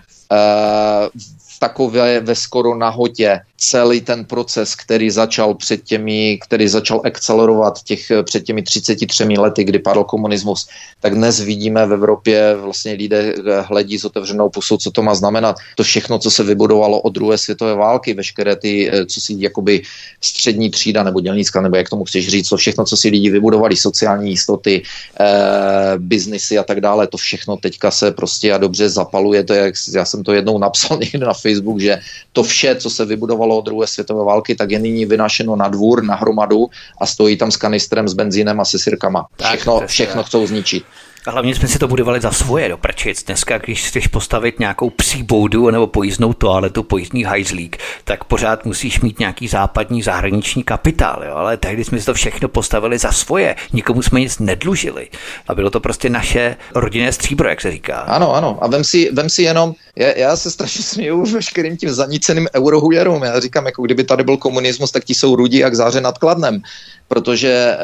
takové 1.59 2.19
ve 2.19 2.35
skoro 2.35 2.75
nahotě 2.75 3.39
celý 3.57 4.01
ten 4.01 4.25
proces, 4.25 4.75
který 4.75 5.09
začal 5.09 5.53
před 5.53 5.83
těmi, 5.83 6.39
který 6.45 6.67
začal 6.67 7.01
akcelerovat 7.03 7.83
těch 7.83 8.11
před 8.23 8.43
těmi 8.43 8.63
33 8.63 9.23
lety, 9.23 9.63
kdy 9.63 9.79
padl 9.79 10.03
komunismus, 10.03 10.67
tak 11.01 11.15
dnes 11.15 11.39
vidíme 11.39 11.85
v 11.85 11.93
Evropě 11.93 12.55
vlastně 12.55 12.93
lidé 12.93 13.33
hledí 13.61 13.99
s 13.99 14.05
otevřenou 14.05 14.49
pusou, 14.49 14.77
co 14.77 14.91
to 14.91 15.01
má 15.01 15.15
znamenat. 15.15 15.55
To 15.75 15.83
všechno, 15.83 16.19
co 16.19 16.31
se 16.31 16.43
vybudovalo 16.43 17.01
od 17.01 17.13
druhé 17.13 17.37
světové 17.37 17.75
války, 17.75 18.13
veškeré 18.13 18.55
ty, 18.55 18.89
eh, 18.91 19.05
co 19.05 19.21
si 19.21 19.35
jakoby 19.37 19.81
střední 20.21 20.69
třída 20.69 21.03
nebo 21.03 21.19
dělnická, 21.19 21.61
nebo 21.61 21.75
jak 21.75 21.89
tomu 21.89 22.03
chceš 22.03 22.29
říct, 22.29 22.49
to 22.49 22.57
všechno, 22.57 22.85
co 22.85 22.97
si 22.97 23.09
lidi 23.09 23.29
vybudovali, 23.29 23.75
sociální 23.75 24.29
jistoty, 24.29 24.83
eh, 25.19 25.93
biznisy 25.97 26.57
a 26.57 26.63
tak 26.63 26.81
dále, 26.81 27.07
to 27.07 27.17
všechno 27.17 27.57
teďka 27.57 27.91
se 27.91 28.11
prostě 28.11 28.53
a 28.53 28.57
dobře 28.57 28.89
zapaluje. 28.89 29.43
To 29.43 29.53
je, 29.53 29.71
já 29.93 30.05
jsem 30.05 30.23
to 30.23 30.33
jednou 30.33 30.57
napsal 30.57 30.97
někde 31.01 31.25
na 31.25 31.33
Facebook, 31.47 31.79
že 31.79 31.99
to 32.33 32.43
vše, 32.43 32.75
co 32.75 32.89
se 32.89 33.05
vybudovalo 33.05 33.57
od 33.57 33.65
druhé 33.65 33.87
světové 33.87 34.25
války, 34.25 34.55
tak 34.55 34.71
je 34.71 34.79
nyní 34.79 35.05
vynašeno 35.05 35.55
na 35.55 35.67
dvůr, 35.67 36.03
na 36.03 36.15
hromadu 36.15 36.67
a 37.01 37.05
stojí 37.05 37.37
tam 37.37 37.51
s 37.51 37.57
kanistrem, 37.57 38.07
s 38.07 38.13
benzínem 38.13 38.59
a 38.59 38.65
se 38.65 38.79
sirkama. 38.79 39.27
Všechno, 39.37 39.81
všechno 39.87 40.23
chcou 40.23 40.47
zničit. 40.47 40.83
A 41.27 41.31
hlavně 41.31 41.55
jsme 41.55 41.67
si 41.67 41.79
to 41.79 41.87
budovali 41.87 42.21
za 42.21 42.31
svoje 42.31 42.69
do 42.69 42.77
prčic. 42.77 43.23
Dneska, 43.23 43.57
když 43.57 43.87
chceš 43.87 44.07
postavit 44.07 44.59
nějakou 44.59 44.89
psí 44.89 45.23
boudu 45.23 45.69
nebo 45.69 45.87
pojízdnou 45.87 46.33
toaletu, 46.33 46.83
pojízdný 46.83 47.23
hajzlík, 47.23 47.77
tak 48.03 48.23
pořád 48.23 48.65
musíš 48.65 49.01
mít 49.01 49.19
nějaký 49.19 49.47
západní 49.47 50.01
zahraniční 50.01 50.63
kapitál. 50.63 51.23
Jo? 51.27 51.35
Ale 51.35 51.57
tehdy 51.57 51.83
jsme 51.83 51.99
si 51.99 52.05
to 52.05 52.13
všechno 52.13 52.47
postavili 52.47 52.97
za 52.97 53.11
svoje. 53.11 53.55
Nikomu 53.73 54.01
jsme 54.01 54.19
nic 54.19 54.39
nedlužili. 54.39 55.07
A 55.47 55.55
bylo 55.55 55.69
to 55.69 55.79
prostě 55.79 56.09
naše 56.09 56.55
rodinné 56.75 57.11
stříbro, 57.11 57.49
jak 57.49 57.61
se 57.61 57.71
říká. 57.71 57.95
Ano, 57.95 58.35
ano. 58.35 58.57
A 58.61 58.67
vem 58.67 58.83
si, 58.83 59.11
vem 59.13 59.29
si 59.29 59.43
jenom, 59.43 59.73
já, 59.95 60.07
já 60.17 60.35
se 60.35 60.51
strašně 60.51 60.83
směju 60.83 61.25
veškerým 61.25 61.77
tím 61.77 61.89
zaníceným 61.89 62.47
eurohujerům. 62.55 63.23
Já 63.23 63.39
říkám, 63.39 63.65
jako 63.65 63.81
kdyby 63.81 64.03
tady 64.03 64.23
byl 64.23 64.37
komunismus, 64.37 64.91
tak 64.91 65.03
ti 65.03 65.15
jsou 65.15 65.35
rudí 65.35 65.57
jak 65.57 65.75
záře 65.75 66.01
nad 66.01 66.17
Kladnem 66.17 66.61
protože 67.07 67.49
e, 67.49 67.77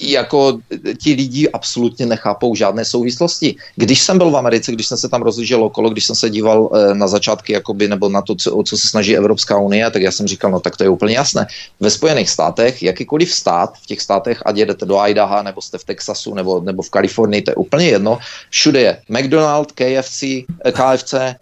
jako 0.00 0.58
ti 1.02 1.14
lidi 1.14 1.48
absolutně 1.50 2.06
nechápou 2.06 2.35
žádné 2.54 2.84
souvislosti. 2.84 3.56
Když 3.76 4.00
jsem 4.00 4.18
byl 4.18 4.30
v 4.30 4.36
Americe, 4.36 4.72
když 4.72 4.86
jsem 4.86 4.98
se 4.98 5.08
tam 5.08 5.22
rozlížel 5.22 5.64
okolo, 5.64 5.90
když 5.90 6.06
jsem 6.06 6.16
se 6.16 6.30
díval 6.30 6.70
e, 6.72 6.94
na 6.94 7.08
začátky 7.08 7.52
jakoby, 7.52 7.88
nebo 7.88 8.08
na 8.08 8.22
to, 8.22 8.34
co, 8.34 8.56
o 8.56 8.62
co 8.62 8.76
se 8.76 8.88
snaží 8.88 9.16
Evropská 9.16 9.58
unie, 9.58 9.90
tak 9.90 10.02
já 10.02 10.12
jsem 10.12 10.26
říkal, 10.26 10.50
no 10.50 10.60
tak 10.60 10.76
to 10.76 10.84
je 10.84 10.90
úplně 10.90 11.14
jasné. 11.14 11.46
Ve 11.80 11.90
Spojených 11.90 12.30
státech, 12.30 12.82
jakýkoliv 12.82 13.32
stát, 13.32 13.78
v 13.82 13.86
těch 13.86 14.00
státech, 14.00 14.42
ať 14.44 14.56
jedete 14.56 14.86
do 14.86 14.98
Idaha, 15.06 15.42
nebo 15.42 15.62
jste 15.62 15.78
v 15.78 15.84
Texasu, 15.84 16.34
nebo, 16.34 16.60
nebo 16.60 16.82
v 16.82 16.90
Kalifornii, 16.90 17.42
to 17.42 17.50
je 17.50 17.54
úplně 17.54 17.86
jedno, 17.86 18.18
všude 18.50 18.80
je 18.80 18.92
McDonald, 19.08 19.72
KFC, 19.72 20.22
eh, 20.64 20.72
KFC, 20.72 21.14
e, 21.14 21.36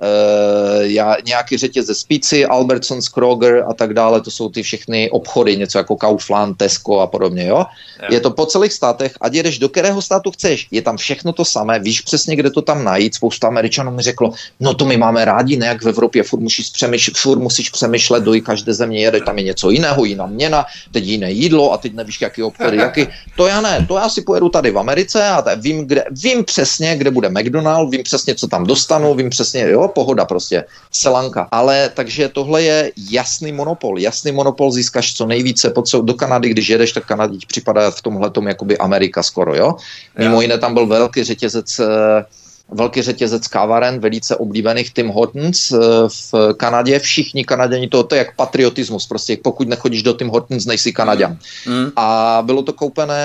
já, 0.80 1.16
nějaký 1.26 1.56
řetězec 1.56 2.02
pizzy, 2.04 2.46
Albertsons, 2.46 3.08
Kroger 3.08 3.64
a 3.68 3.74
tak 3.74 3.94
dále, 3.94 4.20
to 4.20 4.30
jsou 4.30 4.48
ty 4.48 4.62
všechny 4.62 5.10
obchody, 5.10 5.56
něco 5.56 5.78
jako 5.78 5.96
Kaufland, 5.96 6.56
Tesco, 6.56 7.00
a 7.00 7.06
podobně, 7.06 7.46
jo? 7.46 7.64
jo? 8.02 8.08
Je 8.10 8.20
to 8.20 8.30
po 8.30 8.46
celých 8.46 8.72
státech, 8.72 9.12
ať 9.20 9.34
jedeš 9.34 9.58
do 9.58 9.68
kterého 9.68 10.02
státu 10.02 10.30
chceš, 10.30 10.68
je 10.70 10.82
tam 10.84 10.96
všechno 10.96 11.32
to 11.32 11.44
samé, 11.44 11.78
víš 11.78 12.00
přesně, 12.00 12.36
kde 12.36 12.50
to 12.50 12.62
tam 12.62 12.84
najít. 12.84 13.14
Spousta 13.14 13.48
Američanů 13.48 13.90
mi 13.90 14.02
řeklo, 14.02 14.32
no 14.60 14.74
to 14.74 14.84
my 14.84 14.96
máme 14.96 15.24
rádi, 15.24 15.56
ne 15.56 15.66
jak 15.66 15.82
v 15.82 15.88
Evropě, 15.88 16.22
furt 16.22 16.40
musíš, 16.40 16.70
přemýšlet, 16.70 17.16
furt 17.16 17.38
musíš 17.38 17.70
přemýšlet, 17.70 18.24
do 18.24 18.32
každé 18.42 18.74
země 18.74 19.00
jede, 19.00 19.20
tam 19.20 19.38
je 19.38 19.44
něco 19.44 19.70
jiného, 19.70 20.04
jiná 20.04 20.26
měna, 20.26 20.66
teď 20.92 21.04
jiné 21.04 21.30
jídlo 21.32 21.72
a 21.72 21.76
teď 21.76 21.94
nevíš, 21.94 22.20
jaký 22.20 22.42
obchody, 22.42 22.76
jaký. 22.76 23.06
To 23.36 23.46
já 23.46 23.60
ne, 23.60 23.84
to 23.88 23.96
já 23.96 24.08
si 24.08 24.22
pojedu 24.22 24.48
tady 24.48 24.70
v 24.70 24.78
Americe 24.78 25.28
a 25.28 25.42
tady 25.42 25.60
vím, 25.60 25.86
kde, 25.86 26.04
vím 26.10 26.44
přesně, 26.44 26.96
kde 26.96 27.10
bude 27.10 27.28
McDonald, 27.28 27.90
vím 27.90 28.02
přesně, 28.02 28.34
co 28.34 28.46
tam 28.46 28.66
dostanu, 28.66 29.14
vím 29.14 29.30
přesně, 29.30 29.70
jo, 29.70 29.88
pohoda 29.88 30.24
prostě, 30.24 30.64
selanka. 30.92 31.48
Ale 31.50 31.90
takže 31.94 32.28
tohle 32.28 32.62
je 32.62 32.92
jasný 33.10 33.52
monopol, 33.52 33.98
jasný 33.98 34.32
monopol 34.32 34.72
získáš 34.72 35.14
co 35.14 35.26
nejvíce 35.26 35.70
po 35.70 35.82
co, 35.82 36.02
do 36.02 36.14
Kanady, 36.14 36.48
když 36.48 36.68
jedeš, 36.68 36.92
tak 36.92 37.06
Kanadě 37.06 37.38
připadá 37.46 37.90
v 37.90 38.02
tomhle 38.02 38.30
jakoby 38.46 38.78
Amerika 38.78 39.22
skoro, 39.22 39.54
jo. 39.54 39.74
Mimo 40.18 40.40
jiné 40.40 40.58
tam 40.64 40.74
byl 40.74 40.86
velký 40.86 41.24
řetězec 41.24 41.78
eh, 41.78 42.24
velký 42.72 43.02
řetězec 43.02 43.48
kávaren, 43.48 44.00
velice 44.00 44.36
oblíbených 44.36 44.92
Tim 44.92 45.08
Hortons 45.08 45.72
eh, 45.72 45.76
v 46.08 46.54
Kanadě. 46.56 46.98
Všichni 46.98 47.44
Kanaděni, 47.44 47.88
to, 47.88 48.02
to 48.02 48.14
je 48.14 48.18
jak 48.18 48.36
patriotismus, 48.36 49.06
prostě 49.06 49.36
pokud 49.36 49.68
nechodíš 49.68 50.02
do 50.02 50.12
Tim 50.12 50.28
Hortons, 50.28 50.64
nejsi 50.66 50.92
Kanaděn. 50.92 51.36
Mm. 51.68 51.92
A 51.96 52.38
bylo 52.46 52.62
to 52.62 52.72
koupené, 52.72 53.24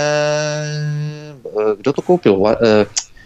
eh, 1.45 1.76
kdo 1.78 1.94
to 1.94 2.02
koupil? 2.02 2.44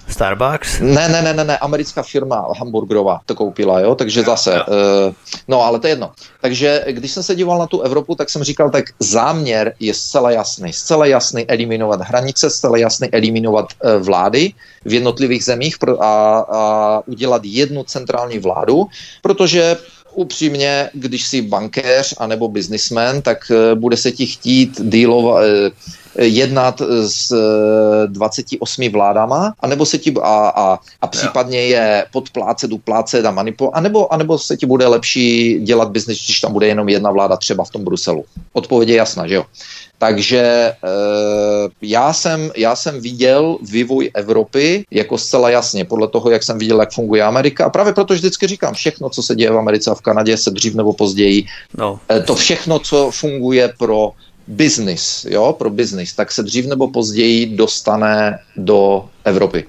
Starbucks? 0.07 0.80
Ne, 0.80 1.09
ne, 1.09 1.21
ne, 1.21 1.34
ne, 1.34 1.43
ne, 1.43 1.57
americká 1.57 2.03
firma 2.03 2.47
hamburgerová 2.59 3.19
to 3.25 3.35
koupila, 3.35 3.80
jo, 3.80 3.95
takže 3.95 4.19
jo, 4.19 4.25
zase, 4.25 4.53
jo. 4.55 4.63
Uh, 4.67 5.13
no 5.47 5.61
ale 5.61 5.80
to 5.80 5.88
je 5.88 5.91
jedno. 5.91 6.11
Takže 6.41 6.85
když 6.91 7.11
jsem 7.11 7.23
se 7.23 7.35
díval 7.35 7.59
na 7.59 7.67
tu 7.67 7.81
Evropu, 7.81 8.15
tak 8.15 8.30
jsem 8.30 8.43
říkal, 8.43 8.69
tak 8.69 8.85
záměr 8.99 9.73
je 9.80 9.93
zcela 9.93 10.31
jasný, 10.31 10.73
zcela 10.73 11.05
jasný 11.05 11.45
eliminovat 11.49 12.01
hranice, 12.01 12.49
zcela 12.49 12.77
jasný 12.77 13.09
eliminovat 13.11 13.65
uh, 13.65 13.91
vlády 14.05 14.53
v 14.85 14.93
jednotlivých 14.93 15.43
zemích 15.43 15.77
pro, 15.77 16.03
a, 16.03 16.39
a 16.39 17.01
udělat 17.05 17.41
jednu 17.45 17.84
centrální 17.84 18.39
vládu, 18.39 18.85
protože 19.21 19.77
upřímně, 20.13 20.89
když 20.93 21.27
jsi 21.27 21.41
bankéř 21.41 22.15
anebo 22.17 22.47
biznismen, 22.47 23.21
tak 23.21 23.51
uh, 23.51 23.80
bude 23.80 23.97
se 23.97 24.11
ti 24.11 24.25
chtít 24.25 24.81
dílovat, 24.81 25.43
uh, 25.43 25.69
jednat 26.18 26.81
s 27.07 27.35
28 28.07 28.90
vládama, 28.90 29.53
anebo 29.60 29.85
se 29.85 29.98
ti 29.98 30.14
a, 30.22 30.49
a, 30.49 30.80
a 31.02 31.07
případně 31.07 31.61
je 31.61 32.06
podplácet, 32.11 32.72
uplácet 32.72 33.26
a 33.26 33.31
manipulovat, 33.31 33.77
anebo, 33.77 34.14
anebo 34.14 34.38
se 34.38 34.57
ti 34.57 34.65
bude 34.65 34.88
lepší 34.88 35.60
dělat 35.61 35.91
biznis, 35.91 36.26
když 36.26 36.40
tam 36.40 36.53
bude 36.53 36.68
jenom 36.68 36.90
jedna 36.90 37.11
vláda 37.11 37.38
třeba 37.38 37.64
v 37.64 37.69
tom 37.69 37.84
Bruselu. 37.84 38.26
Odpověď 38.53 38.90
je 38.90 38.95
jasná, 38.95 39.27
že 39.27 39.35
jo? 39.35 39.45
Takže 39.98 40.40
e, 40.40 40.76
já, 41.81 42.14
jsem, 42.14 42.52
já 42.57 42.76
jsem 42.76 43.02
viděl 43.02 43.57
vývoj 43.61 44.11
Evropy 44.14 44.85
jako 44.91 45.18
zcela 45.18 45.49
jasně, 45.49 45.85
podle 45.85 46.07
toho, 46.07 46.30
jak 46.30 46.44
jsem 46.44 46.60
viděl, 46.60 46.80
jak 46.80 46.91
funguje 46.91 47.23
Amerika. 47.23 47.65
A 47.65 47.69
právě 47.69 47.94
proto 47.94 48.14
vždycky 48.14 48.48
říkám, 48.48 48.73
všechno, 48.73 49.10
co 49.10 49.23
se 49.23 49.35
děje 49.35 49.52
v 49.52 49.57
Americe 49.57 49.91
a 49.91 49.95
v 49.95 50.02
Kanadě, 50.02 50.38
se 50.38 50.52
dřív 50.52 50.76
nebo 50.76 50.94
později, 50.94 51.45
no. 51.77 51.99
e, 52.11 52.19
to 52.19 52.35
všechno, 52.35 52.80
co 52.80 53.11
funguje 53.11 53.73
pro 53.77 54.11
business, 54.48 55.26
jo, 55.30 55.56
pro 55.57 55.70
business, 55.70 56.14
tak 56.14 56.32
se 56.32 56.44
dřív 56.44 56.65
nebo 56.65 56.88
později 56.88 57.45
dostane 57.45 58.40
do 58.56 59.06
Evropy. 59.26 59.65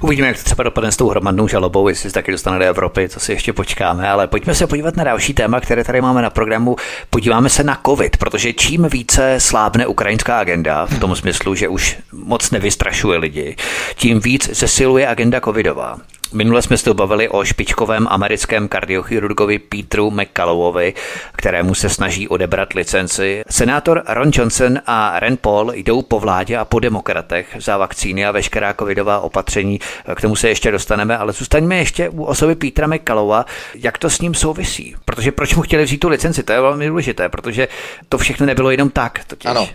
Uvidíme, 0.00 0.26
jak 0.26 0.36
to 0.36 0.42
třeba 0.44 0.62
dopadne 0.62 0.92
s 0.92 0.96
tou 0.96 1.08
hromadnou 1.08 1.48
žalobou, 1.48 1.88
jestli 1.88 2.10
se 2.10 2.14
taky 2.14 2.32
dostane 2.32 2.58
do 2.58 2.64
Evropy, 2.64 3.08
to 3.08 3.20
si 3.20 3.32
ještě 3.32 3.52
počkáme, 3.52 4.08
ale 4.08 4.26
pojďme 4.26 4.54
se 4.54 4.66
podívat 4.66 4.96
na 4.96 5.04
další 5.04 5.34
téma, 5.34 5.60
které 5.60 5.84
tady 5.84 6.00
máme 6.00 6.22
na 6.22 6.30
programu. 6.30 6.76
Podíváme 7.10 7.48
se 7.50 7.64
na 7.64 7.80
COVID, 7.86 8.16
protože 8.16 8.52
čím 8.52 8.88
více 8.92 9.34
slábne 9.38 9.86
ukrajinská 9.86 10.38
agenda, 10.38 10.86
v 10.86 10.98
tom 10.98 11.16
smyslu, 11.16 11.54
že 11.54 11.68
už 11.68 11.98
moc 12.12 12.50
nevystrašuje 12.50 13.18
lidi, 13.18 13.56
tím 13.96 14.20
víc 14.20 14.50
zesiluje 14.52 15.06
agenda 15.06 15.40
covidová. 15.40 15.98
Minule 16.32 16.62
jsme 16.62 16.78
se 16.78 16.94
bavili 16.94 17.28
o 17.28 17.44
špičkovém 17.44 18.06
americkém 18.10 18.68
kardiochirurgovi 18.68 19.58
Petru 19.58 20.10
McCallowovi, 20.10 20.94
kterému 21.36 21.74
se 21.74 21.88
snaží 21.88 22.28
odebrat 22.28 22.72
licenci. 22.72 23.42
Senátor 23.50 24.02
Ron 24.08 24.30
Johnson 24.34 24.78
a 24.86 25.20
Ren 25.20 25.36
Paul 25.36 25.72
jdou 25.74 26.02
po 26.02 26.20
vládě 26.20 26.56
a 26.56 26.64
po 26.64 26.80
demokratech 26.80 27.56
za 27.58 27.76
vakcíny 27.76 28.26
a 28.26 28.30
veškerá 28.30 28.74
covidová 28.74 29.20
opatření. 29.20 29.80
K 30.14 30.20
tomu 30.20 30.36
se 30.36 30.48
ještě 30.48 30.70
dostaneme, 30.70 31.18
ale 31.18 31.32
zůstaňme 31.32 31.76
ještě 31.76 32.08
u 32.08 32.24
osoby 32.24 32.54
Petra 32.54 32.86
McCallowa. 32.86 33.44
Jak 33.74 33.98
to 33.98 34.10
s 34.10 34.20
ním 34.20 34.34
souvisí? 34.34 34.94
Protože 35.04 35.32
proč 35.32 35.54
mu 35.54 35.62
chtěli 35.62 35.84
vzít 35.84 35.98
tu 35.98 36.08
licenci? 36.08 36.42
To 36.42 36.52
je 36.52 36.60
velmi 36.60 36.88
důležité, 36.88 37.28
protože 37.28 37.68
to 38.08 38.18
všechno 38.18 38.46
nebylo 38.46 38.70
jenom 38.70 38.90
tak. 38.90 39.24
Totiž. 39.26 39.50
Ano, 39.50 39.68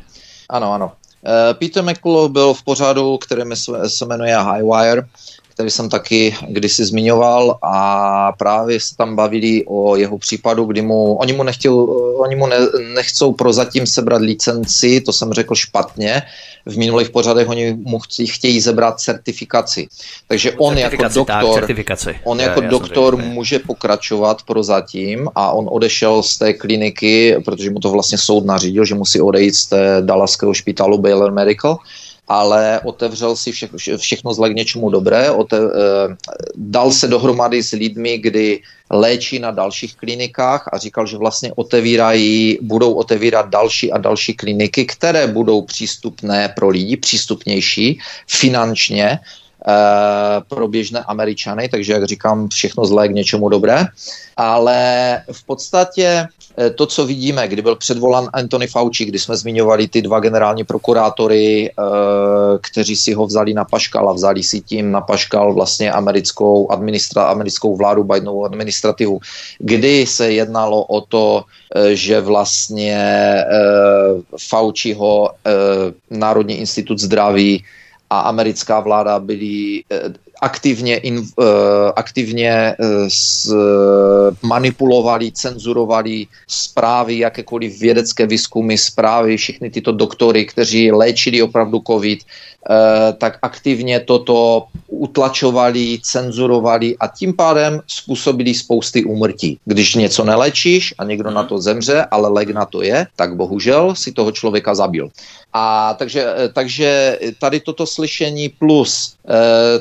ano, 0.49 0.73
ano. 0.73 0.91
Eh, 1.25 1.53
Peter 1.53 1.83
McCullough 1.83 2.31
byl 2.31 2.53
v 2.53 2.63
pořadu, 2.63 3.17
který 3.17 3.41
se 3.87 4.05
jmenuje 4.05 4.37
Highwire 4.37 5.03
který 5.57 5.69
jsem 5.69 5.89
taky 5.89 6.35
kdysi 6.47 6.85
zmiňoval 6.85 7.57
a 7.61 8.31
právě 8.37 8.79
se 8.79 8.95
tam 8.95 9.15
bavili 9.15 9.63
o 9.65 9.95
jeho 9.95 10.17
případu, 10.17 10.65
kdy 10.65 10.81
mu, 10.81 11.15
oni 11.15 11.33
mu, 11.33 11.43
nechtěl, 11.43 11.73
oni 12.17 12.35
mu 12.35 12.47
ne, 12.47 12.57
nechcou 12.93 13.33
prozatím 13.33 13.87
sebrat 13.87 14.21
licenci, 14.21 15.01
to 15.01 15.13
jsem 15.13 15.33
řekl 15.33 15.55
špatně, 15.55 16.21
v 16.65 16.77
minulých 16.77 17.09
pořadech 17.09 17.49
oni 17.49 17.73
mu 17.73 17.99
chtějí, 17.99 18.27
chtějí 18.27 18.61
zebrat 18.61 18.99
certifikaci. 18.99 19.87
Takže 20.27 20.51
on 20.51 20.77
jako 20.77 21.03
doktor, 21.03 21.67
tak, 21.67 22.15
on 22.23 22.39
jako 22.39 22.61
je, 22.61 22.67
doktor 22.67 23.17
může 23.17 23.59
pokračovat 23.59 24.43
prozatím 24.43 25.29
a 25.35 25.51
on 25.51 25.67
odešel 25.71 26.23
z 26.23 26.37
té 26.37 26.53
kliniky, 26.53 27.35
protože 27.45 27.69
mu 27.69 27.79
to 27.79 27.89
vlastně 27.89 28.17
soud 28.17 28.45
nařídil, 28.45 28.85
že 28.85 28.95
musí 28.95 29.21
odejít 29.21 29.55
z 29.55 29.65
té 29.65 30.01
Dallaského 30.01 30.53
špitálu 30.53 30.97
Baylor 30.97 31.31
Medical 31.31 31.77
ale 32.27 32.79
otevřel 32.83 33.35
si 33.35 33.51
vše, 33.51 33.69
všechno 33.97 34.33
zle 34.33 34.49
k 34.49 34.55
něčemu 34.55 34.89
dobré, 34.89 35.31
ote, 35.31 35.57
eh, 35.57 36.15
dal 36.55 36.91
se 36.91 37.07
dohromady 37.07 37.63
s 37.63 37.71
lidmi, 37.71 38.17
kdy 38.17 38.59
léčí 38.89 39.39
na 39.39 39.51
dalších 39.51 39.95
klinikách 39.95 40.69
a 40.73 40.77
říkal, 40.77 41.05
že 41.05 41.17
vlastně 41.17 41.53
otevírají, 41.55 42.59
budou 42.61 42.93
otevírat 42.93 43.49
další 43.49 43.91
a 43.91 43.97
další 43.97 44.33
kliniky, 44.33 44.85
které 44.85 45.27
budou 45.27 45.61
přístupné 45.61 46.53
pro 46.55 46.69
lidi, 46.69 46.97
přístupnější 46.97 47.99
finančně, 48.27 49.19
Eh, 49.69 50.41
pro 50.47 50.67
běžné 50.67 51.03
Američany, 51.03 51.69
takže 51.69 51.93
jak 51.93 52.05
říkám, 52.05 52.49
všechno 52.49 52.85
zlé 52.85 53.07
k 53.07 53.11
něčemu 53.11 53.49
dobré. 53.49 53.85
Ale 54.37 54.79
v 55.31 55.43
podstatě 55.45 56.27
to, 56.75 56.85
co 56.85 57.05
vidíme, 57.05 57.47
kdy 57.47 57.61
byl 57.61 57.75
předvolan 57.75 58.29
Anthony 58.33 58.67
Fauci, 58.67 59.05
kdy 59.05 59.19
jsme 59.19 59.37
zmiňovali 59.37 59.87
ty 59.87 60.01
dva 60.01 60.19
generální 60.19 60.63
prokurátory, 60.63 61.69
eh, 61.69 61.83
kteří 62.61 62.95
si 62.95 63.13
ho 63.13 63.25
vzali 63.25 63.53
na 63.53 63.65
paškal 63.65 64.09
a 64.09 64.13
vzali 64.13 64.43
si 64.43 64.61
tím 64.61 64.91
na 64.91 65.01
paškal 65.01 65.53
vlastně 65.53 65.91
americkou, 65.91 66.71
administra, 66.71 67.23
americkou 67.23 67.75
vládu, 67.75 68.03
Bidenovou 68.03 68.45
administrativu, 68.45 69.19
kdy 69.59 70.05
se 70.05 70.31
jednalo 70.31 70.83
o 70.83 71.01
to, 71.01 71.43
že 71.93 72.21
vlastně 72.21 72.97
Fauciho 74.49 75.29
Národní 76.09 76.55
institut 76.55 76.99
zdraví 76.99 77.63
a 78.09 78.19
americká 78.19 78.79
vláda 78.79 79.19
byli 79.19 79.83
eh, 79.91 80.13
aktivně, 80.41 80.97
in, 80.97 81.17
uh, 81.17 81.45
aktivně 81.95 82.75
uh, 82.79 82.87
s, 83.07 83.53
manipulovali, 84.41 85.31
cenzurovali 85.31 86.27
zprávy, 86.47 87.17
jakékoliv 87.17 87.79
vědecké 87.79 88.27
výzkumy, 88.27 88.77
zprávy, 88.77 89.37
všechny 89.37 89.69
tyto 89.69 89.91
doktory, 89.91 90.45
kteří 90.45 90.91
léčili 90.91 91.41
opravdu 91.41 91.81
COVID, 91.87 92.19
tak 93.17 93.39
aktivně 93.41 93.99
toto 93.99 94.67
utlačovali, 94.87 95.99
cenzurovali 96.03 96.97
a 96.99 97.07
tím 97.07 97.33
pádem 97.33 97.81
způsobili 97.87 98.53
spousty 98.53 99.03
úmrtí. 99.03 99.59
Když 99.65 99.95
něco 99.95 100.23
nelečíš 100.23 100.93
a 100.97 101.03
někdo 101.03 101.31
na 101.31 101.43
to 101.43 101.59
zemře, 101.59 102.05
ale 102.11 102.29
lék 102.29 102.49
na 102.49 102.65
to 102.65 102.81
je, 102.81 103.07
tak 103.15 103.35
bohužel 103.35 103.95
si 103.95 104.11
toho 104.11 104.31
člověka 104.31 104.75
zabil. 104.75 105.09
A 105.59 105.93
takže, 105.93 106.35
takže 106.53 107.19
tady 107.39 107.59
toto 107.59 107.85
slyšení 107.85 108.49
plus, 108.49 109.15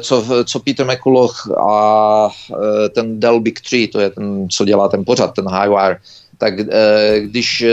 co, 0.01 0.24
co 0.44 0.61
Peter 0.61 0.86
McCulloch 0.86 1.51
a 1.70 2.28
e, 2.85 2.89
ten 2.89 3.20
Dell 3.20 3.40
Big 3.40 3.61
Tree, 3.61 3.89
to 3.89 4.01
je 4.01 4.11
ten, 4.11 4.48
co 4.48 4.65
dělá 4.65 4.89
ten 4.89 5.05
pořad, 5.05 5.35
ten 5.35 5.44
Highwire, 5.48 5.98
tak 6.39 6.61
e, 6.61 6.65
když, 7.21 7.63
e, 7.63 7.73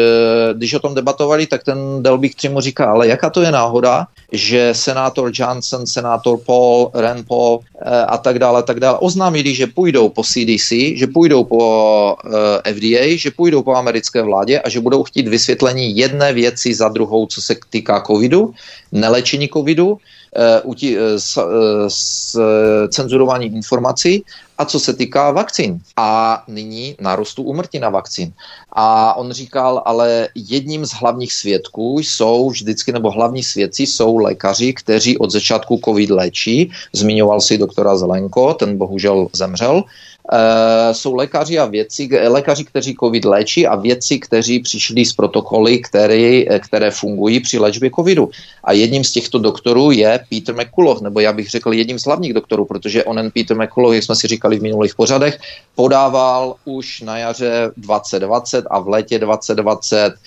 když 0.53 0.73
o 0.73 0.79
tom 0.79 0.95
debatovali, 0.95 1.47
tak 1.47 1.63
ten 1.63 2.03
Tree 2.03 2.53
mu 2.53 2.61
říká, 2.61 2.91
ale 2.91 3.07
jaká 3.07 3.29
to 3.29 3.41
je 3.41 3.51
náhoda, 3.51 4.07
že 4.31 4.73
senátor 4.73 5.31
Johnson, 5.33 5.87
senátor 5.87 6.39
Paul, 6.45 6.91
Rand 6.93 7.27
Paul 7.27 7.59
a 8.07 8.17
tak 8.17 8.39
dále, 8.39 8.63
tak 8.63 8.79
dále 8.79 8.97
oznámili, 8.97 9.55
že 9.55 9.67
půjdou 9.67 10.09
po 10.09 10.23
CDC, 10.23 10.69
že 10.95 11.07
půjdou 11.13 11.43
po 11.43 12.15
FDA, 12.73 13.15
že 13.15 13.31
půjdou 13.31 13.63
po 13.63 13.75
americké 13.75 14.21
vládě 14.21 14.59
a 14.59 14.69
že 14.69 14.79
budou 14.79 15.03
chtít 15.03 15.27
vysvětlení 15.27 15.97
jedné 15.97 16.33
věci 16.33 16.73
za 16.73 16.89
druhou, 16.89 17.27
co 17.27 17.41
se 17.41 17.55
týká 17.69 18.01
covidu, 18.07 18.53
nelečení 18.91 19.49
covidu, 19.53 19.97
uh, 20.65 20.75
s, 21.17 21.37
s 21.87 22.39
cenzurování 22.89 23.45
informací 23.45 24.23
a 24.57 24.65
co 24.65 24.79
se 24.79 24.93
týká 24.93 25.31
vakcín. 25.31 25.79
A 25.97 26.43
nyní 26.47 26.95
narostu 27.01 27.43
umrtí 27.43 27.79
na 27.79 27.89
vakcín. 27.89 28.33
A 28.71 29.13
on 29.13 29.31
říkal, 29.31 29.81
ale 29.85 30.29
jedním 30.35 30.85
z 30.85 30.91
hlavních 30.91 31.33
svědků 31.33 31.99
jsou 31.99 32.49
vždycky, 32.49 32.91
nebo 32.91 33.11
hlavní 33.11 33.43
svědci 33.43 33.83
jsou 33.83 34.17
lékaři, 34.17 34.73
kteří 34.73 35.17
od 35.17 35.31
začátku 35.31 35.79
COVID 35.85 36.09
léčí. 36.09 36.71
Zmiňoval 36.93 37.41
si 37.41 37.57
doktora 37.57 37.97
Zelenko, 37.97 38.53
ten 38.53 38.77
bohužel 38.77 39.27
zemřel. 39.33 39.83
Uh, 40.31 40.91
jsou 40.91 41.15
lékaři 41.15 41.59
a 41.59 41.65
věci, 41.65 42.09
lékaři, 42.27 42.63
kteří 42.63 42.95
COVID 42.99 43.25
léčí 43.25 43.67
a 43.67 43.75
věci, 43.75 44.19
kteří 44.19 44.59
přišli 44.59 45.05
z 45.05 45.13
protokoly, 45.13 45.79
které, 45.79 46.59
které 46.59 46.91
fungují 46.91 47.39
při 47.39 47.59
léčbě 47.59 47.91
COVIDu. 47.95 48.29
A 48.63 48.73
jedním 48.73 49.03
z 49.03 49.11
těchto 49.11 49.39
doktorů 49.39 49.91
je 49.91 50.19
Peter 50.29 50.55
McCullough, 50.55 51.01
nebo 51.01 51.19
já 51.19 51.33
bych 51.33 51.49
řekl 51.49 51.73
jedním 51.73 51.99
z 51.99 52.05
hlavních 52.05 52.33
doktorů, 52.33 52.65
protože 52.65 53.03
onen 53.03 53.31
Peter 53.31 53.57
McCullough, 53.57 53.95
jak 53.95 54.03
jsme 54.03 54.15
si 54.15 54.27
říkali, 54.27 54.42
říkali 54.43 54.59
v 54.59 54.63
minulých 54.63 54.95
pořadech, 54.95 55.39
podával 55.75 56.55
už 56.65 57.01
na 57.01 57.17
jaře 57.17 57.71
2020 57.77 58.65
a 58.69 58.79
v 58.79 58.87
létě 58.87 59.19
2020 59.19 60.13
Eh, 60.13 60.17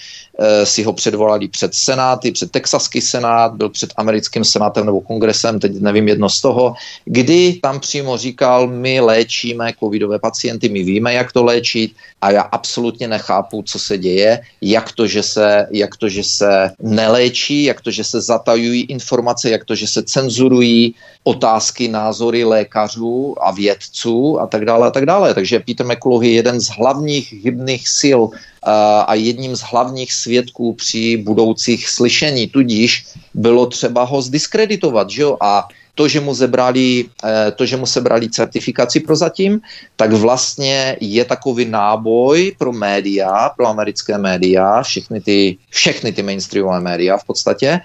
si 0.65 0.83
ho 0.83 0.93
předvolali 0.93 1.49
před 1.49 1.75
senáty, 1.75 2.33
před 2.33 2.51
texaský 2.51 3.01
senát, 3.01 3.55
byl 3.55 3.69
před 3.69 3.93
americkým 3.97 4.45
senátem 4.45 4.87
nebo 4.87 5.01
kongresem, 5.01 5.61
teď 5.61 5.81
nevím 5.81 6.09
jedno 6.09 6.29
z 6.29 6.41
toho, 6.41 6.75
kdy 7.05 7.59
tam 7.63 7.81
přímo 7.81 8.17
říkal, 8.17 8.67
my 8.67 9.01
léčíme 9.01 9.73
covidové 9.81 10.19
pacienty, 10.19 10.69
my 10.69 10.83
víme, 10.83 11.15
jak 11.15 11.33
to 11.33 11.45
léčit 11.45 11.93
a 12.23 12.31
já 12.31 12.43
absolutně 12.43 13.09
nechápu, 13.09 13.63
co 13.63 13.79
se 13.79 13.99
děje, 13.99 14.41
jak 14.61 14.93
to, 14.93 15.07
že 15.07 15.23
se, 15.23 15.67
jak 15.71 15.97
to, 15.97 16.09
že 16.09 16.23
se 16.25 16.71
neléčí, 16.83 17.65
jak 17.65 17.81
to, 17.81 17.91
že 17.91 18.05
se 18.05 18.21
zatajují 18.21 18.83
informace, 18.83 19.51
jak 19.51 19.65
to, 19.65 19.75
že 19.75 19.87
se 19.87 20.03
cenzurují 20.03 20.95
otázky, 21.25 21.89
názory 21.89 22.45
lékařů 22.45 23.35
a 23.41 23.51
vědců 23.51 24.41
a 24.41 24.47
tak 24.47 24.65
dále 24.65 24.87
a 24.87 24.91
tak 24.91 25.07
dále. 25.07 25.35
Takže 25.35 25.61
Peter 25.61 25.87
McCullough 25.87 26.25
je 26.25 26.33
jeden 26.33 26.61
z 26.61 26.69
hlavních 26.69 27.33
hybných 27.33 27.89
sil 28.01 28.21
a 29.07 29.15
jedním 29.15 29.57
z 29.57 29.61
hlavních 29.61 30.13
svědků 30.13 30.73
při 30.73 31.17
budoucích 31.17 31.89
slyšení. 31.89 32.47
Tudíž 32.47 33.07
bylo 33.35 33.67
třeba 33.67 34.03
ho 34.05 34.23
zdiskreditovat, 34.23 35.11
že 35.11 35.23
jo? 35.23 35.37
A 35.41 35.69
to, 35.97 36.09
že 36.09 36.21
mu 36.21 36.35
zebrali, 36.35 37.09
eh, 37.25 37.51
to, 37.57 37.67
že 37.67 37.77
mu 37.77 37.89
sebrali 37.89 38.29
certifikaci 38.29 39.01
prozatím, 39.01 39.61
tak 39.97 40.13
vlastně 40.13 40.97
je 41.01 41.25
takový 41.25 41.65
náboj 41.65 42.53
pro 42.59 42.73
média, 42.73 43.49
pro 43.57 43.67
americké 43.67 44.19
média, 44.19 44.83
všechny 44.83 45.21
ty, 45.21 45.57
všechny 45.71 46.13
ty 46.13 46.23
mainstreamové 46.23 46.81
média 46.81 47.17
v 47.17 47.25
podstatě, 47.25 47.81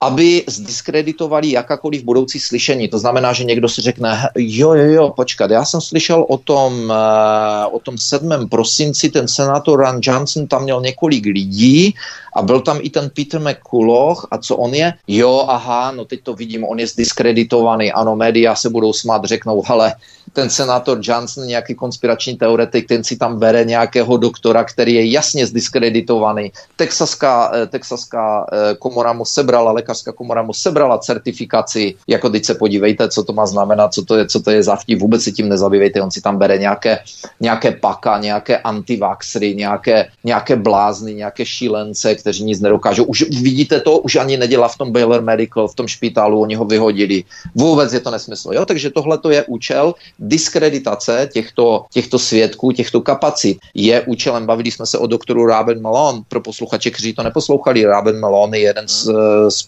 aby 0.00 0.44
zdiskreditovali 0.46 1.50
jakákoliv 1.50 2.04
budoucí 2.04 2.40
slyšení. 2.40 2.88
To 2.88 2.98
znamená, 2.98 3.32
že 3.32 3.44
někdo 3.44 3.68
si 3.68 3.80
řekne, 3.80 4.28
jo, 4.36 4.74
jo, 4.74 4.84
jo, 4.84 5.10
počkat, 5.16 5.50
já 5.50 5.64
jsem 5.64 5.80
slyšel 5.80 6.26
o 6.28 6.38
tom, 6.38 6.92
eh, 6.92 7.66
o 7.66 7.78
tom 7.78 7.98
7. 7.98 8.48
prosinci, 8.48 9.08
ten 9.08 9.28
senátor 9.28 9.80
Ron 9.80 9.98
Johnson 10.02 10.46
tam 10.46 10.62
měl 10.62 10.80
několik 10.80 11.26
lidí 11.26 11.94
a 12.36 12.42
byl 12.42 12.60
tam 12.60 12.78
i 12.82 12.90
ten 12.90 13.10
Peter 13.16 13.40
McCulloch 13.40 14.28
a 14.30 14.38
co 14.38 14.56
on 14.56 14.74
je? 14.74 14.92
Jo, 15.08 15.44
aha, 15.48 15.92
no 15.92 16.04
teď 16.04 16.20
to 16.22 16.34
vidím, 16.34 16.64
on 16.64 16.78
je 16.78 16.86
zdiskreditovaný, 16.86 17.92
ano, 17.92 18.16
média 18.16 18.54
se 18.54 18.70
budou 18.70 18.92
smát, 18.92 19.24
řeknou, 19.24 19.62
hele, 19.66 19.94
ten 20.32 20.50
senátor 20.50 20.98
Johnson, 21.02 21.46
nějaký 21.46 21.74
konspirační 21.74 22.36
teoretik, 22.36 22.88
ten 22.88 23.04
si 23.04 23.16
tam 23.16 23.38
bere 23.38 23.64
nějakého 23.64 24.16
doktora, 24.16 24.64
který 24.64 24.94
je 24.94 25.10
jasně 25.10 25.46
zdiskreditovaný. 25.46 26.52
Texaská, 26.76 27.52
eh, 27.54 27.66
texaská 27.66 28.46
eh, 28.52 28.74
komora 28.74 29.12
mu 29.12 29.24
sebrala, 29.24 29.72
lékařská 29.86 30.12
komora 30.12 30.42
mu 30.42 30.52
sebrala 30.52 30.98
certifikaci, 30.98 31.94
jako 32.08 32.30
teď 32.30 32.44
se 32.44 32.54
podívejte, 32.54 33.08
co 33.08 33.22
to 33.22 33.32
má 33.32 33.46
znamenat, 33.46 33.94
co 33.94 34.04
to 34.04 34.16
je, 34.18 34.26
co 34.26 34.40
to 34.42 34.50
je 34.50 34.62
za 34.62 34.76
vtip, 34.76 34.98
vůbec 34.98 35.22
si 35.22 35.32
tím 35.32 35.48
nezabývejte, 35.48 36.02
on 36.02 36.10
si 36.10 36.20
tam 36.20 36.38
bere 36.38 36.58
nějaké, 36.58 36.98
nějaké 37.40 37.72
paka, 37.72 38.18
nějaké 38.18 38.58
antivaxry, 38.58 39.54
nějaké, 39.54 40.08
nějaké 40.24 40.56
blázny, 40.56 41.14
nějaké 41.14 41.46
šílence, 41.46 42.14
kteří 42.14 42.44
nic 42.44 42.60
nedokážou. 42.60 43.04
Už 43.04 43.30
vidíte 43.30 43.80
to, 43.80 43.98
už 43.98 44.16
ani 44.16 44.36
nedělá 44.36 44.68
v 44.68 44.78
tom 44.78 44.92
Baylor 44.92 45.22
Medical, 45.22 45.68
v 45.68 45.74
tom 45.74 45.86
špitálu, 45.86 46.40
oni 46.40 46.54
ho 46.54 46.64
vyhodili. 46.64 47.24
Vůbec 47.54 47.92
je 47.92 48.00
to 48.00 48.10
nesmysl. 48.10 48.50
Jo? 48.52 48.66
Takže 48.66 48.90
tohle 48.90 49.18
to 49.18 49.30
je 49.30 49.44
účel 49.46 49.94
diskreditace 50.18 51.28
těchto, 51.32 51.84
těchto 51.92 52.18
svědků, 52.18 52.72
těchto 52.72 53.00
kapacit. 53.00 53.58
Je 53.74 54.02
účelem, 54.06 54.46
bavili 54.46 54.70
jsme 54.70 54.86
se 54.86 54.98
o 54.98 55.06
doktoru 55.06 55.46
Raben 55.46 55.82
Malone, 55.82 56.22
pro 56.28 56.40
posluchače, 56.40 56.90
kteří 56.90 57.12
to 57.12 57.22
neposlouchali. 57.22 57.84
Raben 57.84 58.20
Malone 58.20 58.58
je 58.58 58.66
jeden 58.66 58.88
z 58.88 59.08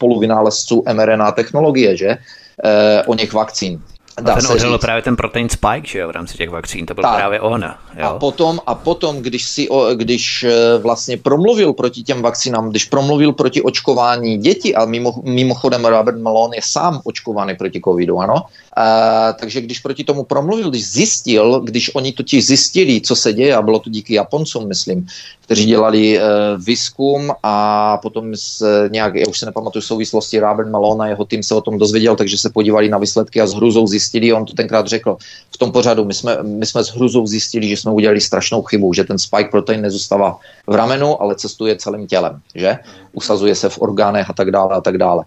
spoluvynálezců 0.09 0.85
mRNA 0.93 1.33
technologie, 1.33 1.97
že? 1.97 2.09
E, 2.65 3.03
o 3.07 3.15
něch 3.15 3.33
vakcín. 3.33 3.81
Dá 4.21 4.35
ten 4.35 4.47
odhalil 4.47 4.79
právě 4.79 5.03
ten 5.03 5.17
protein 5.17 5.49
spike, 5.49 5.87
že 5.87 5.99
jo, 5.99 6.09
v 6.09 6.11
rámci 6.11 6.37
těch 6.37 6.51
vakcín, 6.51 6.87
to 6.87 6.95
byl 6.95 7.03
tak. 7.03 7.17
právě 7.17 7.41
on. 7.41 7.65
Jo. 7.97 8.05
A 8.05 8.19
potom, 8.19 8.61
a 8.67 8.75
potom 8.75 9.23
když, 9.23 9.45
si, 9.45 9.69
když 9.95 10.43
eh, 10.43 10.79
vlastně 10.79 11.17
promluvil 11.17 11.73
proti 11.73 12.03
těm 12.03 12.23
vakcínám, 12.23 12.71
když 12.71 12.85
promluvil 12.85 13.33
proti 13.33 13.63
očkování 13.63 14.39
dětí, 14.39 14.75
a 14.75 14.85
mimo, 14.85 15.15
mimochodem 15.25 15.85
Robert 15.85 16.19
Malone 16.19 16.57
je 16.57 16.61
sám 16.65 17.01
očkovaný 17.05 17.57
proti 17.57 17.81
covidu, 17.85 18.19
ano, 18.19 18.43
a, 18.77 19.33
takže 19.33 19.61
když 19.61 19.79
proti 19.79 20.05
tomu 20.05 20.25
promluvil, 20.25 20.71
když 20.71 20.91
zjistil, 20.91 21.61
když 21.61 21.95
oni 21.95 22.13
totiž 22.13 22.47
zjistili, 22.47 23.01
co 23.01 23.17
se 23.17 23.33
děje, 23.33 23.55
a 23.55 23.63
bylo 23.63 23.79
to 23.79 23.91
díky 23.91 24.15
Japoncům, 24.15 24.69
myslím, 24.69 25.07
kteří 25.49 25.67
dělali 25.67 26.19
uh, 26.19 26.25
výzkum 26.65 27.33
a 27.43 27.97
potom 27.97 28.37
s, 28.37 28.61
nějak, 28.89 29.15
já 29.15 29.25
už 29.29 29.39
se 29.39 29.47
nepamatuju 29.47 29.83
souvislosti, 29.83 30.41
Robert 30.41 30.69
Malone 30.69 31.05
a 31.05 31.09
jeho 31.09 31.25
tým 31.25 31.43
se 31.43 31.55
o 31.55 31.61
tom 31.61 31.79
dozvěděl, 31.79 32.17
takže 32.17 32.39
se 32.39 32.51
podívali 32.51 32.89
na 32.89 32.99
výsledky 32.99 33.41
a 33.41 33.47
s 33.47 33.55
hruzou 33.55 33.87
zjistili, 33.87 34.33
on 34.33 34.45
to 34.45 34.53
tenkrát 34.53 34.87
řekl 34.87 35.17
v 35.51 35.59
tom 35.59 35.73
pořadu, 35.73 36.05
my 36.05 36.15
jsme, 36.15 36.43
my 36.43 36.67
jsme 36.67 36.85
s 36.85 36.89
hruzou 36.89 37.27
zjistili, 37.27 37.69
že 37.69 37.77
jsme 37.77 37.93
udělali 37.93 38.21
strašnou 38.21 38.63
chybu, 38.63 38.93
že 38.95 39.05
ten 39.05 39.19
spike 39.19 39.51
protein 39.51 39.81
nezůstává 39.83 40.39
v 40.67 40.75
ramenu, 40.75 41.23
ale 41.23 41.35
cestuje 41.35 41.77
celým 41.77 42.07
tělem, 42.07 42.41
že? 42.55 42.79
Usazuje 43.13 43.55
se 43.55 43.69
v 43.69 43.81
orgánech 43.81 44.31
a 44.31 44.33
tak 44.33 44.51
dále 44.51 44.77
a 44.77 44.81
tak 44.81 44.99
dále. 44.99 45.25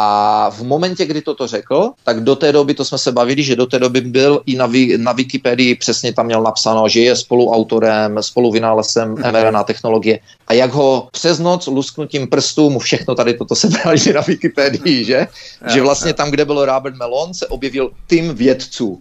A 0.00 0.50
v 0.50 0.62
momentě, 0.62 1.06
kdy 1.06 1.22
toto 1.22 1.46
řekl, 1.46 1.90
tak 2.04 2.20
do 2.20 2.36
té 2.36 2.52
doby, 2.52 2.74
to 2.74 2.84
jsme 2.84 2.98
se 2.98 3.12
bavili, 3.12 3.42
že 3.42 3.56
do 3.56 3.66
té 3.66 3.78
doby 3.78 4.00
byl 4.00 4.42
i 4.46 4.56
na, 4.56 4.70
na 4.96 5.12
Wikipedii, 5.12 5.74
přesně 5.74 6.12
tam 6.12 6.26
měl 6.26 6.42
napsáno, 6.42 6.88
že 6.88 7.00
je 7.00 7.16
spoluautorem, 7.16 8.22
spoluvynálezem 8.22 9.14
mRNA 9.14 9.64
technologie. 9.64 10.18
A 10.46 10.52
jak 10.52 10.72
ho 10.72 11.08
přes 11.12 11.38
noc 11.38 11.66
lusknutím 11.66 12.28
prstů 12.28 12.70
mu 12.70 12.78
všechno 12.78 13.14
tady 13.14 13.34
toto 13.34 13.54
sebrali 13.54 13.98
na 14.14 14.20
Wikipedii, 14.20 15.04
že? 15.04 15.26
že 15.72 15.82
vlastně 15.82 16.14
tam, 16.14 16.30
kde 16.30 16.44
byl 16.44 16.64
Robert 16.64 16.96
Melon, 16.96 17.34
se 17.34 17.46
objevil 17.46 17.90
tým 18.06 18.34
vědců. 18.34 19.00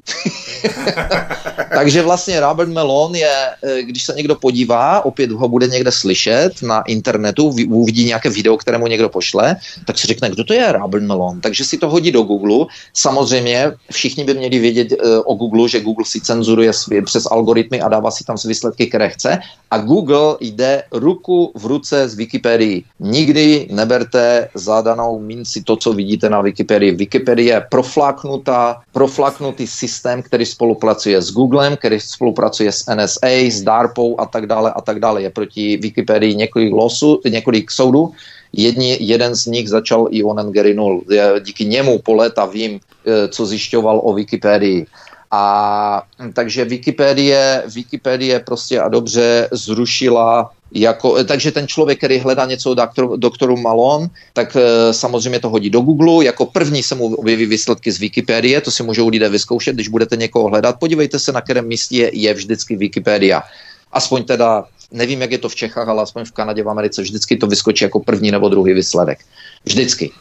Takže 1.76 2.02
vlastně 2.02 2.40
Robert 2.40 2.70
Melon 2.70 3.16
je, 3.16 3.36
eh, 3.64 3.84
když 3.84 4.04
se 4.04 4.14
někdo 4.14 4.36
podívá, 4.36 5.06
opět 5.06 5.32
ho 5.32 5.48
bude 5.48 5.68
někde 5.68 5.92
slyšet 5.92 6.62
na 6.62 6.82
internetu, 6.82 7.56
uvidí 7.68 8.06
nějaké 8.06 8.30
video, 8.30 8.58
které 8.58 8.78
mu 8.78 8.88
někdo 8.88 9.10
pošle, 9.10 9.56
tak 9.86 10.00
si 10.00 10.08
řekne, 10.08 10.30
kdo 10.30 10.44
to 10.44 10.54
je 10.54 10.72
Robert 10.72 10.87
Melon. 10.88 11.42
Takže 11.42 11.64
si 11.64 11.78
to 11.78 11.90
hodí 11.90 12.12
do 12.12 12.22
Google. 12.24 12.66
Samozřejmě 12.94 13.72
všichni 13.92 14.24
by 14.24 14.34
měli 14.34 14.60
vědět 14.60 14.92
uh, 14.92 15.22
o 15.26 15.36
Google, 15.36 15.70
že 15.70 15.82
Google 15.82 16.06
si 16.06 16.22
cenzuruje 16.22 16.72
přes 17.06 17.26
algoritmy 17.26 17.82
a 17.82 17.90
dává 17.90 18.12
si 18.12 18.24
tam 18.24 18.38
výsledky, 18.46 18.88
které 18.88 19.10
chce. 19.10 19.40
A 19.72 19.78
Google 19.78 20.38
jde 20.40 20.84
ruku 20.92 21.52
v 21.56 21.66
ruce 21.66 22.10
s 22.10 22.16
Wikipedii. 22.16 22.84
Nikdy 23.00 23.68
neberte 23.72 24.50
zadanou 24.54 25.20
minci 25.20 25.64
to, 25.64 25.76
co 25.76 25.94
vidíte 25.94 26.30
na 26.30 26.42
Wikipedii. 26.42 26.92
Wikipedie 26.92 27.54
je 27.54 27.66
proflaknutá, 27.72 28.82
proflaknutý 28.92 29.68
systém, 29.68 30.24
který 30.24 30.46
spolupracuje 30.46 31.22
s 31.22 31.32
Googlem, 31.32 31.78
který 31.78 32.00
spolupracuje 32.00 32.72
s 32.72 32.86
NSA, 32.96 33.52
s 33.52 33.62
DARPou 33.62 34.20
a 34.20 34.26
tak 34.26 34.46
dále 34.46 34.72
a 34.72 34.82
tak 34.82 35.00
dále. 35.00 35.22
Je 35.22 35.30
proti 35.30 35.78
Wikipedii 35.78 36.36
několik 36.36 36.74
losu, 36.74 37.22
několik 37.30 37.72
soudů 37.72 38.14
Jedni, 38.58 38.98
jeden 39.00 39.36
z 39.36 39.46
nich 39.46 39.70
začal 39.70 40.08
i 40.12 40.24
onen 40.24 40.52
Gary 40.52 40.74
Null. 40.74 41.02
Díky 41.40 41.66
němu 41.66 42.00
po 42.00 42.14
léta 42.14 42.46
vím, 42.46 42.80
e, 43.06 43.28
co 43.28 43.46
zjišťoval 43.46 44.02
o 44.04 44.14
Wikipedii. 44.14 44.86
A 45.32 46.04
takže 46.34 46.66
Wikipedie, 46.66 47.64
Wikipedie 47.76 48.40
prostě 48.40 48.80
a 48.82 48.90
dobře 48.90 49.50
zrušila 49.52 50.52
jako, 50.72 51.18
e, 51.18 51.24
takže 51.24 51.52
ten 51.52 51.68
člověk, 51.68 51.98
který 51.98 52.20
hledá 52.20 52.46
něco 52.46 52.74
doktor, 52.74 53.18
doktoru 53.18 53.58
Malon, 53.58 54.10
tak 54.34 54.56
e, 54.56 54.94
samozřejmě 54.94 55.40
to 55.40 55.50
hodí 55.50 55.70
do 55.70 55.82
Google. 55.82 56.26
Jako 56.26 56.46
první 56.46 56.84
se 56.84 56.96
mu 56.96 57.16
objeví 57.16 57.46
výsledky 57.46 57.92
z 57.92 58.00
Wikipedie, 58.00 58.62
to 58.62 58.72
si 58.72 58.84
můžou 58.84 59.08
lidé 59.08 59.30
vyzkoušet, 59.30 59.76
když 59.76 59.88
budete 59.88 60.16
někoho 60.16 60.50
hledat. 60.50 60.80
Podívejte 60.80 61.20
se, 61.20 61.32
na 61.32 61.42
kterém 61.42 61.68
místě 61.68 62.10
je 62.14 62.34
vždycky 62.34 62.76
Wikipedia. 62.76 63.44
Aspoň 63.92 64.24
teda 64.24 64.66
Nevím, 64.92 65.22
jak 65.22 65.32
je 65.32 65.38
to 65.38 65.50
v 65.50 65.56
Čechách, 65.56 65.88
ale 65.88 66.04
aspoň 66.04 66.26
v 66.26 66.32
Kanadě, 66.32 66.64
v 66.64 66.70
Americe 66.70 67.02
vždycky 67.02 67.38
to 67.38 67.48
vyskočí 67.48 67.84
jako 67.84 68.00
první 68.00 68.32
nebo 68.32 68.50
druhý 68.50 68.74
výsledek. 68.74 69.20
Vždycky. 69.66 70.12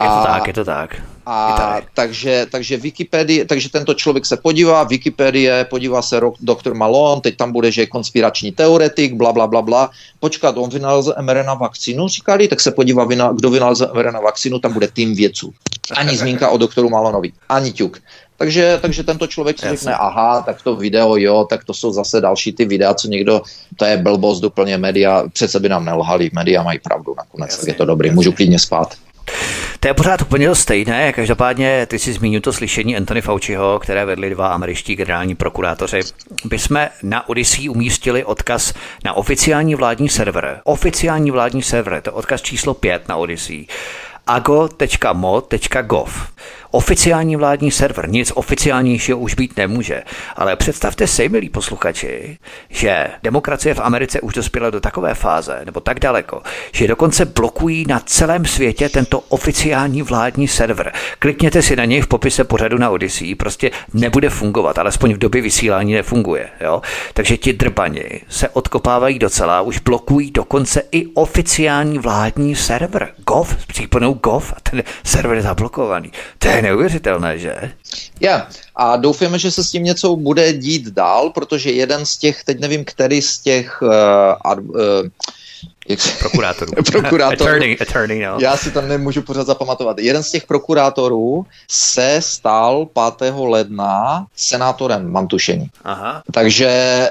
Je 0.00 0.08
to 0.08 0.12
a, 0.12 0.26
tak, 0.26 0.46
je 0.46 0.52
to 0.52 0.64
tak. 0.64 1.02
A 1.26 1.56
tak. 1.56 1.84
Takže, 1.94 2.46
takže 2.50 2.76
Wikipedie, 2.76 3.44
takže 3.44 3.70
tento 3.70 3.94
člověk 3.94 4.26
se 4.26 4.36
podívá, 4.36 4.84
Wikipedie, 4.84 5.64
podívá 5.70 6.02
se 6.02 6.20
rok, 6.20 6.34
doktor 6.40 6.74
Malone, 6.74 7.20
teď 7.20 7.36
tam 7.36 7.52
bude, 7.52 7.72
že 7.72 7.82
je 7.82 7.86
konspirační 7.86 8.52
teoretik, 8.52 9.14
bla, 9.14 9.32
bla, 9.32 9.46
bla, 9.46 9.62
bla. 9.62 9.90
Počkat, 10.20 10.58
on 10.58 10.70
vynalezl 10.70 11.14
mRNA 11.20 11.54
vakcínu, 11.54 12.08
říkali, 12.08 12.48
tak 12.48 12.60
se 12.60 12.70
podívá, 12.70 13.04
kdo 13.32 13.50
vynalezl 13.50 13.90
mRNA 13.94 14.20
vakcínu, 14.20 14.58
tam 14.58 14.72
bude 14.72 14.88
tým 14.88 15.14
vědců. 15.14 15.52
Ani 15.96 16.16
zmínka 16.16 16.48
o 16.48 16.58
doktoru 16.58 16.90
Malonovi, 16.90 17.32
ani 17.48 17.72
ťuk. 17.72 18.00
Takže, 18.36 18.78
takže 18.82 19.02
tento 19.02 19.26
člověk 19.26 19.58
si 19.58 19.68
řekne, 19.68 19.94
aha, 19.94 20.42
tak 20.46 20.62
to 20.62 20.76
video, 20.76 21.16
jo, 21.16 21.46
tak 21.50 21.64
to 21.64 21.74
jsou 21.74 21.92
zase 21.92 22.20
další 22.20 22.52
ty 22.52 22.64
videa, 22.64 22.94
co 22.94 23.08
někdo, 23.08 23.42
to 23.76 23.84
je 23.84 23.96
blbost 23.96 24.44
úplně 24.44 24.78
média, 24.78 25.24
přece 25.32 25.60
by 25.60 25.68
nám 25.68 25.84
nelhali, 25.84 26.30
média 26.32 26.62
mají 26.62 26.78
pravdu 26.78 27.14
nakonec, 27.16 27.50
Jasně, 27.50 27.60
tak 27.60 27.68
je 27.68 27.74
to 27.74 27.84
dobrý, 27.84 28.08
jasně. 28.08 28.14
můžu 28.14 28.32
klidně 28.32 28.58
spát. 28.58 28.94
To 29.80 29.88
je 29.88 29.94
pořád 29.94 30.22
úplně 30.22 30.48
to 30.48 30.54
stejné. 30.54 31.12
Každopádně 31.12 31.86
ty 31.86 31.98
si 31.98 32.12
zmínil 32.12 32.40
to 32.40 32.52
slyšení 32.52 32.96
Anthony 32.96 33.20
Fauciho, 33.20 33.78
které 33.78 34.04
vedli 34.04 34.30
dva 34.30 34.48
američtí 34.48 34.96
generální 34.96 35.34
prokurátoři. 35.34 36.00
By 36.44 36.58
jsme 36.58 36.90
na 37.02 37.28
Odyssey 37.28 37.68
umístili 37.68 38.24
odkaz 38.24 38.74
na 39.04 39.12
oficiální 39.12 39.74
vládní 39.74 40.08
server. 40.08 40.60
Oficiální 40.64 41.30
vládní 41.30 41.62
server, 41.62 42.02
to 42.02 42.10
je 42.10 42.12
odkaz 42.12 42.42
číslo 42.42 42.74
5 42.74 43.08
na 43.08 43.16
Odyssey 43.16 43.66
ago.mo.gov. 44.26 46.10
oficiální 46.74 47.36
vládní 47.36 47.70
server, 47.70 48.08
nic 48.08 48.32
oficiálnějšího 48.34 49.18
už 49.18 49.34
být 49.34 49.56
nemůže. 49.56 50.02
Ale 50.36 50.56
představte 50.56 51.06
si, 51.06 51.28
milí 51.28 51.48
posluchači, 51.48 52.38
že 52.68 53.06
demokracie 53.22 53.74
v 53.74 53.80
Americe 53.80 54.20
už 54.20 54.34
dospěla 54.34 54.70
do 54.70 54.80
takové 54.80 55.14
fáze, 55.14 55.62
nebo 55.64 55.80
tak 55.80 56.00
daleko, 56.00 56.42
že 56.72 56.88
dokonce 56.88 57.24
blokují 57.24 57.84
na 57.88 58.00
celém 58.00 58.44
světě 58.44 58.88
tento 58.88 59.20
oficiální 59.20 60.02
vládní 60.02 60.48
server. 60.48 60.92
Klikněte 61.18 61.62
si 61.62 61.76
na 61.76 61.84
něj 61.84 62.00
v 62.00 62.06
popise 62.06 62.44
pořadu 62.44 62.78
na 62.78 62.90
Odyssey, 62.90 63.34
prostě 63.34 63.70
nebude 63.92 64.30
fungovat, 64.30 64.78
alespoň 64.78 65.14
v 65.14 65.18
době 65.18 65.42
vysílání 65.42 65.92
nefunguje. 65.92 66.48
Jo? 66.60 66.82
Takže 67.14 67.36
ti 67.36 67.52
drbani 67.52 68.20
se 68.28 68.48
odkopávají 68.48 69.18
docela, 69.18 69.60
už 69.60 69.78
blokují 69.78 70.30
dokonce 70.30 70.82
i 70.92 71.06
oficiální 71.14 71.98
vládní 71.98 72.54
server. 72.56 73.08
Gov, 73.26 73.56
s 73.60 73.66
případnou 73.66 74.14
Gov, 74.14 74.52
a 74.56 74.60
ten 74.70 74.82
server 75.04 75.36
je 75.36 75.42
zablokovaný. 75.42 76.12
To 76.38 76.48
je 76.48 76.63
neuvěřitelné, 76.64 77.38
že? 77.38 77.54
Yeah. 78.20 78.50
A 78.76 78.96
doufáme, 78.96 79.38
že 79.38 79.50
se 79.50 79.64
s 79.64 79.70
tím 79.70 79.84
něco 79.84 80.16
bude 80.16 80.52
dít 80.52 80.86
dál, 80.88 81.30
protože 81.30 81.70
jeden 81.70 82.06
z 82.06 82.16
těch, 82.16 82.44
teď 82.44 82.60
nevím, 82.60 82.84
který 82.84 83.22
z 83.22 83.38
těch 83.38 83.82
uh, 83.82 84.58
uh, 84.58 85.08
jak 85.88 86.00
se... 86.00 86.18
Prokurátorů. 86.18 86.72
prokurátorů. 86.92 87.50
attorney, 87.50 87.76
attorney, 87.80 88.20
no. 88.20 88.36
Já 88.40 88.56
si 88.56 88.70
to 88.70 88.80
nemůžu 88.80 89.22
pořád 89.22 89.46
zapamatovat. 89.46 89.98
Jeden 89.98 90.22
z 90.22 90.30
těch 90.30 90.46
prokurátorů 90.46 91.46
se 91.70 92.16
stal 92.20 92.86
5. 93.18 93.34
ledna 93.36 94.26
senátorem 94.36 95.12
Mantušení. 95.12 95.66
Aha. 95.84 96.22
Takže 96.32 96.66
e, 96.66 97.10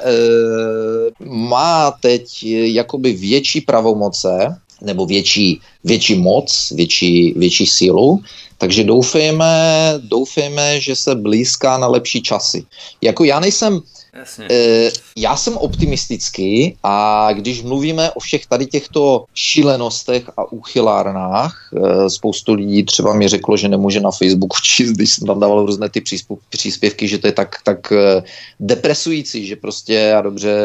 má 1.26 1.92
teď 1.92 2.44
jakoby 2.44 3.14
větší 3.14 3.62
pravomoce, 3.62 4.58
nebo 4.84 5.06
větší, 5.06 5.62
větší 5.84 6.16
moc, 6.16 6.72
větší, 6.76 7.34
větší 7.38 7.66
sílu, 7.66 8.20
takže 8.58 8.84
doufejme, 8.84 9.94
doufejme, 9.98 10.80
že 10.80 10.96
se 10.96 11.16
blízká 11.16 11.78
na 11.78 11.88
lepší 11.88 12.22
časy. 12.22 12.66
Jako 13.02 13.24
já 13.24 13.40
nejsem, 13.40 13.82
Jasně. 14.14 14.48
E, 14.52 14.92
já 15.18 15.38
jsem 15.38 15.58
optimistický 15.58 16.78
a 16.84 17.30
když 17.34 17.64
mluvíme 17.64 18.12
o 18.12 18.20
všech 18.20 18.46
tady 18.46 18.66
těchto 18.66 19.26
šílenostech 19.34 20.24
a 20.38 20.52
úchylárnách, 20.52 21.70
e, 21.74 22.10
spoustu 22.10 22.54
lidí 22.54 22.84
třeba 22.84 23.14
mi 23.14 23.28
řeklo, 23.28 23.58
že 23.58 23.68
nemůže 23.68 24.00
na 24.00 24.12
Facebooku 24.12 24.58
číst, 24.64 24.92
když 24.92 25.14
jsem 25.14 25.28
tam 25.28 25.40
dával 25.40 25.66
různé 25.66 25.90
ty 25.90 26.02
příspěvky, 26.50 27.08
že 27.08 27.18
to 27.18 27.28
je 27.28 27.34
tak, 27.34 27.56
tak 27.64 27.92
e, 27.92 28.24
depresující, 28.60 29.48
že 29.48 29.56
prostě 29.56 30.14
a 30.14 30.22
dobře 30.22 30.58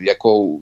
jako, 0.00 0.58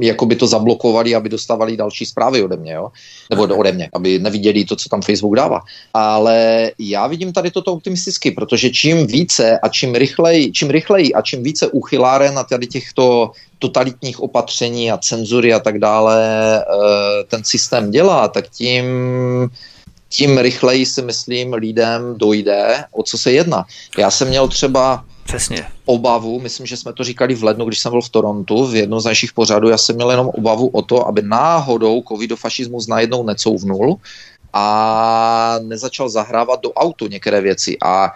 jako 0.00 0.26
by 0.26 0.36
to 0.36 0.46
zablokovali, 0.46 1.14
aby 1.14 1.28
dostávali 1.28 1.76
další 1.76 2.06
zprávy 2.06 2.42
ode 2.42 2.56
mě, 2.56 2.72
jo? 2.72 2.88
nebo 3.30 3.42
ode 3.42 3.72
mě, 3.72 3.88
aby 3.94 4.18
neviděli 4.18 4.64
to, 4.64 4.76
co 4.76 4.88
tam 4.88 5.02
Facebook 5.02 5.36
dává. 5.36 5.60
Ale 5.94 6.70
já 6.78 7.06
vidím 7.06 7.32
tady 7.32 7.50
toto 7.50 7.72
optimisticky, 7.72 8.30
protože 8.30 8.70
čím 8.70 9.06
více 9.06 9.58
a 9.58 9.68
čím 9.68 9.94
rychleji, 9.94 10.52
čím 10.52 10.70
rychleji 10.70 11.14
a 11.14 11.22
čím 11.22 11.42
více 11.42 11.61
více 11.62 11.72
uchyláren 11.72 12.38
a 12.38 12.44
tady 12.44 12.66
těchto 12.66 13.30
totalitních 13.58 14.20
opatření 14.20 14.90
a 14.90 14.98
cenzury 14.98 15.54
a 15.54 15.60
tak 15.60 15.78
dále 15.78 16.18
eh, 16.58 17.24
ten 17.28 17.44
systém 17.44 17.90
dělá, 17.90 18.28
tak 18.28 18.48
tím 18.48 18.84
tím 20.08 20.38
rychleji 20.38 20.86
si 20.86 21.02
myslím 21.02 21.52
lidem 21.52 22.14
dojde, 22.16 22.84
o 22.92 23.02
co 23.02 23.18
se 23.18 23.32
jedná. 23.32 23.64
Já 23.98 24.10
jsem 24.10 24.28
měl 24.28 24.48
třeba 24.48 25.04
Přesně. 25.24 25.64
obavu, 25.86 26.40
myslím, 26.40 26.66
že 26.66 26.76
jsme 26.76 26.92
to 26.92 27.04
říkali 27.04 27.34
v 27.34 27.44
lednu, 27.44 27.64
když 27.64 27.80
jsem 27.80 27.92
byl 27.92 28.02
v 28.02 28.08
Torontu, 28.08 28.66
v 28.66 28.76
jednom 28.76 29.00
z 29.00 29.04
našich 29.04 29.32
pořadů, 29.32 29.68
já 29.68 29.78
jsem 29.78 29.96
měl 29.96 30.10
jenom 30.10 30.28
obavu 30.28 30.68
o 30.68 30.82
to, 30.82 31.08
aby 31.08 31.22
náhodou 31.24 32.02
covidofašismus 32.04 32.86
najednou 32.86 33.24
necouvnul 33.24 33.96
a 34.52 35.58
nezačal 35.64 36.08
zahrávat 36.08 36.60
do 36.60 36.72
autu 36.72 37.08
některé 37.08 37.40
věci. 37.40 37.76
A 37.80 38.12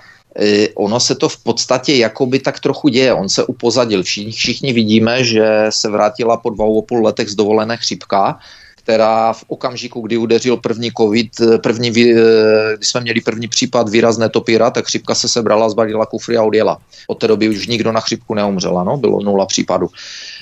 ono 0.74 1.00
se 1.00 1.14
to 1.14 1.28
v 1.28 1.36
podstatě 1.42 1.94
jakoby 1.96 2.38
tak 2.38 2.60
trochu 2.60 2.88
děje. 2.88 3.14
On 3.14 3.28
se 3.28 3.44
upozadil. 3.44 4.02
Všichni, 4.02 4.32
všichni 4.32 4.72
vidíme, 4.72 5.24
že 5.24 5.66
se 5.70 5.88
vrátila 5.88 6.36
po 6.36 6.50
dvou 6.50 6.78
a 6.78 6.82
půl 6.82 7.04
letech 7.04 7.28
z 7.28 7.34
dovolené 7.34 7.76
chřipka, 7.76 8.38
která 8.86 9.32
v 9.32 9.44
okamžiku, 9.48 10.00
kdy 10.00 10.16
udeřil 10.16 10.56
první 10.56 10.90
covid, 10.96 11.30
první, 11.62 11.88
e, 11.88 11.92
když 12.76 12.88
jsme 12.88 13.00
měli 13.00 13.20
první 13.20 13.48
případ 13.48 13.88
výrazné 13.88 14.28
topíra, 14.28 14.70
tak 14.70 14.86
chřipka 14.86 15.14
se 15.14 15.28
sebrala, 15.28 15.68
zbalila 15.68 16.06
kufry 16.06 16.36
a 16.36 16.42
odjela. 16.42 16.78
Od 17.08 17.18
té 17.18 17.26
doby 17.26 17.48
už 17.48 17.66
nikdo 17.66 17.92
na 17.92 18.00
chřipku 18.00 18.34
neumřel, 18.34 18.84
no? 18.84 18.96
bylo 18.96 19.22
nula 19.22 19.46
případů. 19.46 19.88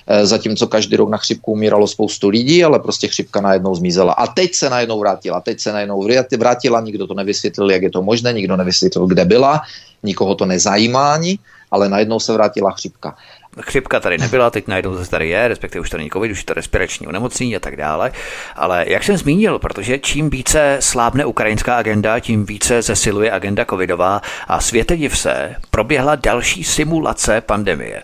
E, 0.07 0.27
zatímco 0.27 0.67
každý 0.67 0.97
rok 0.97 1.09
na 1.09 1.19
chřipku 1.19 1.53
umíralo 1.53 1.87
spoustu 1.87 2.29
lidí, 2.29 2.65
ale 2.65 2.79
prostě 2.79 3.09
chřipka 3.09 3.41
najednou 3.41 3.75
zmizela. 3.75 4.13
A 4.13 4.27
teď 4.27 4.55
se 4.55 4.71
najednou 4.71 4.99
vrátila, 4.99 5.41
teď 5.41 5.61
se 5.61 5.73
najednou 5.73 6.09
vrátila, 6.39 6.81
nikdo 6.81 7.07
to 7.07 7.15
nevysvětlil, 7.15 7.71
jak 7.71 7.83
je 7.83 7.91
to 7.91 8.03
možné, 8.03 8.33
nikdo 8.33 8.57
nevysvětlil, 8.57 9.07
kde 9.07 9.25
byla, 9.25 9.61
nikoho 10.03 10.35
to 10.35 10.47
nezajímá 10.47 11.13
ani, 11.13 11.39
ale 11.71 11.89
najednou 11.89 12.21
se 12.21 12.33
vrátila 12.33 12.71
chřipka 12.71 13.17
chřipka 13.61 14.01
tady 14.01 14.19
nebyla, 14.19 14.51
teď 14.51 14.69
najednou 14.69 14.95
zase 14.95 15.11
tady 15.11 15.29
je, 15.29 15.49
respektive 15.49 15.81
už 15.81 15.91
to 15.91 15.97
není 15.97 16.11
covid, 16.11 16.33
už 16.33 16.39
je 16.39 16.45
to 16.45 16.55
respirační 16.55 17.07
onemocnění 17.07 17.57
a 17.57 17.61
tak 17.61 17.77
dále. 17.77 18.13
Ale 18.57 18.85
jak 18.89 19.05
jsem 19.05 19.17
zmínil, 19.17 19.59
protože 19.59 19.99
čím 19.99 20.31
více 20.31 20.77
slábne 20.81 21.25
ukrajinská 21.25 21.77
agenda, 21.77 22.21
tím 22.21 22.47
více 22.47 22.83
zesiluje 22.83 23.31
agenda 23.31 23.65
covidová 23.65 24.23
a 24.49 24.61
světe 24.61 24.97
div 24.97 25.19
se, 25.19 25.57
proběhla 25.71 26.17
další 26.17 26.65
simulace 26.65 27.41
pandemie. 27.41 28.03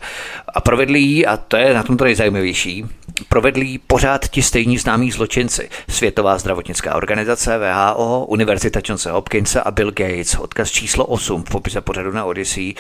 A 0.55 0.61
provedli 0.61 0.99
ji, 1.01 1.27
a 1.27 1.37
to 1.37 1.57
je 1.57 1.75
na 1.75 1.83
tom 1.83 1.97
to 1.97 2.05
nejzajímavější, 2.05 2.87
provedli 3.29 3.67
ji 3.67 3.79
pořád 3.79 4.29
ti 4.29 4.43
stejní 4.43 4.79
známí 4.79 5.11
zločinci. 5.11 5.71
Světová 5.89 6.39
zdravotnická 6.39 6.95
organizace, 6.95 7.59
VHO, 7.59 8.27
Univerzita 8.29 8.81
Johnsa 8.85 9.13
Hopkinsa 9.13 9.61
a 9.61 9.71
Bill 9.71 9.91
Gates, 9.91 10.35
odkaz 10.35 10.71
číslo 10.71 11.07
8 11.07 11.43
v 11.43 11.51
popise 11.51 11.81
pořadu 11.81 12.13
na 12.13 12.25
Odyssey. 12.25 12.75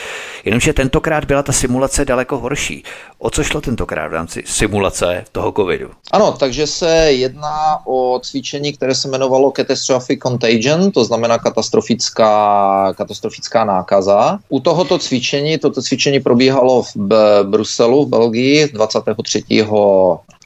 Jenomže 0.44 0.72
tentokrát 0.72 1.24
byla 1.24 1.42
ta 1.42 1.52
simulace 1.52 2.04
daleko 2.04 2.38
horší. 2.38 2.84
O 3.22 3.30
co 3.30 3.44
šlo 3.44 3.60
tentokrát 3.60 4.08
v 4.08 4.12
rámci 4.12 4.42
simulace 4.46 5.24
toho 5.32 5.52
covidu? 5.52 5.90
Ano, 6.12 6.32
takže 6.32 6.66
se 6.66 6.88
jedná 7.12 7.86
o 7.86 8.20
cvičení, 8.22 8.72
které 8.72 8.94
se 8.94 9.08
jmenovalo 9.08 9.52
Catastrophic 9.56 10.22
Contagion, 10.22 10.90
to 10.90 11.04
znamená 11.04 11.38
katastrofická, 11.38 12.94
katastrofická 12.96 13.64
nákaza. 13.64 14.38
U 14.48 14.60
tohoto 14.60 14.98
cvičení, 14.98 15.58
toto 15.58 15.82
cvičení 15.82 16.20
probíhalo 16.20 16.82
v 16.82 17.42
Bruselu, 17.42 18.04
v 18.04 18.08
Belgii 18.08 18.68
23 18.68 19.42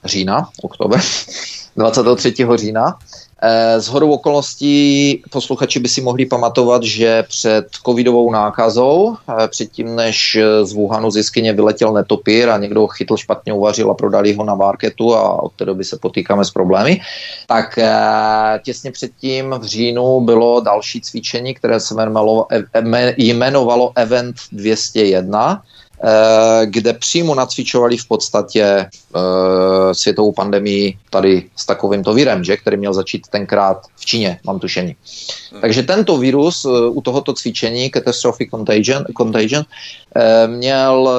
října, 0.04 0.48
oktober, 0.62 1.00
23. 1.76 2.34
října. 2.54 2.98
Z 3.78 3.88
eh, 3.88 3.90
hodou 3.90 4.10
okolností 4.10 5.22
posluchači 5.30 5.80
by 5.80 5.88
si 5.88 6.00
mohli 6.00 6.26
pamatovat, 6.26 6.82
že 6.82 7.22
před 7.22 7.66
covidovou 7.86 8.30
nákazou, 8.30 9.16
eh, 9.16 9.48
předtím 9.48 9.96
než 9.96 10.38
z 10.62 10.72
Wuhanu 10.72 11.10
z 11.10 11.16
jeskyně 11.16 11.52
vyletěl 11.52 11.92
netopír 11.92 12.48
a 12.48 12.58
někdo 12.58 12.80
ho 12.80 12.86
chytl 12.86 13.16
špatně 13.16 13.52
uvařil 13.52 13.90
a 13.90 13.94
prodali 13.94 14.34
ho 14.34 14.44
na 14.44 14.54
marketu 14.54 15.14
a 15.14 15.42
od 15.42 15.52
té 15.52 15.64
doby 15.64 15.84
se 15.84 15.98
potýkáme 15.98 16.44
s 16.44 16.50
problémy, 16.50 17.00
tak 17.46 17.78
eh, 17.78 17.92
těsně 18.62 18.92
předtím 18.92 19.50
v 19.58 19.64
říjnu 19.64 20.20
bylo 20.20 20.60
další 20.60 21.00
cvičení, 21.00 21.54
které 21.54 21.80
se 21.80 21.94
jmenovalo 23.18 23.92
Event 23.96 24.36
201, 24.52 25.62
Eh, 25.62 25.73
kde 26.64 26.92
přímo 26.92 27.34
nacvičovali 27.34 27.96
v 27.96 28.08
podstatě 28.08 28.86
uh, 29.14 29.22
světovou 29.92 30.32
pandemii 30.32 30.98
tady 31.10 31.48
s 31.56 31.66
takovýmto 31.66 32.14
virem, 32.14 32.44
že, 32.44 32.56
který 32.56 32.76
měl 32.76 32.94
začít 32.94 33.28
tenkrát 33.30 33.86
v 33.96 34.04
Číně, 34.04 34.40
mám 34.44 34.58
tušení. 34.58 34.96
Hmm. 35.52 35.60
Takže 35.60 35.82
tento 35.82 36.18
virus 36.18 36.64
uh, 36.64 36.96
u 36.96 37.00
tohoto 37.00 37.32
cvičení, 37.32 37.90
Catastrophic 37.90 38.50
Contagion, 38.50 39.04
contagion 39.16 39.64
měl 40.46 41.10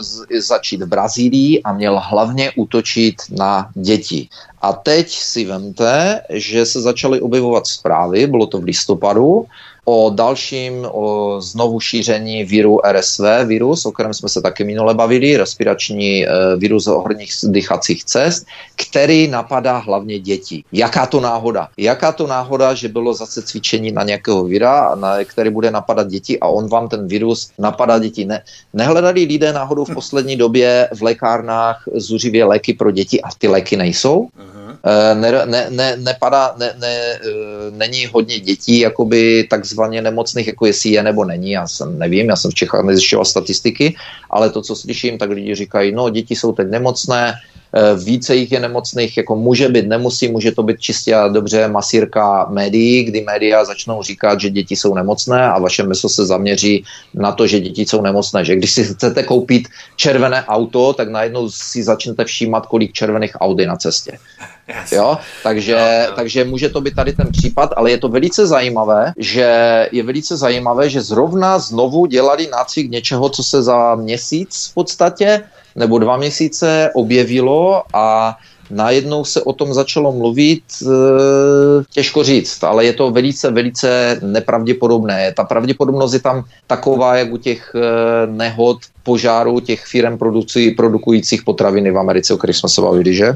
z, 0.00 0.26
začít 0.40 0.82
v 0.82 0.86
Brazílii 0.86 1.62
a 1.62 1.72
měl 1.72 2.00
hlavně 2.04 2.52
útočit 2.56 3.14
na 3.30 3.70
děti. 3.74 4.28
A 4.62 4.72
teď 4.72 5.10
si 5.10 5.44
vemte, 5.44 6.20
že 6.30 6.66
se 6.66 6.80
začaly 6.80 7.20
objevovat 7.20 7.66
zprávy, 7.66 8.26
bylo 8.26 8.46
to 8.46 8.58
v 8.58 8.64
listopadu, 8.64 9.46
o 9.88 10.10
dalším 10.10 10.86
o 10.90 11.36
znovu 11.40 11.80
šíření 11.80 12.44
viru 12.44 12.80
RSV, 12.92 13.24
virus, 13.46 13.86
o 13.86 13.92
kterém 13.92 14.14
jsme 14.14 14.28
se 14.28 14.42
taky 14.42 14.64
minule 14.64 14.94
bavili, 14.94 15.36
respirační 15.36 16.26
e, 16.26 16.28
virus 16.56 16.86
horních 16.86 17.30
dýchacích 17.42 18.04
cest, 18.04 18.46
který 18.76 19.28
napadá 19.28 19.78
hlavně 19.78 20.18
děti. 20.18 20.64
Jaká 20.72 21.06
to 21.06 21.20
náhoda? 21.20 21.68
Jaká 21.76 22.12
to 22.12 22.26
náhoda, 22.26 22.74
že 22.74 22.88
bylo 22.88 23.14
zase 23.14 23.42
cvičení 23.42 23.92
na 23.92 24.02
nějakého 24.02 24.44
vira, 24.44 24.94
na, 24.94 25.24
který 25.24 25.50
bude 25.50 25.70
napadat 25.70 26.08
děti 26.08 26.40
a 26.40 26.46
on 26.46 26.68
vám 26.68 26.88
ten 26.88 27.08
virus 27.08 27.50
napadá 27.58 27.98
děti. 27.98 28.24
Ne, 28.24 28.42
nehledali 28.74 29.24
lidé 29.24 29.52
náhodou 29.52 29.84
v 29.84 29.94
poslední 29.94 30.36
době 30.36 30.88
v 30.94 31.02
lékárnách 31.02 31.82
zuřivě 31.94 32.44
léky 32.44 32.74
pro 32.74 32.90
děti 32.90 33.22
a 33.22 33.28
ty 33.38 33.48
léky 33.48 33.76
nejsou? 33.76 34.26
Uh-huh. 34.26 34.66
Ne, 35.14 35.46
ne, 35.46 35.66
ne, 35.70 35.96
nepadá, 35.96 36.54
ne, 36.58 36.74
ne, 36.78 37.18
není 37.70 38.06
hodně 38.06 38.40
dětí 38.40 38.78
jakoby 38.78 39.46
takzvaně 39.50 39.75
takzvaně 39.76 40.02
nemocných, 40.02 40.46
jako 40.46 40.66
jestli 40.66 40.90
je 40.90 41.02
nebo 41.02 41.24
není, 41.24 41.50
já 41.50 41.68
jsem 41.68 41.98
nevím, 41.98 42.28
já 42.32 42.36
jsem 42.36 42.50
v 42.50 42.54
Čechách 42.64 42.84
nezjišťoval 42.84 43.24
statistiky, 43.24 43.94
ale 44.30 44.50
to, 44.50 44.62
co 44.62 44.72
slyším, 44.76 45.18
tak 45.20 45.30
lidi 45.30 45.54
říkají, 45.54 45.92
no 45.92 46.08
děti 46.08 46.32
jsou 46.32 46.52
teď 46.52 46.68
nemocné, 46.72 47.34
více 48.04 48.36
jich 48.36 48.52
je 48.52 48.60
nemocných, 48.60 49.16
jako 49.16 49.36
může 49.36 49.68
být, 49.68 49.86
nemusí, 49.86 50.28
může 50.28 50.52
to 50.52 50.62
být 50.62 50.80
čistě 50.80 51.14
a 51.14 51.28
dobře 51.28 51.68
masírka 51.68 52.46
médií, 52.50 53.04
kdy 53.04 53.20
média 53.20 53.64
začnou 53.64 54.02
říkat, 54.02 54.40
že 54.40 54.50
děti 54.50 54.76
jsou 54.76 54.94
nemocné 54.94 55.48
a 55.48 55.58
vaše 55.58 55.82
meso 55.82 56.08
se 56.08 56.26
zaměří 56.26 56.84
na 57.14 57.32
to, 57.32 57.46
že 57.46 57.60
děti 57.60 57.86
jsou 57.86 58.02
nemocné. 58.02 58.44
Že 58.44 58.56
když 58.56 58.72
si 58.72 58.84
chcete 58.84 59.22
koupit 59.22 59.68
červené 59.96 60.44
auto, 60.44 60.92
tak 60.92 61.08
najednou 61.08 61.50
si 61.50 61.82
začnete 61.82 62.24
všímat, 62.24 62.66
kolik 62.66 62.92
červených 62.92 63.36
aut 63.40 63.58
je 63.58 63.66
na 63.66 63.76
cestě. 63.76 64.18
Jo? 64.92 65.18
Takže, 65.42 66.08
takže 66.16 66.44
může 66.44 66.68
to 66.68 66.80
být 66.80 66.94
tady 66.94 67.12
ten 67.12 67.28
případ, 67.32 67.70
ale 67.76 67.90
je 67.90 67.98
to 67.98 68.08
velice 68.08 68.46
zajímavé, 68.46 69.12
že 69.18 69.48
je 69.92 70.02
velice 70.02 70.36
zajímavé, 70.36 70.90
že 70.90 71.00
zrovna 71.00 71.58
znovu 71.58 72.06
dělali 72.06 72.48
nácvik 72.52 72.90
něčeho, 72.90 73.28
co 73.28 73.42
se 73.42 73.62
za 73.62 73.94
měsíc 73.94 74.68
v 74.70 74.74
podstatě 74.74 75.42
nebo 75.76 75.98
dva 75.98 76.16
měsíce 76.16 76.90
objevilo 76.94 77.82
a 77.94 78.36
najednou 78.70 79.24
se 79.24 79.42
o 79.42 79.52
tom 79.52 79.74
začalo 79.74 80.12
mluvit, 80.12 80.62
e, 80.82 80.86
těžko 81.90 82.24
říct, 82.24 82.64
ale 82.64 82.84
je 82.84 82.92
to 82.92 83.10
velice, 83.10 83.50
velice 83.50 84.18
nepravděpodobné. 84.22 85.32
Ta 85.36 85.44
pravděpodobnost 85.44 86.12
je 86.12 86.20
tam 86.20 86.44
taková, 86.66 87.16
jak 87.16 87.32
u 87.32 87.36
těch 87.36 87.72
e, 87.74 88.26
nehod, 88.26 88.78
požárů 89.02 89.60
těch 89.60 89.84
firm 89.84 90.18
produkujících 90.76 91.42
potraviny 91.42 91.90
v 91.90 91.98
Americe, 91.98 92.34
o 92.34 92.36
kterých 92.36 92.56
jsme 92.56 92.68
se 92.68 92.80
bavili, 92.80 93.14
že? 93.14 93.34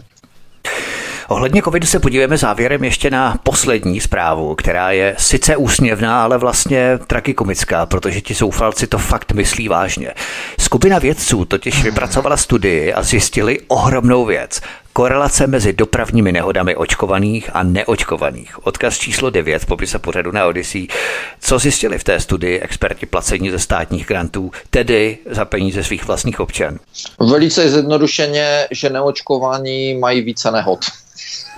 Ohledně 1.31 1.63
covidu 1.63 1.87
se 1.87 2.01
podíváme 2.01 2.39
závěrem 2.39 2.85
ještě 2.85 3.11
na 3.11 3.39
poslední 3.43 4.01
zprávu, 4.01 4.55
která 4.55 4.91
je 4.91 5.15
sice 5.19 5.57
úsměvná, 5.57 6.23
ale 6.23 6.39
vlastně 6.39 6.99
tragikomická, 7.07 7.87
protože 7.87 8.21
ti 8.21 8.35
soufalci 8.35 8.87
to 8.87 8.99
fakt 8.99 9.33
myslí 9.33 9.69
vážně. 9.69 10.15
Skupina 10.61 10.99
vědců 10.99 11.45
totiž 11.45 11.83
vypracovala 11.83 12.37
studii 12.37 12.93
a 12.93 13.03
zjistili 13.03 13.59
ohromnou 13.69 14.25
věc 14.25 14.61
korelace 14.93 15.47
mezi 15.47 15.73
dopravními 15.73 16.33
nehodami 16.33 16.77
očkovaných 16.77 17.51
a 17.53 17.63
neočkovaných. 17.63 18.67
Odkaz 18.67 18.99
číslo 18.99 19.31
9 19.31 19.63
v 19.63 19.67
popise 19.67 19.99
pořadu 19.99 20.33
na 20.33 20.47
Odyssey. 20.47 20.87
Co 21.41 21.59
zjistili 21.59 21.99
v 21.99 22.05
té 22.05 22.21
studii 22.21 22.61
experti 22.61 23.07
placení 23.07 23.51
ze 23.51 23.59
státních 23.59 24.07
grantů, 24.07 24.51
tedy 24.71 25.19
za 25.31 25.45
peníze 25.45 25.85
svých 25.85 26.05
vlastních 26.05 26.41
občan? 26.41 26.79
Velice 27.31 27.71
zjednodušeně, 27.71 28.69
že 28.71 28.91
neočkovaní 28.91 29.95
mají 29.95 30.21
více 30.21 30.51
nehod. 30.51 30.81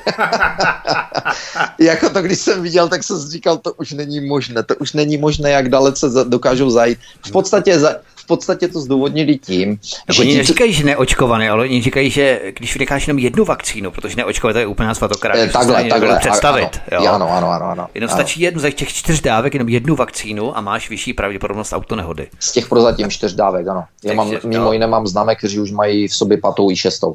jako 1.78 2.10
to, 2.10 2.22
když 2.22 2.38
jsem 2.38 2.62
viděl, 2.62 2.88
tak 2.88 3.04
jsem 3.04 3.18
říkal, 3.18 3.56
to 3.56 3.72
už 3.72 3.92
není 3.92 4.20
možné, 4.20 4.62
to 4.62 4.74
už 4.74 4.92
není 4.92 5.16
možné, 5.16 5.50
jak 5.50 5.68
dalece 5.68 6.06
dokážou 6.24 6.70
zajít. 6.70 6.98
V 7.26 7.30
podstatě, 7.30 7.78
v 8.22 8.26
podstatě 8.26 8.68
to 8.68 8.80
zdůvodnili 8.80 9.38
tím, 9.38 9.78
že... 10.10 10.22
Oni 10.22 10.36
neříkají, 10.36 10.72
že 10.72 10.84
neočkované, 10.84 11.50
ale 11.50 11.62
oni 11.62 11.82
říkají, 11.82 12.10
že 12.10 12.40
když 12.56 12.74
vynecháš 12.74 13.06
jenom 13.06 13.18
jednu 13.18 13.44
vakcínu, 13.44 13.90
protože 13.90 14.16
neočkované 14.16 14.52
to 14.52 14.58
je 14.58 14.66
úplná 14.66 14.94
svatokra, 14.94 15.34
eh, 15.36 15.48
takhle, 15.48 15.84
takhle, 15.84 16.18
představit. 16.18 16.80
Ano, 16.92 17.04
jo? 17.04 17.12
ano, 17.12 17.30
ano, 17.30 17.50
ano, 17.50 17.66
ano. 17.66 17.88
Jenom 17.94 18.10
ano. 18.10 18.16
stačí 18.16 18.40
jednu, 18.40 18.60
za 18.60 18.70
těch 18.70 18.88
čtyř 18.88 19.20
dávek, 19.20 19.54
jenom 19.54 19.68
jednu 19.68 19.96
vakcínu 19.96 20.56
a 20.56 20.60
máš 20.60 20.90
vyšší 20.90 21.12
pravděpodobnost 21.12 21.72
autonehody. 21.72 22.28
Z 22.38 22.52
těch 22.52 22.68
prozatím 22.68 23.10
čtyř 23.10 23.34
dávek, 23.34 23.68
ano. 23.68 23.84
Já 24.04 24.14
mám, 24.14 24.32
mimo 24.44 24.72
jiné 24.72 24.86
mám 24.86 25.06
známé, 25.06 25.34
kteří 25.34 25.60
už 25.60 25.70
mají 25.70 26.08
v 26.08 26.14
sobě 26.14 26.38
patou 26.38 26.70
i 26.70 26.76
šestou. 26.76 27.14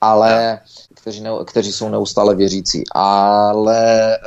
Ale 0.00 0.58
kteří, 1.08 1.20
ne, 1.20 1.30
kteří 1.44 1.72
jsou 1.72 1.88
neustále 1.88 2.34
věřící. 2.34 2.84
Ale 2.92 4.14
e, 4.14 4.18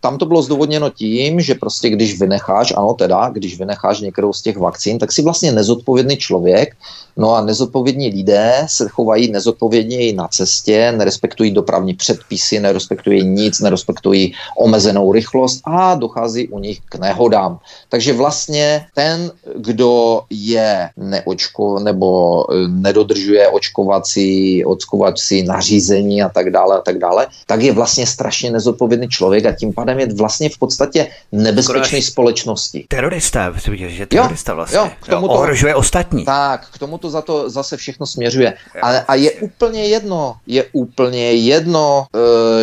tam 0.00 0.18
to 0.18 0.26
bylo 0.26 0.42
zdůvodněno 0.42 0.90
tím, 0.90 1.40
že 1.40 1.54
prostě 1.54 1.90
když 1.90 2.20
vynecháš, 2.20 2.72
ano 2.76 2.94
teda, 2.94 3.28
když 3.28 3.58
vynecháš 3.58 4.00
některou 4.00 4.32
z 4.32 4.42
těch 4.42 4.56
vakcín, 4.56 4.98
tak 4.98 5.12
si 5.12 5.22
vlastně 5.22 5.52
nezodpovědný 5.52 6.16
člověk 6.16 6.76
No 7.20 7.34
a 7.34 7.44
nezodpovědní 7.44 8.08
lidé 8.08 8.66
se 8.66 8.88
chovají 8.88 9.32
nezodpovědně 9.32 10.12
na 10.12 10.28
cestě, 10.28 10.92
nerespektují 10.96 11.50
dopravní 11.50 11.94
předpisy, 11.94 12.60
nerespektují 12.60 13.24
nic, 13.24 13.60
nerespektují 13.60 14.32
omezenou 14.56 15.12
rychlost 15.12 15.60
a 15.64 15.94
dochází 15.94 16.48
u 16.48 16.58
nich 16.58 16.80
k 16.88 16.94
nehodám. 16.94 17.58
Takže 17.88 18.12
vlastně 18.12 18.86
ten, 18.94 19.32
kdo 19.56 20.22
je 20.30 20.90
neočko 20.96 21.78
nebo 21.78 22.44
e, 22.52 22.68
nedodržuje 22.68 23.48
očkovací, 23.48 24.64
očkovací 24.64 25.42
nařízení 25.42 25.99
a 26.22 26.28
tak 26.28 26.50
dále 26.50 26.78
a 26.78 26.80
tak 26.80 26.98
dále, 26.98 27.26
tak 27.46 27.62
je 27.62 27.72
vlastně 27.72 28.06
strašně 28.06 28.50
nezodpovědný 28.50 29.08
člověk 29.08 29.46
a 29.46 29.52
tím 29.52 29.72
pádem 29.72 29.98
je 29.98 30.14
vlastně 30.14 30.48
v 30.48 30.58
podstatě 30.58 31.08
nebezpečný 31.32 32.02
společnosti. 32.02 32.84
Terorista, 32.88 33.54
že 33.86 34.06
terorista 34.06 34.54
vlastně. 34.54 34.78
Jo, 34.78 34.90
k 35.02 35.08
tomu 35.08 35.28
to, 35.28 35.32
ohrožuje 35.32 35.74
ostatní. 35.74 36.24
Tak, 36.24 36.66
k 36.70 36.78
tomu 36.78 36.98
to 36.98 37.10
za 37.10 37.22
to 37.22 37.50
zase 37.50 37.76
všechno 37.76 38.06
směřuje. 38.06 38.54
A, 38.82 38.88
a 38.88 39.14
je 39.14 39.30
úplně 39.30 39.84
jedno, 39.84 40.36
je 40.46 40.64
úplně 40.72 41.32
jedno, 41.32 42.06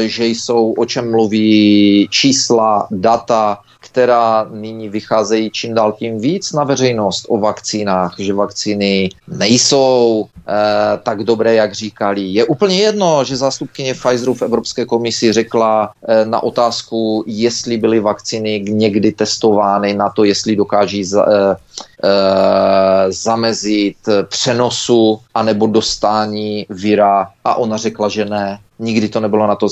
e, 0.03 0.07
že 0.07 0.25
jsou, 0.27 0.73
o 0.73 0.85
čem 0.85 1.11
mluví 1.11 2.07
čísla, 2.11 2.87
data, 2.91 3.59
která 3.79 4.47
nyní 4.51 4.89
vycházejí 4.89 5.49
čím 5.51 5.73
dál 5.73 5.91
tím 5.91 6.19
víc 6.19 6.53
na 6.53 6.63
veřejnost 6.63 7.25
o 7.29 7.37
vakcínách, 7.37 8.15
že 8.17 8.33
vakcíny 8.33 9.09
nejsou 9.27 10.25
e, 10.25 10.97
tak 10.97 11.23
dobré, 11.23 11.55
jak 11.55 11.73
říkali. 11.73 12.21
Je 12.21 12.45
úplně 12.45 12.77
jedno, 12.77 13.23
že 13.23 13.37
zástupkyně 13.37 13.93
Pfizeru 13.93 14.33
v 14.33 14.41
Evropské 14.41 14.85
komisi 14.85 15.33
řekla 15.33 15.91
e, 16.07 16.25
na 16.25 16.43
otázku, 16.43 17.23
jestli 17.27 17.77
byly 17.77 17.99
vakcíny 17.99 18.59
někdy 18.59 19.11
testovány 19.11 19.93
na 19.93 20.09
to, 20.09 20.23
jestli 20.23 20.55
dokáží 20.55 21.03
za, 21.03 21.25
e, 21.29 21.55
e, 22.03 23.11
zamezit 23.11 23.97
přenosu 24.29 25.19
anebo 25.33 25.67
dostání 25.67 26.65
víra 26.69 27.29
a 27.47 27.55
ona 27.55 27.77
řekla, 27.77 28.09
že 28.09 28.25
ne. 28.25 28.59
Nikdy 28.79 29.09
to 29.09 29.19
nebylo 29.19 29.47
na 29.47 29.55
to. 29.55 29.67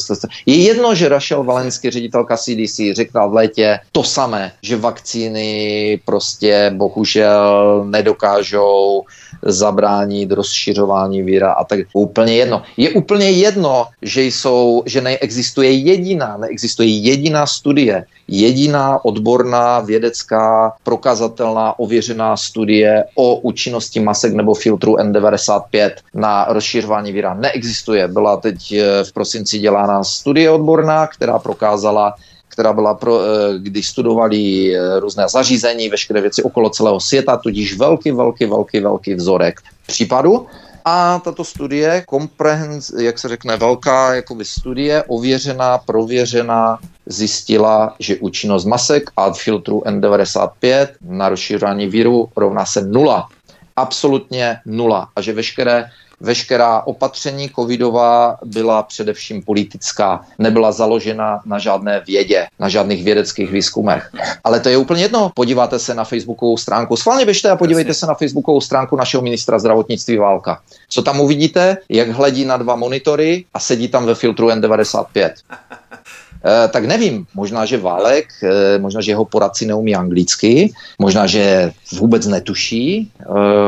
Je 0.45 0.55
jedno, 0.55 0.95
že 0.95 1.09
Rachel 1.09 1.43
Valensky, 1.43 1.89
ředitelka 1.89 2.37
CDC, 2.37 2.79
řekla 2.95 3.27
v 3.27 3.33
létě 3.33 3.79
to 3.91 4.03
samé, 4.03 4.51
že 4.61 4.77
vakcíny 4.77 5.99
prostě 6.05 6.71
bohužel 6.75 7.85
nedokážou 7.85 9.03
zabránit 9.41 10.31
rozšiřování 10.31 11.21
víra 11.21 11.51
a 11.51 11.63
tak 11.63 11.79
úplně 11.93 12.35
jedno. 12.35 12.61
Je 12.77 12.89
úplně 12.89 13.29
jedno, 13.29 13.85
že 14.01 14.23
jsou, 14.23 14.83
že 14.85 15.01
neexistuje 15.01 15.71
jediná, 15.71 16.37
neexistuje 16.37 16.89
jediná 16.89 17.45
studie, 17.45 18.05
jediná 18.27 19.05
odborná, 19.05 19.79
vědecká, 19.79 20.73
prokazatelná, 20.83 21.79
ověřená 21.79 22.37
studie 22.37 23.03
o 23.15 23.35
účinnosti 23.35 23.99
masek 23.99 24.33
nebo 24.33 24.53
filtru 24.53 24.95
N95 24.95 25.91
na 26.13 26.45
rozšiřování 26.49 27.11
víra. 27.11 27.33
Neexistuje. 27.33 27.64
Byla 28.07 28.37
teď 28.37 28.71
eh, 28.71 29.03
v 29.03 29.11
prosinci 29.13 29.59
dělána 29.59 30.03
studie 30.03 30.51
odborná, 30.51 31.07
která 31.07 31.39
prokázala, 31.39 32.15
která 32.55 32.73
byla, 32.73 32.93
pro, 32.93 33.19
eh, 33.21 33.59
když 33.59 33.87
studovali 33.87 34.75
eh, 34.75 34.99
různé 34.99 35.27
zařízení, 35.29 35.89
veškeré 35.89 36.21
věci 36.21 36.43
okolo 36.43 36.69
celého 36.69 36.99
světa, 36.99 37.37
tudíž 37.37 37.77
velký, 37.77 38.11
velký, 38.11 38.45
velký, 38.45 38.79
velký 38.79 39.13
vzorek 39.13 39.59
případu. 39.87 40.47
A 40.85 41.19
tato 41.19 41.43
studie, 41.43 42.03
komprehens, 42.07 42.91
jak 42.99 43.19
se 43.19 43.27
řekne, 43.27 43.57
velká 43.57 44.15
jakoby 44.15 44.45
studie, 44.45 45.03
ověřená, 45.07 45.77
prověřená, 45.77 46.77
zjistila, 47.05 47.95
že 47.99 48.15
účinnost 48.15 48.65
masek 48.65 49.09
a 49.17 49.33
filtru 49.33 49.81
N95 49.85 50.87
na 51.01 51.29
rozšíření 51.29 51.87
víru 51.87 52.29
rovná 52.37 52.65
se 52.65 52.81
nula. 52.81 53.27
Absolutně 53.75 54.57
nula. 54.65 55.09
A 55.15 55.21
že 55.21 55.33
veškeré 55.33 55.89
veškerá 56.19 56.81
opatření 56.81 57.49
covidová 57.49 58.37
byla 58.45 58.83
především 58.83 59.43
politická, 59.43 60.25
nebyla 60.39 60.71
založena 60.71 61.41
na 61.45 61.59
žádné 61.59 62.03
vědě, 62.07 62.47
na 62.59 62.69
žádných 62.69 63.03
vědeckých 63.03 63.51
výzkumech. 63.51 64.11
Ale 64.43 64.59
to 64.59 64.69
je 64.69 64.77
úplně 64.77 65.01
jedno. 65.01 65.31
Podíváte 65.35 65.79
se 65.79 65.93
na 65.93 66.03
facebookovou 66.03 66.57
stránku. 66.57 66.95
Schválně 66.95 67.25
běžte 67.25 67.49
a 67.49 67.55
podívejte 67.55 67.93
se 67.93 68.05
na 68.05 68.13
facebookovou 68.13 68.61
stránku 68.61 68.95
našeho 68.95 69.23
ministra 69.23 69.59
zdravotnictví 69.59 70.17
Válka. 70.17 70.61
Co 70.89 71.01
tam 71.01 71.19
uvidíte? 71.19 71.77
Jak 71.89 72.09
hledí 72.09 72.45
na 72.45 72.57
dva 72.57 72.75
monitory 72.75 73.45
a 73.53 73.59
sedí 73.59 73.87
tam 73.87 74.05
ve 74.05 74.15
filtru 74.15 74.49
N95. 74.49 75.31
Eh, 76.45 76.67
tak 76.67 76.85
nevím, 76.85 77.25
možná, 77.33 77.65
že 77.65 77.77
Válek, 77.77 78.29
eh, 78.43 78.77
možná, 78.77 79.01
že 79.01 79.11
jeho 79.11 79.25
poradci 79.25 79.65
neumí 79.65 79.95
anglicky, 79.95 80.73
možná, 80.99 81.25
že 81.25 81.71
vůbec 81.97 82.27
netuší 82.27 83.09
eh, 83.09 83.25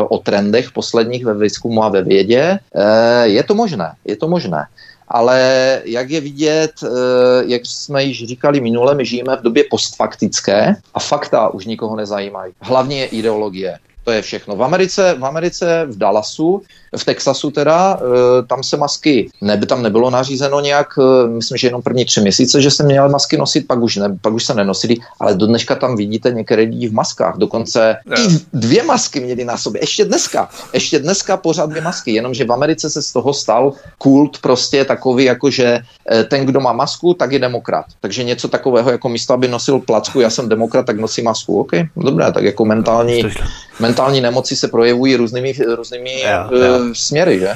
o 0.10 0.18
trendech 0.18 0.72
posledních 0.72 1.26
ve 1.26 1.34
výzkumu 1.34 1.84
a 1.84 1.90
ve 1.90 2.02
vědě. 2.02 2.60
Je 3.24 3.44
to 3.44 3.56
možné, 3.56 3.92
je 4.06 4.16
to 4.16 4.28
možné. 4.28 4.68
Ale 5.08 5.40
jak 5.86 6.10
je 6.10 6.22
vidět, 6.22 6.72
jak 7.46 7.62
jsme 7.66 8.04
již 8.04 8.26
říkali 8.26 8.62
minule, 8.62 8.96
my 8.96 9.06
žijeme 9.06 9.38
v 9.38 9.42
době 9.42 9.64
postfaktické 9.70 10.76
a 10.94 11.00
fakta 11.00 11.50
už 11.50 11.66
nikoho 11.66 11.96
nezajímají. 11.96 12.54
Hlavně 12.62 13.00
je 13.00 13.06
ideologie. 13.06 13.80
To 14.08 14.12
je 14.12 14.22
všechno. 14.22 14.56
V 14.56 14.64
Americe, 14.64 15.16
v 15.20 15.26
Americe, 15.26 15.86
v 15.90 15.98
Dallasu, 15.98 16.62
v 16.98 17.06
Texasu 17.06 17.52
teda, 17.52 18.00
eh, 18.00 18.46
tam 18.48 18.64
se 18.64 18.78
masky, 18.78 19.30
neby 19.42 19.66
tam 19.66 19.84
nebylo 19.84 20.10
nařízeno 20.10 20.60
nějak, 20.60 20.88
eh, 21.00 21.28
myslím, 21.28 21.58
že 21.58 21.68
jenom 21.68 21.82
první 21.82 22.06
tři 22.06 22.22
měsíce, 22.22 22.62
že 22.62 22.72
se 22.72 22.84
měly 22.84 23.10
masky 23.10 23.38
nosit, 23.38 23.68
pak 23.68 23.80
už, 23.80 23.96
ne, 23.96 24.18
pak 24.22 24.34
už 24.34 24.46
se 24.46 24.54
nenosili, 24.54 24.96
ale 25.20 25.36
do 25.36 25.48
dneška 25.48 25.76
tam 25.76 25.96
vidíte 25.96 26.32
některé 26.32 26.62
lidi 26.62 26.88
v 26.88 26.94
maskách, 26.94 27.38
dokonce 27.38 27.98
yeah. 28.08 28.32
i 28.32 28.40
dvě 28.54 28.84
masky 28.84 29.20
měli 29.20 29.44
na 29.46 29.58
sobě, 29.58 29.82
ještě 29.84 30.06
dneska, 30.06 30.50
ještě 30.74 31.00
dneska 31.00 31.38
pořád 31.38 31.70
dvě 31.70 31.82
masky, 31.82 32.12
jenomže 32.12 32.46
v 32.46 32.52
Americe 32.52 32.90
se 32.90 33.02
z 33.02 33.12
toho 33.12 33.34
stal 33.34 33.74
kult 33.98 34.40
prostě 34.40 34.86
takový, 34.86 35.24
jako 35.24 35.50
že 35.50 35.80
eh, 36.12 36.24
ten, 36.24 36.46
kdo 36.46 36.60
má 36.60 36.74
masku, 36.74 37.14
tak 37.14 37.32
je 37.32 37.40
demokrat. 37.40 37.86
Takže 38.00 38.24
něco 38.24 38.48
takového, 38.48 38.92
jako 38.92 39.10
místo, 39.10 39.34
aby 39.34 39.48
nosil 39.48 39.80
placku, 39.80 40.20
já 40.20 40.30
jsem 40.30 40.50
demokrat, 40.50 40.86
tak 40.86 41.00
nosí 41.00 41.22
masku. 41.22 41.60
OK, 41.60 41.72
dobré, 41.98 42.32
tak 42.32 42.44
jako 42.44 42.66
mentální, 42.66 43.24
mentální 43.80 44.22
nemoci 44.22 44.56
se 44.56 44.68
projevují 44.68 45.16
různými, 45.16 45.54
různými 45.76 46.14
yeah, 46.14 46.52
yeah. 46.52 46.82
směry, 46.94 47.40
že? 47.40 47.54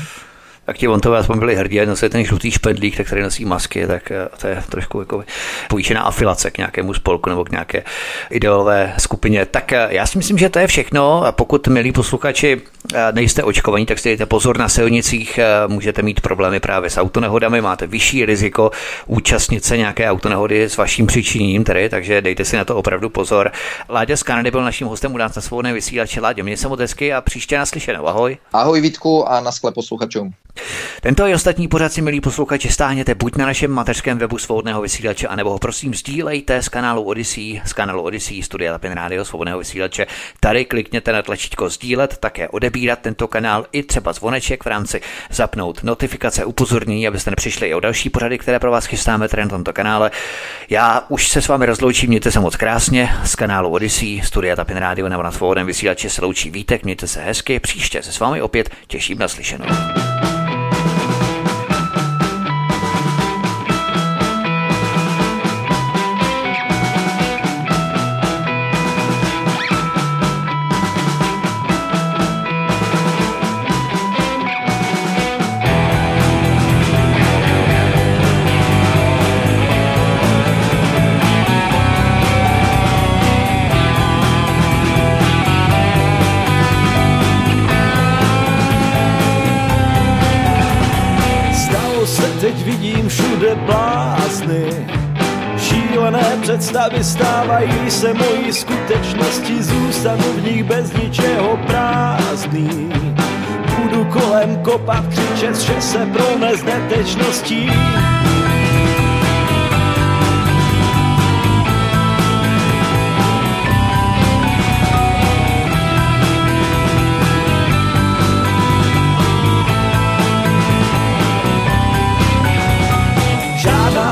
Tak 0.72 0.78
ti 0.78 0.88
on 0.88 1.00
to 1.00 1.14
aspoň 1.14 1.40
byli 1.40 1.56
hrdí, 1.56 1.82
a 1.82 1.86
nosili 1.86 2.10
ten 2.10 2.26
žlutý 2.26 2.52
špedlík, 2.52 2.98
tak 2.98 3.10
tady 3.10 3.24
nosí 3.24 3.46
masky, 3.46 3.88
tak 3.88 4.12
eh, 4.12 4.30
to 4.42 4.48
je 4.48 4.64
trošku 4.70 5.00
jako 5.00 5.24
povýšená 5.70 6.02
afilace 6.02 6.52
k 6.52 6.58
nějakému 6.58 6.94
spolku 6.94 7.30
nebo 7.30 7.46
k 7.46 7.52
nějaké 7.52 7.84
ideové 8.30 8.94
skupině. 8.98 9.46
Tak 9.46 9.74
eh, 9.74 9.88
já 9.90 10.06
si 10.06 10.18
myslím, 10.18 10.38
že 10.38 10.50
to 10.50 10.60
je 10.60 10.68
všechno. 10.68 11.24
Pokud, 11.32 11.68
milí 11.68 11.92
posluchači, 11.92 12.62
eh, 12.94 13.12
nejste 13.12 13.44
očkovaní, 13.44 13.86
tak 13.86 14.00
si 14.00 14.10
dejte 14.10 14.26
pozor 14.26 14.58
na 14.58 14.70
silnicích, 14.70 15.40
můžete 15.68 16.02
mít 16.02 16.22
problémy 16.22 16.60
právě 16.60 16.90
s 16.90 16.98
autonehodami, 16.98 17.62
máte 17.62 17.88
vyšší 17.88 18.26
riziko 18.26 18.72
účastnit 19.08 19.66
se 19.66 19.78
nějaké 19.78 20.12
autonehody 20.12 20.64
s 20.64 20.78
vaším 20.78 21.08
přičiněním, 21.08 21.64
tedy, 21.64 21.90
takže 21.90 22.22
dejte 22.22 22.46
si 22.46 22.58
na 22.58 22.66
to 22.66 22.76
opravdu 22.76 23.10
pozor. 23.10 23.52
Láďa 23.90 24.18
z 24.18 24.24
Kanady 24.24 24.52
byl 24.52 24.64
naším 24.64 24.88
hostem 24.88 25.14
u 25.14 25.18
nás 25.18 25.36
na 25.36 25.42
svobodné 25.42 25.74
vysílače. 25.74 26.22
Láďa, 26.22 26.44
mě 26.44 26.58
se 26.58 26.68
a 27.16 27.22
příště 27.22 27.58
naslyšenou. 27.58 28.08
Ahoj. 28.08 28.38
Ahoj 28.54 28.82
Vítku 28.82 29.30
a 29.30 29.40
na 29.40 29.52
sklep 29.52 29.76
posluchačům. 29.76 30.34
Tento 31.02 31.28
i 31.28 31.34
ostatní 31.34 31.68
pořad 31.68 31.94
si, 31.94 32.02
milí 32.02 32.22
posluchači, 32.22 32.70
stáhněte 32.70 33.16
buď 33.16 33.36
na 33.36 33.46
našem 33.46 33.72
mateřském 33.72 34.18
webu 34.18 34.38
svobodného 34.38 34.82
vysílače, 34.82 35.28
anebo 35.28 35.50
ho 35.50 35.60
prosím 35.60 35.94
sdílejte 35.94 36.62
z 36.62 36.70
kanálu 36.70 37.04
Odyssey, 37.04 37.62
z 37.66 37.74
kanálu 37.74 38.02
Odyssey, 38.02 38.44
Studia 38.44 38.72
Lapin 38.72 38.92
Radio 38.92 39.26
svobodného 39.26 39.60
vysílače. 39.60 40.08
Tady 40.40 40.66
klikněte 40.66 41.12
na 41.12 41.22
tlačítko 41.22 41.70
sdílet, 41.70 42.18
také 42.18 42.50
odebírat 42.50 43.00
tento 43.00 43.28
kanál 43.28 43.66
i 43.72 43.84
třeba 43.84 44.14
zvoneček 44.14 44.64
v 44.64 44.68
rámci 44.68 45.02
zapnout 45.32 45.84
notifikace, 45.84 46.46
upozornění, 46.46 47.08
abyste 47.08 47.30
nepřišli 47.30 47.68
i 47.68 47.74
o 47.74 47.80
další 47.80 48.10
pořady, 48.10 48.38
které 48.38 48.60
pro 48.60 48.72
vás 48.72 48.86
chystáme 48.86 49.28
tady 49.28 49.44
na 49.44 49.50
tomto 49.50 49.74
kanále. 49.74 50.12
Já 50.70 51.06
už 51.10 51.28
se 51.28 51.42
s 51.42 51.48
vámi 51.48 51.66
rozloučím, 51.66 52.10
mějte 52.10 52.32
se 52.32 52.40
moc 52.40 52.56
krásně 52.56 53.10
z 53.26 53.36
kanálu 53.36 53.70
Odyssey, 53.70 54.22
Studia 54.22 54.56
Tapin 54.56 54.78
Radio 54.78 55.10
nebo 55.10 55.24
na 55.24 55.32
svobodném 55.32 55.68
vysílači 55.68 56.10
se 56.10 56.22
loučí 56.22 56.50
Vítek, 56.50 56.84
mějte 56.84 57.08
se 57.08 57.22
hezky, 57.22 57.60
příště 57.60 58.04
se 58.04 58.12
s 58.12 58.20
vámi 58.20 58.42
opět 58.42 58.70
těším 58.88 59.20
na 59.20 59.28
slyšenou. 59.28 60.11
Stávají 97.62 97.92
se 97.92 98.14
mojí 98.14 98.54
skutečnosti, 98.54 99.64
zůstanu 99.64 100.24
v 100.24 100.44
nich 100.44 100.64
bez 100.64 100.94
ničeho 100.94 101.58
prázdný. 101.68 102.92
Budu 103.78 104.06
kolem 104.06 104.58
kopat, 104.58 105.08
křičet, 105.08 105.56
že 105.56 105.82
se 105.82 106.06
prones 106.06 106.64
netečností. 106.64 107.72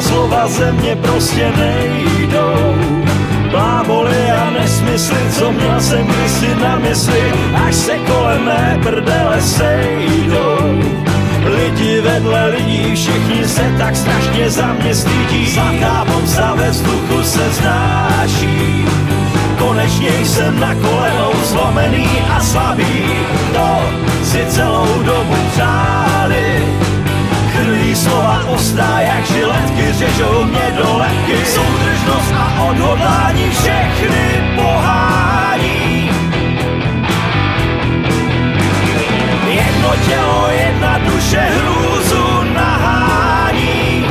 slova 0.01 0.47
země 0.47 0.95
prostě 0.95 1.51
nejdou. 1.57 2.58
Měl 5.51 5.81
jsem 5.81 6.07
kdysi 6.07 6.55
na 6.61 6.75
mysli, 6.75 7.33
až 7.65 7.75
se 7.75 7.97
kolem 7.97 8.45
mé 8.45 8.79
prdele 8.83 9.41
sejdou. 9.41 10.81
Lidi 11.45 12.01
vedle 12.01 12.49
lidí, 12.49 12.95
všichni 12.95 13.47
se 13.47 13.73
tak 13.77 13.95
strašně 13.95 14.49
za 14.49 14.73
mě 14.73 14.95
stydí. 14.95 15.49
Zlatá 15.49 16.05
pomsta 16.05 16.53
ve 16.55 16.69
vzduchu 16.69 17.23
se 17.23 17.49
znáší. 17.49 18.85
Konečně 19.57 20.09
jsem 20.25 20.59
na 20.59 20.75
kolenou 20.75 21.31
zlomený 21.43 22.07
a 22.37 22.41
slabý. 22.41 23.03
To 23.53 23.81
si 24.23 24.45
celou 24.49 25.03
dobu 25.03 25.35
přáli 25.51 26.63
Krví 27.59 27.95
slova 27.95 28.45
ostrá 28.47 28.99
jak 28.99 29.25
žiletky, 29.25 29.93
řežou 29.93 30.43
mě 30.43 30.73
do 30.77 30.97
lepky. 30.97 31.45
Soudržnost 31.45 32.33
a 32.37 32.63
odhodlání 32.63 33.49
všechny 33.49 34.55
pohání. 34.55 35.08
Duše 41.29 41.41
hrůzu 41.41 42.53
nahání. 42.53 44.05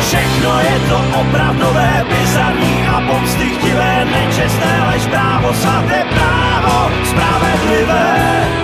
Všechno 0.00 0.60
je 0.60 0.80
to 0.88 1.20
opravdové, 1.20 2.04
bizarní 2.08 2.86
a 2.86 3.00
pomstychtivé, 3.00 4.04
nečestné, 4.04 4.84
lež 4.86 5.06
právo, 5.06 5.54
svaté 5.54 6.04
právo, 6.14 6.90
spravedlivé. 7.04 8.57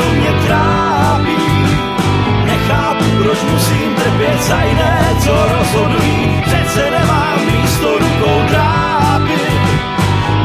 Co 0.00 0.10
mě 0.10 0.32
trápí. 0.46 1.36
Nechápu, 2.44 3.04
proč 3.22 3.38
musím 3.52 3.94
trpět 3.94 4.42
za 4.42 4.62
jiné, 4.62 5.16
co 5.24 5.34
rozhodují. 5.52 6.42
Přece 6.44 6.90
nemám 6.90 7.38
místo 7.46 7.98
rukou 7.98 8.42
drápy. 8.48 9.40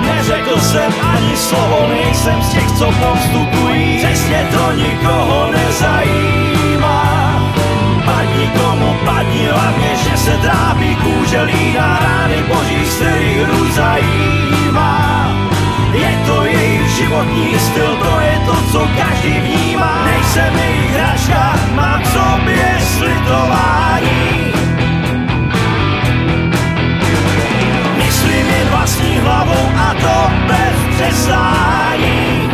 Neřekl 0.02 0.60
jsem 0.60 0.94
ani 1.16 1.38
slovo, 1.38 1.88
nejsem 1.90 2.42
z 2.42 2.50
těch, 2.50 2.72
co 2.72 2.86
postupují. 2.86 3.98
Přesně 3.98 4.48
to 4.52 4.72
nikoho 4.72 5.52
nezajímá. 5.52 7.06
Padni 8.06 8.48
komu 8.48 8.96
padni, 9.06 9.48
hlavně, 9.52 9.92
že 10.04 10.18
se 10.18 10.32
trápí 10.32 10.96
kůže 10.96 11.42
líná 11.42 12.00
rány 12.00 12.44
boží, 12.48 12.86
z 12.86 12.96
kterých 12.96 13.38
hru 13.38 13.72
zajímá. 13.72 15.55
Je 15.96 16.12
to 16.26 16.44
jejich 16.44 16.88
životní 16.88 17.60
styl, 17.60 17.96
to 17.96 18.20
je 18.20 18.40
to, 18.46 18.56
co 18.72 18.90
každý 18.98 19.40
vnímá. 19.40 20.06
Nejsem 20.06 20.60
jejich 20.60 20.92
hračka, 20.92 21.56
mám 21.76 22.02
k 22.02 22.06
sobě 22.06 22.78
slitování. 22.98 24.54
Myslím 27.98 28.48
jen 28.48 28.68
vlastní 28.70 29.20
hlavou 29.20 29.66
a 29.78 29.94
to 29.94 30.32
bez 30.48 30.96
přestání. 30.96 32.50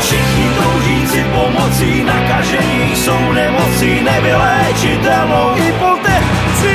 Všichni 0.00 0.48
toužíci 0.62 1.24
pomocí 1.32 2.04
nakažení 2.04 2.96
jsou 2.96 3.32
nemocí 3.32 4.00
nevyléčitelnou 4.04 5.54
hypotéci 5.54 6.74